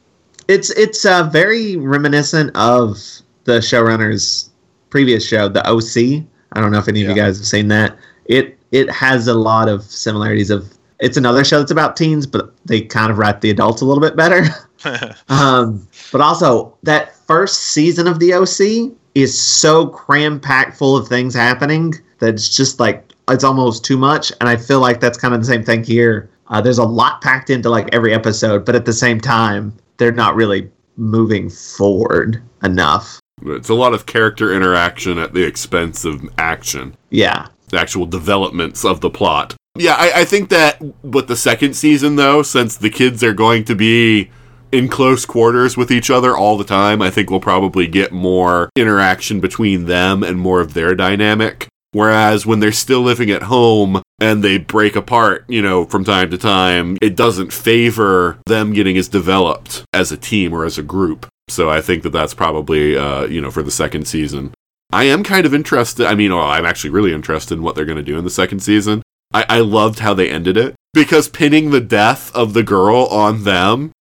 It's 0.47 0.69
it's 0.71 1.05
uh, 1.05 1.23
very 1.23 1.75
reminiscent 1.75 2.55
of 2.55 2.97
the 3.43 3.59
showrunner's 3.59 4.49
previous 4.89 5.27
show, 5.27 5.49
the 5.49 5.67
OC. 5.67 6.25
I 6.53 6.61
don't 6.61 6.71
know 6.71 6.79
if 6.79 6.87
any 6.87 7.01
of 7.03 7.09
you 7.09 7.15
guys 7.15 7.37
have 7.37 7.47
seen 7.47 7.67
that. 7.69 7.97
It 8.25 8.57
it 8.71 8.89
has 8.89 9.27
a 9.27 9.33
lot 9.33 9.69
of 9.69 9.83
similarities 9.83 10.49
of. 10.49 10.73
It's 10.99 11.15
another 11.15 11.43
show 11.43 11.59
that's 11.59 11.69
about 11.69 11.95
teens, 11.95 12.25
but 12.25 12.53
they 12.65 12.81
kind 12.81 13.11
of 13.11 13.19
write 13.19 13.41
the 13.41 13.51
adults 13.51 13.81
a 13.81 13.85
little 13.85 14.01
bit 14.01 14.15
better. 14.15 14.45
um, 15.29 15.87
but 16.11 16.21
also 16.21 16.75
that 16.83 17.15
first 17.27 17.61
season 17.67 18.07
of 18.07 18.19
the 18.19 18.33
OC 18.33 18.97
is 19.21 19.39
so 19.41 19.87
cram 19.87 20.39
packed 20.39 20.77
full 20.77 20.95
of 20.97 21.07
things 21.07 21.33
happening 21.33 21.93
that 22.19 22.29
it's 22.29 22.55
just 22.55 22.79
like 22.79 23.11
it's 23.29 23.43
almost 23.43 23.83
too 23.83 23.97
much. 23.97 24.31
And 24.39 24.47
I 24.49 24.55
feel 24.55 24.79
like 24.79 24.99
that's 24.99 25.17
kind 25.17 25.33
of 25.33 25.39
the 25.41 25.45
same 25.47 25.63
thing 25.63 25.83
here. 25.83 26.29
Uh, 26.47 26.61
there's 26.61 26.77
a 26.77 26.83
lot 26.85 27.21
packed 27.21 27.49
into 27.49 27.69
like 27.69 27.89
every 27.93 28.13
episode, 28.13 28.63
but 28.65 28.75
at 28.75 28.85
the 28.85 28.93
same 28.93 29.19
time, 29.19 29.73
they're 29.97 30.11
not 30.13 30.35
really 30.35 30.69
moving 30.95 31.49
forward 31.49 32.41
enough. 32.63 33.19
It's 33.45 33.69
a 33.69 33.73
lot 33.75 33.93
of 33.93 34.05
character 34.05 34.53
interaction 34.53 35.17
at 35.19 35.33
the 35.33 35.43
expense 35.43 36.05
of 36.05 36.27
action, 36.37 36.95
Yeah. 37.11 37.47
the 37.69 37.79
actual 37.79 38.05
developments 38.05 38.83
of 38.85 39.01
the 39.01 39.09
plot. 39.09 39.55
Yeah, 39.77 39.93
I, 39.95 40.21
I 40.21 40.25
think 40.25 40.49
that 40.49 40.81
with 41.03 41.27
the 41.27 41.35
second 41.35 41.75
season, 41.75 42.15
though, 42.15 42.41
since 42.41 42.77
the 42.77 42.89
kids 42.89 43.23
are 43.23 43.33
going 43.33 43.63
to 43.65 43.75
be 43.75 44.31
in 44.71 44.87
close 44.87 45.25
quarters 45.25 45.77
with 45.77 45.91
each 45.91 46.09
other 46.09 46.35
all 46.35 46.57
the 46.57 46.63
time, 46.63 47.01
I 47.01 47.09
think 47.09 47.29
we'll 47.29 47.39
probably 47.39 47.87
get 47.87 48.11
more 48.11 48.69
interaction 48.75 49.39
between 49.39 49.85
them 49.85 50.23
and 50.23 50.39
more 50.39 50.61
of 50.61 50.73
their 50.73 50.95
dynamic. 50.95 51.67
Whereas 51.91 52.45
when 52.45 52.59
they're 52.59 52.71
still 52.71 53.01
living 53.01 53.31
at 53.31 53.43
home 53.43 54.01
and 54.19 54.43
they 54.43 54.57
break 54.57 54.95
apart, 54.95 55.45
you 55.47 55.61
know, 55.61 55.85
from 55.85 56.03
time 56.03 56.29
to 56.31 56.37
time, 56.37 56.97
it 57.01 57.15
doesn't 57.15 57.53
favor 57.53 58.39
them 58.45 58.73
getting 58.73 58.97
as 58.97 59.07
developed 59.07 59.83
as 59.93 60.11
a 60.11 60.17
team 60.17 60.53
or 60.53 60.65
as 60.65 60.77
a 60.77 60.83
group. 60.83 61.27
So 61.49 61.69
I 61.69 61.81
think 61.81 62.03
that 62.03 62.11
that's 62.11 62.33
probably, 62.33 62.97
uh, 62.97 63.25
you 63.25 63.39
know, 63.39 63.51
for 63.51 63.63
the 63.63 63.71
second 63.71 64.07
season. 64.07 64.53
I 64.91 65.05
am 65.05 65.23
kind 65.23 65.45
of 65.45 65.53
interested. 65.53 66.05
I 66.05 66.15
mean, 66.15 66.33
well, 66.33 66.45
I'm 66.45 66.65
actually 66.65 66.89
really 66.89 67.13
interested 67.13 67.55
in 67.55 67.63
what 67.63 67.75
they're 67.75 67.85
going 67.85 67.97
to 67.97 68.03
do 68.03 68.17
in 68.17 68.23
the 68.23 68.29
second 68.29 68.59
season. 68.59 69.01
I, 69.33 69.45
I 69.49 69.59
loved 69.59 69.99
how 69.99 70.13
they 70.13 70.29
ended 70.29 70.57
it 70.57 70.75
because 70.93 71.29
pinning 71.29 71.71
the 71.71 71.81
death 71.81 72.33
of 72.35 72.53
the 72.53 72.63
girl 72.63 73.05
on 73.07 73.43
them 73.43 73.91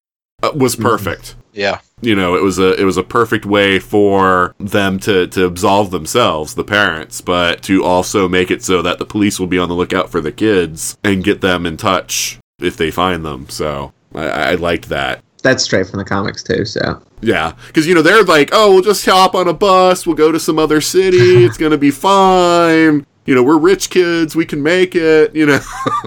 Uh, 0.47 0.53
was 0.57 0.75
mm-hmm. 0.75 0.85
perfect. 0.85 1.37
Yeah, 1.53 1.81
you 2.03 2.15
know 2.15 2.37
it 2.37 2.43
was 2.43 2.59
a 2.59 2.79
it 2.81 2.85
was 2.85 2.97
a 2.97 3.03
perfect 3.03 3.47
way 3.47 3.79
for 3.79 4.55
them 4.59 4.99
to 5.01 5.27
to 5.29 5.47
absolve 5.47 5.91
themselves 5.91 6.55
the 6.55 6.64
parents 6.64 7.23
but 7.23 7.63
to 7.63 7.83
also 7.83 8.29
make 8.29 8.51
it 8.51 8.63
so 8.63 8.83
that 8.83 8.99
the 8.99 9.07
police 9.07 9.41
will 9.41 9.47
be 9.47 9.59
on 9.59 9.71
the 9.71 9.75
lookout 9.75 10.11
for 10.11 10.21
the 10.21 10.33
kids 10.33 10.99
and 11.03 11.25
get 11.25 11.41
them 11.41 11.64
in 11.64 11.77
touch 11.77 12.39
if 12.59 12.77
they 12.77 12.91
find 12.91 13.25
them. 13.25 13.49
So 13.49 13.93
i, 14.14 14.27
I 14.29 14.55
liked 14.55 14.89
that. 14.91 15.23
That's 15.43 15.63
straight 15.63 15.87
from 15.87 15.99
the 15.99 16.05
comics, 16.05 16.43
too. 16.43 16.64
So, 16.64 17.01
yeah. 17.21 17.53
Because 17.68 17.87
you 17.87 17.95
know 17.95 18.03
they're 18.03 18.25
like 18.25 18.51
oh 18.53 18.75
we'll 18.75 18.83
just 18.83 19.05
hop 19.07 19.35
on 19.35 19.49
a 19.49 19.55
bus 19.55 20.07
we'll 20.07 20.17
go 20.17 20.31
to 20.31 20.41
some 20.41 20.59
other 20.59 20.81
city 20.81 21.17
it's 21.45 21.57
gonna 21.57 21.79
be 21.79 21.91
fine 21.91 23.07
you 23.27 23.35
know 23.35 23.43
we're 23.43 23.59
rich 23.59 23.91
kids 23.91 24.35
we 24.35 24.45
can 24.45 24.63
make 24.63 24.95
it 24.95 25.35
you 25.35 25.47
know. 25.47 25.61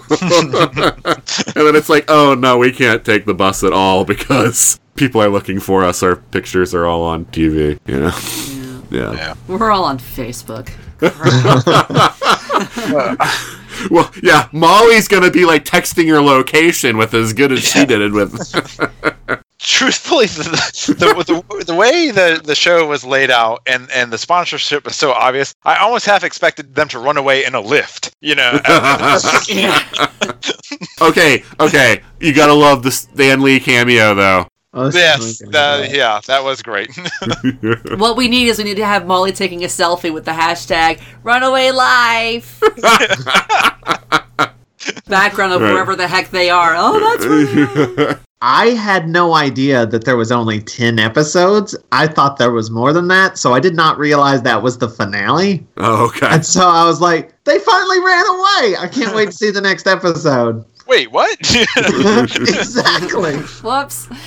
And 1.55 1.67
then 1.67 1.75
it's 1.75 1.89
like 1.89 2.05
oh 2.07 2.33
no 2.33 2.57
we 2.57 2.71
can't 2.71 3.05
take 3.05 3.25
the 3.25 3.33
bus 3.33 3.63
at 3.63 3.73
all 3.73 4.05
because 4.05 4.79
people 4.95 5.21
are 5.21 5.29
looking 5.29 5.59
for 5.59 5.83
us. 5.83 6.01
Our 6.01 6.15
pictures 6.15 6.73
are 6.73 6.85
all 6.85 7.03
on 7.03 7.25
tv 7.25 7.79
you 7.85 7.99
know. 7.99 8.11
Yeah, 8.89 9.13
yeah. 9.13 9.35
We're 9.47 9.71
all 9.71 9.83
on 9.83 9.99
Facebook. 9.99 10.71
well 13.89 14.11
yeah 14.21 14.49
molly's 14.51 15.07
gonna 15.07 15.31
be 15.31 15.45
like 15.45 15.63
texting 15.63 16.05
your 16.05 16.21
location 16.21 16.97
with 16.97 17.13
as 17.13 17.31
good 17.31 17.53
as 17.53 17.63
she 17.63 17.85
did 17.85 18.01
it 18.01 18.11
with 18.11 18.33
Truthfully, 19.59 20.27
the 20.27 20.43
the, 20.43 21.23
the, 21.57 21.63
the 21.65 21.75
way 21.75 22.11
the, 22.11 22.41
the 22.43 22.55
show 22.55 22.87
was 22.87 23.03
laid 23.03 23.29
out 23.29 23.61
and, 23.67 23.89
and 23.91 24.11
the 24.11 24.17
sponsorship 24.17 24.85
was 24.85 24.95
so 24.95 25.11
obvious, 25.11 25.53
I 25.63 25.77
almost 25.77 26.05
half 26.05 26.23
expected 26.23 26.75
them 26.75 26.87
to 26.89 26.99
run 26.99 27.17
away 27.17 27.43
in 27.43 27.55
a 27.55 27.59
lift. 27.59 28.11
You 28.21 28.35
know, 28.35 28.51
okay 31.01 31.43
okay 31.59 32.01
you 32.19 32.33
gotta 32.33 32.53
love 32.53 32.83
the 32.83 32.91
stan 32.91 33.41
lee 33.41 33.59
cameo 33.59 34.13
though 34.15 34.47
oh, 34.73 34.91
yes, 34.93 35.41
that, 35.51 35.91
yeah, 35.93 36.19
that 36.27 36.43
was 36.43 36.61
great. 36.61 36.89
What 37.97 38.17
we 38.17 38.27
need 38.27 38.47
is 38.47 38.57
we 38.59 38.65
need 38.65 38.77
to 38.77 38.85
have 38.85 39.07
Molly 39.07 39.31
taking 39.31 39.63
a 39.63 39.67
selfie 39.67 40.13
with 40.13 40.25
the 40.25 40.31
hashtag 40.31 41.01
Runaway 41.23 41.71
Life. 41.71 42.59
background 45.07 45.53
of 45.53 45.61
Right. 45.61 45.71
wherever 45.71 45.95
the 45.95 46.07
heck 46.07 46.29
they 46.29 46.49
are. 46.49 46.75
Oh, 46.77 46.99
that's 46.99 47.25
where 47.25 47.45
they 47.45 48.03
are. 48.03 48.19
I 48.41 48.67
had 48.67 49.09
no 49.09 49.33
idea 49.33 49.85
that 49.87 50.05
there 50.05 50.15
was 50.15 50.31
only 50.31 50.61
10 50.61 50.97
episodes. 50.97 51.75
I 51.91 52.07
thought 52.07 52.37
there 52.37 52.51
was 52.51 52.71
more 52.71 52.93
than 52.93 53.09
that, 53.09 53.37
so 53.37 53.53
I 53.53 53.59
did 53.59 53.75
not 53.75 53.97
realize 53.97 54.41
that 54.43 54.63
was 54.63 54.77
the 54.77 54.87
finale. 54.87 55.67
oh, 55.77 56.07
okay. 56.07 56.27
And 56.29 56.45
so 56.45 56.67
I 56.67 56.85
was 56.85 57.01
like, 57.01 57.33
they 57.43 57.59
finally 57.59 57.99
ran 57.99 58.25
away. 58.27 58.77
I 58.79 58.89
can't 58.89 59.13
wait 59.13 59.25
to 59.25 59.31
see 59.33 59.51
the 59.51 59.59
next 59.59 59.87
episode. 59.87 60.63
Wait, 60.87 61.11
what? 61.11 61.37
exactly. 61.77 63.35
Whoops. 63.37 64.07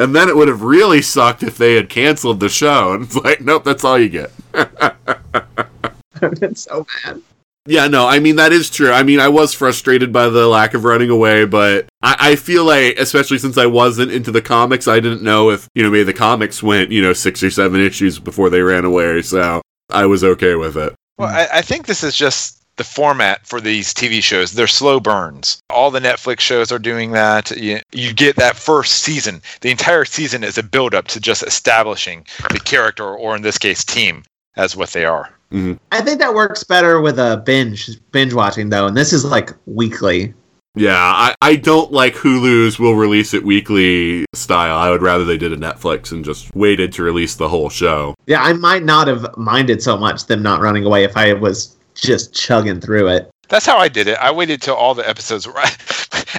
And 0.00 0.16
then 0.16 0.28
it 0.28 0.34
would 0.34 0.48
have 0.48 0.62
really 0.62 1.00
sucked 1.00 1.44
if 1.44 1.56
they 1.56 1.74
had 1.74 1.88
canceled 1.88 2.40
the 2.40 2.48
show. 2.48 2.92
And 2.92 3.04
it's 3.04 3.14
like, 3.14 3.40
nope, 3.40 3.62
that's 3.62 3.84
all 3.84 3.96
you 3.96 4.08
get. 4.08 4.32
I've 4.52 6.40
been 6.40 6.56
so 6.56 6.84
mad. 7.04 7.22
Yeah, 7.66 7.88
no, 7.88 8.06
I 8.06 8.20
mean, 8.20 8.36
that 8.36 8.52
is 8.52 8.70
true. 8.70 8.90
I 8.90 9.02
mean, 9.02 9.20
I 9.20 9.28
was 9.28 9.52
frustrated 9.52 10.12
by 10.12 10.28
the 10.28 10.48
lack 10.48 10.72
of 10.72 10.84
running 10.84 11.10
away, 11.10 11.44
but 11.44 11.86
I, 12.02 12.16
I 12.18 12.36
feel 12.36 12.64
like, 12.64 12.98
especially 12.98 13.38
since 13.38 13.58
I 13.58 13.66
wasn't 13.66 14.12
into 14.12 14.32
the 14.32 14.40
comics, 14.40 14.88
I 14.88 14.98
didn't 14.98 15.22
know 15.22 15.50
if, 15.50 15.68
you 15.74 15.82
know, 15.82 15.90
maybe 15.90 16.04
the 16.04 16.14
comics 16.14 16.62
went, 16.62 16.90
you 16.90 17.02
know, 17.02 17.12
six 17.12 17.42
or 17.42 17.50
seven 17.50 17.80
issues 17.80 18.18
before 18.18 18.48
they 18.48 18.62
ran 18.62 18.84
away. 18.86 19.20
So 19.22 19.60
I 19.90 20.06
was 20.06 20.24
okay 20.24 20.54
with 20.54 20.76
it. 20.76 20.94
Well, 21.18 21.28
I, 21.28 21.58
I 21.58 21.62
think 21.62 21.86
this 21.86 22.02
is 22.02 22.16
just 22.16 22.64
the 22.76 22.84
format 22.84 23.46
for 23.46 23.60
these 23.60 23.92
TV 23.92 24.22
shows. 24.22 24.52
They're 24.52 24.66
slow 24.66 24.98
burns. 24.98 25.60
All 25.68 25.90
the 25.90 26.00
Netflix 26.00 26.40
shows 26.40 26.72
are 26.72 26.78
doing 26.78 27.12
that. 27.12 27.50
You, 27.50 27.80
you 27.92 28.14
get 28.14 28.36
that 28.36 28.56
first 28.56 29.02
season. 29.02 29.42
The 29.60 29.70
entire 29.70 30.06
season 30.06 30.42
is 30.42 30.56
a 30.56 30.62
build 30.62 30.94
up 30.94 31.08
to 31.08 31.20
just 31.20 31.42
establishing 31.42 32.26
the 32.50 32.60
character, 32.60 33.04
or 33.04 33.36
in 33.36 33.42
this 33.42 33.58
case, 33.58 33.84
team, 33.84 34.24
as 34.56 34.74
what 34.74 34.90
they 34.90 35.04
are. 35.04 35.28
Mm-hmm. 35.52 35.74
I 35.90 36.00
think 36.00 36.20
that 36.20 36.34
works 36.34 36.62
better 36.64 37.00
with 37.00 37.18
a 37.18 37.42
binge 37.44 37.90
binge 38.12 38.32
watching 38.32 38.70
though, 38.70 38.86
and 38.86 38.96
this 38.96 39.12
is 39.12 39.24
like 39.24 39.52
weekly. 39.66 40.34
Yeah, 40.76 40.96
I, 40.96 41.34
I 41.42 41.56
don't 41.56 41.90
like 41.90 42.14
Hulu's 42.14 42.78
will 42.78 42.94
release 42.94 43.34
it 43.34 43.44
weekly 43.44 44.24
style. 44.34 44.76
I 44.76 44.88
would 44.90 45.02
rather 45.02 45.24
they 45.24 45.36
did 45.36 45.52
a 45.52 45.56
Netflix 45.56 46.12
and 46.12 46.24
just 46.24 46.54
waited 46.54 46.92
to 46.92 47.02
release 47.02 47.34
the 47.34 47.48
whole 47.48 47.68
show. 47.68 48.14
Yeah, 48.26 48.40
I 48.40 48.52
might 48.52 48.84
not 48.84 49.08
have 49.08 49.36
minded 49.36 49.82
so 49.82 49.96
much 49.96 50.26
them 50.26 50.42
not 50.42 50.60
running 50.60 50.84
away 50.84 51.02
if 51.02 51.16
I 51.16 51.32
was 51.32 51.76
just 51.94 52.32
chugging 52.32 52.80
through 52.80 53.08
it. 53.08 53.30
That's 53.48 53.66
how 53.66 53.78
I 53.78 53.88
did 53.88 54.06
it. 54.06 54.16
I 54.18 54.30
waited 54.30 54.62
till 54.62 54.76
all 54.76 54.94
the 54.94 55.08
episodes 55.08 55.44
were. 55.44 55.58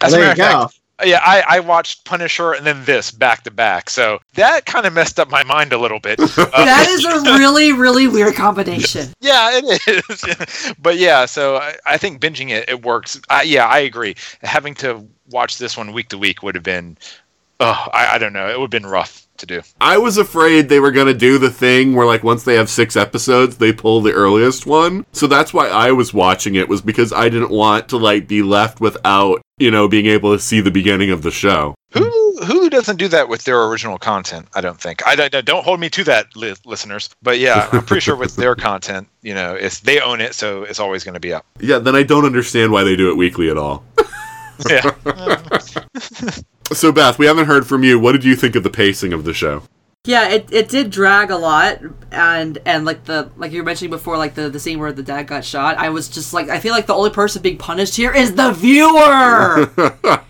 As 0.02 0.14
a 0.14 0.18
there 0.18 0.22
matter 0.22 0.30
you 0.30 0.36
go. 0.50 0.62
fact, 0.62 0.81
yeah, 1.04 1.22
I, 1.24 1.44
I 1.48 1.60
watched 1.60 2.06
Punisher 2.06 2.54
and 2.54 2.66
then 2.66 2.84
this 2.86 3.12
back 3.12 3.44
to 3.44 3.52
back. 3.52 3.90
So 3.90 4.20
that 4.36 4.66
kind 4.66 4.86
of 4.86 4.94
messed 4.94 5.20
up 5.20 5.30
my 5.30 5.44
mind 5.44 5.74
a 5.74 5.78
little 5.78 6.00
bit. 6.00 6.20
Uh, 6.42 6.66
That 6.66 6.88
is 6.90 7.06
a 7.06 7.22
really, 7.38 7.72
really 7.72 8.08
weird 8.08 8.36
combination. 8.36 9.10
Yeah, 9.22 9.52
it 9.54 10.10
is. 10.10 10.74
but 10.82 10.98
yeah, 10.98 11.26
so 11.26 11.58
I, 11.58 11.76
I 11.86 11.98
think 11.98 12.20
binging 12.20 12.50
it, 12.50 12.68
it 12.70 12.84
works. 12.84 13.20
I, 13.30 13.44
yeah, 13.44 13.68
I 13.68 13.80
agree. 13.80 14.16
Having 14.42 14.76
to 14.76 15.08
watch 15.30 15.58
this 15.58 15.78
one 15.78 15.94
week 15.94 16.10
to 16.10 16.18
week 16.18 16.42
would 16.44 16.56
have 16.56 16.64
been, 16.64 16.98
oh, 17.60 17.88
I, 17.94 18.16
I 18.16 18.18
don't 18.18 18.34
know. 18.34 18.50
It 18.50 18.60
would 18.60 18.74
have 18.74 18.82
been 18.82 18.90
rough 18.90 19.21
to 19.42 19.46
do. 19.46 19.62
I 19.80 19.98
was 19.98 20.18
afraid 20.18 20.70
they 20.70 20.80
were 20.80 20.92
going 20.92 21.08
to 21.08 21.14
do 21.14 21.38
the 21.38 21.52
thing 21.52 21.94
where, 21.96 22.08
like, 22.08 22.24
once 22.24 22.44
they 22.44 22.56
have 22.56 22.70
six 22.70 22.96
episodes, 22.96 23.58
they 23.58 23.74
pull 23.74 24.02
the 24.02 24.14
earliest 24.14 24.66
one. 24.66 25.06
So 25.12 25.28
that's 25.28 25.54
why 25.54 25.68
I 25.68 25.92
was 25.92 26.14
watching 26.14 26.56
it, 26.56 26.70
was 26.70 26.82
because 26.82 27.12
I 27.12 27.30
didn't 27.30 27.52
want 27.52 27.90
to, 27.90 27.98
like, 27.98 28.28
be 28.28 28.42
left 28.42 28.80
without, 28.80 29.42
you 29.58 29.70
know, 29.70 29.88
being 29.88 30.06
able 30.06 30.34
to 30.34 30.40
see 30.42 30.62
the 30.62 30.72
beginning 30.72 31.12
of 31.12 31.22
the 31.22 31.32
show. 31.32 31.76
Hulu, 31.94 32.40
Hulu 32.40 32.70
doesn't 32.70 32.96
do 32.98 33.10
that 33.10 33.28
with 33.28 33.44
their 33.44 33.64
original 33.66 33.98
content. 33.98 34.48
I 34.56 34.62
don't 34.62 34.80
think. 34.80 35.06
I 35.06 35.16
don't, 35.16 35.46
don't 35.46 35.64
hold 35.64 35.80
me 35.80 35.90
to 35.90 36.04
that, 36.06 36.34
li- 36.36 36.56
listeners. 36.66 37.10
But 37.22 37.40
yeah, 37.40 37.68
I'm 37.72 37.84
pretty 37.84 38.02
sure 38.02 38.16
with 38.16 38.36
their 38.38 38.56
content, 38.70 39.10
you 39.22 39.34
know, 39.34 39.56
it's 39.56 39.82
they 39.82 40.00
own 40.00 40.22
it, 40.22 40.34
so 40.34 40.64
it's 40.64 40.80
always 40.80 41.04
going 41.04 41.16
to 41.16 41.20
be 41.20 41.34
up. 41.34 41.46
Yeah, 41.60 41.80
then 41.80 41.96
I 41.96 42.04
don't 42.04 42.26
understand 42.26 42.72
why 42.72 42.84
they 42.84 42.96
do 42.96 43.12
it 43.12 43.18
weekly 43.18 43.50
at 43.50 43.58
all. 43.58 43.84
Yeah. 44.70 44.92
So, 46.74 46.92
Beth, 46.92 47.20
we 47.20 47.26
haven't 47.26 47.46
heard 47.48 47.68
from 47.68 47.84
you. 47.84 48.00
What 48.00 48.14
did 48.14 48.24
you 48.24 48.36
think 48.36 48.56
of 48.56 48.64
the 48.64 48.70
pacing 48.70 49.14
of 49.14 49.24
the 49.26 49.34
show? 49.34 49.64
Yeah, 50.06 50.30
it, 50.30 50.52
it 50.52 50.68
did 50.70 50.90
drag 50.90 51.30
a 51.30 51.38
lot, 51.38 51.80
and 52.12 52.58
and 52.66 52.86
like 52.86 53.04
the 53.06 53.30
like 53.38 53.52
you 53.52 53.60
were 53.60 53.66
mentioning 53.66 53.92
before, 53.92 54.18
like 54.18 54.34
the 54.34 54.50
the 54.50 54.60
scene 54.60 54.80
where 54.80 54.92
the 54.92 55.04
dad 55.04 55.28
got 55.28 55.46
shot. 55.46 55.78
I 55.78 55.90
was 55.90 56.08
just 56.10 56.34
like, 56.34 56.50
I 56.50 56.60
feel 56.60 56.74
like 56.74 56.88
the 56.88 56.96
only 56.96 57.12
person 57.12 57.42
being 57.44 57.58
punished 57.58 57.96
here 57.96 58.12
is 58.14 58.34
the 58.36 58.52
viewer. 58.54 59.70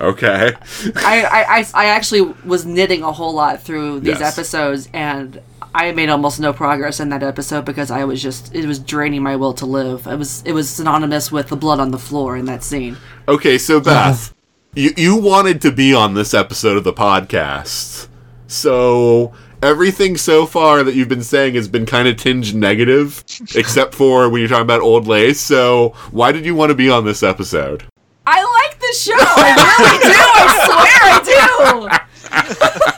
Okay. 0.00 0.52
I, 0.96 1.22
I, 1.24 1.58
I, 1.58 1.66
I 1.74 1.84
actually 1.86 2.22
was 2.44 2.66
knitting 2.66 3.04
a 3.04 3.12
whole 3.12 3.34
lot 3.34 3.62
through 3.62 4.00
these 4.00 4.18
Yes. 4.18 4.36
episodes, 4.36 4.88
and 4.92 5.40
I 5.76 5.92
made 5.92 6.08
almost 6.08 6.40
no 6.40 6.52
progress 6.52 6.98
in 6.98 7.10
that 7.10 7.22
episode 7.22 7.64
because 7.64 7.92
I 7.92 8.04
was 8.04 8.20
just 8.20 8.52
it 8.52 8.66
was 8.66 8.80
draining 8.80 9.22
my 9.22 9.36
will 9.36 9.52
to 9.54 9.66
live. 9.66 10.08
It 10.08 10.16
was 10.16 10.42
it 10.44 10.52
was 10.54 10.68
synonymous 10.68 11.30
with 11.30 11.48
the 11.48 11.56
blood 11.56 11.78
on 11.78 11.92
the 11.92 11.98
floor 12.00 12.36
in 12.36 12.46
that 12.46 12.64
scene. 12.64 12.96
Okay, 13.28 13.58
so 13.58 13.78
Beth, 13.80 14.34
you 14.74 14.90
you 14.96 15.16
wanted 15.16 15.60
to 15.62 15.70
be 15.70 15.94
on 15.94 16.14
this 16.14 16.32
episode 16.32 16.76
of 16.76 16.84
the 16.84 16.92
podcast. 16.92 18.08
So 18.46 19.32
everything 19.62 20.16
so 20.16 20.46
far 20.46 20.82
that 20.82 20.94
you've 20.94 21.08
been 21.08 21.22
saying 21.22 21.54
has 21.54 21.68
been 21.68 21.84
kind 21.84 22.08
of 22.08 22.16
tinged 22.16 22.54
negative, 22.54 23.22
except 23.54 23.94
for 23.94 24.28
when 24.28 24.40
you're 24.40 24.48
talking 24.48 24.62
about 24.62 24.80
old 24.80 25.06
lace. 25.06 25.40
So 25.40 25.90
why 26.10 26.32
did 26.32 26.46
you 26.46 26.54
want 26.54 26.70
to 26.70 26.74
be 26.74 26.88
on 26.88 27.04
this 27.04 27.22
episode? 27.22 27.84
I 28.26 28.42
like 28.42 28.78
the 28.78 28.94
show. 28.96 29.12
I 29.18 29.52
really 29.78 29.98
do. 30.08 30.18
I 30.34 30.48
swear 30.64 31.90
I 31.90 32.88
do. 32.88 32.88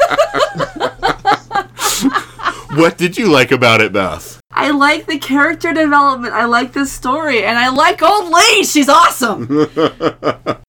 What 2.77 2.99
did 2.99 3.17
you 3.19 3.29
like 3.31 3.53
about 3.53 3.81
it, 3.81 3.93
Beth? 3.93 4.41
I 4.51 4.71
like 4.71 5.07
the 5.07 5.19
character 5.19 5.73
development. 5.73 6.33
I 6.35 6.45
like 6.45 6.73
the 6.73 6.87
story, 6.87 7.45
and 7.45 7.59
I 7.59 7.69
like 7.71 8.03
Old 8.03 8.31
Lace. 8.33 8.71
She's 8.73 8.89
awesome. 8.89 9.49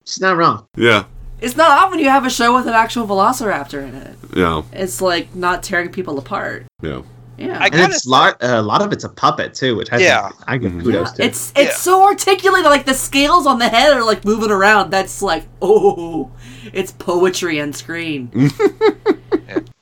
She's 0.06 0.20
not 0.20 0.36
wrong. 0.36 0.66
Yeah, 0.76 1.04
it's 1.40 1.56
not 1.56 1.70
often 1.70 1.98
you 1.98 2.08
have 2.08 2.24
a 2.26 2.30
show 2.30 2.54
with 2.54 2.66
an 2.66 2.74
actual 2.74 3.06
Velociraptor 3.06 3.86
in 3.88 3.94
it. 3.94 4.16
yeah, 4.36 4.62
It's 4.72 5.00
like 5.00 5.34
not 5.34 5.62
tearing 5.62 5.90
people 5.90 6.18
apart. 6.18 6.66
yeah. 6.82 7.02
Yeah. 7.38 7.58
I 7.60 7.66
And 7.66 7.72
gotta 7.74 7.92
it's 7.92 8.04
say- 8.04 8.10
lot, 8.10 8.36
a 8.40 8.62
lot 8.62 8.80
of 8.80 8.94
it's 8.94 9.04
a 9.04 9.10
puppet 9.10 9.52
too, 9.52 9.76
which 9.76 9.92
I 9.92 9.98
Yeah. 9.98 10.30
think 10.30 10.42
I 10.46 10.56
give 10.56 10.72
mm-hmm. 10.72 10.80
kudos 10.80 11.12
to. 11.12 11.22
It's 11.24 11.52
it's 11.54 11.66
Yeah. 11.72 11.74
so 11.74 12.02
articulated, 12.04 12.64
like 12.70 12.86
the 12.86 12.94
scales 12.94 13.46
on 13.46 13.58
the 13.58 13.68
head 13.68 13.92
are 13.92 14.02
like 14.02 14.24
moving 14.24 14.50
around. 14.50 14.88
That's 14.90 15.20
like, 15.20 15.44
oh, 15.60 16.30
it's 16.72 16.92
poetry 16.92 17.60
on 17.60 17.74
screen. 17.74 18.30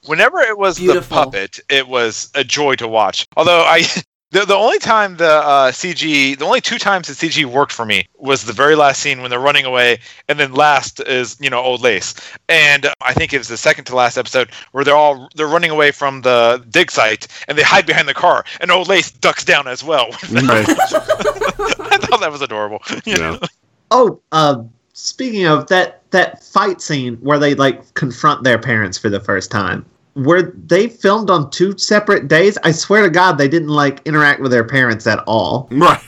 Whenever 0.06 0.40
it 0.40 0.58
was 0.58 0.78
Beautiful. 0.78 1.16
the 1.16 1.24
puppet, 1.24 1.60
it 1.68 1.88
was 1.88 2.30
a 2.34 2.44
joy 2.44 2.74
to 2.76 2.88
watch. 2.88 3.26
Although 3.36 3.62
I, 3.62 3.82
the, 4.30 4.44
the 4.44 4.54
only 4.54 4.78
time 4.78 5.16
the 5.16 5.30
uh, 5.30 5.70
CG, 5.70 6.36
the 6.38 6.44
only 6.44 6.60
two 6.60 6.78
times 6.78 7.08
the 7.08 7.14
CG 7.14 7.44
worked 7.44 7.72
for 7.72 7.86
me 7.86 8.08
was 8.16 8.44
the 8.44 8.52
very 8.52 8.74
last 8.74 9.00
scene 9.00 9.20
when 9.22 9.30
they're 9.30 9.38
running 9.38 9.64
away, 9.64 9.98
and 10.28 10.38
then 10.38 10.52
last 10.52 11.00
is 11.00 11.36
you 11.40 11.48
know 11.48 11.60
old 11.60 11.82
lace, 11.82 12.14
and 12.48 12.88
I 13.00 13.14
think 13.14 13.32
it 13.32 13.38
was 13.38 13.48
the 13.48 13.56
second 13.56 13.84
to 13.86 13.96
last 13.96 14.18
episode 14.18 14.50
where 14.72 14.84
they're 14.84 14.96
all 14.96 15.28
they're 15.36 15.46
running 15.46 15.70
away 15.70 15.92
from 15.92 16.22
the 16.22 16.64
dig 16.70 16.90
site 16.90 17.28
and 17.48 17.56
they 17.56 17.62
hide 17.62 17.86
behind 17.86 18.08
the 18.08 18.14
car, 18.14 18.44
and 18.60 18.70
old 18.70 18.88
lace 18.88 19.10
ducks 19.10 19.44
down 19.44 19.68
as 19.68 19.84
well. 19.84 20.08
Right. 20.34 20.68
I 20.68 21.96
thought 21.98 22.20
that 22.20 22.30
was 22.30 22.42
adorable. 22.42 22.82
You 23.06 23.16
know? 23.16 23.38
yeah. 23.40 23.46
Oh, 23.90 24.20
uh, 24.32 24.62
speaking 24.94 25.46
of 25.46 25.68
that, 25.68 26.02
that 26.10 26.42
fight 26.42 26.80
scene 26.80 27.16
where 27.16 27.38
they 27.38 27.54
like 27.54 27.94
confront 27.94 28.42
their 28.44 28.58
parents 28.58 28.98
for 28.98 29.08
the 29.08 29.20
first 29.20 29.50
time. 29.50 29.84
Were 30.14 30.52
they 30.56 30.88
filmed 30.88 31.30
on 31.30 31.50
two 31.50 31.76
separate 31.76 32.28
days? 32.28 32.56
I 32.62 32.70
swear 32.70 33.02
to 33.02 33.10
God, 33.10 33.36
they 33.36 33.48
didn't 33.48 33.68
like 33.68 34.00
interact 34.06 34.40
with 34.40 34.50
their 34.52 34.64
parents 34.64 35.06
at 35.06 35.18
all. 35.26 35.68
Right. 35.70 36.00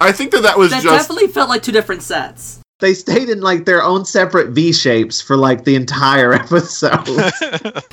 I 0.00 0.12
think 0.12 0.30
that 0.32 0.42
that 0.42 0.58
was 0.58 0.70
That 0.70 0.82
just 0.82 1.08
definitely 1.08 1.32
felt 1.32 1.48
like 1.48 1.62
two 1.62 1.72
different 1.72 2.02
sets. 2.02 2.60
They 2.80 2.94
stayed 2.94 3.28
in 3.28 3.40
like 3.40 3.66
their 3.66 3.82
own 3.82 4.04
separate 4.06 4.50
V 4.50 4.72
shapes 4.72 5.20
for 5.20 5.36
like 5.36 5.64
the 5.64 5.74
entire 5.74 6.32
episode. 6.44 7.06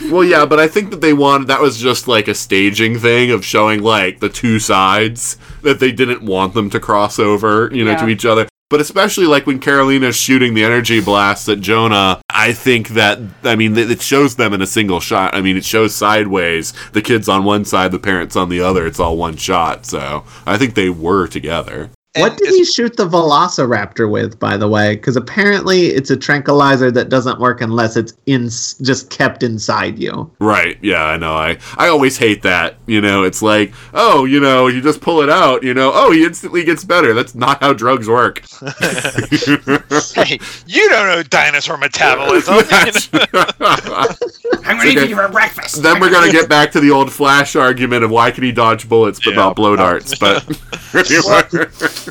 Well, 0.09 0.23
yeah, 0.23 0.45
but 0.45 0.57
I 0.57 0.69
think 0.69 0.91
that 0.91 1.01
they 1.01 1.11
wanted 1.11 1.49
that 1.49 1.59
was 1.59 1.77
just 1.77 2.07
like 2.07 2.29
a 2.29 2.33
staging 2.33 2.97
thing 2.97 3.29
of 3.29 3.43
showing 3.43 3.83
like 3.83 4.21
the 4.21 4.29
two 4.29 4.57
sides 4.57 5.37
that 5.63 5.81
they 5.81 5.91
didn't 5.91 6.21
want 6.21 6.53
them 6.53 6.69
to 6.69 6.79
cross 6.79 7.19
over, 7.19 7.69
you 7.73 7.83
know, 7.83 7.97
to 7.97 8.07
each 8.07 8.25
other. 8.25 8.47
But 8.69 8.81
especially 8.81 9.27
like 9.27 9.47
when 9.47 9.61
Karolina's 9.61 10.17
shooting 10.17 10.53
the 10.53 10.65
energy 10.65 10.99
blast 10.99 11.47
at 11.47 11.61
Jonah, 11.61 12.21
I 12.29 12.51
think 12.51 12.89
that 12.89 13.19
I 13.43 13.55
mean 13.55 13.77
it 13.77 13.89
it 13.89 14.01
shows 14.01 14.35
them 14.35 14.53
in 14.53 14.61
a 14.61 14.67
single 14.67 14.99
shot. 14.99 15.33
I 15.33 15.41
mean 15.41 15.55
it 15.55 15.63
shows 15.63 15.95
sideways 15.95 16.73
the 16.91 17.01
kids 17.01 17.29
on 17.29 17.45
one 17.45 17.63
side, 17.63 17.91
the 17.91 17.99
parents 17.99 18.35
on 18.35 18.49
the 18.49 18.59
other. 18.59 18.85
It's 18.85 18.99
all 18.99 19.15
one 19.15 19.37
shot. 19.37 19.85
So 19.85 20.25
I 20.45 20.57
think 20.57 20.75
they 20.75 20.89
were 20.89 21.27
together. 21.27 21.91
What 22.19 22.37
did 22.37 22.49
he 22.49 22.65
shoot 22.65 22.97
the 22.97 23.07
Velociraptor 23.07 24.09
with, 24.09 24.39
by 24.39 24.57
the 24.57 24.67
way? 24.67 24.95
Because 24.95 25.15
apparently 25.15 25.87
it's 25.87 26.09
a 26.09 26.17
tranquilizer 26.17 26.91
that 26.91 27.09
doesn't 27.09 27.39
work 27.39 27.61
unless 27.61 27.95
it's 27.95 28.13
in 28.25 28.45
just 28.45 29.09
kept 29.09 29.43
inside 29.43 29.99
you. 29.99 30.29
Right. 30.39 30.77
Yeah, 30.81 31.03
I 31.03 31.17
know. 31.17 31.33
I 31.33 31.57
I 31.77 31.87
always 31.87 32.17
hate 32.17 32.41
that. 32.43 32.77
You 32.85 33.01
know, 33.01 33.23
it's 33.23 33.41
like, 33.41 33.73
oh, 33.93 34.25
you 34.25 34.39
know, 34.39 34.67
you 34.67 34.81
just 34.81 35.01
pull 35.01 35.21
it 35.21 35.29
out, 35.29 35.63
you 35.63 35.73
know, 35.73 35.91
oh, 35.93 36.11
he 36.11 36.25
instantly 36.25 36.63
gets 36.63 36.83
better. 36.83 37.13
That's 37.13 37.35
not 37.35 37.61
how 37.61 37.73
drugs 37.73 38.07
work. 38.07 38.43
hey, 40.13 40.39
you 40.65 40.89
don't 40.89 41.07
know 41.07 41.23
dinosaur 41.23 41.77
metabolism. 41.77 42.55
you? 42.55 42.61
I'm 44.65 44.77
gonna 44.77 44.89
eat 44.89 45.09
you 45.09 45.15
for 45.15 45.27
breakfast. 45.29 45.83
Then 45.83 45.99
we're 45.99 46.11
gonna 46.11 46.31
get 46.31 46.49
back 46.49 46.71
to 46.71 46.79
the 46.79 46.91
old 46.91 47.11
Flash 47.11 47.55
argument 47.55 48.03
of 48.03 48.11
why 48.11 48.31
can 48.31 48.43
he 48.43 48.51
dodge 48.51 48.87
bullets 48.89 49.19
oh. 49.19 49.21
but 49.25 49.31
Yeah. 49.31 49.35
not 49.35 49.55
blow 49.55 49.75
darts. 49.75 50.17
But 50.17 50.43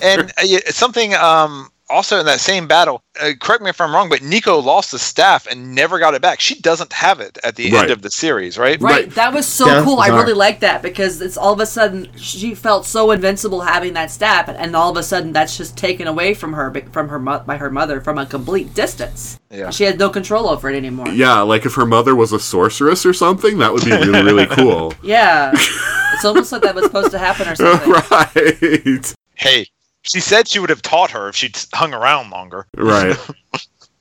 and 0.02 0.32
uh, 0.38 0.70
something 0.70 1.14
um, 1.14 1.70
also 1.88 2.18
in 2.20 2.26
that 2.26 2.40
same 2.40 2.66
battle. 2.66 3.02
Uh, 3.20 3.30
correct 3.40 3.62
me 3.62 3.70
if 3.70 3.80
I'm 3.80 3.94
wrong, 3.94 4.08
but 4.08 4.20
Nico 4.22 4.58
lost 4.58 4.90
the 4.90 4.98
staff 4.98 5.46
and 5.46 5.74
never 5.74 5.98
got 6.00 6.14
it 6.14 6.20
back. 6.20 6.40
She 6.40 6.60
doesn't 6.60 6.92
have 6.92 7.20
it 7.20 7.38
at 7.44 7.54
the 7.56 7.70
Right. 7.70 7.82
end 7.82 7.90
of 7.92 8.02
the 8.02 8.10
series, 8.10 8.58
right? 8.58 8.80
Right, 8.80 9.04
Right. 9.04 9.10
that 9.14 9.32
was 9.32 9.46
so 9.46 9.66
Yeah, 9.66 9.82
cool. 9.84 10.00
I 10.00 10.08
really 10.08 10.32
liked 10.34 10.60
that 10.62 10.82
because 10.82 11.20
it's 11.22 11.36
all 11.36 11.52
of 11.52 11.60
a 11.60 11.66
sudden 11.66 12.08
she 12.16 12.54
felt 12.56 12.84
so 12.86 13.12
invincible 13.12 13.60
having 13.62 13.92
that 13.94 14.10
staff, 14.10 14.48
and, 14.48 14.56
and 14.58 14.74
all 14.76 14.90
of 14.90 14.96
a 14.96 15.02
sudden 15.04 15.32
that's 15.32 15.56
just 15.56 15.76
taken 15.76 16.06
away 16.08 16.34
from 16.34 16.52
her 16.54 16.74
from 16.92 17.08
her 17.08 17.18
by 17.20 17.56
her 17.56 17.70
mother 17.70 18.00
from 18.00 18.18
a 18.18 18.26
complete 18.26 18.74
distance. 18.74 19.38
Yeah. 19.50 19.70
she 19.70 19.84
had 19.84 19.96
no 19.98 20.10
control 20.10 20.48
over 20.48 20.68
it 20.68 20.76
anymore. 20.76 21.08
Yeah, 21.10 21.40
like 21.42 21.64
if 21.64 21.74
her 21.76 21.86
mother 21.86 22.16
was 22.16 22.32
a 22.32 22.40
sorceress 22.40 23.06
or 23.06 23.12
something, 23.14 23.58
that 23.58 23.72
would 23.72 23.84
be 23.84 23.92
really, 23.92 24.22
really 24.24 24.46
cool. 24.50 24.92
Yeah, 25.04 25.52
it's 25.54 26.24
almost 26.24 26.50
like 26.50 26.62
that 26.62 26.74
was 26.74 26.84
supposed 26.84 27.12
to 27.12 27.18
happen 27.18 27.46
or 27.48 27.54
something. 27.54 27.92
right. 28.10 29.14
Hey, 29.36 29.66
she 30.06 30.20
said 30.20 30.48
she 30.48 30.58
would 30.58 30.70
have 30.70 30.82
taught 30.82 31.10
her 31.10 31.28
if 31.28 31.36
she'd 31.36 31.58
hung 31.74 31.92
around 31.92 32.30
longer. 32.30 32.66
Right. 32.76 33.16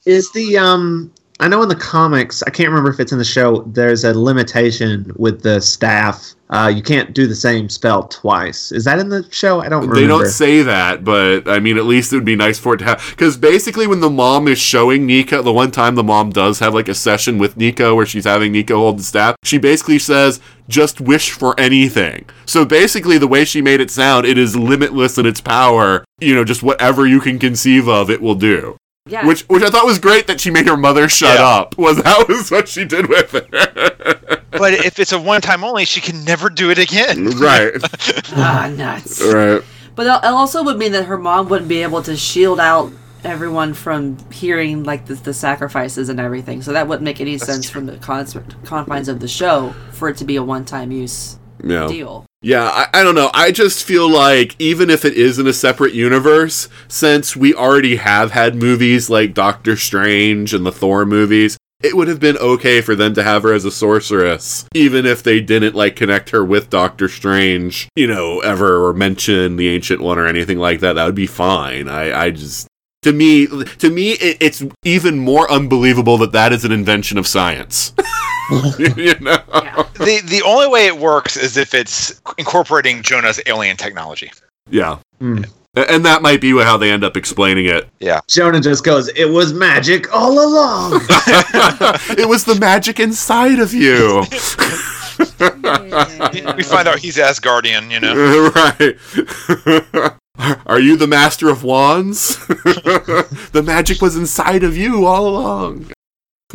Is 0.05 0.31
the 0.31 0.57
um 0.57 1.11
I 1.39 1.49
know 1.49 1.61
in 1.61 1.69
the 1.69 1.75
comics, 1.75 2.41
I 2.43 2.49
can't 2.49 2.69
remember 2.69 2.89
if 2.89 2.99
it's 2.99 3.11
in 3.11 3.17
the 3.17 3.25
show, 3.25 3.61
there's 3.63 4.05
a 4.05 4.17
limitation 4.17 5.11
with 5.17 5.41
the 5.41 5.59
staff. 5.59 6.33
Uh, 6.49 6.71
you 6.73 6.81
can't 6.81 7.13
do 7.13 7.27
the 7.27 7.35
same 7.35 7.67
spell 7.67 8.07
twice. 8.07 8.71
Is 8.71 8.85
that 8.85 8.99
in 8.99 9.09
the 9.09 9.27
show? 9.31 9.59
I 9.59 9.67
don't 9.67 9.81
remember. 9.81 9.99
They 9.99 10.07
don't 10.07 10.27
say 10.27 10.61
that, 10.61 11.03
but 11.03 11.49
I 11.49 11.59
mean, 11.59 11.77
at 11.77 11.85
least 11.85 12.13
it 12.13 12.17
would 12.17 12.25
be 12.25 12.37
nice 12.37 12.57
for 12.57 12.75
it 12.75 12.77
to 12.77 12.85
have. 12.85 13.05
Because 13.09 13.35
basically, 13.35 13.85
when 13.85 13.99
the 13.99 14.09
mom 14.09 14.47
is 14.47 14.59
showing 14.59 15.05
Nico, 15.05 15.41
the 15.41 15.51
one 15.51 15.71
time 15.71 15.95
the 15.95 16.03
mom 16.03 16.29
does 16.29 16.59
have 16.59 16.73
like 16.73 16.87
a 16.87 16.93
session 16.93 17.37
with 17.37 17.57
Nico 17.57 17.95
where 17.95 18.05
she's 18.05 18.25
having 18.25 18.53
Nico 18.53 18.77
hold 18.77 18.99
the 18.99 19.03
staff, 19.03 19.35
she 19.43 19.57
basically 19.57 19.99
says, 19.99 20.39
just 20.69 21.01
wish 21.01 21.31
for 21.31 21.59
anything. 21.59 22.29
So 22.45 22.63
basically, 22.63 23.17
the 23.17 23.27
way 23.27 23.43
she 23.43 23.61
made 23.61 23.81
it 23.81 23.91
sound, 23.91 24.25
it 24.25 24.37
is 24.37 24.55
limitless 24.55 25.17
in 25.17 25.25
its 25.25 25.41
power. 25.41 26.05
You 26.19 26.35
know, 26.35 26.45
just 26.45 26.63
whatever 26.63 27.05
you 27.05 27.19
can 27.19 27.39
conceive 27.39 27.89
of, 27.89 28.09
it 28.09 28.21
will 28.21 28.35
do. 28.35 28.77
Yeah, 29.07 29.27
Which, 29.27 29.43
which 29.43 29.61
I 29.61 29.69
thought 29.69 29.85
was 29.85 29.99
great 29.99 30.25
that 30.25 30.41
she 30.41 30.49
made 30.49 30.65
her 30.67 30.75
mother 30.75 31.07
shut 31.07 31.37
Yeah. 31.37 31.45
up. 31.45 31.77
Was 31.77 31.97
that 32.01 32.25
was 32.27 32.49
what 32.49 32.67
she 32.67 32.85
did 32.85 33.07
with 33.07 33.35
it? 33.35 33.51
But 34.49 34.73
if 34.73 34.97
it's 34.99 35.11
a 35.11 35.19
one 35.19 35.41
time 35.41 35.63
only, 35.63 35.85
she 35.85 36.01
can 36.01 36.23
never 36.25 36.49
do 36.49 36.71
it 36.71 36.79
again. 36.79 37.25
right, 37.37 37.71
ah, 38.35 38.71
nuts. 38.75 39.21
right. 39.21 39.61
But 39.93 40.07
it 40.07 40.25
also 40.25 40.63
would 40.63 40.79
mean 40.79 40.91
that 40.93 41.05
her 41.05 41.19
mom 41.19 41.49
wouldn't 41.49 41.69
be 41.69 41.83
able 41.83 42.01
to 42.01 42.17
shield 42.17 42.59
out 42.59 42.91
everyone 43.23 43.75
from 43.75 44.17
hearing 44.31 44.83
like 44.83 45.05
the, 45.05 45.13
the 45.13 45.33
sacrifices 45.35 46.09
and 46.09 46.19
everything. 46.19 46.63
So 46.63 46.73
that 46.73 46.87
wouldn't 46.87 47.03
make 47.05 47.21
any 47.21 47.37
sense 47.37 47.69
from 47.69 47.85
the 47.85 47.97
cons- 47.97 48.35
confines 48.63 49.07
of 49.07 49.19
the 49.19 49.27
show 49.27 49.75
for 49.91 50.09
it 50.09 50.17
to 50.17 50.25
be 50.25 50.35
a 50.35 50.43
one-time 50.43 50.91
use 50.91 51.37
Yeah. 51.63 51.87
deal. 51.87 52.25
Yeah, 52.45 52.65
I, 52.65 52.99
I 52.99 53.03
don't 53.03 53.15
know. 53.15 53.31
I 53.33 53.51
just 53.51 53.83
feel 53.83 54.07
like 54.07 54.55
even 54.59 54.91
if 54.91 55.03
it 55.03 55.13
is 55.15 55.39
in 55.39 55.47
a 55.47 55.51
separate 55.51 55.95
universe, 55.95 56.69
since 56.87 57.35
we 57.35 57.55
already 57.55 57.95
have 57.95 58.33
had 58.33 58.53
movies 58.53 59.09
like 59.09 59.33
Doctor 59.33 59.75
Strange 59.75 60.53
and 60.53 60.63
the 60.63 60.71
Thor 60.71 61.07
movies, 61.07 61.57
it 61.81 61.97
would 61.97 62.07
have 62.07 62.19
been 62.19 62.37
okay 62.37 62.81
for 62.81 62.93
them 62.93 63.15
to 63.15 63.23
have 63.23 63.41
her 63.41 63.51
as 63.51 63.65
a 63.65 63.71
sorceress, 63.71 64.67
even 64.75 65.07
if 65.07 65.23
they 65.23 65.41
didn't 65.41 65.73
like 65.73 65.95
connect 65.95 66.29
her 66.29 66.45
with 66.45 66.69
Doctor 66.69 67.07
Strange, 67.07 67.89
you 67.95 68.05
know, 68.05 68.41
ever 68.41 68.85
or 68.85 68.93
mention 68.93 69.55
the 69.55 69.69
Ancient 69.69 69.99
One 69.99 70.19
or 70.19 70.27
anything 70.27 70.59
like 70.59 70.81
that. 70.81 70.93
That 70.93 71.05
would 71.05 71.15
be 71.15 71.25
fine. 71.25 71.89
I, 71.89 72.25
I 72.25 72.29
just. 72.29 72.67
To 73.01 73.11
me, 73.11 73.47
to 73.47 73.89
me, 73.89 74.11
it, 74.11 74.37
it's 74.39 74.63
even 74.83 75.17
more 75.17 75.51
unbelievable 75.51 76.19
that 76.19 76.31
that 76.33 76.53
is 76.53 76.63
an 76.63 76.71
invention 76.71 77.17
of 77.17 77.25
science. 77.25 77.91
you 78.79 79.15
know? 79.21 79.37
the 79.95 80.21
the 80.25 80.41
only 80.45 80.67
way 80.67 80.87
it 80.87 80.97
works 80.97 81.35
is 81.37 81.57
if 81.57 81.73
it's 81.73 82.21
incorporating 82.37 83.01
Jonah's 83.01 83.39
alien 83.45 83.77
technology. 83.77 84.31
Yeah. 84.69 84.97
Hmm. 85.19 85.43
A- 85.77 85.91
And 85.91 86.05
that 86.05 86.21
might 86.21 86.41
be 86.41 86.51
how 86.63 86.77
they 86.77 86.91
end 86.91 87.03
up 87.03 87.17
explaining 87.17 87.65
it. 87.65 87.89
Yeah. 87.99 88.21
Jonah 88.27 88.59
just 88.61 88.83
goes, 88.83 89.07
"It 89.09 89.25
was 89.25 89.53
magic 89.53 90.13
all 90.13 90.33
along." 90.43 91.01
it 92.17 92.27
was 92.29 92.43
the 92.45 92.55
magic 92.59 92.99
inside 92.99 93.59
of 93.59 93.73
you. 93.73 94.23
We 96.55 96.63
find 96.63 96.87
out 96.87 96.99
he's 96.99 97.17
Asgardian, 97.17 97.89
you 97.91 97.99
know. 97.99 98.49
right. 98.55 98.95
Are 100.67 100.79
you 100.79 100.97
the 100.97 101.07
master 101.07 101.49
of 101.49 101.63
wands? 101.63 102.35
the 102.47 103.63
magic 103.65 104.01
was 104.01 104.15
inside 104.17 104.63
of 104.63 104.75
you 104.75 105.05
all 105.05 105.27
along. 105.27 105.91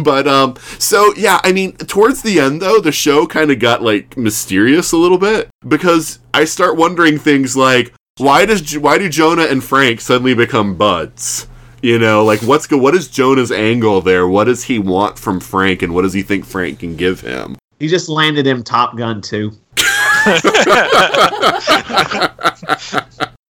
But 0.10 0.27
um 0.27 0.56
so 0.78 1.12
yeah, 1.16 1.40
I 1.44 1.52
mean 1.52 1.77
towards 1.77 2.22
the 2.22 2.40
end 2.40 2.62
though, 2.62 2.81
the 2.81 2.93
show 2.93 3.27
kind 3.27 3.51
of 3.51 3.59
got 3.59 3.82
like 3.82 4.16
mysterious 4.16 4.93
a 4.93 4.97
little 4.97 5.18
bit 5.18 5.48
because 5.66 6.18
I 6.35 6.44
start 6.44 6.77
wondering 6.77 7.18
things 7.18 7.56
like 7.56 7.93
why 8.18 8.47
does 8.47 8.78
why 8.78 8.98
do 8.98 9.09
Jonah 9.09 9.44
and 9.44 9.62
Frank 9.62 10.01
suddenly 10.01 10.35
become 10.35 10.77
buds? 10.77 11.47
You 11.82 11.98
know, 11.98 12.24
like 12.24 12.40
what's 12.43 12.66
go 12.66 12.78
what 12.78 12.94
is 12.94 13.09
Jonah's 13.09 13.52
angle 13.52 14.01
there? 14.01 14.27
What 14.27 14.44
does 14.44 14.64
he 14.64 14.78
want 14.78 15.18
from 15.18 15.40
Frank 15.40 15.82
and 15.82 15.94
what 15.94 16.02
does 16.02 16.12
he 16.12 16.22
think 16.22 16.44
Frank 16.44 16.81
can 16.81 16.97
give 16.97 17.20
him? 17.20 17.56
he 17.81 17.89
just 17.89 18.09
landed 18.09 18.47
him 18.47 18.62
Top 18.62 18.97
Gun 18.97 19.20
too. 19.20 19.51
you 19.77 19.82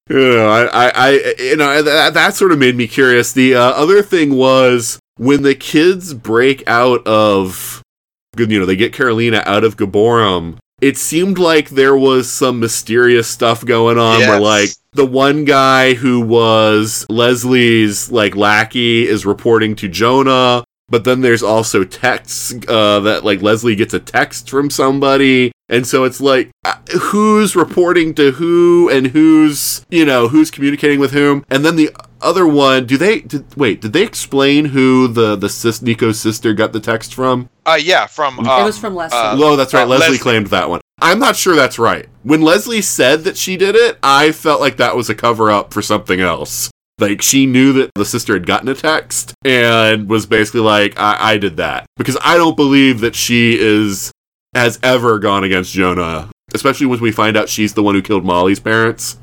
know, 0.10 0.48
I, 0.48 0.66
I, 0.72 0.92
I 0.96 1.34
you 1.40 1.58
know, 1.58 1.82
that, 1.82 2.14
that 2.14 2.36
sort 2.36 2.52
of 2.52 2.60
made 2.60 2.76
me 2.76 2.88
curious. 2.88 3.34
The 3.34 3.56
uh, 3.56 3.62
other 3.62 4.04
thing 4.04 4.36
was 4.36 5.00
when 5.20 5.44
the 5.44 5.54
kids 5.54 6.14
break 6.14 6.64
out 6.66 7.06
of, 7.06 7.84
you 8.38 8.60
know, 8.60 8.66
they 8.66 8.78
get 8.78 8.94
Karolina 8.94 9.46
out 9.46 9.64
of 9.64 9.76
Gibborim. 9.78 10.58
It 10.82 10.98
seemed 10.98 11.38
like 11.38 11.70
there 11.70 11.98
was 11.98 12.32
some 12.32 12.62
mysterious 12.62 13.28
stuff 13.28 13.66
going 13.66 14.00
on 14.00 14.22
where, 14.22 14.40
like, 14.40 14.70
the 14.94 15.06
one 15.06 15.44
guy 15.44 15.94
who 15.94 16.22
was 16.22 17.06
Leslie's 17.10 18.10
like 18.12 18.38
lackey 18.38 19.06
is 19.06 19.26
reporting 19.26 19.76
to 19.76 19.90
Jonah, 19.90 20.64
but 20.88 21.04
then 21.04 21.20
there's 21.20 21.44
also 21.44 21.84
texts 21.84 22.54
uh, 22.70 23.02
that 23.02 23.26
like 23.26 23.42
Leslie 23.42 23.76
gets 23.76 23.94
a 23.94 24.00
text 24.00 24.50
from 24.50 24.70
somebody, 24.70 25.52
and 25.70 25.86
so 25.88 26.04
it's 26.04 26.20
like 26.20 26.50
uh, 26.66 26.76
who's 27.00 27.56
reporting 27.56 28.14
to 28.16 28.32
who 28.32 28.90
and 28.90 29.08
who's 29.08 29.86
you 29.90 30.06
know 30.06 30.28
who's 30.28 30.52
communicating 30.52 31.00
with 31.00 31.12
whom, 31.12 31.46
and 31.50 31.64
then 31.64 31.76
the 31.76 31.92
other 32.22 32.48
one. 32.48 32.86
Do 32.86 32.98
they 32.98 33.22
did, 33.22 33.56
wait? 33.56 33.82
Did 33.82 33.94
they 33.94 34.04
explain 34.04 34.66
who 34.66 35.08
the 35.08 35.36
the 35.36 35.50
sis 35.50 35.82
Nico's 35.82 36.20
sister 36.20 36.54
got 36.54 36.74
the 36.74 36.80
text 36.80 37.14
from? 37.14 37.50
Uh, 37.66 37.80
yeah, 37.82 38.08
from 38.08 38.40
um, 38.40 38.62
it 38.62 38.66
was 38.66 38.78
from 38.78 38.96
Leslie. 38.96 39.18
uh, 39.18 39.38
oh, 39.40 39.56
that's 39.56 39.74
right. 39.74 39.84
uh, 39.84 39.88
Leslie 39.88 40.08
Leslie. 40.08 40.18
claimed 40.20 40.48
that 40.48 40.70
one. 40.70 40.82
I'm 41.02 41.20
not 41.20 41.36
sure 41.36 41.56
that's 41.56 41.80
right. 41.80 42.08
When 42.24 42.42
Leslie 42.42 42.82
said 42.82 43.24
that 43.24 43.38
she 43.38 43.56
did 43.56 43.76
it, 43.76 43.98
I 44.04 44.32
felt 44.32 44.60
like 44.60 44.78
that 44.78 44.96
was 44.96 45.10
a 45.10 45.16
cover 45.16 45.50
up 45.50 45.74
for 45.74 45.82
something 45.82 46.20
else. 46.20 46.70
Like 47.00 47.22
she 47.22 47.46
knew 47.46 47.72
that 47.74 47.92
the 47.96 48.04
sister 48.04 48.34
had 48.34 48.46
gotten 48.46 48.68
a 48.68 48.76
text 48.76 49.34
and 49.46 50.10
was 50.10 50.26
basically 50.26 50.60
like, 50.60 51.00
I, 51.00 51.34
I 51.34 51.38
did 51.38 51.56
that. 51.58 51.86
Because 51.96 52.18
I 52.22 52.36
don't 52.36 52.58
believe 52.58 53.00
that 53.00 53.16
she 53.16 53.58
is 53.58 54.12
has 54.54 54.80
ever 54.84 55.20
gone 55.20 55.44
against 55.44 55.74
Jonah. 55.74 56.30
Especially 56.54 56.88
when 56.88 57.00
we 57.00 57.12
find 57.12 57.38
out 57.38 57.50
she's 57.50 57.74
the 57.74 57.84
one 57.84 57.96
who 57.96 58.02
killed 58.02 58.26
Molly's 58.26 58.60
parents. 58.60 59.18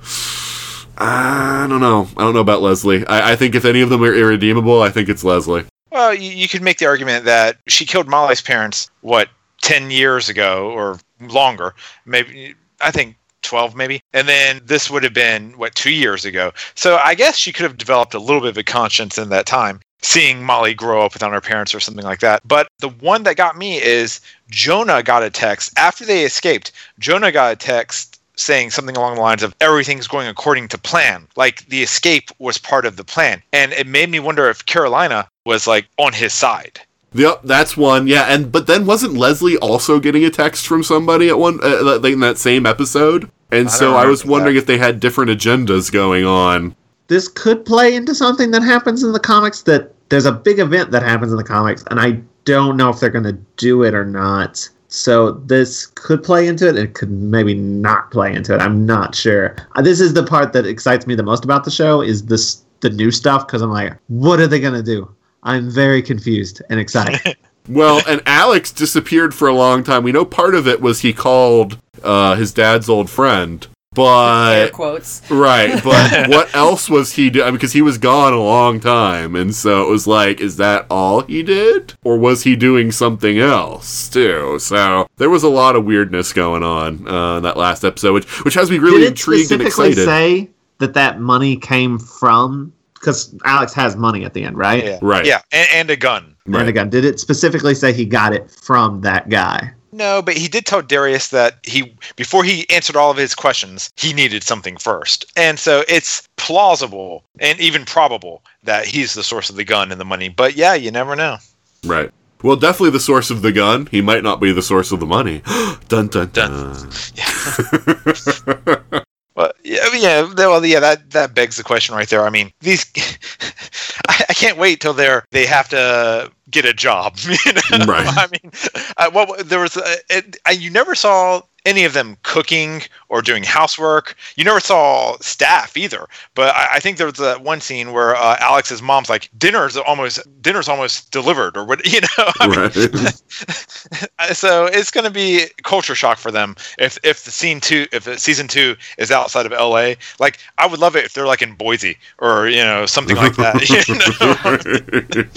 I 0.99 1.67
don't 1.69 1.81
know. 1.81 2.09
I 2.17 2.23
don't 2.23 2.35
know 2.35 2.41
about 2.41 2.63
Leslie. 2.63 3.07
I, 3.07 3.33
I 3.33 3.37
think 3.37 3.55
if 3.55 3.65
any 3.65 3.81
of 3.81 3.91
them 3.91 4.03
are 4.03 4.15
irredeemable, 4.15 4.81
I 4.81 4.91
think 4.91 5.09
it's 5.09 5.25
Leslie. 5.25 5.65
Well, 5.91 6.15
you, 6.15 6.31
you 6.31 6.49
could 6.49 6.63
make 6.63 6.79
the 6.79 6.87
argument 6.87 7.25
that 7.25 7.59
she 7.67 7.85
killed 7.85 8.09
Molly's 8.09 8.41
parents, 8.41 8.91
what, 9.01 9.29
10 9.63 9.91
years 9.91 10.29
ago 10.29 10.71
or 10.71 10.99
longer, 11.21 11.75
maybe, 12.05 12.55
I 12.81 12.91
think 12.91 13.17
12 13.43 13.75
maybe. 13.75 14.01
And 14.13 14.29
then 14.29 14.61
this 14.65 14.91
would 14.91 15.03
have 15.03 15.15
been, 15.15 15.57
what, 15.59 15.75
two 15.75 15.93
years 15.93 16.25
ago. 16.25 16.53
So 16.75 16.97
I 16.97 17.15
guess 17.15 17.37
she 17.37 17.53
could 17.53 17.65
have 17.65 17.77
developed 17.77 18.15
a 18.15 18.19
little 18.19 18.41
bit 18.41 18.51
of 18.51 18.59
a 18.59 18.63
conscience 18.63 19.19
in 19.19 19.29
that 19.31 19.47
time, 19.47 19.81
seeing 20.03 20.43
Molly 20.43 20.75
grow 20.75 21.05
up 21.05 21.13
without 21.15 21.33
her 21.33 21.41
parents 21.41 21.75
or 21.75 21.81
something 21.81 22.05
like 22.05 22.21
that. 22.21 22.47
But 22.47 22.69
the 22.79 22.89
one 22.89 23.23
that 23.25 23.37
got 23.37 23.57
me 23.57 23.83
is 23.83 24.21
Jonah 24.51 25.03
got 25.03 25.23
a 25.23 25.31
text 25.31 25.73
after 25.79 26.05
they 26.05 26.25
escaped. 26.25 26.73
Jonah 26.99 27.33
got 27.33 27.53
a 27.53 27.57
text 27.57 28.21
saying 28.37 28.71
something 28.71 28.97
along 28.97 29.15
the 29.15 29.21
lines 29.21 29.43
of 29.43 29.55
everything's 29.61 30.07
going 30.07 30.29
according 30.29 30.69
to 30.69 30.77
plan 30.77 31.27
like 31.37 31.67
the 31.69 31.83
escape 31.83 32.31
was 32.39 32.59
part 32.59 32.85
of 32.85 32.97
the 32.97 33.05
plan 33.05 33.43
and 33.55 33.73
it 33.73 33.87
made 33.87 34.11
me 34.11 34.21
wonder 34.21 34.51
if 34.51 34.67
karolina 34.67 35.27
was 35.47 35.67
like 35.67 35.89
on 35.97 36.13
his 36.13 36.35
side 36.35 36.79
Yep, 37.17 37.43
that's 37.45 37.77
one. 37.77 38.07
Yeah, 38.07 38.25
and 38.25 38.53
but 38.53 38.67
then 38.67 38.85
wasn't 38.85 39.15
Leslie 39.15 39.57
also 39.57 39.99
getting 40.01 40.25
a 40.25 40.31
text 40.31 40.67
from 40.67 40.83
somebody 40.83 41.29
at 41.31 41.39
one 41.39 41.61
uh, 41.63 41.99
in 42.01 42.21
that 42.21 42.37
same 42.37 42.67
episode? 42.67 43.31
And 43.51 43.69
I 43.69 43.71
so 43.71 43.95
I 43.95 44.07
was 44.07 44.25
wondering 44.25 44.55
that. 44.55 44.61
if 44.61 44.67
they 44.67 44.77
had 44.77 45.01
different 45.01 45.31
agendas 45.31 45.91
going 45.91 46.27
on. 46.27 46.77
This 47.09 47.29
could 47.29 47.65
play 47.65 47.95
into 47.95 48.15
something 48.15 48.51
that 48.51 48.63
happens 48.63 49.03
in 49.03 49.13
the 49.13 49.21
comics. 49.21 49.63
That 49.63 49.93
there's 50.09 50.27
a 50.27 50.33
big 50.33 50.59
event 50.59 50.91
that 50.91 51.03
happens 51.03 51.33
in 51.33 51.39
the 51.39 51.45
comics, 51.45 51.85
and 51.91 52.01
I 52.01 52.21
don't 52.45 52.77
know 52.77 52.89
if 52.91 53.01
they're 53.01 53.11
going 53.11 53.25
to 53.25 53.39
do 53.57 53.83
it 53.83 53.95
or 53.95 54.05
not. 54.05 54.69
So 54.89 55.33
this 55.33 55.87
could 55.87 56.23
play 56.23 56.47
into 56.47 56.69
it. 56.69 56.77
It 56.77 56.95
could 56.95 57.11
maybe 57.11 57.55
not 57.55 58.11
play 58.11 58.33
into 58.33 58.55
it. 58.55 58.61
I'm 58.61 58.87
not 58.87 59.15
sure. 59.15 59.57
Uh, 59.75 59.83
This 59.83 60.01
is 60.01 60.15
the 60.15 60.23
part 60.23 60.53
that 60.53 60.65
excites 60.65 61.07
me 61.07 61.15
the 61.17 61.25
most 61.25 61.45
about 61.45 61.65
the 61.65 61.71
show. 61.73 62.03
Is 62.03 62.25
this 62.25 62.63
the 62.81 62.91
new 62.91 63.11
stuff? 63.11 63.47
Because 63.47 63.63
I'm 63.63 63.71
like, 63.73 63.95
what 64.07 64.39
are 64.39 64.47
they 64.47 64.61
going 64.61 64.75
to 64.75 64.83
do? 64.83 65.13
I'm 65.43 65.71
very 65.71 66.03
confused 66.03 66.63
and 66.71 66.81
excited. 66.81 67.37
Well, 67.69 68.01
and 68.07 68.23
Alex 68.27 68.71
disappeared 68.71 69.35
for 69.35 69.49
a 69.49 69.53
long 69.53 69.83
time. 69.83 70.05
We 70.05 70.13
know 70.13 70.25
part 70.25 70.55
of 70.55 70.69
it 70.69 70.81
was 70.81 71.01
he 71.01 71.13
called 71.13 71.79
uh, 72.05 72.37
his 72.37 72.53
dad's 72.53 72.89
old 72.89 73.11
friend, 73.11 73.67
Air 73.99 74.67
but 74.67 74.73
quotes. 74.73 75.23
right, 75.31 75.83
but 75.85 76.29
what 76.29 76.55
else 76.55 76.89
was 76.89 77.13
he 77.13 77.31
doing? 77.31 77.53
Because 77.53 77.73
he 77.73 77.83
was 77.83 77.99
gone 77.99 78.33
a 78.33 78.43
long 78.43 78.81
time, 78.81 79.35
and 79.35 79.55
so 79.55 79.83
it 79.83 79.91
was 79.91 80.07
like, 80.07 80.41
is 80.41 80.57
that 80.57 80.87
all 80.91 81.23
he 81.23 81.43
did, 81.43 81.95
or 82.05 82.19
was 82.19 82.43
he 82.43 82.57
doing 82.57 82.93
something 82.93 83.39
else 83.39 84.09
too? 84.09 84.59
So 84.59 85.07
there 85.17 85.31
was 85.31 85.43
a 85.43 85.49
lot 85.49 85.77
of 85.77 85.85
weirdness 85.85 86.33
going 86.33 86.63
on 86.63 87.09
uh, 87.09 87.39
in 87.39 87.43
that 87.45 87.57
last 87.57 87.85
episode, 87.85 88.13
which 88.13 88.45
which 88.45 88.55
has 88.55 88.71
me 88.71 88.79
really 88.79 88.99
Did 88.99 89.07
it 89.07 89.09
intrigued 89.11 89.53
and 89.53 89.63
excited. 89.63 90.05
say 90.05 90.51
that 90.79 90.95
that 90.95 91.21
money 91.21 91.57
came 91.57 91.99
from? 91.99 92.73
Because 92.95 93.35
Alex 93.45 93.73
has 93.75 93.95
money 93.95 94.25
at 94.25 94.35
the 94.35 94.43
end, 94.43 94.57
right? 94.57 94.85
Yeah. 94.85 94.99
Right. 95.03 95.27
Yeah, 95.27 95.41
and, 95.53 95.69
and 95.73 95.91
a 95.91 95.97
gun. 95.97 96.35
Right. 96.47 96.67
And 96.67 96.75
gun. 96.75 96.91
did 96.91 97.05
it 97.05 97.21
specifically 97.21 97.75
say 97.75 97.93
he 97.93 98.05
got 98.05 98.33
it 98.33 98.51
from 98.51 99.01
that 99.03 99.29
guy? 99.29 99.73
No, 99.97 100.21
but 100.21 100.37
he 100.37 100.47
did 100.47 100.67
tell 100.67 100.83
Darius 100.83 101.29
that 101.29 101.57
he 101.63 101.97
before 102.17 102.45
he 102.45 102.69
answered 102.69 102.97
all 102.97 103.11
of 103.11 103.17
his 103.17 103.35
questions, 103.35 103.91
he 103.97 104.13
needed 104.13 104.43
something 104.43 104.77
first. 104.77 105.25
And 105.37 105.59
so 105.59 105.85
it's 105.89 106.29
plausible 106.37 107.25
and 107.41 107.59
even 107.59 107.87
probable 107.87 108.43
that 108.63 108.85
he's 108.85 109.15
the 109.15 109.23
source 109.23 109.49
of 109.49 109.57
the 109.57 109.65
gun 109.65 109.91
and 109.91 109.99
the 109.99 110.05
money. 110.05 110.29
But 110.29 110.55
yeah, 110.55 110.75
you 110.75 110.91
never 110.91 111.17
know. 111.17 111.39
Right. 111.83 112.11
Well, 112.43 112.57
definitely 112.57 112.91
the 112.91 113.01
source 113.01 113.31
of 113.31 113.41
the 113.41 113.53
gun. 113.53 113.89
He 113.91 114.03
might 114.03 114.23
not 114.23 114.39
be 114.39 114.53
the 114.53 114.61
source 114.61 114.93
of 114.93 115.01
the 115.01 115.07
money. 115.07 115.41
dun 115.89 116.09
dun 116.09 116.29
dun. 116.29 116.53
Well, 116.53 116.87
yeah, 118.93 119.01
I 119.37 119.53
mean, 119.93 120.03
yeah, 120.03 120.23
well, 120.35 120.65
yeah, 120.65 120.81
that 120.81 121.11
that 121.11 121.35
begs 121.35 121.57
the 121.57 121.63
question 121.63 121.95
right 121.95 122.09
there. 122.09 122.25
I 122.25 122.31
mean, 122.31 122.53
these, 122.61 122.87
I, 124.09 124.25
I 124.29 124.33
can't 124.33 124.59
wait 124.59 124.81
till 124.81 124.95
they're 124.95 125.25
they 125.31 125.47
have 125.47 125.69
to 125.71 126.31
get 126.51 126.65
a 126.65 126.73
job. 126.73 127.19
You 127.45 127.79
know? 127.79 127.85
Right. 127.87 128.07
I 128.09 128.29
mean, 128.31 128.53
uh, 128.97 129.11
what 129.11 129.49
there 129.49 129.61
was, 129.61 129.77
uh, 129.77 129.97
it, 130.09 130.37
I, 130.47 130.53
you 130.53 130.71
never 130.71 130.95
saw 130.95 131.43
any 131.67 131.85
of 131.85 131.93
them 131.93 132.17
cooking 132.23 132.81
or 133.09 133.21
doing 133.21 133.43
housework. 133.43 134.17
You 134.37 134.45
never 134.45 134.61
saw 134.61 135.17
staff 135.21 135.77
either. 135.77 136.07
But 136.35 136.55
I, 136.55 136.77
I 136.77 136.81
think 136.81 136.97
there 136.97 137.07
was 137.07 137.17
that 137.17 137.43
one 137.43 137.61
scene 137.61 137.93
where 137.93 138.17
uh, 138.17 138.37
Alex's 138.41 138.81
mom's 138.81 139.11
like, 139.11 139.29
"Dinner's 139.37 139.77
almost 139.77 140.21
dinner's 140.41 140.69
almost 140.69 141.11
delivered," 141.11 141.57
or 141.57 141.65
what, 141.65 141.85
you 141.93 142.01
know. 142.01 142.31
I 142.41 142.47
mean, 142.47 142.59
right. 142.61 144.33
so 144.37 144.67
it's 144.67 144.91
going 144.91 145.05
to 145.05 145.11
be 145.11 145.47
culture 145.65 145.95
shock 145.95 146.19
for 146.19 146.31
them 146.31 146.57
if 146.79 146.99
if 147.03 147.25
the 147.25 147.31
scene 147.31 147.61
two 147.61 147.87
if 147.93 148.05
season 148.19 148.49
two 148.49 148.77
is 148.97 149.11
outside 149.11 149.45
of 149.45 149.53
LA. 149.53 149.95
Like 150.19 150.39
I 150.57 150.67
would 150.67 150.81
love 150.81 150.97
it 150.97 151.05
if 151.05 151.13
they're 151.13 151.27
like 151.27 151.43
in 151.43 151.55
Boise 151.55 151.99
or 152.19 152.49
you 152.49 152.63
know 152.63 152.87
something 152.87 153.17
like 153.17 153.37
that. 153.37 153.57
You 153.77 153.95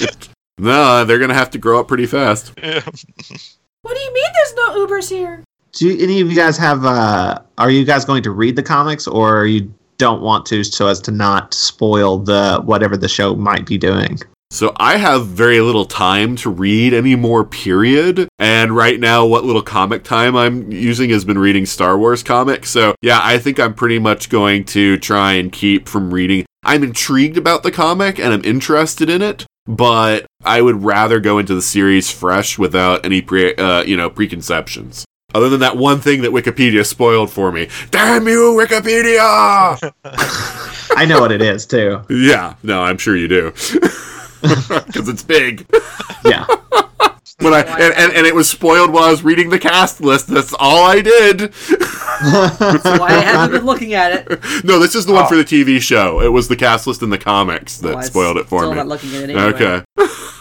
know? 0.07 0.71
no, 0.71 1.03
they're 1.03 1.19
gonna 1.19 1.33
have 1.33 1.49
to 1.51 1.57
grow 1.57 1.79
up 1.79 1.87
pretty 1.87 2.05
fast. 2.05 2.53
What 3.81 3.95
do 3.95 4.01
you 4.01 4.13
mean 4.13 4.25
there's 4.33 4.53
no 4.55 4.85
Ubers 4.85 5.09
here? 5.09 5.43
Do 5.73 5.91
any 5.99 6.21
of 6.21 6.29
you 6.29 6.35
guys 6.35 6.57
have? 6.57 6.85
uh 6.85 7.39
Are 7.57 7.69
you 7.69 7.85
guys 7.85 8.05
going 8.05 8.23
to 8.23 8.31
read 8.31 8.55
the 8.55 8.63
comics, 8.63 9.07
or 9.07 9.45
you 9.45 9.73
don't 9.97 10.21
want 10.21 10.45
to, 10.47 10.63
so 10.63 10.87
as 10.87 10.99
to 11.01 11.11
not 11.11 11.53
spoil 11.53 12.17
the 12.17 12.61
whatever 12.65 12.97
the 12.97 13.07
show 13.07 13.35
might 13.35 13.65
be 13.65 13.77
doing? 13.77 14.19
So 14.51 14.73
I 14.77 14.97
have 14.97 15.27
very 15.27 15.61
little 15.61 15.85
time 15.85 16.35
to 16.37 16.49
read 16.49 16.91
anymore, 16.91 17.43
period. 17.43 18.27
And 18.39 18.75
right 18.75 18.99
now, 18.99 19.23
what 19.23 19.45
little 19.45 19.61
comic 19.61 20.03
time 20.03 20.35
I'm 20.35 20.71
using 20.71 21.11
has 21.11 21.23
been 21.23 21.37
reading 21.37 21.67
Star 21.67 21.99
Wars 21.99 22.23
comics. 22.23 22.71
So 22.71 22.95
yeah, 23.03 23.19
I 23.21 23.37
think 23.37 23.59
I'm 23.59 23.75
pretty 23.75 23.99
much 23.99 24.29
going 24.29 24.65
to 24.65 24.97
try 24.97 25.33
and 25.33 25.51
keep 25.51 25.87
from 25.87 26.11
reading. 26.11 26.45
I'm 26.63 26.83
intrigued 26.83 27.37
about 27.37 27.61
the 27.61 27.71
comic 27.71 28.19
and 28.19 28.33
I'm 28.33 28.43
interested 28.43 29.07
in 29.07 29.21
it, 29.21 29.45
but 29.67 30.25
I 30.43 30.61
would 30.61 30.83
rather 30.83 31.19
go 31.19 31.37
into 31.37 31.53
the 31.53 31.61
series 31.61 32.09
fresh 32.09 32.57
without 32.57 33.05
any 33.05 33.21
pre, 33.21 33.53
uh, 33.53 33.83
you 33.83 33.95
know, 33.95 34.09
preconceptions. 34.09 35.05
Other 35.35 35.49
than 35.49 35.59
that 35.59 35.77
one 35.77 35.99
thing 35.99 36.21
that 36.23 36.31
Wikipedia 36.31 36.85
spoiled 36.85 37.29
for 37.31 37.51
me. 37.51 37.69
Damn 37.91 38.27
you, 38.27 38.55
Wikipedia! 38.59 39.93
I 40.95 41.05
know 41.05 41.21
what 41.21 41.31
it 41.31 41.41
is 41.41 41.65
too. 41.65 42.01
yeah, 42.09 42.55
no, 42.63 42.81
I'm 42.81 42.97
sure 42.97 43.15
you 43.15 43.27
do. 43.27 43.53
Because 44.41 45.09
it's 45.09 45.21
big. 45.21 45.65
Yeah, 46.23 46.45
When 47.39 47.53
I 47.53 47.61
and, 47.61 47.93
and, 47.93 48.13
and 48.13 48.25
it 48.27 48.35
was 48.35 48.49
spoiled 48.49 48.91
while 48.91 49.03
I 49.05 49.11
was 49.11 49.23
reading 49.23 49.49
the 49.49 49.59
cast 49.59 50.01
list. 50.01 50.27
That's 50.27 50.53
all 50.59 50.85
I 50.85 51.01
did. 51.01 51.53
That's 52.21 52.83
why 52.99 53.09
I 53.09 53.21
haven't 53.21 53.57
been 53.57 53.65
looking 53.65 53.93
at 53.93 54.11
it. 54.11 54.39
No, 54.63 54.77
this 54.79 54.93
is 54.93 55.05
the 55.05 55.13
one 55.13 55.25
for 55.27 55.35
oh. 55.35 55.37
the 55.37 55.43
TV 55.43 55.81
show. 55.81 56.21
It 56.21 56.29
was 56.29 56.47
the 56.47 56.55
cast 56.55 56.85
list 56.85 57.01
in 57.01 57.09
the 57.09 57.17
comics 57.17 57.81
oh, 57.83 57.87
that 57.87 57.95
Oh, 57.95 57.99
I 57.99 58.01
spoiled 58.01 58.37
it 58.37 58.47
for 58.47 58.59
still 58.59 58.71
me. 58.71 58.77
not 58.77 58.87
looking 58.87 59.15
at 59.15 59.23
it 59.23 59.35
anyway. 59.35 59.43
okay. 59.53 59.83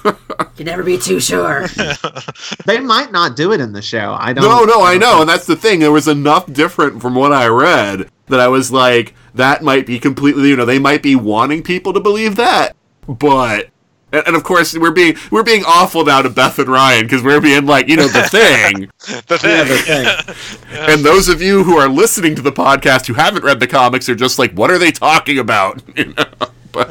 You 0.04 0.12
can 0.56 0.66
never 0.66 0.82
be 0.82 0.98
too 0.98 1.20
sure. 1.20 1.68
they 2.66 2.80
might 2.80 3.12
not 3.12 3.36
do 3.36 3.52
it 3.52 3.60
in 3.60 3.72
the 3.72 3.82
show. 3.82 4.16
I 4.18 4.32
don't. 4.32 4.44
No, 4.44 4.64
no, 4.64 4.82
I 4.82 4.98
know, 4.98 5.20
and 5.20 5.28
that's 5.28 5.46
the 5.46 5.56
thing. 5.56 5.80
There 5.80 5.92
was 5.92 6.08
enough 6.08 6.52
different 6.52 7.00
from 7.00 7.14
what 7.14 7.32
I 7.32 7.46
read 7.46 8.08
that 8.26 8.40
I 8.40 8.48
was 8.48 8.72
like, 8.72 9.14
that 9.34 9.62
might 9.62 9.86
be 9.86 9.98
completely. 9.98 10.48
You 10.48 10.56
know, 10.56 10.64
they 10.64 10.78
might 10.78 11.02
be 11.02 11.14
wanting 11.14 11.62
people 11.62 11.92
to 11.92 12.00
believe 12.00 12.36
that, 12.36 12.76
but. 13.06 13.68
And, 14.12 14.26
and 14.28 14.36
of 14.36 14.42
course, 14.44 14.76
we're 14.76 14.90
being 14.90 15.16
we're 15.30 15.42
being 15.42 15.64
awful 15.66 16.04
now 16.04 16.22
to 16.22 16.30
Beth 16.30 16.58
and 16.58 16.68
Ryan 16.68 17.04
because 17.04 17.22
we're 17.22 17.40
being 17.40 17.66
like, 17.66 17.88
you 17.88 17.96
know, 17.96 18.08
the 18.08 18.22
thing. 18.30 18.90
the 19.26 19.40
Yeah, 19.42 19.64
thing. 19.64 20.26
the 20.26 20.34
thing. 20.34 20.48
And 20.90 21.04
those 21.04 21.28
of 21.28 21.42
you 21.42 21.64
who 21.64 21.76
are 21.78 21.88
listening 21.88 22.34
to 22.36 22.42
the 22.42 22.52
podcast 22.52 23.06
who 23.06 23.14
haven't 23.14 23.44
read 23.44 23.60
the 23.60 23.66
comics 23.66 24.08
are 24.08 24.14
just 24.14 24.38
like, 24.38 24.52
what 24.52 24.70
are 24.70 24.78
they 24.78 24.90
talking 24.92 25.38
about? 25.38 25.82
You 25.96 26.14
know? 26.14 26.24
But 26.72 26.88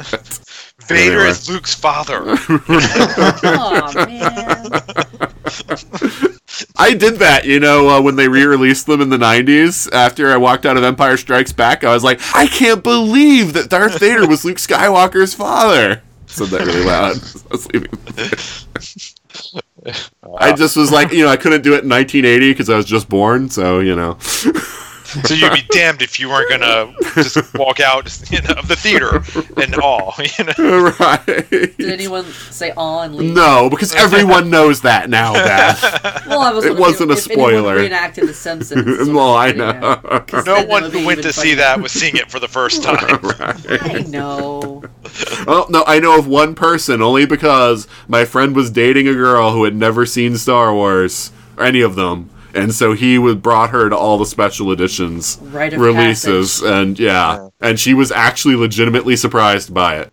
Vader 0.86 1.20
is 1.26 1.48
Luke's 1.48 1.74
father. 1.74 2.22
oh 2.26 3.92
man. 4.06 4.70
I 6.76 6.94
did 6.94 7.16
that, 7.16 7.42
you 7.44 7.60
know, 7.60 7.88
uh, 7.88 8.00
when 8.02 8.16
they 8.16 8.28
re-released 8.28 8.86
them 8.86 9.00
in 9.00 9.08
the 9.08 9.16
'90s. 9.16 9.90
After 9.92 10.30
I 10.32 10.36
walked 10.36 10.66
out 10.66 10.76
of 10.76 10.82
Empire 10.84 11.16
Strikes 11.16 11.52
Back, 11.52 11.84
I 11.84 11.92
was 11.94 12.02
like, 12.04 12.20
I 12.34 12.46
can't 12.46 12.82
believe 12.82 13.52
that 13.52 13.70
Darth 13.70 13.98
Vader 14.00 14.26
was 14.26 14.44
Luke 14.44 14.56
Skywalker's 14.58 15.34
father. 15.34 16.02
Said 16.28 16.48
that 16.48 16.66
really 16.66 16.84
loud. 16.84 17.16
I. 19.86 19.94
I 20.38 20.52
just 20.52 20.76
was 20.76 20.90
like, 20.92 21.12
you 21.12 21.24
know, 21.24 21.30
I 21.30 21.36
couldn't 21.36 21.62
do 21.62 21.74
it 21.74 21.84
in 21.84 21.88
1980 21.88 22.52
because 22.52 22.70
I 22.70 22.76
was 22.76 22.86
just 22.86 23.08
born, 23.08 23.48
so 23.48 23.80
you 23.80 23.94
know. 23.94 24.18
So 25.24 25.32
you'd 25.34 25.52
be 25.54 25.62
damned 25.70 26.02
if 26.02 26.20
you 26.20 26.28
weren't 26.28 26.50
gonna 26.50 26.92
just 27.14 27.54
walk 27.54 27.80
out 27.80 28.04
you 28.30 28.42
know, 28.42 28.54
of 28.58 28.68
the 28.68 28.76
theater 28.76 29.22
in 29.62 29.74
all. 29.80 30.14
You 30.38 30.44
know? 30.44 30.92
right? 31.00 31.24
Did 31.50 31.80
anyone 31.80 32.24
say 32.50 32.72
on 32.76 33.16
leave? 33.16 33.34
No, 33.34 33.70
because 33.70 33.94
everyone 33.94 34.50
knows 34.50 34.82
that 34.82 35.08
now, 35.08 35.32
Beth. 35.32 36.26
Well, 36.26 36.40
I 36.40 36.52
was 36.52 36.64
It 36.66 36.76
wasn't 36.76 37.10
a 37.10 37.14
if, 37.14 37.20
if 37.26 37.30
anyone 37.32 37.50
spoiler. 37.52 37.76
reenacted 37.76 38.28
The 38.28 38.34
Simpsons. 38.34 39.08
well, 39.08 39.34
I 39.34 39.48
Yeah. 39.48 39.54
know. 40.02 40.20
'Cause 40.26 40.44
No 40.44 40.62
one 40.64 40.90
who 40.90 41.06
went 41.06 41.20
even 41.20 41.22
to 41.24 41.32
see 41.32 41.40
funnier. 41.52 41.56
that 41.56 41.80
was 41.80 41.92
seeing 41.92 42.16
it 42.16 42.30
for 42.30 42.38
the 42.38 42.48
first 42.48 42.82
time. 42.82 42.98
I 43.66 44.04
know. 44.08 44.82
Oh, 45.46 45.66
no, 45.70 45.84
I 45.86 45.98
know 46.00 46.18
of 46.18 46.26
one 46.26 46.54
person 46.54 47.00
only 47.00 47.24
because 47.24 47.88
my 48.08 48.24
friend 48.26 48.54
was 48.54 48.70
dating 48.70 49.08
a 49.08 49.14
girl 49.14 49.52
who 49.52 49.64
had 49.64 49.74
never 49.74 50.04
seen 50.04 50.36
Star 50.36 50.74
Wars 50.74 51.32
or 51.56 51.64
any 51.64 51.80
of 51.80 51.94
them. 51.96 52.28
And 52.54 52.72
so 52.74 52.92
he 52.92 53.18
would 53.18 53.42
brought 53.42 53.70
her 53.70 53.88
to 53.88 53.96
all 53.96 54.18
the 54.18 54.26
special 54.26 54.72
editions 54.72 55.38
Rite 55.42 55.74
of 55.74 55.80
releases 55.80 56.60
passage. 56.60 56.70
and 56.70 56.98
yeah, 56.98 57.48
and 57.60 57.78
she 57.78 57.94
was 57.94 58.10
actually 58.10 58.56
legitimately 58.56 59.16
surprised 59.16 59.72
by 59.74 59.96
it. 59.98 60.12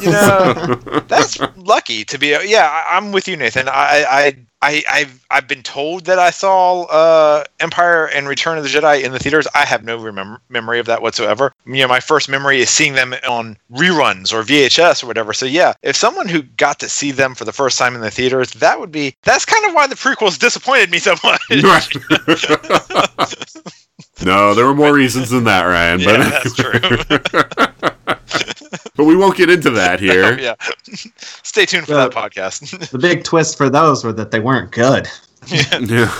You 0.00 0.10
know, 0.10 0.54
that's 1.08 1.38
lucky 1.56 2.04
to 2.06 2.18
be. 2.18 2.28
Yeah, 2.44 2.68
I- 2.70 2.96
I'm 2.96 3.12
with 3.12 3.28
you, 3.28 3.36
Nathan. 3.36 3.68
I, 3.68 4.04
I, 4.08 4.36
I, 4.60 4.82
I've, 4.90 5.24
I've 5.30 5.46
been 5.46 5.62
told 5.62 6.06
that 6.06 6.18
I 6.18 6.30
saw 6.30 6.82
uh, 6.84 7.44
Empire 7.60 8.06
and 8.06 8.26
Return 8.26 8.58
of 8.58 8.64
the 8.64 8.70
Jedi 8.70 9.02
in 9.02 9.12
the 9.12 9.18
theaters. 9.18 9.46
I 9.54 9.64
have 9.64 9.84
no 9.84 9.98
remem- 9.98 10.38
memory 10.48 10.80
of 10.80 10.86
that 10.86 11.02
whatsoever. 11.02 11.52
You 11.66 11.82
know, 11.82 11.88
my 11.88 12.00
first 12.00 12.28
memory 12.28 12.60
is 12.60 12.70
seeing 12.70 12.94
them 12.94 13.14
on 13.28 13.56
reruns 13.72 14.32
or 14.32 14.42
VHS 14.42 15.02
or 15.02 15.06
whatever. 15.06 15.32
So 15.32 15.46
yeah, 15.46 15.74
if 15.82 15.96
someone 15.96 16.28
who 16.28 16.42
got 16.42 16.80
to 16.80 16.88
see 16.88 17.12
them 17.12 17.34
for 17.34 17.44
the 17.44 17.52
first 17.52 17.78
time 17.78 17.94
in 17.94 18.00
the 18.00 18.10
theaters, 18.10 18.50
that 18.52 18.80
would 18.80 18.90
be. 18.90 19.14
That's 19.22 19.44
kind 19.44 19.64
of 19.66 19.74
why 19.74 19.86
the 19.86 19.94
prequels 19.94 20.38
disappointed 20.38 20.90
me 20.90 20.98
so 20.98 21.14
much. 21.22 21.40
Right. 21.68 21.88
no, 24.24 24.54
there 24.54 24.64
were 24.64 24.74
more 24.74 24.94
reasons 24.94 25.28
than 25.30 25.44
that, 25.44 25.64
Ryan. 25.64 26.00
But 26.04 26.18
yeah, 26.18 26.30
that's 26.30 26.54
true. 27.80 27.90
but 28.96 29.04
we 29.04 29.16
won't 29.16 29.36
get 29.36 29.50
into 29.50 29.70
that 29.70 30.00
here. 30.06 30.38
yeah. 30.38 30.54
Stay 31.18 31.66
tuned 31.66 31.86
for 31.86 31.94
Well- 31.94 32.08
that 32.10 32.16
podcast. 32.16 32.88
The 32.90 32.98
big 32.98 33.24
twist 33.24 33.56
for 33.56 33.70
those 33.70 34.04
were 34.04 34.12
that 34.14 34.30
they 34.30 34.40
weren't 34.40 34.70
good. 34.70 35.08
Yeah. 35.50 36.12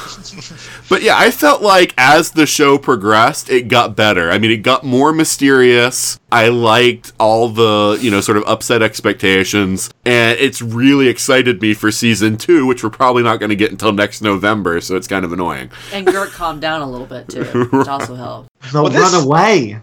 But 0.88 1.02
yeah, 1.02 1.18
I 1.18 1.30
felt 1.30 1.60
like 1.60 1.92
as 1.98 2.30
the 2.30 2.46
show 2.46 2.78
progressed, 2.78 3.50
it 3.50 3.68
got 3.68 3.94
better. 3.94 4.30
I 4.30 4.38
mean, 4.38 4.50
it 4.52 4.58
got 4.58 4.84
more 4.84 5.12
mysterious. 5.12 6.18
I 6.32 6.48
liked 6.48 7.12
all 7.18 7.48
the, 7.48 7.98
you 8.00 8.10
know, 8.10 8.22
sort 8.22 8.38
of 8.38 8.44
upset 8.46 8.80
expectations. 8.80 9.90
And 10.06 10.38
it's 10.38 10.62
really 10.62 11.08
excited 11.08 11.60
me 11.60 11.74
for 11.74 11.90
season 11.90 12.38
two, 12.38 12.64
which 12.64 12.82
we're 12.82 12.88
probably 12.90 13.22
not 13.22 13.38
going 13.38 13.50
to 13.50 13.56
get 13.56 13.70
until 13.70 13.92
next 13.92 14.22
November. 14.22 14.80
So 14.80 14.96
it's 14.96 15.08
kind 15.08 15.24
of 15.26 15.32
annoying. 15.32 15.70
And 15.92 16.06
Gert 16.06 16.30
calmed 16.30 16.62
down 16.62 16.80
a 16.80 16.88
little 16.88 17.06
bit 17.06 17.28
too, 17.28 17.44
which 17.70 17.88
also 17.88 18.14
helped. 18.14 18.50
They'll 18.72 18.84
Well, 18.84 18.92
this- 18.92 19.12
run 19.12 19.24
away. 19.24 19.80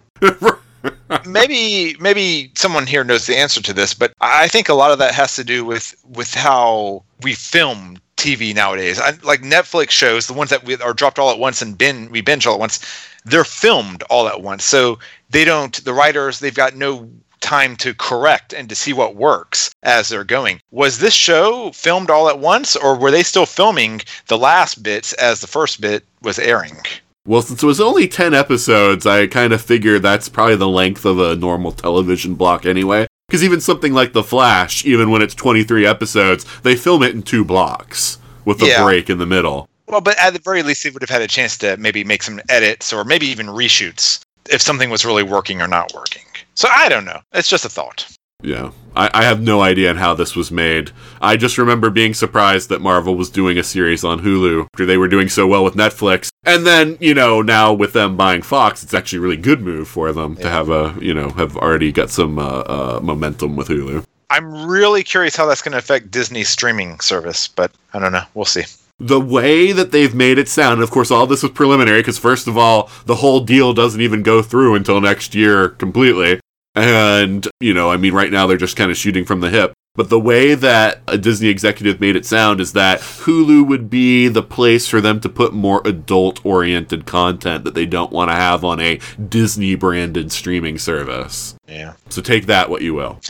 maybe 1.26 1.96
maybe 2.00 2.52
someone 2.56 2.88
here 2.88 3.04
knows 3.04 3.26
the 3.26 3.38
answer 3.38 3.62
to 3.62 3.74
this, 3.74 3.94
but 3.94 4.14
I 4.22 4.48
think 4.48 4.70
a 4.70 4.74
lot 4.74 4.92
of 4.92 5.00
that 5.00 5.14
has 5.14 5.36
to 5.36 5.44
do 5.44 5.66
with 5.66 5.96
with 6.08 6.34
how 6.34 7.04
we 7.22 7.34
film 7.34 7.98
TV 8.18 8.56
nowadays. 8.56 9.00
I, 9.00 9.12
like 9.24 9.42
Netflix 9.42 9.92
shows, 9.92 10.28
the 10.28 10.34
ones 10.34 10.50
that 10.50 10.64
we, 10.64 10.76
are 10.78 10.94
dropped 10.94 11.20
all 11.20 11.32
at 11.32 11.40
once 11.40 11.62
and 11.62 11.78
bin, 11.78 12.10
we 12.10 12.22
binge 12.22 12.48
all 12.48 12.56
at 12.56 12.60
once, 12.60 12.80
they're 13.24 13.44
filmed 13.44 14.04
all 14.04 14.28
at 14.28 14.42
once. 14.42 14.64
So 14.64 15.00
they 15.30 15.46
don't, 15.46 15.84
the 15.84 15.94
writers, 15.94 16.40
they've 16.40 16.54
got 16.54 16.76
no 16.76 17.10
time 17.42 17.76
to 17.76 17.94
correct 17.94 18.54
and 18.54 18.68
to 18.70 18.76
see 18.76 18.94
what 18.94 19.16
works 19.16 19.70
as 19.84 20.10
they're 20.10 20.24
going. 20.24 20.60
Was 20.72 20.98
this 20.98 21.14
show 21.14 21.72
filmed 21.72 22.10
all 22.10 22.28
at 22.30 22.40
once, 22.40 22.76
or 22.76 22.96
were 22.96 23.12
they 23.12 23.24
still 23.24 23.46
filming 23.46 24.02
the 24.28 24.38
last 24.38 24.82
bits 24.82 25.14
as 25.14 25.42
the 25.42 25.48
first 25.48 25.80
bit 25.80 26.04
was 26.22 26.40
airing? 26.40 26.82
Well, 27.28 27.42
since 27.42 27.64
it 27.64 27.66
was 27.66 27.82
only 27.82 28.08
10 28.08 28.36
episodes, 28.36 29.06
I 29.08 29.26
kind 29.26 29.52
of 29.52 29.62
figured 29.62 30.04
that's 30.04 30.30
probably 30.30 30.58
the 30.58 30.68
length 30.70 31.06
of 31.06 31.20
a 31.20 31.36
normal 31.36 31.72
television 31.72 32.36
block 32.36 32.66
anyway. 32.68 33.08
Because 33.28 33.44
even 33.44 33.60
something 33.62 33.94
like 33.94 34.14
The 34.14 34.24
Flash, 34.24 34.86
even 34.86 35.10
when 35.10 35.24
it's 35.24 35.34
23 35.34 35.88
episodes, 35.88 36.46
they 36.62 36.76
film 36.76 37.02
it 37.02 37.16
in 37.16 37.24
two 37.24 37.44
blocks 37.44 38.20
with 38.46 38.62
a 38.62 38.68
Yeah. 38.68 38.84
break 38.84 39.10
in 39.10 39.18
the 39.18 39.26
middle. 39.26 39.68
Well, 39.88 40.02
but 40.02 40.18
at 40.20 40.34
the 40.34 40.40
very 40.40 40.62
least, 40.62 40.84
they 40.84 40.92
would 40.92 41.02
have 41.02 41.10
had 41.10 41.24
a 41.24 41.28
chance 41.28 41.58
to 41.60 41.78
maybe 41.78 42.04
make 42.04 42.22
some 42.22 42.40
edits 42.50 42.94
or 42.94 43.04
maybe 43.04 43.26
even 43.28 43.48
reshoots 43.48 44.20
if 44.50 44.62
something 44.62 44.92
was 44.92 45.04
really 45.04 45.24
working 45.24 45.62
or 45.62 45.68
not 45.68 45.92
working. 45.96 46.22
So 46.54 46.70
I 46.72 46.90
don't 46.90 47.06
know. 47.06 47.22
It's 47.34 47.50
just 47.50 47.66
a 47.66 47.70
thought. 47.70 48.06
Yeah. 48.44 48.72
I, 48.96 49.10
I 49.14 49.24
have 49.24 49.42
no 49.42 49.62
idea 49.62 49.90
on 49.90 49.98
how 49.98 50.14
this 50.14 50.36
was 50.36 50.52
made. 50.52 50.92
I 51.20 51.36
just 51.36 51.58
remember 51.58 51.90
being 51.90 52.14
surprised 52.14 52.70
that 52.70 52.80
Marvel 52.82 53.16
was 53.16 53.30
doing 53.30 53.58
a 53.58 53.64
series 53.64 54.04
on 54.04 54.22
Hulu 54.22 54.68
after 54.74 54.86
they 54.86 54.98
were 54.98 55.08
doing 55.08 55.30
so 55.30 55.48
well 55.48 55.64
with 55.64 55.74
Netflix. 55.74 56.30
And 56.44 56.66
then, 56.66 56.98
you 57.02 57.14
know, 57.14 57.42
now 57.42 57.74
with 57.74 57.94
them 57.94 58.16
buying 58.16 58.42
Fox, 58.42 58.84
it's 58.84 58.94
actually 58.94 59.18
a 59.18 59.22
really 59.22 59.38
good 59.38 59.62
move 59.62 59.88
for 59.88 60.12
them 60.14 60.36
to 60.38 60.50
have 60.50 60.70
a, 60.70 60.96
you 61.02 61.14
know, 61.14 61.30
have 61.32 61.58
already 61.58 61.92
got 61.92 62.10
some 62.10 62.38
uh, 62.38 62.44
uh, 62.44 63.00
momentum 63.02 63.56
with 63.56 63.68
Hulu. 63.68 64.06
I'm 64.30 64.68
really 64.68 65.04
curious 65.04 65.36
how 65.36 65.46
that's 65.46 65.62
going 65.62 65.74
to 65.74 65.78
affect 65.78 66.12
Disney's 66.12 66.50
streaming 66.50 67.00
service, 67.00 67.48
but 67.48 67.72
I 67.94 68.00
don't 68.00 68.12
know. 68.12 68.24
We'll 68.34 68.46
see. 68.46 68.64
the 69.00 69.20
way 69.20 69.72
that 69.72 69.92
they've 69.92 70.16
made 70.16 70.38
it 70.38 70.48
sound, 70.48 70.82
of 70.82 70.90
course, 70.92 71.12
all 71.12 71.28
this 71.28 71.44
was 71.44 71.52
preliminary 71.52 72.00
because, 72.00 72.18
first 72.18 72.48
of 72.48 72.58
all, 72.58 72.90
the 73.06 73.16
whole 73.16 73.42
deal 73.42 73.74
doesn't 73.74 74.02
even 74.02 74.24
go 74.24 74.42
through 74.42 74.76
until 74.76 75.02
next 75.02 75.36
year 75.36 75.70
completely. 75.70 76.40
And, 76.76 77.48
you 77.60 77.74
know, 77.74 77.90
I 77.92 77.98
mean, 77.98 78.14
right 78.14 78.32
now 78.32 78.48
they're 78.48 78.58
just 78.58 78.76
kind 78.76 78.92
of 78.92 78.98
shooting 78.98 79.26
from 79.26 79.40
the 79.42 79.50
hip. 79.50 79.74
But 79.98 80.10
the 80.10 80.20
way 80.20 80.56
that 80.56 81.00
a 81.08 81.18
Disney 81.18 81.48
executive 81.48 82.02
made 82.02 82.18
it 82.18 82.26
sound 82.26 82.60
is 82.60 82.74
that 82.74 83.00
Hulu 83.00 83.66
would 83.66 83.90
be 83.90 84.28
the 84.28 84.44
place 84.44 84.90
for 84.90 85.00
them 85.00 85.22
to 85.22 85.30
put 85.30 85.54
more 85.54 85.82
adult 85.86 86.46
oriented 86.46 87.06
content 87.06 87.64
that 87.64 87.76
they 87.76 87.86
don't 87.86 88.12
want 88.12 88.30
to 88.30 88.36
have 88.36 88.66
on 88.66 88.82
a 88.82 89.00
Disney 89.30 89.76
branded 89.76 90.34
streaming 90.34 90.78
service. 90.80 91.56
Yeah. 91.66 91.94
So 92.10 92.22
take 92.22 92.48
that 92.48 92.70
what 92.70 92.82
you 92.82 92.94
will. 92.94 93.22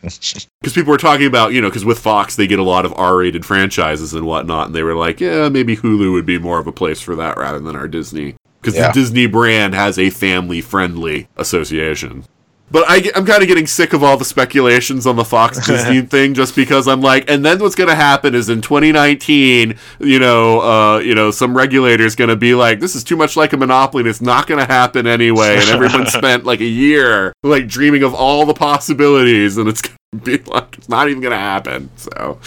Because 0.00 0.74
people 0.74 0.90
were 0.90 0.96
talking 0.98 1.26
about, 1.26 1.52
you 1.52 1.60
know, 1.60 1.68
because 1.68 1.84
with 1.84 1.98
Fox 1.98 2.36
they 2.36 2.46
get 2.46 2.58
a 2.58 2.62
lot 2.64 2.84
of 2.84 2.92
R-rated 2.96 3.44
franchises 3.44 4.14
and 4.14 4.24
whatnot, 4.26 4.66
and 4.66 4.74
they 4.74 4.82
were 4.82 4.94
like, 4.94 5.20
yeah, 5.20 5.48
maybe 5.48 5.76
Hulu 5.76 6.12
would 6.12 6.24
be 6.26 6.38
more 6.38 6.58
of 6.58 6.66
a 6.66 6.72
place 6.72 7.00
for 7.00 7.14
that 7.16 7.36
rather 7.36 7.58
than 7.58 7.76
our 7.76 7.88
Disney, 7.88 8.36
because 8.60 8.74
Yeah. 8.76 8.88
the 8.88 8.94
Disney 8.94 9.26
brand 9.26 9.74
has 9.74 9.98
a 9.98 10.10
family-friendly 10.10 11.28
association. 11.36 12.24
But 12.70 12.84
I, 12.88 12.96
am 13.14 13.24
kind 13.24 13.42
of 13.42 13.48
getting 13.48 13.66
sick 13.66 13.94
of 13.94 14.02
all 14.02 14.18
the 14.18 14.26
speculations 14.26 15.06
on 15.06 15.16
the 15.16 15.24
Fox 15.24 15.58
Disney 15.66 16.02
thing, 16.02 16.34
just 16.34 16.54
because 16.54 16.86
I'm 16.86 17.00
like, 17.00 17.30
and 17.30 17.44
then 17.44 17.58
what's 17.60 17.74
going 17.74 17.88
to 17.88 17.94
happen 17.94 18.34
is 18.34 18.50
in 18.50 18.60
2019, 18.60 19.78
you 20.00 20.18
know, 20.18 20.60
uh, 20.60 20.98
you 20.98 21.14
know, 21.14 21.30
some 21.30 21.56
regulator's 21.56 22.14
going 22.14 22.28
to 22.28 22.36
be 22.36 22.54
like, 22.54 22.80
this 22.80 22.94
is 22.94 23.02
too 23.02 23.16
much 23.16 23.36
like 23.36 23.54
a 23.54 23.56
monopoly, 23.56 24.02
and 24.02 24.08
it's 24.08 24.20
not 24.20 24.46
going 24.46 24.64
to 24.64 24.70
happen 24.70 25.06
anyway, 25.06 25.56
and 25.56 25.68
everyone 25.70 26.06
spent 26.08 26.44
like 26.44 26.60
a 26.60 26.66
year 26.66 27.32
like 27.42 27.68
dreaming 27.68 28.02
of 28.02 28.14
all 28.14 28.44
the 28.44 28.54
possibilities, 28.54 29.56
and 29.56 29.68
it's 29.68 29.80
going 29.80 29.96
to 30.12 30.18
be 30.18 30.38
like 30.50 30.76
it's 30.76 30.88
not 30.88 31.08
even 31.08 31.22
going 31.22 31.32
to 31.32 31.38
happen. 31.38 31.88
So, 31.96 32.38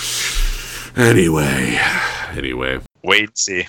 anyway, 0.96 1.80
anyway, 2.36 2.80
Wait 3.04 3.30
and 3.30 3.38
see. 3.38 3.68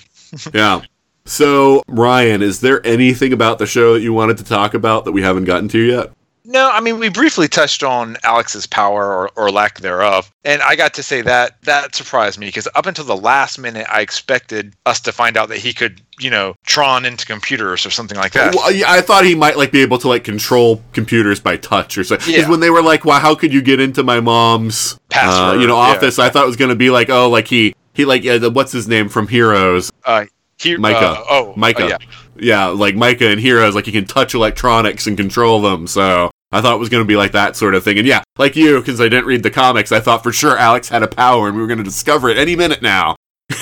yeah. 0.53 0.81
So, 1.25 1.81
Ryan, 1.87 2.41
is 2.41 2.59
there 2.59 2.85
anything 2.85 3.31
about 3.31 3.57
the 3.57 3.65
show 3.65 3.93
that 3.93 4.01
you 4.01 4.13
wanted 4.13 4.37
to 4.37 4.43
talk 4.43 4.73
about 4.73 5.05
that 5.05 5.13
we 5.13 5.21
haven't 5.21 5.45
gotten 5.45 5.69
to 5.69 5.79
yet? 5.79 6.11
No, 6.45 6.69
I 6.69 6.81
mean 6.81 6.99
we 6.99 7.07
briefly 7.09 7.47
touched 7.47 7.83
on 7.83 8.17
Alex's 8.23 8.67
power 8.67 9.05
or, 9.05 9.29
or 9.37 9.49
lack 9.49 9.79
thereof, 9.79 10.29
and 10.43 10.61
I 10.61 10.75
got 10.75 10.93
to 10.95 11.03
say 11.03 11.21
that 11.21 11.61
that 11.63 11.95
surprised 11.95 12.37
me 12.37 12.47
because 12.47 12.67
up 12.75 12.85
until 12.85 13.05
the 13.05 13.15
last 13.15 13.57
minute, 13.57 13.87
I 13.89 14.01
expected 14.01 14.75
us 14.85 14.99
to 15.01 15.13
find 15.13 15.37
out 15.37 15.47
that 15.49 15.59
he 15.59 15.71
could, 15.71 16.01
you 16.19 16.29
know, 16.29 16.55
Tron 16.65 17.05
into 17.05 17.25
computers 17.25 17.85
or 17.85 17.89
something 17.91 18.17
like 18.17 18.33
that. 18.33 18.55
Well, 18.55 18.71
yeah, 18.71 18.91
I 18.91 18.99
thought 18.99 19.23
he 19.23 19.35
might 19.35 19.57
like 19.57 19.71
be 19.71 19.81
able 19.81 19.97
to 19.99 20.09
like 20.09 20.25
control 20.25 20.81
computers 20.91 21.39
by 21.39 21.55
touch 21.55 21.97
or 21.97 22.03
something. 22.03 22.27
Because 22.27 22.43
Yeah. 22.43 22.49
when 22.49 22.59
they 22.59 22.69
were 22.69 22.81
like, 22.83 23.05
"Well, 23.05 23.19
how 23.21 23.35
could 23.35 23.53
you 23.53 23.61
get 23.61 23.79
into 23.79 24.03
my 24.03 24.19
mom's 24.19 24.99
uh, 25.15 25.55
you 25.57 25.65
know, 25.65 25.75
yeah. 25.77 25.95
office?" 25.95 26.19
I 26.19 26.29
thought 26.29 26.43
it 26.43 26.47
was 26.47 26.57
going 26.57 26.69
to 26.69 26.75
be 26.75 26.89
like, 26.89 27.09
"Oh, 27.09 27.29
like 27.29 27.47
he 27.47 27.73
he 27.93 28.03
like 28.03 28.23
yeah, 28.23 28.37
the, 28.37 28.49
what's 28.49 28.73
his 28.73 28.87
name 28.87 29.07
from 29.07 29.29
Heroes? 29.29 29.91
Uh, 30.03 30.25
he, 30.57 30.75
Micah. 30.77 30.97
uh, 30.97 31.23
oh, 31.29 31.53
Micah. 31.55 31.85
uh, 31.85 31.87
yeah. 31.89 31.97
Yeah, 32.35 32.65
like 32.67 32.95
Micah 32.95 33.27
and 33.29 33.39
Heroes, 33.39 33.75
like 33.75 33.85
he 33.85 33.91
can 33.91 34.05
touch 34.05 34.33
electronics 34.33 35.05
and 35.07 35.15
control 35.15 35.61
them. 35.61 35.85
So 35.87 36.31
I 36.53 36.61
thought 36.61 36.75
it 36.75 36.79
was 36.79 36.89
going 36.89 37.03
to 37.03 37.07
be 37.07 37.15
like 37.15 37.31
that 37.31 37.55
sort 37.55 37.73
of 37.73 37.83
thing. 37.83 37.97
And 37.97 38.07
yeah, 38.07 38.23
like 38.37 38.55
you, 38.55 38.79
because 38.79 39.01
I 39.01 39.05
didn't 39.05 39.25
read 39.25 39.41
the 39.41 39.49
comics, 39.49 39.91
I 39.91 39.99
thought 39.99 40.21
for 40.21 40.31
sure 40.31 40.57
Alex 40.57 40.87
had 40.87 41.01
a 41.01 41.07
power, 41.07 41.47
and 41.47 41.55
we 41.55 41.61
were 41.61 41.67
going 41.67 41.79
to 41.79 41.83
discover 41.83 42.29
it 42.29 42.37
any 42.37 42.55
minute 42.55 42.81
now. 42.81 43.15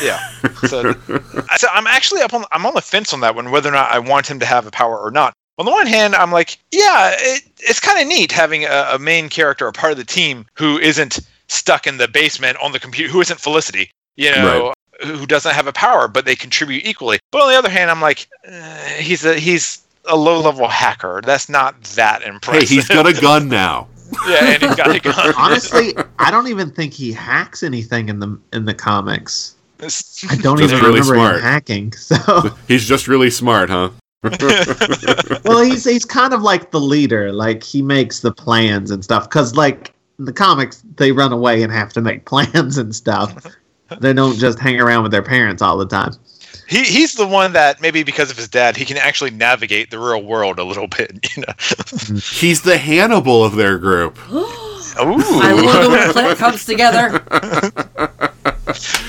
Yeah. 0.04 0.20
So, 0.68 0.94
so 1.58 1.68
I'm 1.72 1.88
actually 1.88 2.22
up 2.22 2.34
on 2.34 2.44
I'm 2.52 2.66
on 2.66 2.74
the 2.74 2.82
fence 2.82 3.14
on 3.14 3.22
that 3.22 3.34
one, 3.34 3.50
whether 3.50 3.70
or 3.70 3.74
not 3.74 3.92
I 3.92 4.00
want 4.00 4.30
him 4.30 4.40
to 4.40 4.46
have 4.46 4.68
a 4.68 4.72
power 4.72 5.00
or 5.00 5.10
not. 5.10 5.34
On 5.58 5.66
the 5.66 5.72
one 5.72 5.88
hand, 5.88 6.16
I'm 6.16 6.32
like, 6.32 6.58
yeah, 6.72 7.12
it, 7.14 7.44
it's 7.60 7.80
kind 7.80 8.00
of 8.00 8.08
neat 8.08 8.32
having 8.32 8.66
a, 8.66 8.92
a 8.94 9.00
main 9.00 9.30
character, 9.30 9.68
a 9.68 9.72
part 9.72 9.92
of 9.92 9.98
the 9.98 10.06
team 10.06 10.46
who 10.56 10.78
isn't 10.80 11.20
stuck 11.48 11.88
in 11.88 11.98
the 11.98 12.08
basement 12.08 12.58
on 12.62 12.72
the 12.72 12.80
computer, 12.80 13.12
who 13.12 13.22
isn't 13.22 13.40
Felicity, 13.40 13.92
you 14.16 14.32
know, 14.32 14.74
who 15.04 15.26
doesn't 15.26 15.54
have 15.54 15.68
a 15.68 15.74
power, 15.74 16.08
but 16.08 16.26
they 16.26 16.36
contribute 16.36 16.86
equally. 16.86 17.20
But 17.32 17.42
on 17.44 17.52
the 17.52 17.58
other 17.58 17.70
hand, 17.70 17.92
I'm 17.92 18.02
like, 18.02 18.28
uh, 18.48 18.78
he's 18.98 19.26
a 19.26 19.36
he's 19.36 19.82
a 20.06 20.16
low 20.16 20.42
level 20.42 20.68
hacker. 20.68 21.22
That's 21.24 21.50
not 21.50 21.82
that 21.96 22.22
impressive. 22.24 22.70
Hey, 22.70 22.76
impressive. 22.76 22.78
he's 22.78 22.88
got 22.88 23.08
a 23.08 23.14
gun 23.22 23.48
now. 23.50 23.88
yeah, 24.28 24.54
and 24.54 24.62
he's 24.64 24.76
got 24.76 24.96
a 24.96 25.00
gun. 25.02 25.34
Honestly, 25.38 25.94
I 26.20 26.32
don't 26.32 26.48
even 26.48 26.72
think 26.72 26.94
he 26.94 27.12
hacks 27.14 27.64
anything 27.64 28.10
in 28.10 28.20
the 28.20 28.40
in 28.54 28.66
the 28.66 28.74
comics. 28.74 29.56
I 29.80 30.36
don't 30.36 30.60
Just 30.60 30.74
even 30.74 30.86
really 30.86 31.00
remember 31.00 31.04
smart. 31.16 31.36
him 31.38 31.42
hacking. 31.42 31.92
So, 31.94 32.16
He's 32.68 32.86
just 32.88 33.08
really 33.08 33.32
smart, 33.32 33.70
huh? 33.70 33.90
well, 35.44 35.64
he's 35.64 35.84
he's 35.86 36.06
kind 36.06 36.34
of 36.34 36.42
like 36.44 36.70
the 36.70 36.80
leader. 36.80 37.32
Like 37.32 37.64
he 37.64 37.82
makes 37.82 38.20
the 38.20 38.32
plans 38.32 38.92
and 38.92 39.04
stuff. 39.04 39.24
Because 39.28 39.56
like 39.56 39.94
in 40.20 40.26
the 40.26 40.34
comics, 40.34 40.84
they 40.98 41.12
run 41.12 41.32
away 41.34 41.64
and 41.64 41.72
have 41.72 41.92
to 41.94 42.02
make 42.02 42.26
plans 42.26 42.78
and 42.78 42.96
stuff. 42.96 43.46
They 44.00 44.14
don't 44.14 44.38
just 44.38 44.60
hang 44.60 44.80
around 44.80 45.04
with 45.04 45.12
their 45.12 45.24
parents 45.24 45.62
all 45.62 45.78
the 45.78 45.88
time. 45.88 46.12
He 46.72 46.84
he's 46.86 47.14
the 47.16 47.28
one 47.28 47.52
that 47.54 47.82
maybe 47.82 48.02
because 48.04 48.32
of 48.32 48.38
his 48.38 48.48
dad, 48.48 48.78
he 48.78 48.86
can 48.86 48.96
actually 48.96 49.32
navigate 49.32 49.92
the 49.92 50.00
real 50.00 50.24
world 50.24 50.58
a 50.58 50.64
little 50.64 50.88
bit. 50.98 51.36
You 51.36 51.44
know. 51.44 51.54
He's 52.32 52.62
the 52.62 52.78
Hannibal 52.78 53.44
of 53.44 53.56
their 53.58 53.78
group. 53.78 54.18
Ooh. 54.32 54.48
I 54.98 55.52
love 55.52 55.84
it 55.84 55.90
when 55.90 56.10
a 56.10 56.14
plan 56.14 56.36
comes 56.38 56.66
together. 56.66 57.22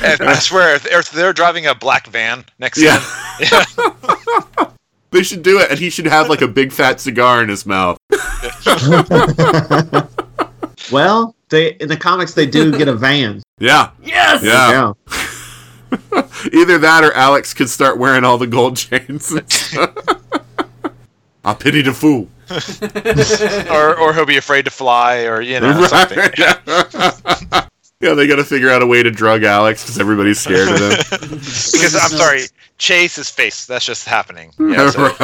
And 0.05 0.23
I 0.29 0.35
swear, 0.35 0.75
if, 0.75 0.87
if 0.87 1.11
they're 1.13 1.33
driving 1.33 1.67
a 1.69 1.75
black 1.75 2.09
van 2.09 2.45
next 2.59 2.79
Yeah. 2.79 2.99
to 2.99 3.45
him, 3.45 3.93
yeah, 4.59 4.65
They 5.13 5.23
should 5.23 5.43
do 5.45 5.59
it, 5.61 5.71
and 5.71 5.79
he 5.79 5.89
should 5.91 6.07
have 6.07 6.29
like 6.29 6.41
a 6.43 6.49
big 6.49 6.73
fat 6.73 7.01
cigar 7.01 7.43
in 7.45 7.49
his 7.49 7.65
mouth. 7.65 7.97
Well, 10.91 11.35
they 11.49 11.73
in 11.75 11.89
the 11.89 11.97
comics 11.97 12.35
they 12.35 12.47
do 12.47 12.73
get 12.77 12.89
a 12.89 12.95
van. 12.95 13.43
Yeah, 13.59 13.91
Yes. 14.03 14.43
yeah. 14.43 14.93
Yeah. 16.13 16.23
Either 16.53 16.79
that 16.79 17.05
or 17.05 17.13
Alex 17.13 17.55
could 17.55 17.71
start 17.71 17.99
wearing 17.99 18.25
all 18.25 18.39
the 18.39 18.47
gold 18.47 18.77
chains. 18.77 19.33
I 21.45 21.55
pity 21.55 21.83
the 21.83 21.93
fool. 21.93 22.29
or 23.73 23.99
or 23.99 24.15
he'll 24.15 24.27
be 24.27 24.37
afraid 24.37 24.65
to 24.67 24.71
fly, 24.71 25.23
or 25.25 25.41
you 25.41 25.59
know 25.61 25.85
something. 25.87 26.19
Right. 26.19 26.39
yeah, 28.01 28.15
they 28.15 28.27
got 28.27 28.37
to 28.37 28.45
figure 28.45 28.71
out 28.71 28.83
a 28.83 28.87
way 28.87 29.03
to 29.03 29.11
drug 29.11 29.43
Alex 29.43 29.83
because 29.83 29.99
everybody's 29.99 30.39
scared 30.41 30.69
of 30.69 30.79
him. 30.79 30.91
Because 31.31 31.95
I'm 32.01 32.11
sorry, 32.11 32.43
chase 32.79 33.17
his 33.17 33.31
face. 33.31 33.65
That's 33.67 33.85
just 33.87 34.07
happening. 34.07 34.53
Yeah, 34.59 34.91
so- 34.91 35.15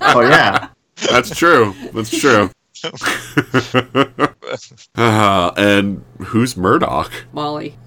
Oh 0.00 0.20
yeah. 0.22 0.68
That's 1.10 1.36
true. 1.36 1.74
That's 1.92 2.10
true. 2.10 2.50
uh, 4.96 5.52
and 5.56 6.04
who's 6.18 6.56
Murdoch? 6.56 7.12
Molly. 7.32 7.76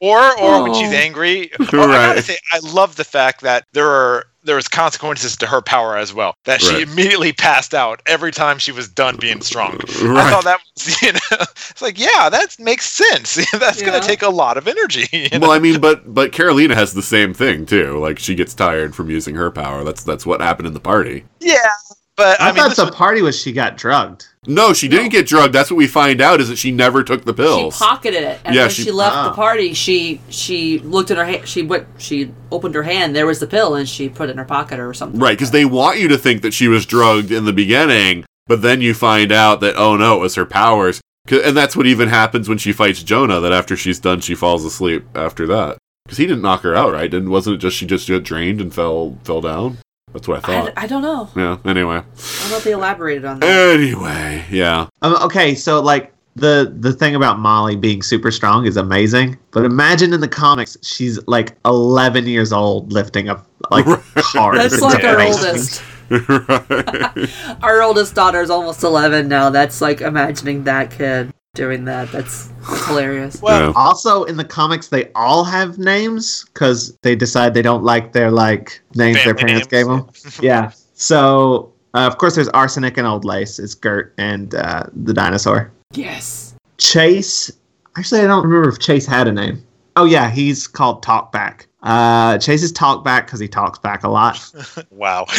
or 0.00 0.38
or 0.38 0.62
when 0.62 0.72
she's 0.74 0.92
Oh. 0.92 0.96
angry. 0.96 1.50
Or 1.72 1.80
I 1.80 1.86
Right. 1.86 2.06
gotta 2.08 2.22
say, 2.22 2.38
I 2.52 2.58
love 2.60 2.96
the 2.96 3.04
fact 3.04 3.40
that 3.42 3.64
there 3.72 3.88
are 3.88 4.24
there's 4.44 4.68
consequences 4.68 5.36
to 5.36 5.46
her 5.46 5.60
power 5.60 5.96
as 5.98 6.14
well. 6.14 6.32
That 6.46 6.62
she 6.62 6.72
Right. 6.76 6.88
immediately 6.88 7.32
passed 7.34 7.74
out 7.74 8.00
every 8.06 8.30
time 8.30 8.58
she 8.58 8.72
was 8.72 8.88
done 8.88 9.16
being 9.16 9.42
strong. 9.42 9.74
Right. 10.00 10.26
I 10.26 10.30
thought 10.30 10.44
that 10.44 10.60
was, 10.74 11.02
you 11.02 11.12
know, 11.12 11.18
it's 11.40 11.82
like, 11.82 11.98
yeah, 11.98 12.30
that 12.30 12.56
makes 12.58 12.86
sense. 12.86 13.34
That's 13.52 13.80
Yeah. 13.82 13.86
going 13.88 14.00
to 14.00 14.06
take 14.06 14.22
a 14.22 14.30
lot 14.30 14.56
of 14.56 14.66
energy. 14.66 15.06
you 15.12 15.28
know? 15.38 15.40
Well, 15.48 15.50
I 15.50 15.58
mean, 15.58 15.80
but 15.80 16.14
but 16.14 16.32
Karolina 16.32 16.72
has 16.74 16.94
the 16.94 17.02
same 17.02 17.34
thing 17.34 17.66
too. 17.66 17.98
Like 17.98 18.18
she 18.18 18.34
gets 18.34 18.54
tired 18.54 18.94
from 18.94 19.10
using 19.10 19.34
her 19.34 19.50
power. 19.50 19.84
That's 19.84 20.02
that's 20.02 20.24
what 20.24 20.40
happened 20.40 20.68
in 20.68 20.72
the 20.74 20.80
party. 20.80 21.24
Yeah, 21.40 21.72
But 22.18 22.38
I, 22.40 22.48
I, 22.48 22.52
mean, 22.52 22.56
thought 22.64 22.76
the 22.76 22.84
was- 22.86 22.94
party 22.94 23.22
was 23.22 23.40
she 23.40 23.52
got 23.52 23.76
drugged. 23.78 24.26
No, 24.46 24.72
she 24.72 24.88
didn't 24.88 25.10
get 25.10 25.26
drugged. 25.26 25.54
That's 25.54 25.70
what 25.70 25.76
we 25.76 25.86
find 25.86 26.20
out 26.20 26.40
is 26.40 26.48
that 26.48 26.56
she 26.56 26.70
never 26.72 27.02
took 27.04 27.24
the 27.24 27.32
pills. 27.34 27.76
She 27.78 27.84
pocketed 27.84 28.22
it, 28.22 28.40
and 28.44 28.54
Yeah, 28.54 28.62
when 28.62 28.70
she- 28.70 28.82
she, 28.82 28.90
left 28.90 29.14
Ah. 29.16 29.28
the 29.28 29.34
party, 29.34 29.72
she 29.72 30.20
she 30.28 30.78
looked 30.80 31.10
at 31.10 31.16
her 31.16 31.24
hand. 31.24 31.46
She 31.48 31.62
went. 31.62 31.86
She 31.98 32.30
opened 32.50 32.74
her 32.74 32.82
hand. 32.82 33.14
There 33.16 33.26
was 33.26 33.38
the 33.40 33.46
pill, 33.46 33.74
and 33.76 33.88
she 33.88 34.08
put 34.08 34.28
it 34.28 34.32
in 34.32 34.38
her 34.38 34.44
pocket 34.44 34.78
or 34.80 34.92
something. 34.94 35.20
Right, 35.20 35.38
because 35.38 35.50
they 35.52 35.64
want 35.64 35.98
you 35.98 36.08
to 36.08 36.18
think 36.18 36.42
that 36.42 36.52
she 36.54 36.66
was 36.68 36.84
drugged 36.86 37.30
in 37.30 37.44
the 37.44 37.52
beginning, 37.52 38.24
but 38.46 38.62
then 38.62 38.80
you 38.80 38.94
find 38.94 39.30
out 39.32 39.60
that, 39.60 39.76
oh 39.76 39.96
no, 39.96 40.16
it 40.16 40.20
was 40.20 40.34
her 40.34 40.46
powers. 40.46 41.00
And 41.30 41.54
that's 41.54 41.76
what 41.76 41.86
even 41.86 42.08
happens 42.08 42.48
when 42.48 42.56
she 42.58 42.72
fights 42.72 43.02
Jonah, 43.02 43.38
that 43.40 43.52
after 43.52 43.76
she's 43.76 44.00
done, 44.00 44.20
she 44.20 44.34
falls 44.34 44.64
asleep 44.64 45.04
after 45.14 45.46
that. 45.48 45.76
Because 46.06 46.16
he 46.16 46.26
didn't 46.26 46.40
knock 46.40 46.62
her 46.62 46.74
out, 46.74 46.90
right? 46.90 47.10
Didn't, 47.10 47.28
wasn't 47.28 47.56
it 47.56 47.58
just 47.58 47.76
she 47.76 47.84
just 47.84 48.08
got 48.08 48.22
drained 48.22 48.62
and 48.62 48.74
fell 48.74 49.18
fell 49.24 49.42
down? 49.42 49.76
That's 50.12 50.26
what 50.26 50.48
I 50.48 50.52
I, 50.52 50.60
thought. 50.60 50.72
I 50.76 50.86
don't 50.86 51.02
know. 51.02 51.28
yeah, 51.36 51.58
anyway. 51.64 51.96
I 51.96 52.40
don't 52.40 52.50
know 52.50 52.56
if 52.56 52.64
they 52.64 52.72
elaborated 52.72 53.24
on 53.24 53.40
that. 53.40 53.48
Anyway, 53.48 54.44
yeah. 54.50 54.88
Um, 55.02 55.16
okay, 55.22 55.54
so 55.54 55.80
like 55.80 56.12
the 56.36 56.74
the 56.78 56.92
thing 56.92 57.14
about 57.14 57.38
Molly 57.38 57.76
being 57.76 58.02
super 58.02 58.30
strong 58.30 58.66
is 58.66 58.76
amazing, 58.76 59.36
but 59.50 59.64
imagine 59.64 60.12
in 60.12 60.20
the 60.20 60.28
comics 60.28 60.76
she's 60.82 61.18
like 61.26 61.56
11 61.64 62.26
years 62.26 62.52
old 62.52 62.92
lifting 62.92 63.28
up 63.28 63.46
like 63.70 63.84
hard. 64.16 64.58
That's 64.58 64.80
like 64.80 65.04
our 65.04 65.20
oldest. 65.20 65.82
right. 66.10 67.30
Our 67.62 67.82
oldest 67.82 68.14
daughter 68.14 68.40
is 68.40 68.48
almost 68.48 68.82
eleven 68.82 69.28
now. 69.28 69.50
That's 69.50 69.82
like 69.82 70.00
imagining 70.00 70.64
that 70.64 70.90
kid 70.90 71.30
doing 71.58 71.84
that. 71.84 72.10
That's, 72.10 72.46
that's 72.66 72.86
hilarious. 72.86 73.42
well, 73.42 73.66
Yeah. 73.66 73.72
Also, 73.76 74.24
in 74.24 74.36
the 74.38 74.44
comics, 74.44 74.88
they 74.88 75.10
all 75.14 75.44
have 75.44 75.76
names 75.78 76.44
because 76.46 76.96
they 77.02 77.14
decide 77.14 77.52
they 77.52 77.60
don't 77.62 77.84
like 77.84 78.12
their 78.12 78.30
like 78.30 78.80
names 78.94 79.22
their 79.24 79.34
parents 79.34 79.70
names. 79.70 79.84
gave 79.84 79.86
them. 79.86 80.08
yeah. 80.42 80.70
So 80.94 81.72
uh, 81.94 82.06
of 82.06 82.16
course, 82.18 82.34
there's 82.36 82.48
arsenic 82.50 82.96
and 82.96 83.06
old 83.06 83.24
lace. 83.24 83.58
It's 83.58 83.74
Gert 83.74 84.14
and 84.18 84.54
uh, 84.54 84.84
the 85.04 85.12
dinosaur. 85.12 85.70
Yes. 85.92 86.54
Chase. 86.78 87.50
Actually, 87.96 88.20
I 88.20 88.26
don't 88.28 88.44
remember 88.44 88.68
if 88.68 88.78
Chase 88.78 89.04
had 89.06 89.26
a 89.28 89.32
name. 89.32 89.64
Oh 89.96 90.04
yeah, 90.04 90.30
he's 90.30 90.68
called 90.68 91.04
Talkback. 91.04 91.66
Uh, 91.82 92.38
Chase 92.38 92.62
is 92.62 92.72
Talkback 92.72 93.24
because 93.26 93.40
he 93.40 93.48
talks 93.48 93.78
back 93.78 94.04
a 94.04 94.08
lot. 94.08 94.38
wow. 94.90 95.26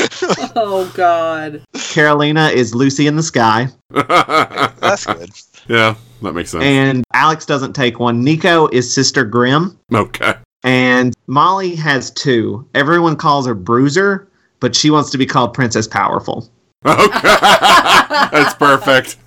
Oh 0.55 0.91
God. 0.95 1.63
Karolina 1.75 2.51
is 2.51 2.73
Lucy 2.75 3.07
in 3.07 3.15
the 3.15 3.23
Sky, 3.23 3.67
That's 3.91 5.05
good. 5.05 5.29
yeah, 5.67 5.95
that 6.21 6.33
makes 6.33 6.51
sense. 6.51 6.63
and 6.63 7.03
Alex 7.13 7.45
doesn't 7.45 7.73
take 7.73 7.99
one. 7.99 8.23
Nico 8.23 8.67
is 8.69 8.91
Sister 8.93 9.23
Grim. 9.23 9.77
okay. 9.93 10.33
And 10.63 11.15
Molly 11.27 11.75
has 11.75 12.11
two. 12.11 12.67
Everyone 12.75 13.15
calls 13.15 13.47
her 13.47 13.53
Bruiser, 13.55 14.27
but 14.59 14.75
she 14.75 14.89
wants 14.89 15.09
to 15.11 15.17
be 15.17 15.25
called 15.25 15.53
Princess 15.53 15.87
Powerful. 15.87 16.49
Okay. 16.85 17.19
That's 17.21 18.53
perfect. 18.55 19.17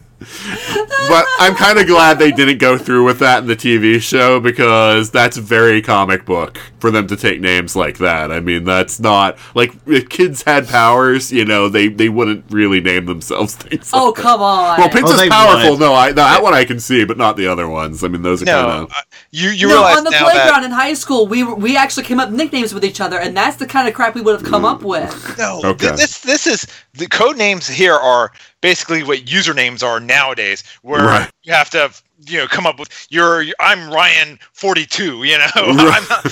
But 1.08 1.26
I'm 1.38 1.54
kind 1.54 1.78
of 1.78 1.86
glad 1.86 2.18
they 2.18 2.30
didn't 2.32 2.58
go 2.58 2.78
through 2.78 3.04
with 3.04 3.18
that 3.20 3.40
in 3.42 3.46
the 3.48 3.56
TV 3.56 4.00
show 4.00 4.40
because 4.40 5.10
that's 5.10 5.36
very 5.36 5.82
comic 5.82 6.24
book 6.24 6.58
for 6.80 6.90
them 6.90 7.06
to 7.08 7.16
take 7.16 7.40
names 7.40 7.74
like 7.76 7.98
that. 7.98 8.30
I 8.32 8.40
mean, 8.40 8.64
that's 8.64 9.00
not 9.00 9.36
like 9.54 9.72
if 9.86 10.08
kids 10.08 10.42
had 10.42 10.68
powers, 10.68 11.32
you 11.32 11.44
know, 11.44 11.68
they 11.68 11.88
they 11.88 12.08
wouldn't 12.08 12.44
really 12.50 12.80
name 12.80 13.06
themselves 13.06 13.54
things. 13.56 13.90
Oh 13.92 14.06
like 14.06 14.14
that. 14.16 14.22
come 14.22 14.40
on. 14.42 14.78
Well, 14.78 14.88
Princess 14.88 15.20
they 15.20 15.28
Powerful, 15.28 15.70
would. 15.72 15.80
no, 15.80 15.94
I 15.94 16.08
no, 16.08 16.14
that 16.14 16.42
one 16.42 16.54
I 16.54 16.64
can 16.64 16.78
see, 16.80 17.04
but 17.04 17.18
not 17.18 17.36
the 17.36 17.46
other 17.46 17.68
ones. 17.68 18.04
I 18.04 18.08
mean, 18.08 18.22
those 18.22 18.42
are 18.42 18.46
No, 18.46 18.52
kind 18.62 18.70
of 18.70 18.90
uh, 18.92 19.02
you 19.30 19.50
you 19.50 19.68
no, 19.68 19.74
realize 19.74 19.96
on 19.98 20.04
the 20.04 20.10
now 20.10 20.24
playground 20.24 20.62
that 20.62 20.64
in 20.64 20.70
high 20.70 20.94
school, 20.94 21.26
we 21.26 21.42
we 21.42 21.76
actually 21.76 22.04
came 22.04 22.20
up 22.20 22.30
nicknames 22.30 22.72
with 22.72 22.84
each 22.84 23.00
other, 23.00 23.18
and 23.18 23.36
that's 23.36 23.56
the 23.56 23.66
kind 23.66 23.88
of 23.88 23.94
crap 23.94 24.14
we 24.14 24.20
would 24.20 24.40
have 24.40 24.48
come 24.48 24.64
up 24.64 24.82
with. 24.82 25.36
no, 25.38 25.60
th- 25.60 25.74
Okay. 25.74 25.96
this 25.96 26.20
this 26.20 26.46
is 26.46 26.66
the 26.94 27.06
code 27.08 27.36
names 27.36 27.66
here 27.68 27.94
are 27.94 28.32
basically 28.62 29.02
what 29.02 29.26
usernames 29.26 29.82
are 29.82 30.01
nowadays, 30.01 30.64
where 30.80 31.05
Right. 31.05 31.30
you 31.43 31.52
have 31.52 31.68
to 31.70 31.93
you 32.24 32.39
know 32.39 32.47
come 32.47 32.66
up 32.66 32.78
with 32.78 32.89
your 33.10 33.44
I'm 33.60 33.90
Ryan 33.90 34.39
forty 34.52 34.86
two. 34.86 35.24
You 35.32 35.39
know, 35.39 35.44
I'm 35.56 36.05
not, 36.09 36.24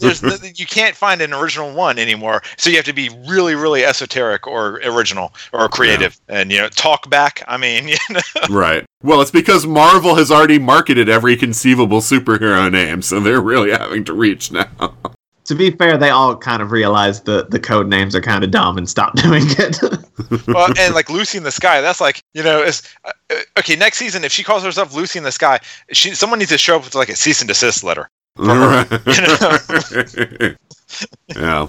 you 0.58 0.66
can't 0.66 0.94
find 0.94 1.20
an 1.20 1.32
original 1.34 1.74
one 1.74 1.98
anymore, 1.98 2.42
so 2.56 2.70
you 2.70 2.76
have 2.76 2.84
to 2.86 2.92
be 2.92 3.10
really 3.26 3.54
really 3.54 3.84
esoteric 3.84 4.46
or 4.46 4.80
original 4.84 5.34
or 5.52 5.68
creative, 5.68 6.18
and 6.28 6.50
you 6.50 6.58
know 6.58 6.68
talk 6.68 7.10
back. 7.10 7.42
I 7.48 7.56
mean, 7.56 7.88
you 7.88 7.96
know, 8.10 8.20
right. 8.48 8.84
Well, 9.02 9.20
it's 9.20 9.30
because 9.30 9.66
Marvel 9.66 10.14
has 10.16 10.30
already 10.30 10.58
marketed 10.58 11.08
every 11.08 11.36
conceivable 11.36 12.00
superhero 12.00 12.70
name, 12.70 13.02
so 13.02 13.20
they're 13.20 13.40
really 13.40 13.70
having 13.70 14.04
to 14.04 14.12
reach 14.12 14.52
now. 14.52 14.68
To 15.48 15.54
be 15.54 15.70
fair, 15.70 15.96
they 15.96 16.10
all 16.10 16.36
kind 16.36 16.60
of 16.60 16.72
realize 16.72 17.22
the, 17.22 17.46
the 17.48 17.58
code 17.58 17.88
names 17.88 18.14
are 18.14 18.20
kind 18.20 18.44
of 18.44 18.50
dumb 18.50 18.76
and 18.76 18.86
stop 18.86 19.16
doing 19.16 19.44
it. 19.46 19.78
well, 20.46 20.68
and 20.78 20.94
like 20.94 21.08
Lucy 21.08 21.38
in 21.38 21.44
the 21.44 21.50
Sky, 21.50 21.80
that's 21.80 22.02
like 22.02 22.22
you 22.34 22.42
know, 22.42 22.62
is 22.62 22.82
uh, 23.06 23.12
uh, 23.30 23.36
okay. 23.58 23.74
Next 23.74 23.96
season, 23.96 24.24
if 24.24 24.32
she 24.32 24.44
calls 24.44 24.62
herself 24.62 24.94
Lucy 24.94 25.18
in 25.18 25.24
the 25.24 25.32
Sky, 25.32 25.58
she 25.90 26.14
someone 26.14 26.38
needs 26.38 26.50
to 26.50 26.58
show 26.58 26.76
up 26.76 26.84
with 26.84 26.94
like 26.94 27.08
a 27.08 27.16
cease 27.16 27.40
and 27.40 27.48
desist 27.48 27.82
letter. 27.82 28.10
yeah. 28.36 28.84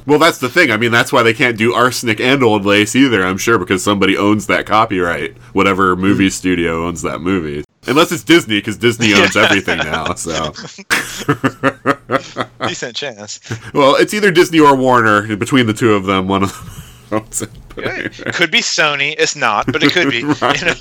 Well, 0.05 0.19
that's 0.19 0.39
the 0.39 0.49
thing. 0.51 0.71
I 0.71 0.77
mean, 0.77 0.91
that's 0.91 1.13
why 1.13 1.23
they 1.23 1.33
can't 1.33 1.57
do 1.57 1.73
arsenic 1.73 2.19
and 2.19 2.43
old 2.43 2.65
lace 2.65 2.97
either. 2.97 3.23
I'm 3.23 3.37
sure 3.37 3.57
because 3.57 3.81
somebody 3.81 4.17
owns 4.17 4.47
that 4.47 4.65
copyright. 4.65 5.37
Whatever 5.53 5.95
movie 5.95 6.29
studio 6.29 6.85
owns 6.85 7.01
that 7.03 7.21
movie, 7.21 7.63
unless 7.87 8.11
it's 8.11 8.23
Disney, 8.23 8.57
because 8.57 8.77
Disney 8.77 9.13
owns 9.13 9.35
everything 9.35 9.79
now. 9.79 10.13
So, 10.13 10.51
Decent 12.67 12.95
chance. 12.95 13.39
well, 13.73 13.95
it's 13.95 14.13
either 14.13 14.31
Disney 14.31 14.59
or 14.59 14.75
Warner. 14.75 15.35
Between 15.35 15.67
the 15.67 15.73
two 15.73 15.93
of 15.93 16.05
them, 16.05 16.27
one 16.27 16.43
of 16.43 16.53
them 16.53 17.19
owns 17.21 17.41
it. 17.41 17.49
But 17.75 17.85
anyway. 17.85 18.09
Could 18.33 18.51
be 18.51 18.59
Sony. 18.59 19.15
It's 19.17 19.35
not, 19.35 19.71
but 19.71 19.83
it 19.83 19.91
could 19.91 20.09
be. 20.09 20.23
Right. 20.41 20.61
you 20.61 20.67
know. 20.67 20.75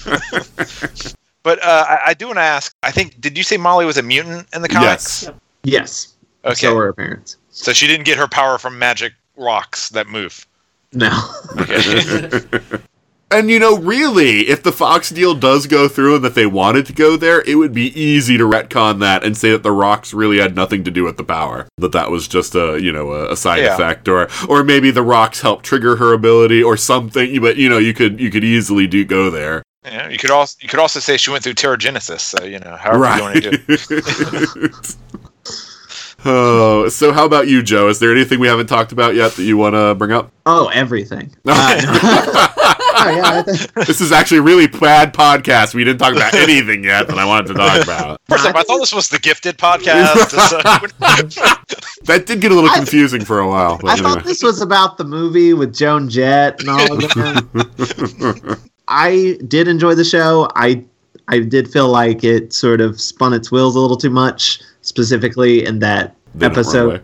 but 1.42 1.62
uh, 1.62 1.84
I, 1.88 1.98
I 2.06 2.14
do 2.14 2.26
want 2.26 2.38
to 2.38 2.42
ask. 2.42 2.74
I 2.82 2.90
think 2.90 3.20
did 3.20 3.36
you 3.36 3.44
say 3.44 3.56
Molly 3.56 3.84
was 3.84 3.98
a 3.98 4.02
mutant 4.02 4.46
in 4.54 4.62
the 4.62 4.68
comics? 4.68 5.24
Yes. 5.24 5.34
yes. 5.64 6.14
Okay. 6.44 6.54
So 6.54 6.76
are 6.76 6.86
her 6.86 6.92
parents. 6.92 7.36
So 7.50 7.72
she 7.72 7.86
didn't 7.86 8.04
get 8.04 8.16
her 8.18 8.28
power 8.28 8.58
from 8.58 8.78
magic 8.78 9.12
rocks 9.36 9.88
that 9.90 10.06
move. 10.06 10.46
No. 10.92 11.10
And 13.30 13.50
you 13.50 13.58
know, 13.58 13.76
really, 13.76 14.48
if 14.48 14.62
the 14.62 14.72
Fox 14.72 15.10
deal 15.10 15.34
does 15.34 15.66
go 15.66 15.86
through 15.86 16.16
and 16.16 16.24
that 16.24 16.34
they 16.34 16.46
wanted 16.46 16.86
to 16.86 16.94
go 16.94 17.14
there, 17.18 17.42
it 17.42 17.56
would 17.56 17.74
be 17.74 17.88
easy 18.00 18.38
to 18.38 18.44
retcon 18.44 19.00
that 19.00 19.22
and 19.22 19.36
say 19.36 19.50
that 19.50 19.62
the 19.62 19.70
rocks 19.70 20.14
really 20.14 20.38
had 20.38 20.56
nothing 20.56 20.82
to 20.84 20.90
do 20.90 21.04
with 21.04 21.18
the 21.18 21.24
power. 21.24 21.68
That 21.76 21.92
that 21.92 22.10
was 22.10 22.26
just 22.26 22.54
a 22.54 22.78
you 22.80 22.90
know 22.90 23.12
a, 23.12 23.32
a 23.32 23.36
side 23.36 23.58
Yeah. 23.62 23.74
effect, 23.74 24.08
or 24.08 24.28
or 24.48 24.64
maybe 24.64 24.90
the 24.90 25.02
rocks 25.02 25.42
helped 25.42 25.66
trigger 25.66 25.96
her 25.96 26.14
ability 26.14 26.62
or 26.62 26.78
something. 26.78 27.38
But 27.42 27.56
you 27.56 27.68
know, 27.68 27.76
you 27.76 27.92
could 27.92 28.18
you 28.18 28.30
could 28.30 28.44
easily 28.44 28.86
do 28.86 29.04
go 29.04 29.28
there. 29.28 29.62
Yeah, 29.84 30.08
you 30.08 30.16
could 30.16 30.30
also 30.30 30.56
you 30.62 30.68
could 30.68 30.80
also 30.80 30.98
say 30.98 31.18
she 31.18 31.30
went 31.30 31.44
through 31.44 31.54
Terrigenesis. 31.54 32.20
So 32.20 32.44
you 32.44 32.60
know, 32.60 32.76
however 32.76 33.14
you 33.14 33.22
want 33.22 33.42
to 33.42 33.50
do. 34.58 34.70
oh, 36.24 36.88
so 36.88 37.12
how 37.12 37.24
about 37.26 37.48
you, 37.48 37.62
Joe? 37.62 37.88
Is 37.88 37.98
there 37.98 38.10
anything 38.12 38.40
we 38.40 38.48
haven't 38.48 38.66
talked 38.68 38.92
about 38.92 39.14
yet 39.14 39.32
that 39.32 39.42
you 39.44 39.56
want 39.58 39.74
to 39.74 39.94
bring 39.94 40.12
up? 40.12 40.32
Oh, 40.46 40.68
everything. 40.68 41.34
Uh, 41.46 41.80
no. 41.84 42.48
Oh, 43.00 43.10
yeah, 43.10 43.42
I 43.46 43.84
this 43.84 44.00
is 44.00 44.10
actually 44.10 44.38
a 44.38 44.42
really 44.42 44.66
bad 44.66 45.14
podcast. 45.14 45.74
We 45.74 45.84
didn't 45.84 46.00
talk 46.00 46.14
about 46.14 46.34
anything 46.48 46.82
yet 46.82 47.06
that 47.08 47.18
I 47.18 47.24
wanted 47.24 47.48
to 47.48 47.54
talk 47.54 47.82
about. 47.82 48.20
First 48.28 48.46
off, 48.46 48.56
I 48.56 48.62
thought 48.64 48.78
this 48.78 48.92
was 48.92 49.08
the 49.08 49.18
Gifted 49.18 49.56
podcast. 49.58 50.14
That 52.04 52.26
did 52.26 52.40
get 52.40 52.52
a 52.52 52.54
little 52.54 52.70
confusing 52.70 53.24
for 53.24 53.40
a 53.40 53.46
while. 53.48 53.76
But 53.76 53.88
I 53.88 53.92
anyway. 53.94 54.08
thought 54.08 54.24
this 54.24 54.42
was 54.42 54.62
about 54.62 54.96
the 54.96 55.04
movie 55.04 55.52
with 55.52 55.74
Joan 55.74 56.08
Jett 56.08 56.60
and 56.60 56.70
all 56.70 56.92
of 56.92 57.00
that. 57.00 58.58
I 58.88 59.38
did 59.46 59.68
enjoy 59.68 59.94
the 59.94 60.04
show. 60.04 60.48
I 60.54 60.84
I 61.28 61.40
did 61.40 61.70
feel 61.70 61.88
like 61.88 62.24
it 62.24 62.52
sort 62.52 62.80
of 62.80 63.00
spun 63.00 63.34
its 63.34 63.52
wheels 63.52 63.76
a 63.76 63.80
little 63.80 63.96
too 63.96 64.10
much, 64.10 64.60
specifically 64.80 65.66
in 65.66 65.80
that 65.80 66.16
They 66.34 66.46
episode. 66.46 67.02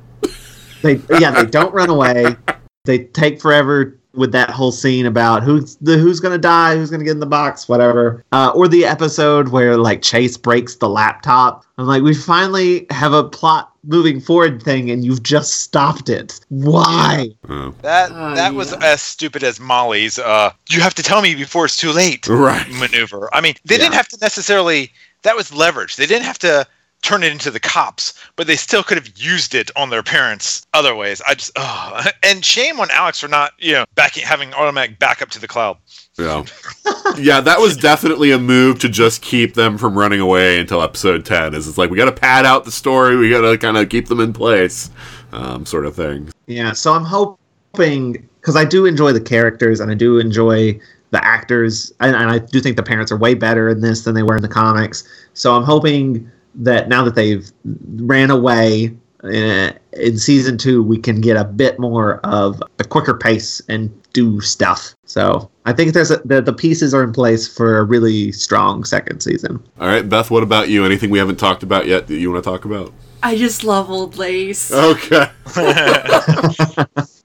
They 0.82 1.00
yeah, 1.18 1.32
they 1.32 1.46
don't 1.46 1.74
run 1.74 1.90
away. 1.90 2.36
They 2.84 3.00
take 3.04 3.40
forever 3.40 3.98
with 4.14 4.32
that 4.32 4.50
whole 4.50 4.72
scene 4.72 5.06
about 5.06 5.42
who's 5.42 5.76
the 5.76 5.96
who's 5.98 6.20
gonna 6.20 6.38
die, 6.38 6.76
who's 6.76 6.90
gonna 6.90 7.04
get 7.04 7.12
in 7.12 7.20
the 7.20 7.26
box, 7.26 7.68
whatever. 7.68 8.24
Uh, 8.32 8.52
or 8.54 8.68
the 8.68 8.84
episode 8.84 9.48
where 9.48 9.76
like 9.76 10.02
Chase 10.02 10.36
breaks 10.36 10.76
the 10.76 10.88
laptop. 10.88 11.64
I'm 11.78 11.86
like, 11.86 12.02
we 12.02 12.14
finally 12.14 12.86
have 12.90 13.12
a 13.12 13.24
plot 13.24 13.72
moving 13.82 14.20
forward 14.20 14.62
thing, 14.62 14.90
and 14.90 15.04
you've 15.04 15.22
just 15.22 15.60
stopped 15.60 16.08
it. 16.08 16.40
Why? 16.48 17.28
Oh. 17.48 17.74
that 17.82 18.10
Oh, 18.12 18.34
that 18.34 18.54
was 18.54 18.72
yeah. 18.72 18.78
as 18.82 19.02
stupid 19.02 19.42
as 19.42 19.58
Molly's. 19.58 20.18
Uh, 20.18 20.52
you 20.70 20.80
have 20.80 20.94
to 20.94 21.02
tell 21.02 21.20
me 21.20 21.34
before 21.34 21.64
it's 21.64 21.76
too 21.76 21.90
late. 21.90 22.26
Right. 22.28 22.68
maneuver. 22.78 23.28
I 23.32 23.40
mean, 23.40 23.54
they 23.64 23.76
didn't 23.76 23.94
have 23.94 24.08
to 24.08 24.18
necessarily. 24.20 24.92
That 25.22 25.36
was 25.36 25.54
leverage. 25.54 25.96
They 25.96 26.06
didn't 26.06 26.26
have 26.26 26.38
to 26.40 26.66
turn 27.04 27.22
it 27.22 27.30
into 27.30 27.50
the 27.50 27.60
cops, 27.60 28.14
but 28.34 28.46
they 28.46 28.56
still 28.56 28.82
could 28.82 28.96
have 28.96 29.16
used 29.16 29.54
it 29.54 29.70
on 29.76 29.90
their 29.90 30.02
parents 30.02 30.66
other 30.72 30.96
ways. 30.96 31.20
I 31.28 31.34
just, 31.34 31.52
oh, 31.54 32.02
and 32.22 32.42
shame 32.42 32.80
on 32.80 32.90
Alex 32.90 33.20
for 33.20 33.28
not, 33.28 33.52
you 33.58 33.72
know, 33.72 33.84
backing 33.94 34.24
having 34.24 34.54
automatic 34.54 34.98
backup 34.98 35.28
to 35.30 35.38
the 35.38 35.46
cloud. 35.46 35.76
Yeah. 36.18 36.44
yeah, 37.18 37.40
that 37.42 37.60
was 37.60 37.76
definitely 37.76 38.30
a 38.30 38.38
move 38.38 38.78
to 38.80 38.88
just 38.88 39.20
keep 39.20 39.52
them 39.52 39.76
from 39.76 39.96
running 39.96 40.20
away 40.20 40.58
until 40.58 40.80
episode 40.82 41.26
10. 41.26 41.54
Is 41.54 41.68
it's 41.68 41.76
like, 41.76 41.90
we 41.90 41.98
got 41.98 42.06
to 42.06 42.12
pad 42.12 42.46
out 42.46 42.64
the 42.64 42.72
story, 42.72 43.16
we 43.16 43.28
got 43.28 43.42
to 43.42 43.58
kind 43.58 43.76
of 43.76 43.90
keep 43.90 44.08
them 44.08 44.20
in 44.20 44.32
place, 44.32 44.90
um, 45.32 45.66
sort 45.66 45.84
of 45.84 45.94
thing. 45.94 46.30
Yeah, 46.46 46.72
so 46.72 46.94
I'm 46.94 47.04
hoping 47.04 48.28
because 48.40 48.56
I 48.56 48.64
do 48.64 48.86
enjoy 48.86 49.12
the 49.12 49.20
characters 49.20 49.80
and 49.80 49.90
I 49.90 49.94
do 49.94 50.18
enjoy 50.18 50.80
the 51.10 51.24
actors, 51.24 51.92
and, 52.00 52.16
and 52.16 52.30
I 52.30 52.38
do 52.38 52.60
think 52.60 52.76
the 52.76 52.82
parents 52.82 53.12
are 53.12 53.16
way 53.16 53.34
better 53.34 53.68
in 53.68 53.82
this 53.82 54.04
than 54.04 54.14
they 54.14 54.22
were 54.22 54.36
in 54.36 54.42
the 54.42 54.48
comics. 54.48 55.04
So 55.34 55.54
I'm 55.54 55.62
hoping 55.62 56.30
that 56.56 56.88
now 56.88 57.04
that 57.04 57.14
they've 57.14 57.50
ran 57.96 58.30
away 58.30 58.94
uh, 59.22 59.70
in 59.94 60.18
season 60.18 60.58
two, 60.58 60.82
we 60.82 60.98
can 60.98 61.20
get 61.20 61.36
a 61.36 61.44
bit 61.44 61.78
more 61.78 62.20
of 62.24 62.62
a 62.78 62.84
quicker 62.84 63.14
pace 63.16 63.60
and 63.68 63.90
do 64.12 64.40
stuff. 64.40 64.94
So 65.06 65.50
I 65.64 65.72
think 65.72 65.94
there's 65.94 66.10
a, 66.10 66.18
the 66.18 66.40
the 66.42 66.52
pieces 66.52 66.92
are 66.94 67.02
in 67.02 67.12
place 67.12 67.48
for 67.48 67.78
a 67.78 67.84
really 67.84 68.32
strong 68.32 68.84
second 68.84 69.20
season. 69.20 69.62
All 69.80 69.88
right, 69.88 70.06
Beth, 70.08 70.30
what 70.30 70.42
about 70.42 70.68
you? 70.68 70.84
Anything 70.84 71.10
we 71.10 71.18
haven't 71.18 71.36
talked 71.36 71.62
about 71.62 71.86
yet 71.86 72.06
that 72.06 72.14
you 72.16 72.30
want 72.30 72.44
to 72.44 72.50
talk 72.50 72.64
about? 72.64 72.92
I 73.22 73.36
just 73.36 73.64
love 73.64 73.90
old 73.90 74.16
lace. 74.18 74.70
Okay. 74.70 75.26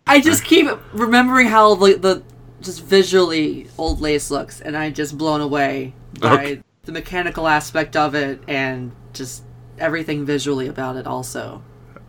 I 0.07 0.21
just 0.21 0.43
keep 0.45 0.67
remembering 0.93 1.47
how 1.47 1.75
the, 1.75 1.93
the 1.95 2.23
just 2.61 2.83
visually 2.83 3.67
old 3.77 4.01
lace 4.01 4.31
looks, 4.31 4.61
and 4.61 4.75
I'm 4.77 4.93
just 4.93 5.17
blown 5.17 5.41
away 5.41 5.93
by 6.19 6.33
Okay. 6.33 6.61
the 6.83 6.91
mechanical 6.93 7.47
aspect 7.47 7.95
of 7.95 8.15
it 8.15 8.41
and 8.47 8.91
just 9.13 9.43
everything 9.77 10.25
visually 10.25 10.67
about 10.67 10.95
it. 10.95 11.05
Also, 11.07 11.61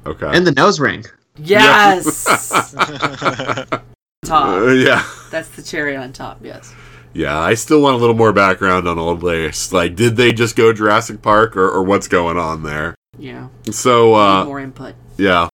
Okay. 0.06 0.30
and 0.32 0.46
the 0.46 0.52
nose 0.52 0.80
ring. 0.80 1.04
yes, 1.36 2.24
top. 4.24 4.48
Uh, 4.62 4.66
yeah. 4.72 5.04
That's 5.30 5.48
the 5.50 5.62
cherry 5.62 5.96
on 5.96 6.12
top. 6.12 6.38
Yes. 6.42 6.74
Yeah, 7.12 7.38
I 7.38 7.54
still 7.54 7.82
want 7.82 7.96
a 7.96 7.98
little 7.98 8.14
more 8.14 8.32
background 8.32 8.86
on 8.86 8.98
Old 8.98 9.22
Lace. 9.22 9.72
Like, 9.72 9.96
did 9.96 10.16
they 10.16 10.32
just 10.32 10.54
go 10.54 10.72
Jurassic 10.72 11.22
Park 11.22 11.56
or, 11.56 11.68
or 11.68 11.82
what's 11.82 12.06
going 12.06 12.36
on 12.38 12.62
there? 12.62 12.94
Yeah. 13.18 13.48
So, 13.70 14.10
Need 14.12 14.20
uh, 14.20 14.44
more 14.44 14.60
input. 14.60 14.94
yeah. 15.16 15.48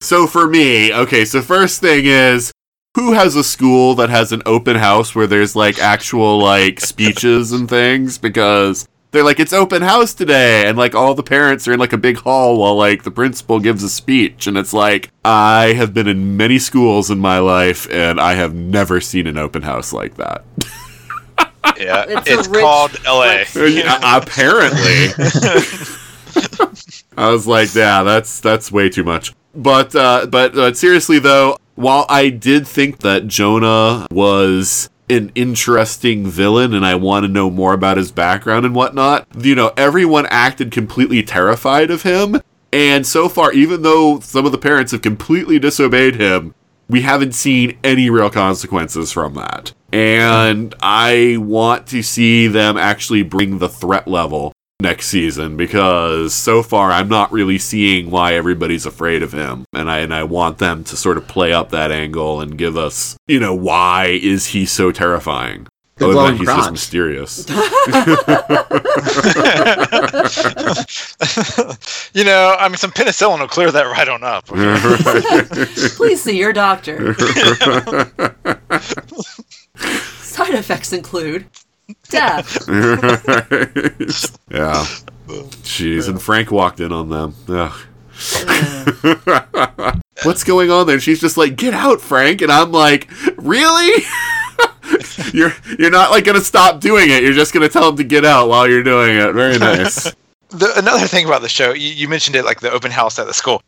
So 0.00 0.26
for 0.26 0.48
me, 0.48 0.92
okay, 0.92 1.24
so 1.24 1.40
first 1.42 1.80
thing 1.80 2.06
is 2.06 2.50
who 2.96 3.12
has 3.12 3.36
a 3.36 3.44
school 3.44 3.94
that 3.94 4.10
has 4.10 4.32
an 4.32 4.42
open 4.46 4.74
house 4.76 5.14
where 5.14 5.28
there's 5.28 5.54
like 5.54 5.78
actual 5.78 6.38
like 6.38 6.80
speeches 6.80 7.52
and 7.52 7.68
things 7.68 8.18
because 8.18 8.84
they're 9.12 9.22
like 9.22 9.38
it's 9.38 9.52
open 9.52 9.82
house 9.82 10.14
today 10.14 10.66
and 10.66 10.76
like 10.76 10.94
all 10.94 11.14
the 11.14 11.22
parents 11.22 11.68
are 11.68 11.72
in 11.74 11.78
like 11.78 11.92
a 11.92 11.98
big 11.98 12.16
hall 12.18 12.58
while 12.58 12.74
like 12.74 13.04
the 13.04 13.10
principal 13.10 13.60
gives 13.60 13.82
a 13.82 13.88
speech 13.88 14.46
and 14.46 14.56
it's 14.58 14.72
like 14.72 15.10
I 15.24 15.74
have 15.74 15.94
been 15.94 16.08
in 16.08 16.36
many 16.36 16.58
schools 16.58 17.10
in 17.10 17.18
my 17.18 17.38
life 17.38 17.86
and 17.90 18.20
I 18.20 18.34
have 18.34 18.54
never 18.54 19.00
seen 19.00 19.26
an 19.26 19.36
open 19.38 19.62
house 19.62 19.92
like 19.92 20.16
that. 20.16 20.44
Yeah, 21.78 22.04
It's 22.08 22.28
it's, 22.28 22.48
rich- 22.48 22.60
called 22.60 22.96
L.A. 23.06 23.44
Yeah, 23.70 23.98
apparently. 24.02 25.06
I 27.16 27.30
was 27.30 27.46
like, 27.46 27.74
yeah, 27.74 28.02
that's 28.02 28.40
that's 28.40 28.72
way 28.72 28.88
too 28.88 29.04
much. 29.04 29.32
But 29.54 29.94
uh, 29.94 30.26
but 30.26 30.56
uh, 30.56 30.74
seriously 30.74 31.18
though, 31.18 31.56
while 31.76 32.04
I 32.08 32.30
did 32.30 32.66
think 32.66 32.98
that 32.98 33.26
Jonah 33.28 34.06
was 34.10 34.90
an 35.12 35.32
interesting 35.34 36.26
villain 36.26 36.74
and 36.74 36.84
I 36.84 36.94
want 36.94 37.24
to 37.24 37.28
know 37.28 37.50
more 37.50 37.72
about 37.72 37.96
his 37.96 38.10
background 38.10 38.66
and 38.66 38.74
whatnot, 38.74 39.26
you 39.38 39.54
know, 39.54 39.72
everyone 39.76 40.26
acted 40.26 40.70
completely 40.70 41.22
terrified 41.22 41.90
of 41.90 42.02
him. 42.02 42.40
And 42.72 43.06
so 43.06 43.28
far, 43.28 43.52
even 43.52 43.82
though 43.82 44.20
some 44.20 44.46
of 44.46 44.52
the 44.52 44.58
parents 44.58 44.92
have 44.92 45.02
completely 45.02 45.58
disobeyed 45.58 46.16
him, 46.16 46.54
we 46.88 47.02
haven't 47.02 47.32
seen 47.32 47.78
any 47.84 48.10
real 48.10 48.30
consequences 48.30 49.12
from 49.12 49.34
that. 49.34 49.72
And 49.92 50.74
I 50.82 51.36
want 51.38 51.86
to 51.88 52.02
see 52.02 52.46
them 52.46 52.76
actually 52.76 53.22
bring 53.22 53.58
the 53.58 53.68
threat 53.68 54.08
level 54.08 54.51
next 54.82 55.06
season 55.06 55.56
because 55.56 56.34
so 56.34 56.62
far 56.62 56.90
I'm 56.90 57.08
not 57.08 57.32
really 57.32 57.58
seeing 57.58 58.10
why 58.10 58.34
everybody's 58.34 58.84
afraid 58.84 59.22
of 59.22 59.32
him. 59.32 59.64
And 59.72 59.90
I 59.90 60.00
and 60.00 60.12
I 60.12 60.24
want 60.24 60.58
them 60.58 60.84
to 60.84 60.96
sort 60.96 61.16
of 61.16 61.26
play 61.26 61.52
up 61.52 61.70
that 61.70 61.90
angle 61.90 62.40
and 62.40 62.58
give 62.58 62.76
us, 62.76 63.16
you 63.26 63.40
know, 63.40 63.54
why 63.54 64.18
is 64.22 64.46
he 64.46 64.66
so 64.66 64.92
terrifying? 64.92 65.66
The 65.96 66.06
Other 66.06 66.14
than 66.14 66.36
glowing 66.36 66.38
that, 66.38 66.38
he's 66.38 66.56
just 66.56 66.72
mysterious. 66.72 67.46
you 72.14 72.24
know, 72.24 72.56
I 72.58 72.68
mean, 72.68 72.76
some 72.76 72.90
penicillin 72.90 73.40
will 73.40 73.48
clear 73.48 73.70
that 73.70 73.84
right 73.84 74.08
on 74.08 74.24
up. 74.24 74.46
Please 75.96 76.22
see 76.22 76.38
your 76.38 76.52
doctor. 76.52 77.14
Side 80.20 80.54
effects 80.54 80.92
include 80.92 81.46
death. 82.08 82.68
yeah. 84.50 84.84
Jeez, 85.62 86.08
and 86.08 86.20
Frank 86.20 86.50
walked 86.50 86.80
in 86.80 86.92
on 86.92 87.08
them. 87.08 87.34
Ugh. 87.48 87.72
What's 90.24 90.44
going 90.44 90.70
on 90.70 90.86
there? 90.86 91.00
She's 91.00 91.20
just 91.20 91.36
like, 91.36 91.56
"Get 91.56 91.74
out, 91.74 92.00
Frank," 92.00 92.42
and 92.42 92.52
I'm 92.52 92.70
like, 92.70 93.10
"Really? 93.36 94.04
you're 95.32 95.52
you're 95.78 95.90
not 95.90 96.10
like 96.10 96.24
gonna 96.24 96.40
stop 96.40 96.80
doing 96.80 97.10
it. 97.10 97.22
You're 97.22 97.32
just 97.32 97.52
gonna 97.52 97.68
tell 97.68 97.88
him 97.88 97.96
to 97.96 98.04
get 98.04 98.24
out 98.24 98.48
while 98.48 98.68
you're 98.68 98.82
doing 98.82 99.16
it. 99.16 99.32
Very 99.32 99.58
nice." 99.58 100.12
The, 100.50 100.70
another 100.76 101.06
thing 101.06 101.24
about 101.24 101.40
the 101.40 101.48
show, 101.48 101.72
you, 101.72 101.88
you 101.88 102.08
mentioned 102.08 102.36
it 102.36 102.44
like 102.44 102.60
the 102.60 102.70
open 102.70 102.90
house 102.90 103.18
at 103.18 103.26
the 103.26 103.32
school. 103.32 103.62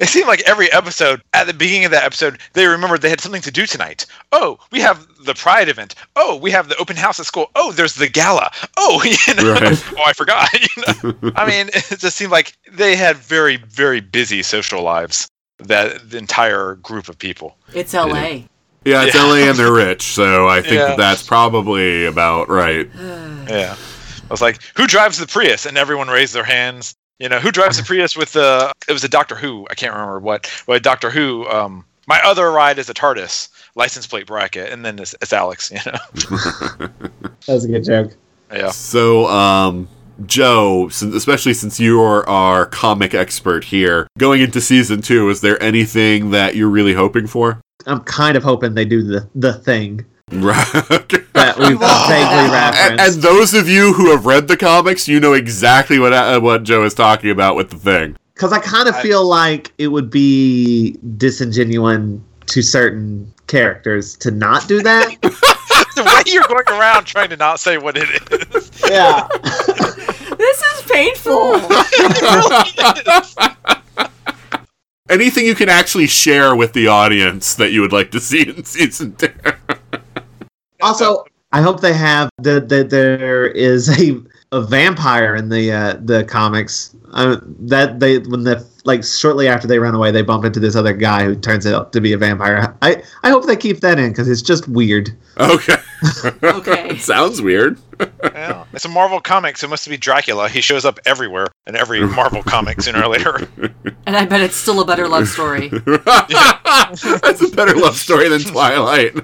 It 0.00 0.08
seemed 0.08 0.26
like 0.28 0.42
every 0.48 0.70
episode, 0.72 1.22
at 1.32 1.46
the 1.46 1.54
beginning 1.54 1.84
of 1.84 1.90
that 1.92 2.04
episode, 2.04 2.38
they 2.52 2.66
remembered 2.66 3.02
they 3.02 3.10
had 3.10 3.20
something 3.20 3.42
to 3.42 3.50
do 3.50 3.66
tonight. 3.66 4.06
Oh, 4.32 4.58
we 4.70 4.80
have 4.80 5.06
the 5.24 5.34
Pride 5.34 5.68
event. 5.68 5.94
Oh, 6.16 6.36
we 6.36 6.50
have 6.50 6.68
the 6.68 6.76
open 6.76 6.96
house 6.96 7.20
at 7.20 7.26
school. 7.26 7.50
Oh, 7.54 7.72
there's 7.72 7.94
the 7.94 8.08
gala. 8.08 8.50
Oh, 8.76 9.02
you 9.26 9.34
know, 9.34 9.52
Right. 9.52 9.84
oh, 9.98 10.02
I 10.04 10.12
forgot. 10.12 10.48
You 10.76 11.12
know? 11.12 11.32
I 11.36 11.46
mean, 11.46 11.68
it 11.74 11.98
just 11.98 12.16
seemed 12.16 12.32
like 12.32 12.54
they 12.70 12.96
had 12.96 13.16
very, 13.16 13.56
very 13.56 14.00
busy 14.00 14.42
social 14.42 14.82
lives. 14.82 15.28
That 15.58 16.10
the 16.10 16.18
entire 16.18 16.74
group 16.76 17.08
of 17.08 17.16
people. 17.18 17.56
It's 17.72 17.94
L.A. 17.94 18.46
Yeah, 18.84 19.04
it's 19.04 19.14
Yeah. 19.14 19.22
LA 19.22 19.34
and 19.48 19.56
they're 19.56 19.72
rich, 19.72 20.02
so 20.02 20.48
I 20.48 20.60
think 20.60 20.74
Yeah. 20.74 20.86
that 20.88 20.96
that's 20.96 21.22
probably 21.22 22.06
about 22.06 22.48
right. 22.48 22.90
Yeah. 23.48 23.76
I 23.76 24.32
was 24.32 24.40
like, 24.40 24.60
who 24.76 24.86
drives 24.86 25.18
the 25.18 25.26
Prius? 25.26 25.66
And 25.66 25.76
everyone 25.76 26.08
raised 26.08 26.32
their 26.34 26.42
hands. 26.44 26.94
You 27.18 27.28
know, 27.28 27.38
who 27.38 27.52
drives 27.52 27.76
the 27.76 27.84
Prius 27.84 28.16
with 28.16 28.32
the, 28.32 28.72
it 28.88 28.92
was 28.92 29.04
a 29.04 29.08
Doctor 29.08 29.36
Who. 29.36 29.66
I 29.70 29.74
can't 29.74 29.92
remember 29.92 30.18
what, 30.18 30.50
but 30.66 30.82
Doctor 30.82 31.10
Who, 31.10 31.46
um, 31.48 31.84
my 32.08 32.20
other 32.24 32.50
ride 32.50 32.78
is 32.78 32.90
a 32.90 32.94
TARDIS 32.94 33.48
license 33.76 34.06
plate 34.06 34.26
bracket. 34.26 34.72
And 34.72 34.84
then 34.84 34.98
it's, 34.98 35.14
it's 35.22 35.32
Alex, 35.32 35.70
you 35.70 35.78
know? 35.86 36.88
That 37.46 37.54
was 37.54 37.64
a 37.64 37.68
good 37.68 37.84
joke. 37.84 38.12
Yeah. 38.52 38.70
So, 38.70 39.26
um, 39.26 39.88
Joe, 40.26 40.88
since, 40.90 41.14
especially 41.14 41.54
since 41.54 41.80
you 41.80 42.00
are 42.00 42.28
our 42.28 42.66
comic 42.66 43.14
expert 43.14 43.64
here, 43.64 44.06
going 44.18 44.40
into 44.42 44.60
season 44.60 45.02
two, 45.02 45.28
is 45.28 45.40
there 45.40 45.60
anything 45.62 46.30
that 46.30 46.54
you're 46.54 46.68
really 46.68 46.94
hoping 46.94 47.26
for? 47.26 47.60
I'm 47.86 48.00
kind 48.00 48.36
of 48.36 48.42
hoping 48.44 48.74
they 48.74 48.84
do 48.84 49.02
the 49.02 49.28
the 49.34 49.54
thing 49.54 50.04
Right. 50.30 50.64
that 50.88 51.21
we've 51.68 51.80
vaguely 52.08 52.44
and, 52.44 52.52
referenced. 52.52 53.14
and 53.14 53.22
those 53.22 53.54
of 53.54 53.68
you 53.68 53.92
who 53.92 54.10
have 54.10 54.26
read 54.26 54.48
the 54.48 54.56
comics, 54.56 55.08
you 55.08 55.20
know 55.20 55.32
exactly 55.32 55.98
what 55.98 56.12
uh, 56.12 56.40
what 56.40 56.62
Joe 56.62 56.84
is 56.84 56.94
talking 56.94 57.30
about 57.30 57.56
with 57.56 57.70
the 57.70 57.76
thing. 57.76 58.16
Because 58.34 58.52
I 58.52 58.58
kind 58.58 58.88
of 58.88 58.98
feel 59.00 59.24
like 59.24 59.72
it 59.78 59.88
would 59.88 60.10
be 60.10 60.96
disingenuous 61.16 62.20
to 62.46 62.62
certain 62.62 63.32
characters 63.46 64.16
to 64.16 64.30
not 64.30 64.66
do 64.66 64.82
that. 64.82 65.16
the 65.94 66.04
way 66.04 66.22
you're 66.32 66.44
going 66.48 66.68
around 66.68 67.04
trying 67.04 67.30
to 67.30 67.36
not 67.36 67.60
say 67.60 67.78
what 67.78 67.96
it 67.96 68.08
is. 68.32 68.70
yeah. 68.88 69.28
This 70.38 70.62
is 70.62 70.82
painful. 70.90 71.60
Anything 75.08 75.46
you 75.46 75.54
can 75.54 75.68
actually 75.68 76.08
share 76.08 76.56
with 76.56 76.72
the 76.72 76.88
audience 76.88 77.54
that 77.54 77.70
you 77.70 77.80
would 77.80 77.92
like 77.92 78.10
to 78.10 78.18
see 78.18 78.48
in 78.48 78.64
season 78.64 79.14
two. 79.14 79.30
Also, 80.80 81.24
I 81.52 81.60
hope 81.60 81.80
they 81.80 81.92
have 81.92 82.30
the 82.38 82.60
that 82.60 82.90
there 82.90 83.46
is 83.46 83.88
a 84.00 84.20
a 84.52 84.60
vampire 84.60 85.34
in 85.34 85.48
the 85.48 85.72
uh, 85.72 85.96
the 86.02 86.24
comics. 86.24 86.94
Uh, 87.12 87.36
that 87.60 88.00
they 88.00 88.18
when 88.20 88.44
the 88.44 88.66
like 88.84 89.04
shortly 89.04 89.46
after 89.46 89.66
they 89.68 89.78
run 89.78 89.94
away, 89.94 90.10
they 90.10 90.22
bump 90.22 90.44
into 90.46 90.58
this 90.58 90.74
other 90.74 90.94
guy 90.94 91.24
who 91.24 91.34
turns 91.34 91.66
out 91.66 91.92
to 91.92 92.00
be 92.00 92.12
a 92.14 92.18
vampire. 92.18 92.74
I 92.80 93.02
I 93.22 93.30
hope 93.30 93.46
they 93.46 93.56
keep 93.56 93.80
that 93.80 93.98
in 93.98 94.10
because 94.10 94.28
it's 94.28 94.42
just 94.42 94.68
weird. 94.68 95.10
Okay. 95.38 95.76
Okay. 96.42 96.88
it 96.90 97.00
Sounds 97.00 97.40
weird. 97.40 97.78
Yeah. 98.24 98.64
It's 98.72 98.84
a 98.84 98.88
Marvel 98.88 99.20
comic, 99.20 99.56
so 99.56 99.66
it 99.66 99.70
must 99.70 99.88
be 99.88 99.96
Dracula. 99.96 100.48
He 100.48 100.60
shows 100.60 100.84
up 100.84 100.98
everywhere 101.06 101.46
in 101.68 101.76
every 101.76 102.04
Marvel 102.04 102.42
comic 102.42 102.80
sooner 102.82 103.04
or 103.04 103.08
later. 103.08 103.46
And 104.06 104.16
I 104.16 104.24
bet 104.26 104.40
it's 104.40 104.56
still 104.56 104.80
a 104.80 104.84
better 104.84 105.06
love 105.06 105.28
story. 105.28 105.68
That's 105.68 107.42
a 107.42 107.48
better 107.54 107.76
love 107.76 107.96
story 107.96 108.28
than 108.28 108.42
Twilight. 108.42 109.14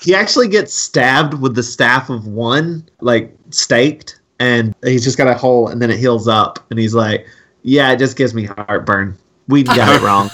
He 0.00 0.14
actually 0.14 0.48
gets 0.48 0.72
stabbed 0.74 1.34
with 1.34 1.54
the 1.54 1.62
staff 1.62 2.10
of 2.10 2.26
one, 2.26 2.88
like 3.00 3.34
staked, 3.50 4.20
and 4.38 4.74
he's 4.84 5.04
just 5.04 5.18
got 5.18 5.28
a 5.28 5.34
hole, 5.34 5.68
and 5.68 5.80
then 5.82 5.90
it 5.90 5.98
heals 5.98 6.28
up, 6.28 6.58
and 6.70 6.78
he's 6.78 6.94
like, 6.94 7.26
"Yeah, 7.62 7.92
it 7.92 7.98
just 7.98 8.16
gives 8.16 8.34
me 8.34 8.44
heartburn. 8.44 9.16
We 9.48 9.62
got 9.62 9.88
it 9.94 10.02
wrong." 10.02 10.30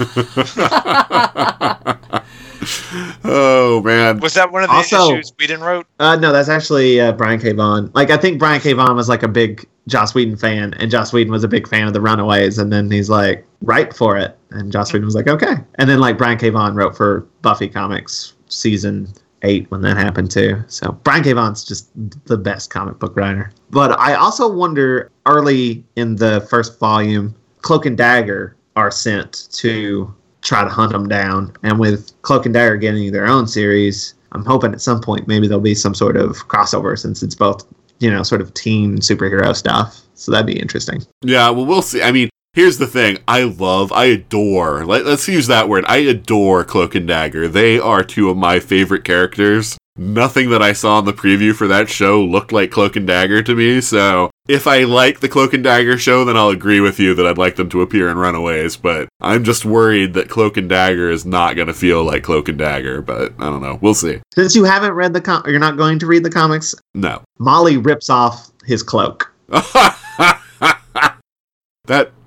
oh 3.24 3.82
man. 3.84 4.20
Was 4.20 4.34
that 4.34 4.50
one 4.52 4.62
of 4.62 4.68
the 4.70 4.74
Also- 4.76 5.12
issues 5.12 5.32
Whedon 5.38 5.60
wrote? 5.60 5.86
Uh, 5.98 6.16
no, 6.16 6.32
that's 6.32 6.48
actually 6.48 7.00
uh, 7.00 7.12
Brian 7.12 7.40
K. 7.40 7.52
Vaughan. 7.52 7.90
Like, 7.94 8.10
I 8.10 8.16
think 8.16 8.38
Brian 8.38 8.60
K. 8.60 8.72
Vaughan 8.72 8.96
was 8.96 9.08
like 9.08 9.22
a 9.22 9.28
big 9.28 9.66
Joss 9.86 10.14
Whedon 10.14 10.36
fan, 10.36 10.74
and 10.74 10.90
Joss 10.90 11.12
Whedon 11.12 11.32
was 11.32 11.44
a 11.44 11.48
big 11.48 11.68
fan 11.68 11.86
of 11.86 11.92
the 11.92 12.00
Runaways, 12.00 12.58
and 12.58 12.72
then 12.72 12.90
he's 12.90 13.10
like, 13.10 13.46
write 13.62 13.94
for 13.94 14.16
it. 14.16 14.36
And 14.50 14.72
Joss 14.72 14.92
Whedon 14.92 15.04
was 15.04 15.14
like, 15.14 15.28
okay. 15.28 15.54
And 15.76 15.88
then 15.88 16.00
like 16.00 16.16
Brian 16.18 16.38
K. 16.38 16.50
Vaughan 16.50 16.74
wrote 16.74 16.96
for 16.96 17.20
Buffy 17.42 17.68
Comics 17.68 18.34
season 18.48 19.12
eight 19.44 19.70
when 19.70 19.80
that 19.82 19.96
happened 19.96 20.30
too. 20.30 20.62
So 20.66 20.92
Brian 21.04 21.22
K. 21.22 21.32
Vaughan's 21.32 21.64
just 21.64 21.90
the 22.26 22.36
best 22.36 22.70
comic 22.70 22.98
book 22.98 23.16
writer. 23.16 23.52
But 23.70 23.98
I 23.98 24.14
also 24.14 24.50
wonder 24.50 25.10
early 25.26 25.84
in 25.96 26.16
the 26.16 26.46
first 26.50 26.78
volume, 26.80 27.34
Cloak 27.62 27.86
and 27.86 27.96
Dagger 27.96 28.56
are 28.76 28.90
sent 28.90 29.48
to 29.52 30.12
try 30.42 30.64
to 30.64 30.70
hunt 30.70 30.92
them 30.92 31.08
down. 31.08 31.52
And 31.62 31.78
with 31.78 32.10
Cloak 32.22 32.44
and 32.44 32.54
Dagger 32.54 32.76
getting 32.76 33.12
their 33.12 33.26
own 33.26 33.46
series, 33.46 34.14
I'm 34.32 34.44
hoping 34.44 34.72
at 34.72 34.80
some 34.80 35.00
point 35.00 35.28
maybe 35.28 35.46
there'll 35.46 35.60
be 35.60 35.74
some 35.74 35.94
sort 35.94 36.16
of 36.16 36.48
crossover 36.48 36.98
since 36.98 37.22
it's 37.22 37.34
both, 37.34 37.64
you 38.00 38.10
know, 38.10 38.22
sort 38.22 38.40
of 38.40 38.52
teen 38.54 38.98
superhero 38.98 39.54
stuff. 39.54 40.00
So 40.14 40.32
that'd 40.32 40.46
be 40.46 40.58
interesting. 40.58 41.02
Yeah, 41.22 41.50
well, 41.50 41.66
we'll 41.66 41.82
see. 41.82 42.02
I 42.02 42.12
mean, 42.12 42.28
here's 42.54 42.78
the 42.78 42.86
thing. 42.86 43.18
I 43.28 43.42
love, 43.42 43.92
I 43.92 44.06
adore, 44.06 44.84
let, 44.86 45.06
us 45.06 45.28
use 45.28 45.46
that 45.48 45.68
word. 45.68 45.84
I 45.86 45.98
adore 45.98 46.64
Cloak 46.64 46.94
and 46.94 47.06
Dagger. 47.06 47.48
They 47.48 47.78
are 47.78 48.02
two 48.02 48.30
of 48.30 48.36
my 48.36 48.60
favorite 48.60 49.04
characters. 49.04 49.76
Nothing 49.96 50.50
that 50.50 50.62
I 50.62 50.72
saw 50.72 50.98
in 50.98 51.04
the 51.04 51.12
preview 51.12 51.54
for 51.54 51.68
that 51.68 51.88
show 51.88 52.20
looked 52.20 52.50
like 52.50 52.72
Cloak 52.72 52.96
and 52.96 53.06
Dagger 53.06 53.44
to 53.44 53.54
me, 53.54 53.80
so 53.80 54.28
if 54.48 54.66
I 54.66 54.82
like 54.82 55.20
the 55.20 55.28
Cloak 55.28 55.54
and 55.54 55.62
Dagger 55.62 55.96
show, 55.98 56.24
then 56.24 56.36
I'll 56.36 56.48
agree 56.48 56.80
with 56.80 56.98
you 56.98 57.14
that 57.14 57.24
I'd 57.24 57.38
like 57.38 57.54
them 57.54 57.68
to 57.70 57.80
appear 57.80 58.08
in 58.08 58.18
Runaways, 58.18 58.76
but 58.76 59.08
I'm 59.20 59.44
just 59.44 59.64
worried 59.64 60.14
that 60.14 60.28
Cloak 60.28 60.56
and 60.56 60.68
Dagger 60.68 61.10
is 61.10 61.24
not 61.24 61.54
going 61.54 61.68
to 61.68 61.74
feel 61.74 62.02
like 62.02 62.24
Cloak 62.24 62.48
and 62.48 62.58
Dagger, 62.58 63.02
but 63.02 63.34
I 63.38 63.44
don't 63.44 63.62
know. 63.62 63.78
We'll 63.80 63.94
see. 63.94 64.20
Since 64.34 64.56
you 64.56 64.64
haven't 64.64 64.94
read 64.94 65.12
the 65.12 65.20
com- 65.20 65.44
you're 65.46 65.60
not 65.60 65.76
going 65.76 66.00
to 66.00 66.06
read 66.06 66.24
the 66.24 66.30
comics, 66.30 66.74
No. 66.94 67.22
Molly 67.38 67.76
rips 67.76 68.10
off 68.10 68.50
his 68.66 68.82
cloak. 68.82 69.32
that 69.48 70.00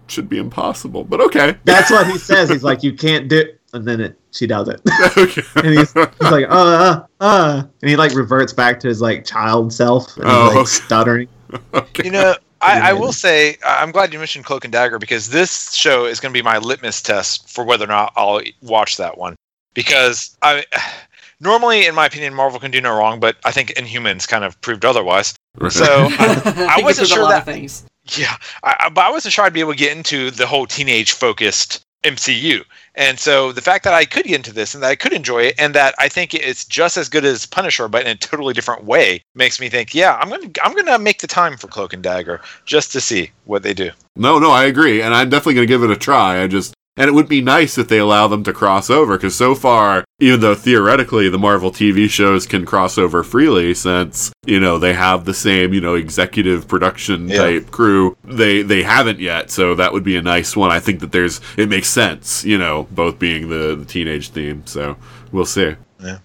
should 0.07 0.29
be 0.29 0.38
impossible, 0.38 1.03
but 1.03 1.21
okay. 1.21 1.55
That's 1.65 1.91
what 1.91 2.07
he 2.07 2.17
says. 2.29 2.49
He's 2.49 2.63
like, 2.63 2.84
you 2.84 2.93
can't 2.93 3.27
do 3.27 3.39
it. 3.39 3.53
And 3.73 3.85
then 3.85 3.99
it, 3.99 4.17
she 4.31 4.47
does 4.47 4.69
it. 4.69 4.79
okay. 5.17 5.41
and 5.57 5.77
he's, 5.77 5.91
he's 5.93 6.31
like, 6.31 6.45
uh, 6.49 6.49
uh, 6.49 7.05
uh. 7.19 7.63
And 7.81 7.89
he 7.89 7.95
like 7.97 8.15
reverts 8.15 8.53
back 8.53 8.79
to 8.79 8.88
his 8.88 9.01
like 9.01 9.25
child 9.25 9.73
self. 9.73 10.15
And 10.17 10.25
Oh, 10.27 10.45
he's 10.45 10.47
like 10.49 10.57
okay. 10.57 10.65
stuttering. 10.65 11.27
okay. 11.73 12.03
You 12.05 12.11
know, 12.11 12.35
I, 12.61 12.89
I 12.91 12.93
will 12.93 13.11
say 13.11 13.57
I- 13.65 13.84
I'm 13.84 13.91
glad 13.91 14.13
you 14.13 14.19
mentioned 14.19 14.45
Cloak 14.45 14.63
and 14.63 14.71
Dagger 14.71 14.99
because 14.99 15.29
this 15.29 15.73
show 15.73 16.05
is 16.05 16.19
going 16.19 16.34
to 16.34 16.38
be 16.38 16.41
my 16.43 16.57
litmus 16.59 17.01
test 17.01 17.49
for 17.49 17.63
whether 17.65 17.84
or 17.85 17.89
not 17.89 18.13
I'll 18.15 18.41
watch 18.61 18.97
that 18.97 19.17
one. 19.17 19.35
Because 19.73 20.35
I, 20.41 20.63
normally, 21.41 21.85
in 21.85 21.93
my 21.93 22.05
opinion, 22.05 22.34
Marvel 22.34 22.59
can 22.59 22.71
do 22.71 22.79
no 22.81 22.97
wrong, 22.97 23.19
but 23.19 23.35
I 23.43 23.51
think 23.51 23.69
Inhumans 23.75 24.27
kind 24.27 24.43
of 24.45 24.59
proved 24.61 24.85
otherwise. 24.85 25.35
So 25.69 25.84
I, 25.85 26.77
I 26.79 26.84
wasn't 26.84 27.09
a 27.09 27.13
sure 27.13 27.23
lot 27.23 27.29
that- 27.31 27.39
of 27.39 27.45
things. 27.53 27.85
Yeah, 28.15 28.38
I, 28.63 28.89
but 28.89 29.05
I 29.05 29.11
wasn't 29.11 29.34
sure 29.34 29.45
I'd 29.45 29.53
be 29.53 29.59
able 29.59 29.73
to 29.73 29.77
get 29.77 29.95
into 29.95 30.31
the 30.31 30.47
whole 30.47 30.65
teenage 30.65 31.11
focused 31.11 31.85
MCU. 32.03 32.63
And 32.95 33.19
so 33.19 33.51
the 33.51 33.61
fact 33.61 33.84
that 33.84 33.93
I 33.93 34.05
could 34.05 34.25
get 34.25 34.35
into 34.35 34.53
this 34.53 34.73
and 34.73 34.84
that 34.84 34.89
I 34.89 34.95
could 34.95 35.13
enjoy 35.13 35.43
it 35.43 35.55
and 35.57 35.75
that 35.75 35.93
I 35.99 36.07
think 36.07 36.34
it's 36.34 36.65
just 36.65 36.97
as 36.97 37.09
good 37.09 37.25
as 37.25 37.45
Punisher 37.45 37.88
but 37.88 38.05
in 38.05 38.07
a 38.07 38.15
totally 38.15 38.53
different 38.53 38.85
way 38.85 39.21
makes 39.35 39.59
me 39.59 39.69
think, 39.69 39.93
yeah, 39.93 40.15
I'm 40.15 40.29
going 40.29 40.51
to 40.51 40.65
I'm 40.65 40.73
going 40.73 40.85
to 40.85 40.99
make 40.99 41.19
the 41.19 41.27
time 41.27 41.57
for 41.57 41.67
Cloak 41.67 41.93
and 41.93 42.01
Dagger 42.01 42.41
just 42.65 42.91
to 42.93 43.01
see 43.01 43.31
what 43.45 43.63
they 43.63 43.73
do. 43.73 43.91
No, 44.15 44.39
no, 44.39 44.51
I 44.51 44.65
agree, 44.65 45.01
and 45.01 45.13
I'm 45.13 45.29
definitely 45.29 45.55
going 45.55 45.67
to 45.67 45.73
give 45.73 45.84
it 45.84 45.91
a 45.91 45.95
try. 45.95 46.41
I 46.41 46.47
just, 46.47 46.73
and 46.97 47.07
it 47.07 47.13
would 47.13 47.29
be 47.29 47.41
nice 47.41 47.77
if 47.77 47.87
they 47.87 47.99
allow 47.99 48.27
them 48.27 48.43
to 48.43 48.51
cross 48.53 48.89
over, 48.89 49.15
because 49.17 49.35
so 49.35 49.53
far, 49.55 50.03
even 50.19 50.39
though 50.39 50.55
theoretically 50.55 51.29
the 51.29 51.37
Marvel 51.37 51.71
TV 51.71 52.09
shows 52.09 52.45
can 52.47 52.65
cross 52.65 52.97
over 52.97 53.23
freely, 53.23 53.73
since 53.73 54.31
you 54.45 54.59
know 54.59 54.77
they 54.77 54.93
have 54.93 55.25
the 55.25 55.33
same 55.33 55.73
you 55.73 55.81
know 55.81 55.95
executive 55.95 56.67
production 56.67 57.29
Yeah. 57.29 57.37
type 57.37 57.71
crew, 57.71 58.17
they 58.23 58.61
they 58.63 58.83
haven't 58.83 59.19
yet. 59.19 59.51
So 59.51 59.75
that 59.75 59.93
would 59.93 60.03
be 60.03 60.15
a 60.17 60.21
nice 60.21 60.55
one. 60.57 60.71
I 60.71 60.79
think 60.79 60.99
that 61.01 61.11
there's 61.11 61.39
it 61.55 61.69
makes 61.69 61.87
sense, 61.87 62.43
you 62.43 62.57
know, 62.57 62.87
both 62.91 63.19
being 63.19 63.49
the, 63.49 63.75
the 63.75 63.85
teenage 63.85 64.29
theme. 64.29 64.63
So 64.65 64.97
we'll 65.31 65.45
see. 65.45 65.75
Yeah. 66.03 66.17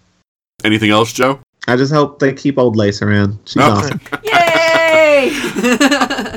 Anything 0.64 0.90
else, 0.90 1.12
Joe? 1.12 1.40
I 1.68 1.76
just 1.76 1.92
hope 1.92 2.18
they 2.18 2.32
keep 2.32 2.58
old 2.58 2.76
Lace 2.76 3.02
around. 3.02 3.38
She's 3.44 3.62
Oh. 3.62 3.70
awesome. 3.70 4.00
Yay! 4.24 5.30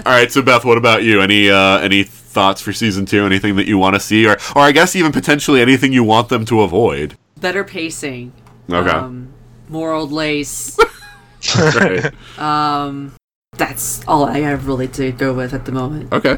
All 0.05 0.11
right, 0.11 0.31
so 0.31 0.41
Beth, 0.41 0.63
what 0.65 0.77
about 0.77 1.03
you? 1.03 1.21
Any 1.21 1.49
uh, 1.49 1.79
any 1.79 2.03
thoughts 2.35 2.61
for 2.61 2.71
season 2.71 3.07
two? 3.07 3.25
Anything 3.25 3.55
that 3.55 3.65
you 3.67 3.79
want 3.79 3.95
to 3.95 3.99
see, 3.99 4.27
or 4.27 4.37
or 4.55 4.61
I 4.61 4.71
guess 4.71 4.95
even 4.95 5.11
potentially 5.11 5.59
anything 5.61 5.91
you 5.93 6.03
want 6.03 6.29
them 6.29 6.45
to 6.45 6.61
avoid? 6.61 7.17
Better 7.41 7.63
pacing. 7.63 8.31
Okay, 8.71 8.89
Um, 8.91 9.33
more 9.69 9.91
old 9.91 10.11
lace. 10.11 10.77
right. 11.55 12.11
Um, 12.37 13.13
that's 13.57 14.05
all 14.07 14.25
I 14.25 14.39
have 14.39 14.67
really 14.67 14.87
to 14.89 15.11
go 15.11 15.33
with 15.33 15.53
at 15.53 15.65
the 15.65 15.71
moment. 15.71 16.11
okay. 16.13 16.37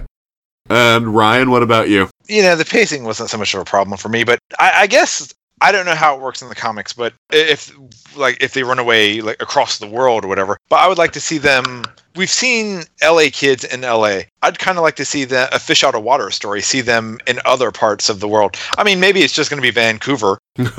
And 0.70 1.16
Ryan, 1.16 1.50
what 1.50 1.64
about 1.64 1.88
you? 1.90 2.10
you 2.28 2.42
know, 2.42 2.58
the 2.58 2.66
pacing 2.66 3.06
wasn't 3.06 3.30
so 3.30 3.38
much 3.38 3.54
of 3.54 3.62
a 3.62 3.64
problem 3.64 3.98
for 3.98 4.10
me, 4.10 4.26
but 4.26 4.38
I, 4.60 4.82
I 4.82 4.88
guess 4.88 5.34
I 5.62 5.72
don't 5.72 5.86
know 5.86 5.96
how 5.96 6.16
it 6.16 6.22
works 6.22 6.42
in 6.42 6.50
the 6.50 6.56
comics, 6.56 6.94
but 6.94 7.14
if 7.32 7.74
like 8.16 8.42
if 8.42 8.54
they 8.54 8.64
run 8.64 8.80
away 8.80 9.22
like 9.22 9.42
across 9.42 9.80
the 9.80 9.88
world 9.88 10.24
or 10.24 10.28
whatever, 10.28 10.60
but 10.70 10.78
I 10.78 10.88
would 10.88 10.98
like 10.98 11.14
to 11.14 11.20
see 11.20 11.38
them. 11.38 11.84
We've 12.16 12.30
seen 12.30 12.82
LA 13.04 13.26
kids 13.32 13.64
in 13.64 13.82
LA. 13.82 14.22
I'd 14.42 14.58
kind 14.58 14.80
of 14.80 14.84
like 14.84 14.96
to 14.96 15.06
see 15.06 15.24
the 15.24 15.54
a 15.54 15.60
fish 15.60 15.84
out 15.84 15.94
of 15.94 16.02
water 16.02 16.32
story. 16.32 16.62
See 16.62 16.82
them 16.82 17.20
in 17.28 17.40
other 17.46 17.72
parts 17.72 18.10
of 18.10 18.20
the 18.20 18.28
world. 18.28 18.58
I 18.76 18.84
mean, 18.84 19.00
maybe 19.00 19.22
it's 19.22 19.34
just 19.34 19.52
going 19.52 19.62
to 19.62 19.68
be 19.68 19.70
Vancouver. 19.70 20.40
They're 20.56 20.70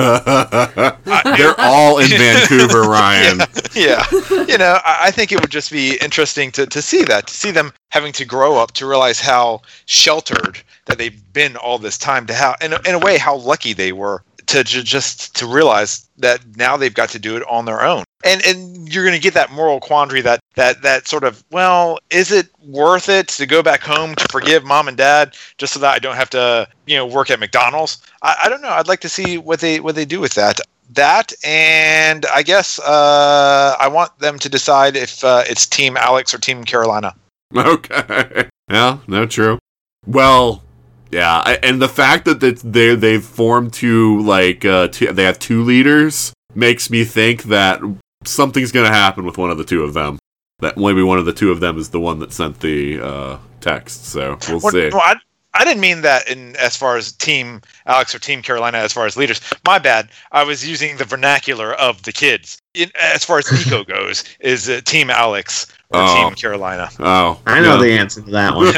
all 1.59 1.99
in 1.99 2.09
Vancouver, 2.11 2.83
Ryan. 2.83 3.39
yeah, 3.73 4.05
you 4.49 4.59
know, 4.59 4.81
I, 4.85 4.99
I 5.03 5.11
think 5.13 5.31
it 5.31 5.41
would 5.41 5.51
just 5.51 5.71
be 5.71 5.97
interesting 6.01 6.51
to, 6.53 6.67
to 6.67 6.83
see 6.83 7.05
that, 7.05 7.29
to 7.29 7.35
see 7.35 7.53
them 7.53 7.73
having 7.91 8.13
to 8.15 8.25
grow 8.25 8.57
up 8.57 8.73
to 8.73 8.87
realize 8.87 9.21
how 9.21 9.63
sheltered 9.87 10.61
that 10.87 10.99
they've 10.99 11.33
been 11.33 11.57
all 11.57 11.79
this 11.79 11.99
time, 11.99 12.27
to 12.27 12.35
how, 12.35 12.57
in 12.61 12.73
a, 12.73 12.81
in 12.85 12.97
a 12.97 12.99
way, 12.99 13.17
how 13.17 13.37
lucky 13.37 13.73
they 13.73 13.93
were 13.93 14.25
to 14.49 14.65
ju- 14.65 14.83
just 14.83 15.37
to 15.37 15.47
realize 15.47 16.09
that 16.19 16.41
now 16.57 16.77
they've 16.77 16.95
got 16.95 17.11
to 17.11 17.19
do 17.19 17.37
it 17.37 17.43
on 17.49 17.65
their 17.65 17.83
own. 17.83 18.05
And 18.25 18.45
and 18.45 18.93
you're 18.93 19.05
going 19.05 19.17
to 19.17 19.23
get 19.23 19.35
that 19.35 19.53
moral 19.53 19.81
quandary 19.81 20.21
that 20.23 20.41
that 20.57 20.83
that 20.83 21.07
sort 21.07 21.25
of 21.25 21.45
well, 21.51 21.99
is 22.11 22.33
it 22.33 22.49
worth 22.67 23.09
it 23.09 23.29
to 23.29 23.47
go 23.47 23.63
back 23.63 23.81
home 23.81 24.15
to 24.17 24.27
forgive 24.31 24.65
mom 24.65 24.89
and 24.89 24.97
dad 24.97 25.37
just 25.57 25.73
so 25.75 25.81
that 25.81 25.95
I 25.95 25.99
don't 25.99 26.17
have 26.17 26.31
to 26.31 26.69
you 26.87 26.97
know 26.97 27.07
work 27.07 27.31
at 27.31 27.39
McDonald's? 27.39 28.03
I, 28.23 28.37
I 28.45 28.49
don't 28.49 28.63
know. 28.63 28.71
I'd 28.71 28.89
like 28.89 29.01
to 29.01 29.09
see 29.09 29.39
what 29.39 29.61
they 29.61 29.81
what 29.81 29.95
they 29.95 30.05
do 30.05 30.21
with 30.21 30.35
that 30.35 30.61
that 30.93 31.35
and 31.45 32.25
i 32.35 32.43
guess 32.43 32.79
uh, 32.79 33.77
i 33.79 33.87
want 33.87 34.19
them 34.21 34.39
to 34.39 34.49
decide 34.49 34.97
if 34.97 35.23
uh, 35.23 35.43
it's 35.47 35.67
team 35.67 35.99
alex 35.99 36.33
or 36.33 36.39
team 36.39 36.65
karolina 36.65 37.13
Okay. 37.57 38.49
Yeah, 38.71 38.99
no, 39.07 39.25
true. 39.25 39.59
Well, 40.07 40.63
yeah, 41.11 41.43
I, 41.45 41.59
and 41.63 41.81
the 41.81 41.89
fact 41.89 42.25
that 42.27 42.41
they 42.41 42.95
they've 42.95 43.25
formed 43.25 43.73
two 43.73 44.21
like 44.23 44.65
uh 44.65 44.89
two, 44.89 45.13
they 45.13 45.25
have 45.25 45.39
two 45.39 45.63
leaders 45.65 46.33
makes 46.55 46.91
me 46.91 47.05
think 47.05 47.45
that 47.45 47.81
something's 48.25 48.73
gonna 48.73 48.89
happen 48.89 49.25
with 49.25 49.39
one 49.39 49.51
of 49.51 49.59
the 49.59 49.65
two 49.65 49.83
of 49.83 49.95
them. 49.95 50.19
That 50.61 50.77
maybe 50.77 51.03
one 51.03 51.19
of 51.19 51.25
the 51.25 51.33
two 51.33 51.51
of 51.53 51.61
them 51.61 51.79
is 51.79 51.91
the 51.91 52.01
one 52.01 52.19
that 52.19 52.33
sent 52.33 52.61
the 52.61 53.01
uh 53.01 53.39
text. 53.61 54.07
So 54.07 54.39
we'll 54.49 54.61
Well, 54.61 54.73
see. 54.73 54.91
I, 54.93 55.15
I 55.59 55.65
didn't 55.65 55.81
mean 55.81 56.03
that 56.03 56.29
in 56.29 56.55
as 56.57 56.77
far 56.77 56.97
as 56.97 57.13
team 57.13 57.61
alex 57.87 58.15
or 58.15 58.19
team 58.21 58.43
karolina 58.43 58.75
as 58.75 58.93
far 58.93 59.07
as 59.07 59.17
leaders 59.17 59.41
my 59.67 59.79
bad 59.79 60.09
i 60.33 60.45
was 60.45 60.67
using 60.69 60.97
the 60.97 61.05
vernacular 61.05 61.73
of 61.75 62.03
the 62.05 62.13
kids 62.13 62.63
in, 62.75 62.91
as 63.01 63.25
far 63.25 63.39
as 63.39 63.51
nico 63.51 63.83
goes 63.97 64.23
is 64.41 64.69
uh, 64.69 64.81
team 64.85 65.11
alex 65.11 65.67
or 65.91 66.01
Oh. 66.01 66.15
team 66.15 66.35
karolina 66.35 66.89
Oh, 67.01 67.41
I 67.47 67.61
know 67.61 67.75
yeah. 67.77 67.83
the 67.83 67.93
answer 67.93 68.21
to 68.23 68.31
that 68.31 68.55
one. 68.55 68.73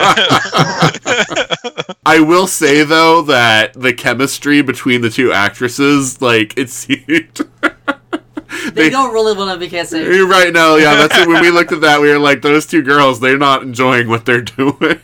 I 2.07 2.21
will 2.21 2.47
say 2.47 2.83
though 2.85 3.23
that 3.23 3.75
the 3.75 3.93
chemistry 3.93 4.63
between 4.63 5.01
the 5.01 5.11
two 5.11 5.33
actresses, 5.33 6.23
like 6.23 6.57
it 6.57 6.71
seemed. 6.71 7.41
They, 8.73 8.91
don't 8.91 9.13
really 9.13 9.37
want 9.37 9.53
to 9.53 9.59
be 9.59 9.69
kissing. 9.71 10.03
You're 10.03 10.27
right 10.27 10.53
now, 10.53 10.75
yeah. 10.75 10.97
That's 10.97 11.17
it. 11.19 11.29
When 11.29 11.41
we 11.41 11.51
looked 11.51 11.71
at 11.71 11.81
that, 11.83 12.01
we 12.01 12.09
were 12.11 12.19
like, 12.19 12.43
those 12.43 12.67
two 12.67 12.83
girls, 12.83 13.21
they're 13.21 13.39
not 13.39 13.63
enjoying 13.63 14.09
what 14.09 14.27
they're 14.27 14.43
doing. 14.43 14.99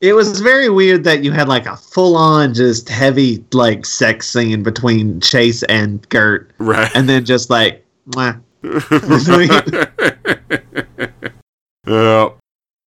It 0.00 0.12
was 0.12 0.40
very 0.40 0.68
weird 0.68 1.04
that 1.04 1.24
you 1.24 1.32
had 1.32 1.48
like 1.48 1.66
a 1.66 1.76
full 1.76 2.16
on 2.16 2.54
just 2.54 2.88
heavy 2.88 3.44
like 3.52 3.86
sex 3.86 4.28
scene 4.28 4.62
between 4.62 5.20
Chase 5.20 5.62
and 5.64 6.06
Gert, 6.08 6.50
right. 6.58 6.90
and 6.94 7.08
then 7.08 7.24
just 7.24 7.50
like 7.50 7.84
mwah. 8.10 8.40
Yeah. 11.86 12.30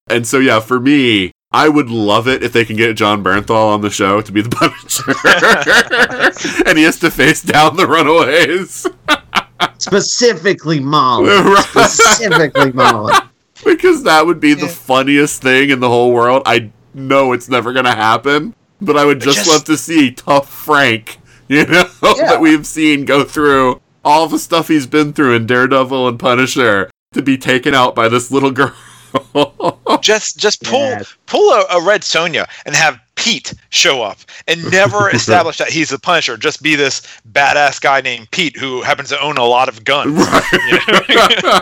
And 0.09 0.27
so, 0.27 0.39
yeah, 0.39 0.59
for 0.59 0.79
me, 0.79 1.31
I 1.51 1.69
would 1.69 1.89
love 1.89 2.27
it 2.27 2.43
if 2.43 2.51
they 2.51 2.65
can 2.65 2.75
get 2.75 2.97
Jon 2.97 3.23
Bernthal 3.23 3.73
on 3.73 3.81
the 3.81 3.89
show 3.89 4.21
to 4.21 4.31
be 4.31 4.41
the 4.41 4.49
Punisher, 4.51 5.13
and 6.67 6.77
he 6.77 6.83
has 6.83 6.99
to 6.99 7.09
face 7.09 7.41
down 7.41 7.77
the 7.77 7.87
Runaways 7.87 8.85
specifically 9.77 10.79
Molly. 10.79 11.29
Right. 11.29 11.65
Specifically 11.69 12.71
Molly. 12.71 13.13
because 13.63 14.03
that 14.03 14.25
would 14.25 14.39
be 14.39 14.53
the 14.53 14.67
funniest 14.67 15.41
thing 15.41 15.69
in 15.69 15.79
the 15.79 15.89
whole 15.89 16.13
world. 16.13 16.43
I 16.45 16.71
know 16.93 17.33
it's 17.33 17.49
never 17.49 17.73
gonna 17.73 17.95
happen, 17.95 18.53
but 18.81 18.97
I 18.97 19.05
would 19.05 19.21
just, 19.21 19.37
just- 19.39 19.49
love 19.49 19.63
to 19.65 19.77
see 19.77 20.11
tough 20.11 20.49
Frank, 20.49 21.17
you 21.47 21.65
know, 21.65 21.85
Yeah. 22.03 22.13
that 22.27 22.39
we've 22.41 22.65
seen 22.65 23.05
go 23.05 23.23
through 23.23 23.81
all 24.05 24.27
the 24.27 24.39
stuff 24.39 24.67
he's 24.67 24.87
been 24.87 25.13
through 25.13 25.35
in 25.35 25.45
Daredevil 25.45 26.07
and 26.07 26.17
Punisher 26.19 26.89
to 27.13 27.21
be 27.21 27.37
taken 27.37 27.73
out 27.73 27.95
by 27.95 28.07
this 28.07 28.31
little 28.31 28.51
girl. 28.51 28.73
just 30.01 30.37
just 30.37 30.61
pull 30.63 30.79
Yeah. 30.89 31.01
pull 31.25 31.49
a, 31.51 31.65
a 31.71 31.83
red 31.83 32.01
Sonja 32.01 32.45
and 32.67 32.75
have 32.75 32.99
Pete 33.15 33.53
show 33.69 34.03
up 34.03 34.19
and 34.47 34.63
never 34.71 35.09
establish 35.09 35.57
that 35.57 35.69
he's 35.69 35.89
the 35.89 35.97
Punisher. 35.99 36.37
Just 36.37 36.61
be 36.61 36.75
this 36.75 37.01
badass 37.31 37.81
guy 37.81 38.01
named 38.01 38.29
Pete 38.31 38.55
who 38.55 38.81
happens 38.83 39.09
to 39.09 39.19
own 39.19 39.37
a 39.37 39.43
lot 39.43 39.67
of 39.67 39.83
guns. 39.83 40.15
You 40.53 40.79
know? 41.43 41.59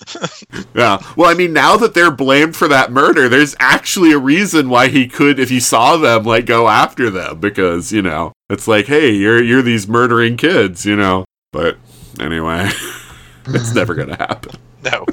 Yeah. 0.74 1.02
Well, 1.16 1.30
I 1.30 1.34
mean, 1.34 1.52
now 1.52 1.76
that 1.76 1.92
they're 1.92 2.10
blamed 2.10 2.56
for 2.56 2.66
that 2.68 2.90
murder, 2.90 3.28
there's 3.28 3.54
actually 3.58 4.12
a 4.12 4.18
reason 4.18 4.68
why 4.68 4.88
he 4.88 5.06
could, 5.06 5.38
if 5.38 5.50
he 5.50 5.60
saw 5.60 5.96
them, 5.96 6.24
like 6.24 6.46
go 6.46 6.68
after 6.68 7.10
them 7.10 7.40
because 7.40 7.92
you 7.92 8.00
know 8.00 8.32
it's 8.48 8.66
like, 8.66 8.86
hey, 8.86 9.10
you're 9.10 9.42
you're 9.42 9.62
these 9.62 9.86
murdering 9.86 10.36
kids, 10.36 10.86
you 10.86 10.96
know. 10.96 11.24
But 11.52 11.76
anyway, 12.18 12.70
it's 13.46 13.74
never 13.74 13.94
gonna 13.94 14.16
happen. 14.16 14.52
no. 14.82 15.04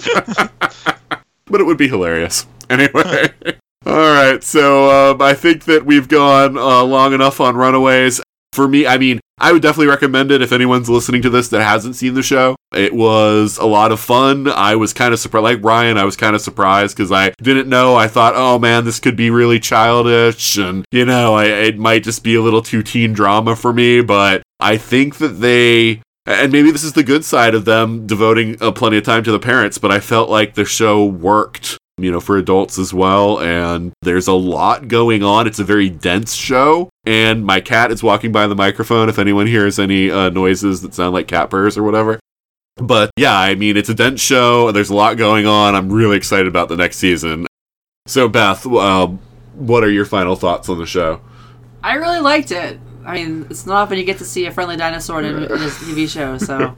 but 1.46 1.62
it 1.62 1.66
would 1.66 1.78
be 1.78 1.88
hilarious. 1.88 2.46
Anyway. 2.70 3.34
All 3.86 3.94
right, 3.96 4.44
so 4.44 5.12
um, 5.12 5.22
I 5.22 5.34
think 5.34 5.66
that 5.66 5.86
we've 5.86 6.08
gone 6.08 6.58
uh, 6.58 6.84
long 6.84 7.14
enough 7.14 7.40
on 7.40 7.56
Runaways. 7.56 8.22
For 8.52 8.68
me, 8.68 8.86
I 8.86 8.98
mean, 8.98 9.20
I 9.40 9.52
would 9.52 9.62
definitely 9.62 9.88
recommend 9.88 10.32
it 10.32 10.42
if 10.42 10.52
anyone's 10.52 10.90
listening 10.90 11.22
to 11.24 11.30
this 11.30 11.50
that 11.50 11.64
hasn't 11.64 11.96
seen 11.96 12.14
the 12.14 12.24
show. 12.24 12.56
It 12.74 12.94
was 12.94 13.58
a 13.58 13.66
lot 13.66 13.92
of 13.92 14.00
fun. 14.00 14.48
I 14.48 14.76
was 14.76 14.94
kind 14.94 15.14
of 15.14 15.20
surprised, 15.20 15.44
like 15.44 15.64
Ryan, 15.64 15.98
I 15.98 16.06
was 16.06 16.16
kind 16.16 16.36
of 16.36 16.42
surprised 16.42 16.96
because 16.96 17.12
I 17.12 17.32
didn't 17.42 17.70
know. 17.70 17.96
I 17.96 18.08
thought, 18.08 18.34
oh 18.36 18.60
man, 18.60 18.86
this 18.86 19.00
could 19.00 19.16
be 19.16 19.30
really 19.30 19.60
childish, 19.60 20.58
and 20.58 20.86
you 20.92 21.06
know, 21.06 21.34
I, 21.36 21.46
it 21.46 21.78
might 21.78 22.04
just 22.04 22.24
be 22.24 22.36
a 22.36 22.42
little 22.42 22.62
too 22.62 22.84
teen 22.84 23.14
drama 23.14 23.56
for 23.56 23.74
me. 23.74 24.02
But 24.02 24.44
I 24.60 24.78
think 24.78 25.18
that 25.18 25.40
they 25.40 26.02
and 26.30 26.52
maybe 26.52 26.70
this 26.70 26.84
is 26.84 26.94
the 26.94 27.04
good 27.04 27.26
side 27.26 27.56
of 27.56 27.66
them 27.66 28.06
devoting 28.06 28.62
uh, 28.62 28.72
plenty 28.72 28.98
of 28.98 29.04
time 29.04 29.24
to 29.24 29.32
the 29.32 29.40
parents, 29.40 29.80
but 29.80 29.92
I 29.92 30.00
felt 30.00 30.30
like 30.30 30.54
the 30.54 30.66
show 30.66 31.04
worked, 31.04 31.78
you 32.04 32.12
know, 32.12 32.20
for 32.20 32.38
adults 32.38 32.78
as 32.78 32.94
well. 32.94 33.40
And 33.40 33.92
there's 34.02 34.28
a 34.28 34.34
lot 34.34 34.88
going 34.88 35.24
on. 35.24 35.48
It's 35.48 35.60
a 35.60 35.64
very 35.64 35.90
dense 35.90 36.34
show. 36.34 36.90
And 37.06 37.46
my 37.46 37.62
cat 37.62 37.92
is 37.92 38.04
walking 38.04 38.32
by 38.32 38.48
the 38.48 38.56
microphone 38.56 39.10
if 39.10 39.20
anyone 39.20 39.48
hears 39.48 39.80
any 39.80 40.10
uh, 40.12 40.30
noises 40.30 40.82
that 40.82 40.94
sound 40.94 41.14
like 41.14 41.28
cat 41.28 41.50
purrs 41.50 41.78
or 41.78 41.84
whatever. 41.84 42.20
But 42.76 43.12
yeah, 43.18 43.38
I 43.38 43.56
mean, 43.56 43.78
it's 43.78 43.90
a 43.90 43.94
dense 43.94 44.22
show. 44.22 44.72
There's 44.72 44.90
a 44.90 44.96
lot 44.96 45.18
going 45.18 45.46
on. 45.46 45.76
I'm 45.76 45.92
really 45.92 46.18
excited 46.18 46.48
about 46.48 46.70
the 46.70 46.78
next 46.78 46.98
season. 46.98 47.46
So, 48.08 48.28
Beth, 48.28 48.66
uh, 48.66 49.08
what 49.54 49.84
are 49.84 49.92
your 49.92 50.06
final 50.06 50.36
thoughts 50.36 50.70
on 50.70 50.78
the 50.78 50.86
show? 50.86 51.22
I 51.84 51.96
really 51.96 52.20
liked 52.20 52.52
it. 52.52 52.80
I 53.10 53.16
mean, 53.16 53.48
it's 53.50 53.66
not 53.66 53.82
often 53.82 53.98
you 53.98 54.04
get 54.04 54.20
to 54.20 54.24
see 54.24 54.46
a 54.46 54.52
friendly 54.52 54.78
dinosaur 54.78 55.22
in, 55.22 55.36
in 55.36 55.44
a 55.44 55.48
TV 55.48 56.08
show, 56.08 56.38
so 56.38 56.76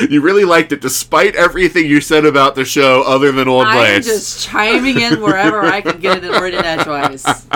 you 0.10 0.20
really 0.20 0.44
liked 0.44 0.72
it 0.72 0.80
despite 0.80 1.36
everything 1.36 1.86
you 1.86 2.00
said 2.00 2.24
about 2.24 2.56
the 2.56 2.64
show 2.64 3.04
other 3.06 3.30
than 3.30 3.46
Old 3.46 3.66
I'm 3.66 4.02
just 4.02 4.44
chiming 4.44 5.00
in 5.00 5.20
wherever 5.20 5.64
I 5.64 5.80
can 5.80 6.00
get 6.00 6.24
it 6.24 6.32
word 6.32 6.54
in 6.54 6.64
edgewise. 6.64 7.24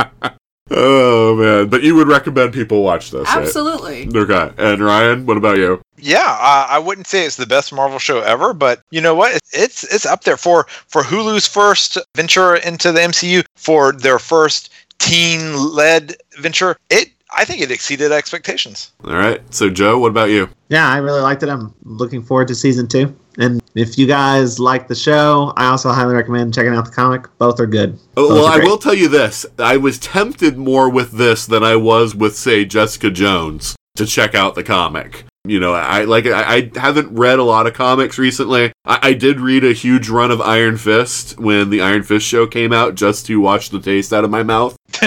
Oh 0.70 1.36
man, 1.36 1.68
but 1.68 1.82
you 1.82 1.94
would 1.94 2.08
recommend 2.08 2.54
people 2.54 2.82
watch 2.82 3.10
this, 3.10 3.28
right? 3.28 3.44
Absolutely. 3.44 4.08
Okay. 4.08 4.50
And 4.56 4.82
Ryan, 4.82 5.26
what 5.26 5.36
about 5.36 5.58
you? 5.58 5.82
Yeah, 5.98 6.24
I, 6.24 6.68
I 6.70 6.78
wouldn't 6.78 7.06
say 7.06 7.26
it's 7.26 7.36
the 7.36 7.44
best 7.44 7.70
Marvel 7.70 7.98
show 7.98 8.22
ever, 8.22 8.54
but 8.54 8.80
you 8.90 9.02
know 9.02 9.14
what? 9.14 9.38
It's 9.52 9.84
it's 9.84 10.06
up 10.06 10.24
there 10.24 10.38
for 10.38 10.66
for 10.88 11.02
Hulu's 11.02 11.46
first 11.46 11.98
venture 12.16 12.56
into 12.56 12.92
the 12.92 13.00
MCU, 13.00 13.44
for 13.56 13.92
their 13.92 14.18
first 14.18 14.70
teen-led 14.98 16.16
venture. 16.38 16.78
It 16.88 17.10
I 17.36 17.44
think 17.44 17.60
it 17.60 17.70
exceeded 17.70 18.12
expectations. 18.12 18.92
All 19.04 19.16
right. 19.16 19.42
So 19.52 19.68
Joe, 19.70 19.98
what 19.98 20.08
about 20.08 20.30
you? 20.30 20.48
Yeah, 20.68 20.88
I 20.88 20.98
really 20.98 21.20
liked 21.20 21.42
it. 21.42 21.48
I'm 21.48 21.74
looking 21.82 22.22
forward 22.22 22.48
to 22.48 22.54
season 22.54 22.86
two. 22.86 23.14
And 23.38 23.60
if 23.74 23.98
you 23.98 24.06
guys 24.06 24.60
like 24.60 24.86
the 24.86 24.94
show, 24.94 25.52
I 25.56 25.66
also 25.66 25.90
highly 25.90 26.14
recommend 26.14 26.54
checking 26.54 26.74
out 26.74 26.84
the 26.84 26.92
comic. 26.92 27.26
Both 27.38 27.58
are 27.58 27.66
good. 27.66 27.98
Oh, 28.16 28.28
Both 28.28 28.30
well, 28.30 28.46
are 28.46 28.62
I 28.62 28.64
will 28.64 28.78
tell 28.78 28.94
you 28.94 29.08
this: 29.08 29.44
I 29.58 29.76
was 29.76 29.98
tempted 29.98 30.56
more 30.56 30.88
with 30.88 31.12
this 31.12 31.46
than 31.46 31.64
I 31.64 31.76
was 31.76 32.14
with, 32.14 32.36
say, 32.36 32.64
Jessica 32.64 33.10
Jones 33.10 33.74
to 33.96 34.06
check 34.06 34.34
out 34.34 34.54
the 34.54 34.62
comic. 34.62 35.24
You 35.46 35.60
know, 35.60 35.74
I 35.74 36.04
like 36.04 36.24
I, 36.24 36.56
I 36.56 36.70
haven't 36.78 37.14
read 37.14 37.38
a 37.38 37.44
lot 37.44 37.66
of 37.66 37.74
comics 37.74 38.16
recently. 38.16 38.72
I, 38.86 38.98
I 39.02 39.12
did 39.12 39.40
read 39.40 39.62
a 39.62 39.74
huge 39.74 40.08
run 40.08 40.30
of 40.30 40.40
Iron 40.40 40.78
Fist 40.78 41.38
when 41.38 41.68
the 41.68 41.82
Iron 41.82 42.02
Fist 42.02 42.26
show 42.26 42.46
came 42.46 42.72
out, 42.72 42.94
just 42.94 43.26
to 43.26 43.38
wash 43.38 43.68
the 43.68 43.78
taste 43.78 44.14
out 44.14 44.24
of 44.24 44.30
my 44.30 44.42
mouth. 44.42 44.74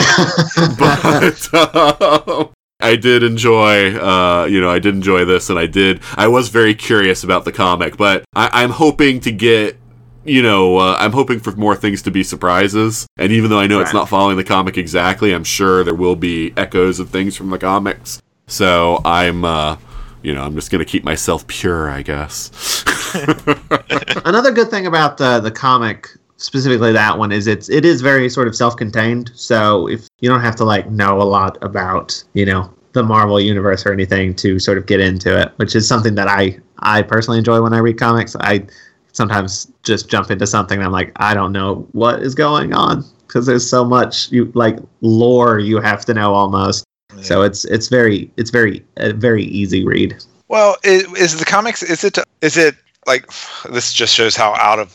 but 0.77 1.49
uh, 1.53 2.45
I 2.79 2.95
did 2.97 3.23
enjoy, 3.23 3.97
uh, 3.97 4.45
you 4.45 4.61
know, 4.61 4.69
I 4.69 4.77
did 4.77 4.93
enjoy 4.93 5.25
this, 5.25 5.49
and 5.49 5.57
I 5.57 5.65
did. 5.65 6.01
I 6.15 6.27
was 6.27 6.49
very 6.49 6.75
curious 6.75 7.23
about 7.23 7.43
the 7.43 7.51
comic, 7.51 7.97
but 7.97 8.23
I, 8.35 8.63
I'm 8.63 8.71
hoping 8.71 9.19
to 9.21 9.31
get. 9.31 9.77
You 10.23 10.41
know, 10.41 10.77
uh, 10.77 10.97
I'm 10.99 11.13
hoping 11.13 11.39
for 11.39 11.53
more 11.53 11.73
things 11.73 12.01
to 12.01 12.11
be 12.11 12.21
surprises. 12.21 13.07
And 13.17 13.31
even 13.31 13.49
though 13.49 13.59
I 13.59 13.67
know 13.67 13.79
it's 13.79 13.93
not 13.93 14.09
following 14.09 14.35
the 14.35 14.43
comic 14.43 14.77
exactly, 14.77 15.33
I'm 15.33 15.45
sure 15.45 15.85
there 15.85 15.95
will 15.95 16.17
be 16.17 16.53
echoes 16.57 16.99
of 16.99 17.09
things 17.09 17.37
from 17.37 17.49
the 17.49 17.57
comics. 17.57 18.21
So 18.45 19.01
I'm, 19.05 19.45
uh, 19.45 19.77
you 20.23 20.33
know, 20.33 20.43
I'm 20.43 20.55
just 20.55 20.71
going 20.71 20.83
to 20.83 20.89
keep 20.89 21.03
myself 21.03 21.45
pure, 21.47 21.89
I 21.89 22.01
guess. 22.01 22.83
Another 24.25 24.51
good 24.51 24.69
thing 24.69 24.87
about 24.87 25.17
the 25.17 25.39
the 25.39 25.51
comic, 25.51 26.09
specifically 26.37 26.91
that 26.91 27.17
one, 27.17 27.31
is 27.31 27.47
it's 27.47 27.69
it 27.69 27.85
is 27.85 28.01
very 28.01 28.29
sort 28.29 28.47
of 28.47 28.55
self-contained. 28.55 29.31
So 29.35 29.87
if 29.87 30.07
you 30.19 30.29
don't 30.29 30.41
have 30.41 30.55
to 30.57 30.65
like 30.65 30.89
know 30.89 31.21
a 31.21 31.23
lot 31.23 31.57
about 31.61 32.23
you 32.33 32.45
know 32.45 32.73
the 32.93 33.03
Marvel 33.03 33.39
universe 33.39 33.85
or 33.85 33.93
anything 33.93 34.35
to 34.35 34.59
sort 34.59 34.77
of 34.77 34.85
get 34.85 34.99
into 34.99 35.39
it, 35.39 35.51
which 35.57 35.75
is 35.75 35.87
something 35.87 36.15
that 36.15 36.27
I 36.27 36.59
I 36.79 37.01
personally 37.01 37.37
enjoy 37.37 37.61
when 37.61 37.73
I 37.73 37.79
read 37.79 37.97
comics. 37.97 38.35
I 38.39 38.65
sometimes 39.13 39.71
just 39.83 40.09
jump 40.09 40.29
into 40.29 40.45
something 40.45 40.77
and 40.77 40.85
I'm 40.85 40.91
like 40.91 41.11
I 41.15 41.33
don't 41.33 41.51
know 41.51 41.87
what 41.93 42.21
is 42.21 42.35
going 42.35 42.73
on 42.73 43.03
because 43.25 43.45
there's 43.45 43.67
so 43.67 43.83
much 43.83 44.31
you 44.31 44.51
like 44.53 44.77
lore 45.01 45.59
you 45.59 45.79
have 45.79 46.05
to 46.05 46.13
know 46.13 46.33
almost. 46.33 46.86
So 47.23 47.41
it's 47.41 47.65
it's 47.65 47.87
very 47.87 48.31
it's 48.37 48.49
very 48.49 48.83
a 48.97 49.13
very 49.13 49.43
easy 49.43 49.85
read. 49.85 50.15
Well, 50.49 50.77
is, 50.83 51.03
is 51.13 51.37
the 51.39 51.45
comics? 51.45 51.83
Is 51.83 52.03
it? 52.03 52.17
Is 52.41 52.57
it 52.57 52.75
like 53.05 53.25
this? 53.69 53.91
Just 53.93 54.13
shows 54.13 54.35
how 54.35 54.53
out 54.55 54.79
of 54.79 54.93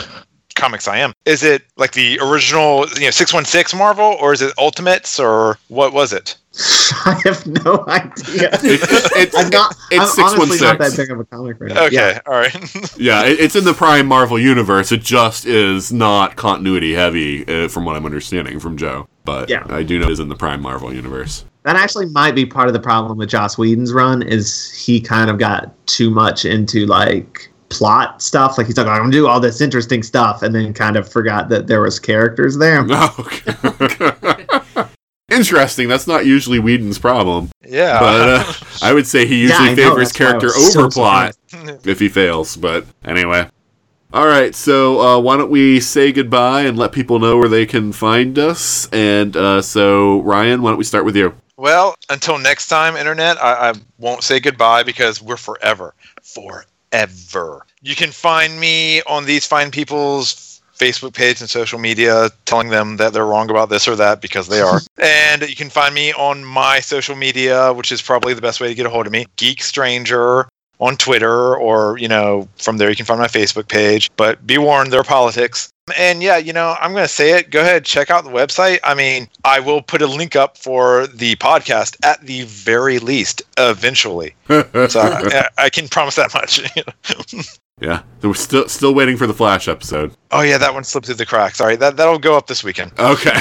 comics 0.55 0.87
I 0.89 0.99
am. 0.99 1.13
Is 1.25 1.43
it 1.43 1.63
like 1.77 1.93
the 1.93 2.19
original, 2.21 2.87
you 2.97 3.05
know, 3.05 3.11
six 3.11 3.33
one 3.35 3.45
six 3.45 3.75
Marvel, 3.75 4.17
or 4.21 4.33
is 4.33 4.43
it 4.43 4.53
Ultimates, 4.59 5.19
or 5.19 5.59
what 5.69 5.93
was 5.93 6.13
it? 6.13 6.37
I 7.07 7.21
have 7.25 7.47
no 7.47 7.85
idea. 7.89 8.51
It's, 8.63 9.17
it's, 9.17 9.37
I'm 9.37 9.49
not. 9.51 9.75
it's 9.91 10.19
I'm 10.19 10.25
honestly 10.27 10.59
not 10.67 10.79
that 10.79 10.95
big 10.97 11.11
of 11.11 11.19
a 11.21 11.25
comic 11.25 11.59
right 11.61 11.73
now. 11.73 11.87
Okay, 11.87 11.95
Yeah. 11.95 12.21
all 12.27 12.35
right. 12.35 12.55
Yeah, 12.99 13.25
it, 13.25 13.41
it's 13.41 13.57
in 13.57 13.65
the 13.65 13.73
Prime 13.75 14.07
Marvel 14.07 14.39
universe. 14.39 14.93
It 14.93 15.03
just 15.03 15.47
is 15.47 15.93
not 15.93 16.37
continuity 16.37 16.93
heavy, 16.93 17.47
uh, 17.47 17.69
from 17.69 17.85
what 17.87 17.97
I'm 17.97 18.05
understanding 18.05 18.61
from 18.61 18.77
Joe. 18.77 19.09
But 19.25 19.49
Yeah. 19.49 19.65
I 19.69 19.83
do 19.83 19.99
know 19.99 20.07
it 20.07 20.13
is 20.13 20.21
in 20.21 20.29
the 20.29 20.37
Prime 20.37 20.61
Marvel 20.61 20.93
universe. 20.93 21.45
That 21.65 21.77
actually 21.77 22.07
might 22.07 22.35
be 22.35 22.45
part 22.45 22.67
of 22.67 22.73
the 22.75 22.81
problem 22.81 23.19
with 23.19 23.29
Joss 23.29 23.57
Whedon's 23.57 23.93
run 23.93 24.23
is 24.23 24.73
he 24.73 25.01
kind 25.01 25.31
of 25.31 25.39
got 25.39 25.71
too 25.87 26.11
much 26.11 26.45
into 26.45 26.87
like 26.87 27.49
plot 27.69 28.21
stuff. 28.21 28.59
Like 28.59 28.67
he's 28.67 28.77
like, 28.77 28.87
I'm 28.87 28.99
gonna 28.99 29.13
do 29.13 29.29
all 29.29 29.39
this 29.41 29.61
interesting 29.61 30.03
stuff, 30.03 30.43
and 30.43 30.55
then 30.55 30.75
kind 30.75 30.97
of 30.97 31.11
forgot 31.11 31.49
that 31.51 31.69
there 31.69 31.81
was 31.81 31.99
characters 31.99 32.59
there. 32.59 32.85
Oh, 32.91 34.89
Interesting. 35.31 35.89
That's 35.89 36.07
not 36.07 36.27
usually 36.27 36.59
Whedon's 36.59 36.99
problem. 36.99 37.49
Yeah. 37.67 37.99
But 38.01 38.29
uh, 38.29 38.53
I 38.83 38.93
would 38.93 39.07
say 39.07 39.27
he 39.27 39.41
usually 39.43 39.71
I 39.71 39.75
know, 39.75 39.95
favors 39.95 40.13
that's 40.13 40.21
why 40.21 40.27
I 40.27 40.29
character 40.31 40.47
was 40.49 40.73
so 40.73 40.81
over 40.81 40.91
plot 40.91 41.37
if 41.85 41.99
he 41.99 42.09
fails. 42.11 42.55
But 42.57 42.85
anyway. 43.05 43.49
All 44.15 44.27
right, 44.27 44.55
so 44.55 45.01
uh, 45.01 45.19
why 45.21 45.39
don't 45.39 45.51
we 45.51 45.81
say 45.81 46.13
goodbye 46.13 46.63
and 46.63 46.77
let 46.77 46.93
people 46.93 47.19
know 47.19 47.39
where 47.39 47.49
they 47.49 47.65
can 47.65 47.93
find 47.93 48.39
us? 48.39 48.87
And 48.93 49.35
uh, 49.35 49.63
so, 49.63 50.21
Ryan, 50.21 50.61
why 50.61 50.69
don't 50.69 50.77
we 50.77 50.85
start 50.85 51.07
with 51.07 51.17
you? 51.17 51.35
Well, 51.57 51.95
until 52.11 52.37
next 52.37 52.69
time, 52.69 52.95
Internet, 52.95 53.43
I, 53.43 53.71
I 53.71 53.75
won't 53.97 54.23
say 54.23 54.39
goodbye 54.39 54.83
because 54.83 55.23
we're 55.23 55.39
forever. 55.39 55.95
Forever. 56.23 57.65
You 57.81 57.97
can 57.97 58.11
find 58.11 58.61
me 58.61 59.01
on 59.05 59.25
these 59.25 59.47
fine 59.47 59.71
people's 59.71 60.61
Facebook 60.79 61.15
page 61.15 61.41
and 61.41 61.49
social 61.49 61.79
media 61.79 62.29
telling 62.45 62.69
them 62.69 62.99
that 62.99 63.15
they're 63.15 63.25
wrong 63.25 63.49
about 63.49 63.71
this 63.71 63.89
or 63.89 63.97
that 63.97 64.21
because 64.21 64.47
they 64.47 64.61
are. 64.61 64.81
and 65.03 65.41
you 65.49 65.57
can 65.57 65.71
find 65.71 65.95
me 65.95 66.13
on 66.13 66.45
my 66.45 66.81
social 66.81 67.17
media, 67.17 67.73
which 67.73 67.91
is 67.91 68.03
probably 68.03 68.35
the 68.35 68.43
best 68.43 68.61
way 68.61 68.69
to 68.69 68.75
get 68.75 68.85
a 68.85 68.91
hold 68.91 69.07
of 69.07 69.13
me 69.13 69.25
Geek 69.37 69.63
Stranger 69.63 70.49
on 70.83 70.97
Twitter, 70.97 71.57
or, 71.57 71.97
you 71.99 72.09
know, 72.09 72.49
from 72.59 72.77
there 72.77 72.91
you 72.91 72.97
can 72.97 73.07
find 73.07 73.21
my 73.21 73.29
Facebook 73.29 73.69
page. 73.69 74.11
But 74.17 74.45
be 74.45 74.59
warned, 74.59 74.93
they're 74.93 75.05
politics. 75.05 75.73
And 75.97 76.23
yeah, 76.23 76.39
you 76.39 76.53
know, 76.53 76.77
I'm 76.81 76.93
going 76.93 77.05
to 77.05 77.09
say 77.09 77.39
it. 77.39 77.51
Go 77.51 77.61
ahead, 77.61 77.85
check 77.85 78.11
out 78.11 78.25
the 78.25 78.31
website. 78.31 78.81
I 78.83 78.95
mean, 78.95 79.29
I 79.45 79.61
will 79.61 79.81
put 79.81 80.03
a 80.03 80.07
link 80.07 80.35
up 80.35 80.59
for 80.59 81.07
the 81.07 81.37
podcast 81.37 81.97
at 82.05 82.21
the 82.23 82.43
very 82.43 82.99
least, 82.99 83.43
eventually. 83.59 84.35
So 84.89 85.01
I, 85.01 85.49
I 85.59 85.71
can 85.71 85.89
promise 85.89 86.17
that 86.17 86.35
much. 86.35 86.61
Yeah, 87.81 88.03
we're 88.23 88.35
still 88.35 88.69
still 88.69 88.95
waiting 88.95 89.17
for 89.17 89.27
the 89.27 89.35
Flash 89.35 89.67
episode. 89.67 90.15
oh 90.31 90.43
yeah, 90.43 90.57
that 90.57 90.73
one 90.73 90.85
slipped 90.85 91.07
through 91.07 91.17
the 91.17 91.27
cracks. 91.27 91.61
All 91.61 91.67
right, 91.67 91.81
that 91.81 91.97
that'll 91.97 92.19
go 92.21 92.37
up 92.37 92.47
this 92.47 92.63
weekend. 92.63 92.93
Okay. 92.97 93.41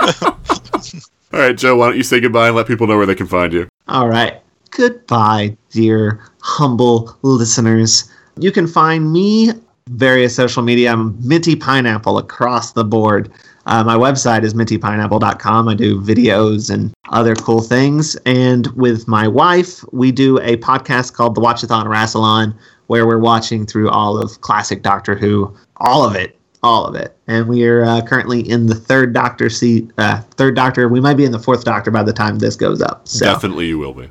All 0.00 1.42
right, 1.42 1.54
Joe, 1.54 1.76
why 1.76 1.88
don't 1.88 1.96
you 1.98 2.02
say 2.02 2.18
goodbye 2.18 2.46
and 2.46 2.56
let 2.56 2.66
people 2.66 2.86
know 2.86 2.96
where 2.96 3.04
they 3.04 3.14
can 3.14 3.26
find 3.26 3.52
you? 3.52 3.68
All 3.86 4.08
right. 4.08 4.40
Goodbye, 4.76 5.56
dear 5.70 6.20
humble 6.42 7.16
listeners. 7.22 8.12
You 8.38 8.52
can 8.52 8.66
find 8.66 9.10
me 9.10 9.52
various 9.88 10.36
social 10.36 10.62
media. 10.62 10.92
I'm 10.92 11.16
Minty 11.26 11.56
Pineapple 11.56 12.18
across 12.18 12.72
the 12.72 12.84
board. 12.84 13.32
Uh, 13.64 13.82
my 13.84 13.96
website 13.96 14.42
is 14.42 14.52
mintypineapple.com. 14.52 15.68
I 15.68 15.74
do 15.74 15.98
videos 16.02 16.68
and 16.68 16.92
other 17.08 17.34
cool 17.34 17.62
things. 17.62 18.16
And 18.26 18.66
with 18.72 19.08
my 19.08 19.26
wife, 19.26 19.82
we 19.92 20.12
do 20.12 20.38
a 20.40 20.58
podcast 20.58 21.14
called 21.14 21.36
The 21.36 21.40
Watchathon 21.40 21.86
Rassalon, 21.86 22.54
where 22.88 23.06
we're 23.06 23.18
watching 23.18 23.64
through 23.64 23.88
all 23.88 24.18
of 24.18 24.42
classic 24.42 24.82
Doctor 24.82 25.14
Who, 25.14 25.56
all 25.78 26.04
of 26.04 26.14
it, 26.14 26.38
all 26.62 26.84
of 26.84 26.94
it. 26.94 27.16
And 27.28 27.48
we 27.48 27.64
are 27.64 27.82
uh, 27.82 28.02
currently 28.02 28.46
in 28.46 28.66
the 28.66 28.74
third 28.74 29.14
Doctor 29.14 29.48
seat, 29.48 29.90
uh, 29.96 30.20
third 30.32 30.54
Doctor. 30.54 30.86
We 30.86 31.00
might 31.00 31.16
be 31.16 31.24
in 31.24 31.32
the 31.32 31.38
fourth 31.38 31.64
Doctor 31.64 31.90
by 31.90 32.02
the 32.02 32.12
time 32.12 32.40
this 32.40 32.56
goes 32.56 32.82
up. 32.82 33.08
So, 33.08 33.24
Definitely 33.24 33.68
you 33.68 33.78
will 33.78 33.94
be. 33.94 34.10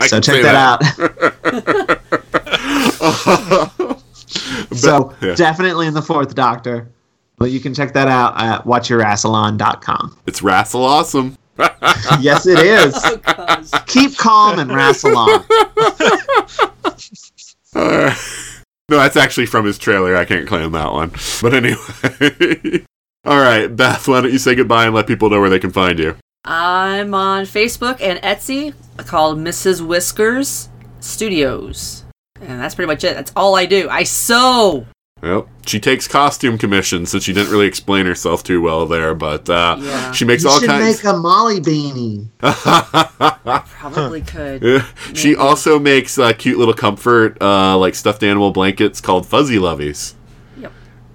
I 0.00 0.06
so 0.06 0.20
check 0.20 0.36
say 0.36 0.42
that, 0.42 0.54
out. 0.54 0.82
so 4.76 5.14
Yeah. 5.22 5.34
definitely 5.34 5.86
in 5.86 5.94
the 5.94 6.02
fourth 6.02 6.34
Doctor. 6.34 6.88
But 7.38 7.50
you 7.50 7.60
can 7.60 7.72
check 7.72 7.92
that 7.92 8.08
out 8.08 8.40
at 8.40 8.64
watchyourassalon.com. 8.64 10.18
It's 10.26 10.40
Rassel 10.40 10.80
Awesome. 10.80 11.36
yes, 12.20 12.46
it 12.46 12.58
is. 12.58 12.94
Oh. 13.26 13.84
Keep 13.86 14.16
calm 14.16 14.58
and 14.58 14.70
rassalon. 14.70 15.44
Uh, 17.74 18.14
no, 18.88 18.96
that's 18.96 19.16
actually 19.16 19.46
from 19.46 19.66
his 19.66 19.78
trailer. 19.78 20.16
I 20.16 20.24
can't 20.24 20.48
claim 20.48 20.72
that 20.72 20.92
one. 20.92 21.12
But 21.42 21.54
anyway. 21.54 22.84
All 23.24 23.38
right, 23.40 23.66
Beth, 23.68 24.08
why 24.08 24.20
don't 24.20 24.32
you 24.32 24.38
say 24.38 24.54
goodbye 24.54 24.86
and 24.86 24.94
let 24.94 25.06
people 25.06 25.30
know 25.30 25.40
where 25.40 25.50
they 25.50 25.58
can 25.58 25.70
find 25.72 25.98
you? 25.98 26.16
I'm 26.50 27.12
on 27.12 27.44
Facebook 27.44 28.00
and 28.00 28.18
Etsy 28.22 28.72
called 28.96 29.36
Mrs. 29.38 29.86
Whiskers 29.86 30.70
Studios. 30.98 32.04
And 32.40 32.58
that's 32.58 32.74
pretty 32.74 32.86
much 32.86 33.04
it. 33.04 33.14
That's 33.14 33.32
all 33.36 33.54
I 33.54 33.66
do. 33.66 33.86
I 33.90 34.04
sew. 34.04 34.86
Well, 35.20 35.46
she 35.66 35.78
takes 35.78 36.08
costume 36.08 36.56
commissions 36.56 37.10
since 37.10 37.24
she 37.24 37.32
didn't 37.34 37.50
really 37.52 37.66
explain 37.66 38.06
herself 38.06 38.42
too 38.44 38.62
well 38.62 38.86
there, 38.86 39.14
but 39.14 39.50
uh, 39.50 39.76
Yeah. 39.78 40.12
she 40.12 40.24
makes 40.24 40.44
You 40.44 40.48
all 40.50 40.60
should 40.60 40.68
kinds. 40.70 41.02
make 41.04 41.12
a 41.12 41.16
Molly 41.18 41.60
beanie. 41.60 42.28
Probably 43.78 44.22
could. 44.22 44.62
Yeah. 44.62 44.86
she 45.12 45.36
also 45.36 45.78
makes 45.78 46.18
uh, 46.18 46.32
cute 46.32 46.56
little 46.58 46.72
comfort, 46.72 47.36
uh, 47.42 47.76
like 47.76 47.94
stuffed 47.94 48.22
animal 48.22 48.52
blankets 48.52 49.00
called 49.00 49.26
Fuzzy 49.26 49.56
Lovies. 49.56 50.14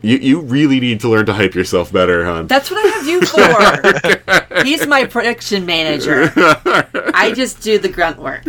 Yep. 0.03 0.21
You 0.21 0.27
you 0.29 0.39
really 0.41 0.79
need 0.79 0.99
to 1.01 1.09
learn 1.09 1.25
to 1.27 1.33
hype 1.33 1.55
yourself 1.55 1.91
better, 1.91 2.25
hon. 2.25 2.47
That's 2.47 2.69
what 2.69 2.85
I 2.85 2.89
have 2.89 3.07
you 3.07 3.21
for. 3.25 4.63
He's 4.63 4.85
my 4.85 5.05
production 5.05 5.65
manager. 5.65 6.31
I 7.13 7.31
just 7.35 7.61
do 7.61 7.77
the 7.79 7.89
grunt 7.89 8.19
work. 8.19 8.45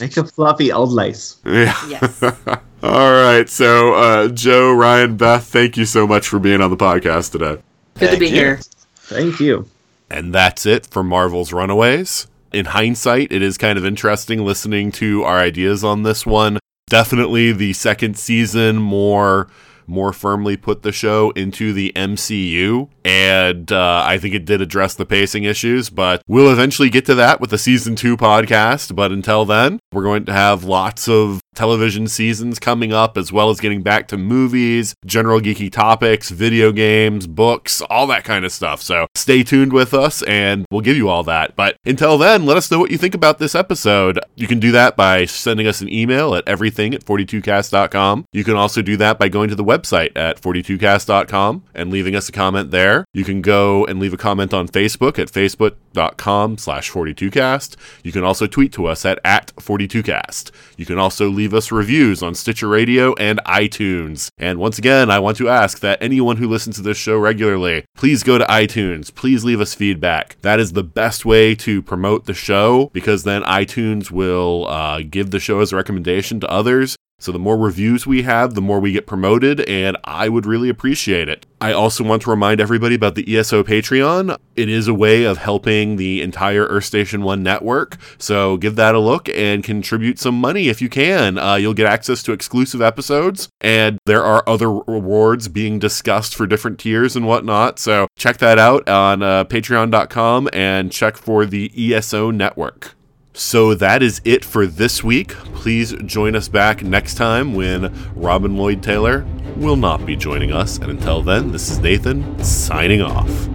Make 0.00 0.16
a 0.16 0.24
fluffy 0.24 0.72
old 0.72 0.90
lace. 0.90 1.36
yeah. 1.44 1.76
Yes. 1.88 2.22
All 2.82 3.12
right. 3.12 3.48
So, 3.48 3.94
uh, 3.94 4.28
Joe, 4.28 4.72
Ryan, 4.72 5.16
Beth, 5.16 5.44
thank 5.44 5.76
you 5.76 5.84
so 5.84 6.06
much 6.06 6.26
for 6.28 6.38
being 6.38 6.60
on 6.60 6.70
the 6.70 6.76
podcast 6.76 7.32
today. 7.32 7.60
Good 7.98 8.10
to 8.10 8.18
be 8.18 8.26
you. 8.26 8.34
here. 8.34 8.60
Thank 8.96 9.38
you. 9.40 9.68
And 10.10 10.34
that's 10.34 10.66
it 10.66 10.86
for 10.86 11.02
Marvel's 11.02 11.52
Runaways. 11.52 12.26
In 12.52 12.66
hindsight, 12.66 13.32
it 13.32 13.42
is 13.42 13.56
kind 13.58 13.78
of 13.78 13.84
interesting 13.84 14.44
listening 14.44 14.92
to 14.92 15.22
our 15.24 15.38
ideas 15.38 15.82
on 15.82 16.02
this 16.02 16.26
one. 16.26 16.58
Definitely 16.94 17.50
the 17.50 17.72
second 17.72 18.16
season 18.16 18.76
more 18.76 19.48
more 19.88 20.12
firmly 20.12 20.56
put 20.56 20.82
the 20.82 20.92
show 20.92 21.30
into 21.32 21.72
the 21.72 21.92
MCU, 21.96 22.88
and 23.04 23.72
uh, 23.72 24.04
I 24.06 24.16
think 24.18 24.32
it 24.32 24.44
did 24.44 24.60
address 24.60 24.94
the 24.94 25.04
pacing 25.04 25.42
issues. 25.42 25.90
But 25.90 26.22
we'll 26.28 26.52
eventually 26.52 26.90
get 26.90 27.04
to 27.06 27.16
that 27.16 27.40
with 27.40 27.50
the 27.50 27.58
season 27.58 27.96
two 27.96 28.16
podcast. 28.16 28.94
But 28.94 29.10
until 29.10 29.44
then, 29.44 29.80
we're 29.92 30.04
going 30.04 30.24
to 30.26 30.32
have 30.32 30.62
lots 30.62 31.08
of 31.08 31.40
television 31.54 32.08
seasons 32.08 32.58
coming 32.58 32.92
up, 32.92 33.16
as 33.16 33.32
well 33.32 33.50
as 33.50 33.60
getting 33.60 33.82
back 33.82 34.08
to 34.08 34.16
movies, 34.16 34.94
general 35.06 35.40
geeky 35.40 35.70
topics, 35.70 36.30
video 36.30 36.72
games, 36.72 37.26
books, 37.26 37.80
all 37.82 38.06
that 38.08 38.24
kind 38.24 38.44
of 38.44 38.52
stuff. 38.52 38.82
So 38.82 39.06
stay 39.14 39.42
tuned 39.42 39.72
with 39.72 39.94
us 39.94 40.22
and 40.22 40.66
we'll 40.70 40.80
give 40.80 40.96
you 40.96 41.08
all 41.08 41.22
that. 41.24 41.56
But 41.56 41.76
until 41.84 42.18
then, 42.18 42.46
let 42.46 42.56
us 42.56 42.70
know 42.70 42.78
what 42.78 42.90
you 42.90 42.98
think 42.98 43.14
about 43.14 43.38
this 43.38 43.54
episode. 43.54 44.18
You 44.34 44.46
can 44.46 44.60
do 44.60 44.72
that 44.72 44.96
by 44.96 45.24
sending 45.24 45.66
us 45.66 45.80
an 45.80 45.92
email 45.92 46.34
at 46.34 46.46
everything 46.48 46.94
at 46.94 47.04
42cast.com. 47.04 48.26
You 48.32 48.44
can 48.44 48.56
also 48.56 48.82
do 48.82 48.96
that 48.98 49.18
by 49.18 49.28
going 49.28 49.48
to 49.50 49.54
the 49.54 49.64
website 49.64 50.12
at 50.16 50.40
42cast.com 50.40 51.64
and 51.74 51.90
leaving 51.90 52.16
us 52.16 52.28
a 52.28 52.32
comment 52.32 52.70
there. 52.70 53.04
You 53.12 53.24
can 53.24 53.42
go 53.42 53.84
and 53.86 54.00
leave 54.00 54.12
a 54.12 54.18
comment 54.18 54.52
on 54.54 54.68
Facebook 54.68 55.18
at 55.18 55.30
facebook.com 55.30 56.58
slash 56.58 56.90
42cast. 56.90 57.76
You 58.02 58.12
can 58.12 58.24
also 58.24 58.46
tweet 58.46 58.72
to 58.72 58.86
us 58.86 59.04
at, 59.04 59.18
at 59.24 59.54
42cast. 59.56 60.50
You 60.76 60.86
can 60.86 60.98
also 60.98 61.28
leave 61.44 61.52
us 61.52 61.70
reviews 61.70 62.22
on 62.22 62.34
Stitcher 62.34 62.68
Radio 62.68 63.12
and 63.16 63.38
iTunes. 63.44 64.30
And 64.38 64.58
once 64.58 64.78
again, 64.78 65.10
I 65.10 65.18
want 65.18 65.36
to 65.36 65.50
ask 65.50 65.80
that 65.80 66.02
anyone 66.02 66.38
who 66.38 66.48
listens 66.48 66.76
to 66.76 66.82
this 66.82 66.96
show 66.96 67.18
regularly, 67.18 67.84
please 67.94 68.22
go 68.22 68.38
to 68.38 68.46
iTunes. 68.46 69.14
Please 69.14 69.44
leave 69.44 69.60
us 69.60 69.74
feedback. 69.74 70.38
That 70.40 70.58
is 70.58 70.72
the 70.72 70.82
best 70.82 71.26
way 71.26 71.54
to 71.56 71.82
promote 71.82 72.24
the 72.24 72.32
show 72.32 72.88
because 72.94 73.24
then 73.24 73.42
iTunes 73.42 74.10
will 74.10 74.66
uh, 74.68 75.02
give 75.02 75.32
the 75.32 75.38
show 75.38 75.60
as 75.60 75.70
a 75.70 75.76
recommendation 75.76 76.40
to 76.40 76.48
others. 76.48 76.96
So 77.18 77.32
the 77.32 77.38
more 77.38 77.56
reviews 77.56 78.06
we 78.06 78.22
have, 78.22 78.54
the 78.54 78.60
more 78.60 78.80
we 78.80 78.92
get 78.92 79.06
promoted, 79.06 79.60
and 79.62 79.96
I 80.04 80.28
would 80.28 80.44
really 80.44 80.68
appreciate 80.68 81.28
it. 81.28 81.46
I 81.60 81.72
also 81.72 82.04
want 82.04 82.22
to 82.22 82.30
remind 82.30 82.60
everybody 82.60 82.96
about 82.96 83.14
the 83.14 83.36
ESO 83.36 83.62
Patreon. 83.62 84.36
It 84.56 84.68
is 84.68 84.88
a 84.88 84.94
way 84.94 85.24
of 85.24 85.38
helping 85.38 85.96
the 85.96 86.20
entire 86.20 86.64
Earth 86.64 86.84
Station 86.84 87.22
1 87.22 87.42
network, 87.42 87.96
so 88.18 88.56
give 88.58 88.76
that 88.76 88.94
a 88.94 88.98
look 88.98 89.28
and 89.30 89.64
contribute 89.64 90.18
some 90.18 90.38
money 90.38 90.68
if 90.68 90.82
you 90.82 90.90
can. 90.90 91.38
Uh, 91.38 91.54
you'll 91.54 91.72
get 91.72 91.86
access 91.86 92.22
to 92.24 92.32
exclusive 92.32 92.82
episodes, 92.82 93.48
and 93.60 93.98
there 94.04 94.24
are 94.24 94.46
other 94.46 94.70
rewards 94.70 95.48
being 95.48 95.78
discussed 95.78 96.34
for 96.34 96.46
different 96.46 96.78
tiers 96.78 97.16
and 97.16 97.26
whatnot, 97.26 97.78
so 97.78 98.06
check 98.16 98.36
that 98.38 98.58
out 98.58 98.86
on 98.88 99.22
uh, 99.22 99.44
patreon.com 99.44 100.48
and 100.52 100.92
check 100.92 101.16
for 101.16 101.46
the 101.46 101.72
ESO 101.94 102.30
network. 102.30 102.94
So 103.36 103.74
that 103.74 104.00
is 104.00 104.20
it 104.24 104.44
for 104.44 104.64
this 104.64 105.02
week. 105.02 105.30
Please 105.56 105.92
join 106.06 106.36
us 106.36 106.46
back 106.46 106.84
next 106.84 107.14
time 107.16 107.52
when 107.52 107.92
Robin 108.14 108.56
Lloyd 108.56 108.80
Taylor 108.80 109.26
will 109.56 109.74
not 109.74 110.06
be 110.06 110.14
joining 110.14 110.52
us. 110.52 110.78
And 110.78 110.88
until 110.88 111.20
then, 111.20 111.50
this 111.50 111.68
is 111.68 111.80
Nathan 111.80 112.42
signing 112.44 113.02
off. 113.02 113.48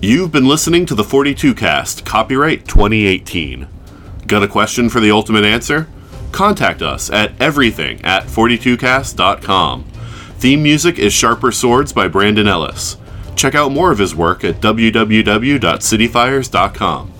You've 0.00 0.30
been 0.30 0.46
listening 0.46 0.86
to 0.86 0.94
the 0.94 1.04
42 1.04 1.52
cast, 1.54 2.06
copyright 2.06 2.68
2018. 2.68 3.66
Got 4.28 4.44
a 4.44 4.48
question 4.48 4.88
for 4.88 5.00
the 5.00 5.10
ultimate 5.10 5.44
answer? 5.44 5.88
Contact 6.30 6.80
us 6.80 7.10
at 7.10 7.32
everything 7.40 8.00
at 8.04 8.26
42cast.com. 8.26 9.82
Theme 10.38 10.62
music 10.62 10.98
is 10.98 11.12
Sharper 11.12 11.50
Swords 11.50 11.92
by 11.92 12.06
Brandon 12.06 12.46
Ellis. 12.46 12.96
Check 13.40 13.54
out 13.54 13.72
more 13.72 13.90
of 13.90 13.96
his 13.96 14.14
work 14.14 14.44
at 14.44 14.56
www.cityfires.com. 14.56 17.12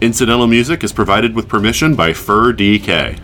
Incidental 0.00 0.46
music 0.46 0.82
is 0.82 0.94
provided 0.94 1.34
with 1.34 1.46
permission 1.46 1.94
by 1.94 2.14
Fur 2.14 2.54
DK. 2.54 3.20